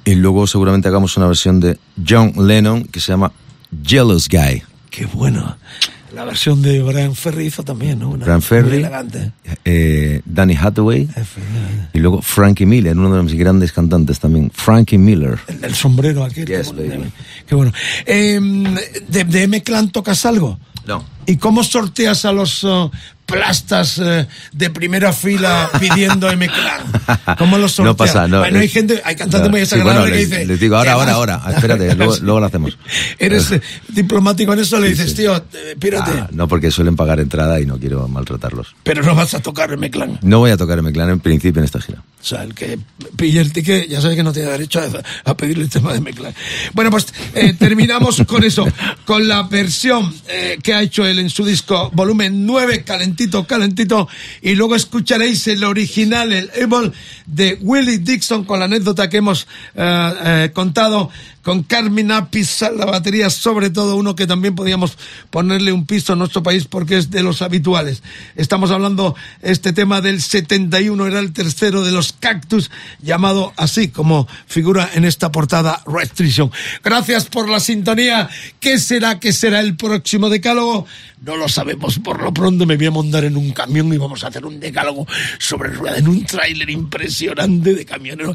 Y 0.05 0.15
luego 0.15 0.45
seguramente 0.47 0.87
hagamos 0.87 1.17
una 1.17 1.27
versión 1.27 1.59
de 1.59 1.77
John 2.07 2.33
Lennon 2.37 2.85
que 2.85 2.99
se 2.99 3.11
llama 3.11 3.31
Jealous 3.85 4.29
Guy. 4.29 4.61
Qué 4.93 5.07
bueno. 5.07 5.57
La 6.13 6.23
versión 6.23 6.61
de 6.61 6.83
Brian 6.83 7.15
Ferry 7.15 7.47
hizo 7.47 7.63
también, 7.63 7.97
¿no? 7.97 8.09
Una- 8.11 8.25
Brian 8.25 8.37
muy 8.37 8.45
Ferry, 8.45 8.77
elegante. 8.77 9.31
eh, 9.65 10.21
Danny 10.23 10.55
Hathaway 10.55 11.09
y 11.93 11.97
luego 11.99 12.21
Frankie 12.21 12.67
Miller, 12.67 12.95
uno 12.95 13.15
de 13.15 13.23
mis 13.23 13.33
grandes 13.33 13.71
cantantes 13.71 14.19
también. 14.19 14.51
Frankie 14.53 14.99
Miller. 14.99 15.39
El 15.63 15.73
sombrero 15.73 16.23
aquel. 16.23 16.45
Yes, 16.45 16.67
qué 16.71 16.87
bueno. 16.87 17.05
Qué 17.47 17.55
bueno. 17.55 17.71
Eh, 18.05 18.39
de, 19.07 19.23
de 19.23 19.43
M-Clan 19.43 19.89
tocas 19.91 20.23
algo? 20.27 20.59
No. 20.85 21.03
¿Y 21.25 21.37
cómo 21.37 21.63
sorteas 21.63 22.25
a 22.25 22.31
los 22.31 22.63
uh, 22.63 22.89
plastas 23.25 23.97
eh, 23.99 24.27
de 24.51 24.69
primera 24.69 25.13
fila 25.13 25.69
pidiendo 25.79 26.29
M-Clan? 26.29 27.37
¿Cómo 27.37 27.57
los 27.57 27.71
sorteas? 27.73 27.83
No 27.93 27.97
pasa, 27.97 28.27
no. 28.27 28.39
Bueno, 28.39 28.59
hay 28.59 28.67
gente, 28.67 29.01
hay 29.05 29.15
cantantes 29.15 29.49
no, 29.49 29.51
muy 29.51 29.59
sí, 29.59 29.75
desagradables 29.75 30.01
bueno, 30.01 30.13
que 30.15 30.19
les- 30.21 30.29
dicen... 30.29 30.47
Les 30.47 30.59
digo, 30.59 30.75
ahora, 30.77 30.91
"¿Qué 30.91 30.93
ahora, 31.11 31.37
vas?". 31.37 31.45
ahora. 31.45 31.55
Espérate, 31.55 31.95
luego, 31.95 32.15
luego 32.21 32.39
lo 32.39 32.45
hacemos. 32.45 32.77
Eres 33.19 33.51
eh, 33.51 33.61
diplomático 33.89 34.53
en 34.53 34.59
eso, 34.59 34.79
le 34.79 34.87
Sí, 34.87 34.93
dices, 34.93 35.09
sí. 35.11 35.15
tío, 35.17 35.35
eh, 35.37 35.75
pírate. 35.79 36.11
Ah, 36.11 36.27
no, 36.31 36.47
porque 36.47 36.69
suelen 36.71 36.95
pagar 36.95 37.19
entrada 37.19 37.59
y 37.59 37.65
no 37.65 37.77
quiero 37.79 38.07
maltratarlos. 38.07 38.75
Pero 38.83 39.03
no 39.03 39.15
vas 39.15 39.33
a 39.33 39.39
tocar 39.41 39.71
M-Clan. 39.73 40.19
No 40.21 40.39
voy 40.39 40.51
a 40.51 40.57
tocar 40.57 40.79
en 40.79 40.91
Clan 40.91 41.09
en 41.09 41.19
principio 41.19 41.59
en 41.59 41.65
esta 41.65 41.79
gira. 41.81 41.99
O 42.21 42.25
sea, 42.25 42.43
el 42.43 42.53
que 42.53 42.79
pille 43.17 43.41
el 43.41 43.51
ticket 43.51 43.89
ya 43.89 43.99
sabe 43.99 44.15
que 44.15 44.23
no 44.23 44.31
tiene 44.31 44.49
derecho 44.49 44.79
a, 44.79 45.29
a 45.29 45.35
pedirle 45.35 45.65
el 45.65 45.69
tema 45.69 45.91
de 45.91 45.99
Meclan. 45.99 46.33
Bueno, 46.71 46.89
pues 46.89 47.07
eh, 47.35 47.53
terminamos 47.59 48.21
con 48.25 48.45
eso, 48.45 48.65
con 49.03 49.27
la 49.27 49.43
versión 49.43 50.13
eh, 50.29 50.57
que 50.63 50.73
ha 50.73 50.81
hecho 50.81 51.05
en 51.19 51.29
su 51.29 51.45
disco 51.45 51.89
volumen 51.93 52.45
9, 52.45 52.83
calentito, 52.83 53.45
calentito, 53.45 54.07
y 54.41 54.55
luego 54.55 54.75
escucharéis 54.75 55.47
el 55.47 55.63
original, 55.63 56.31
el 56.33 56.49
Evil 56.55 56.91
de 57.25 57.57
Willie 57.61 57.99
Dixon, 57.99 58.43
con 58.45 58.59
la 58.59 58.65
anécdota 58.65 59.09
que 59.09 59.17
hemos 59.17 59.47
eh, 59.75 60.13
eh, 60.23 60.51
contado 60.53 61.09
con 61.43 61.63
Carmen 61.63 62.11
Apis 62.11 62.63
a 62.63 62.71
la 62.71 62.85
batería, 62.85 63.29
sobre 63.29 63.69
todo 63.69 63.97
uno 63.97 64.15
que 64.15 64.25
también 64.25 64.55
podíamos 64.55 64.97
ponerle 65.29 65.73
un 65.73 65.85
piso 65.85 66.13
en 66.13 66.19
nuestro 66.19 66.41
país 66.41 66.65
porque 66.65 66.97
es 66.97 67.11
de 67.11 67.21
los 67.21 67.41
habituales. 67.41 68.01
Estamos 68.35 68.71
hablando, 68.71 69.15
este 69.41 69.73
tema 69.73 70.01
del 70.01 70.21
71 70.21 71.05
era 71.05 71.19
el 71.19 71.33
tercero 71.33 71.83
de 71.83 71.91
los 71.91 72.13
Cactus, 72.13 72.71
llamado 73.01 73.53
así 73.57 73.89
como 73.89 74.27
figura 74.47 74.89
en 74.93 75.03
esta 75.03 75.31
portada 75.31 75.83
Restriction. 75.85 76.49
Gracias 76.81 77.25
por 77.25 77.49
la 77.49 77.59
sintonía. 77.59 78.29
¿Qué 78.61 78.79
será 78.79 79.19
que 79.19 79.33
será 79.33 79.59
el 79.59 79.75
próximo 79.75 80.29
decálogo? 80.29 80.87
No 81.21 81.35
lo 81.35 81.49
sabemos. 81.49 81.99
Por 81.99 82.21
lo 82.21 82.33
pronto 82.33 82.65
me 82.65 82.77
voy 82.77 82.85
a 82.85 82.91
montar 82.91 83.25
en 83.25 83.35
un 83.35 83.51
camión 83.51 83.93
y 83.93 83.97
vamos 83.97 84.23
a 84.23 84.27
hacer 84.27 84.45
un 84.45 84.61
decálogo 84.61 85.05
sobre 85.39 85.69
rueda 85.69 85.97
en 85.97 86.07
un 86.07 86.25
tráiler 86.25 86.69
impresionante 86.69 87.73
de 87.73 87.85
camionero. 87.85 88.33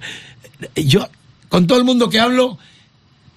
Yo, 0.75 1.09
con 1.49 1.67
todo 1.67 1.79
el 1.79 1.85
mundo 1.85 2.11
que 2.11 2.21
hablo, 2.21 2.59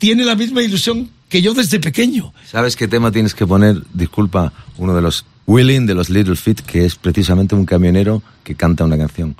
tiene 0.02 0.26
la 0.26 0.34
misma 0.34 0.64
ilusión 0.64 1.12
que 1.30 1.44
yo 1.44 1.54
desde 1.54 1.80
pequeño. 1.80 2.34
¿Sabes 2.50 2.76
qué 2.76 2.88
tema 2.88 3.12
tienes 3.12 3.36
que 3.36 3.46
poner? 3.46 3.84
Disculpa, 3.94 4.52
uno 4.80 4.96
de 4.96 5.02
los 5.04 5.26
Willing 5.46 5.86
de 5.86 5.94
los 5.94 6.10
Little 6.10 6.36
Feet, 6.36 6.62
que 6.62 6.86
es 6.86 6.96
precisamente 6.96 7.54
un 7.54 7.68
camionero 7.68 8.24
que 8.44 8.56
canta 8.56 8.84
una 8.84 8.98
canción. 8.98 9.36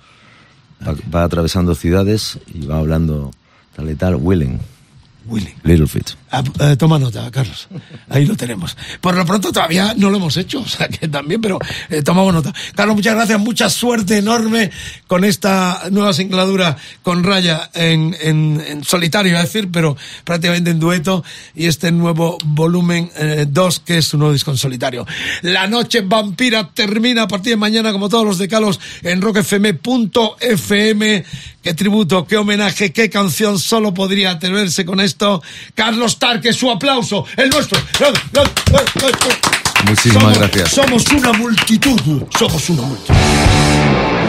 Va, 0.88 0.96
va 1.14 1.24
atravesando 1.24 1.74
ciudades 1.74 2.38
y 2.54 2.68
va 2.68 2.78
hablando 2.78 3.32
tal 3.76 3.90
y 3.90 3.96
tal. 3.96 4.18
Willing, 4.18 4.60
Willy. 5.32 5.56
Little 5.64 5.88
Feet. 5.88 6.12
Ah, 6.30 6.44
eh, 6.60 6.76
toma 6.76 7.00
nota, 7.00 7.32
Carlos. 7.32 7.68
Ahí 8.10 8.26
lo 8.26 8.36
tenemos. 8.36 8.78
Por 9.00 9.16
lo 9.16 9.26
pronto 9.26 9.52
todavía 9.52 9.94
no 9.96 10.10
lo 10.10 10.18
hemos 10.18 10.36
hecho, 10.38 10.60
o 10.62 10.68
sea 10.68 10.90
que 10.90 11.08
también, 11.08 11.42
pero 11.42 11.58
eh, 11.90 12.04
tomamos 12.04 12.34
nota. 12.34 12.54
Carlos, 12.76 12.98
muchas 12.98 13.16
gracias, 13.16 13.40
mucha 13.40 13.70
suerte 13.70 14.18
enorme 14.18 14.70
con 15.08 15.24
esta 15.24 15.84
nueva 15.90 16.14
singladura 16.14 16.76
con 17.02 17.24
Raya 17.24 17.72
en, 17.74 18.16
en, 18.22 18.62
en 18.68 18.84
solitario, 18.84 19.38
a 19.38 19.42
decir, 19.42 19.70
pero 19.72 19.96
prácticamente 20.26 20.72
en 20.72 20.80
dueto, 20.80 21.24
y 21.56 21.68
este 21.68 21.92
nuevo 21.92 22.38
volumen 22.44 23.10
2, 23.48 23.80
que 23.80 24.00
es 24.00 24.14
un 24.14 24.20
nuevo 24.20 24.34
disco 24.34 24.52
en 24.52 24.58
solitario. 24.58 25.08
La 25.42 25.68
noche 25.68 26.02
vampira 26.02 26.70
termina 26.74 27.24
a 27.24 27.28
partir 27.28 27.54
de 27.54 27.58
mañana, 27.58 27.92
como 27.92 28.10
todos 28.10 28.26
los 28.26 28.38
decalos, 28.38 28.80
en 29.02 29.22
rockfm.fm 29.22 31.24
qué 31.62 31.74
tributo, 31.74 32.26
qué 32.26 32.38
homenaje, 32.38 32.92
qué 32.92 33.10
canción 33.10 33.60
solo 33.60 33.94
podría 33.94 34.32
atreverse 34.32 34.86
con 34.86 35.00
esto. 35.00 35.42
Carlos 35.76 36.20
Tarque, 36.20 36.54
su 36.54 36.70
aplauso, 36.70 37.26
el 37.38 37.50
nuestro. 37.50 37.80
Muchísimas 39.88 40.38
gracias. 40.38 40.70
Somos 40.70 41.06
una 41.12 41.34
multitud, 41.34 42.24
somos 42.38 42.70
una 42.70 42.82
multitud. 42.84 44.21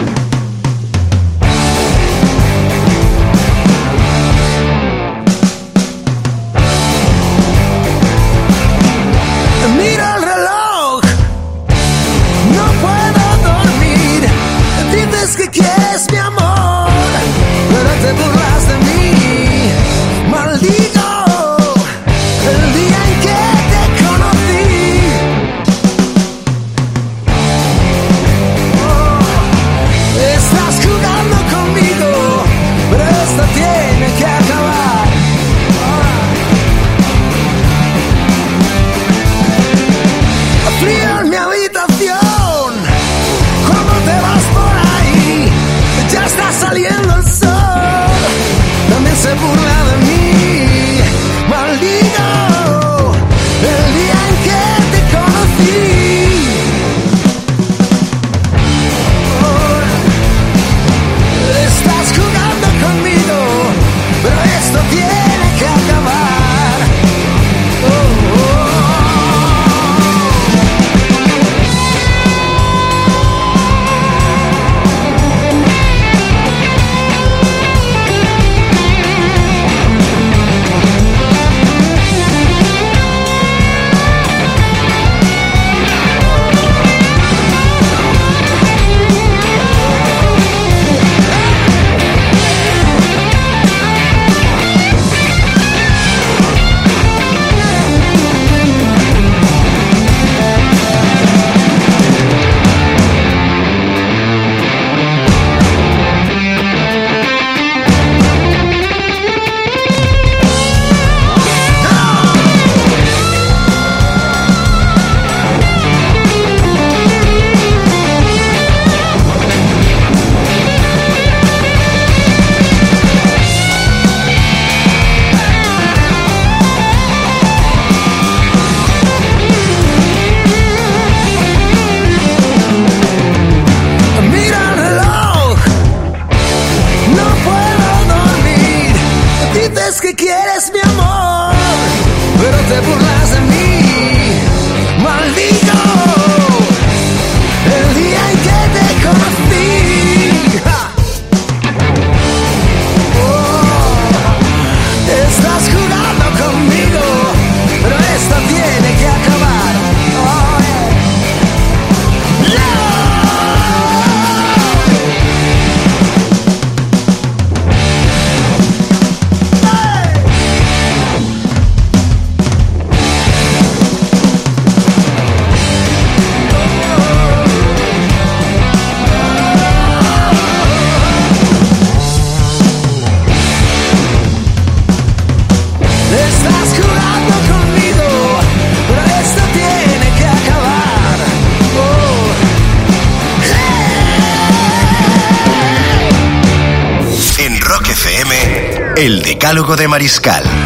catálogo 199.53 199.75
de 199.75 199.87
Mariscal. 199.87 200.62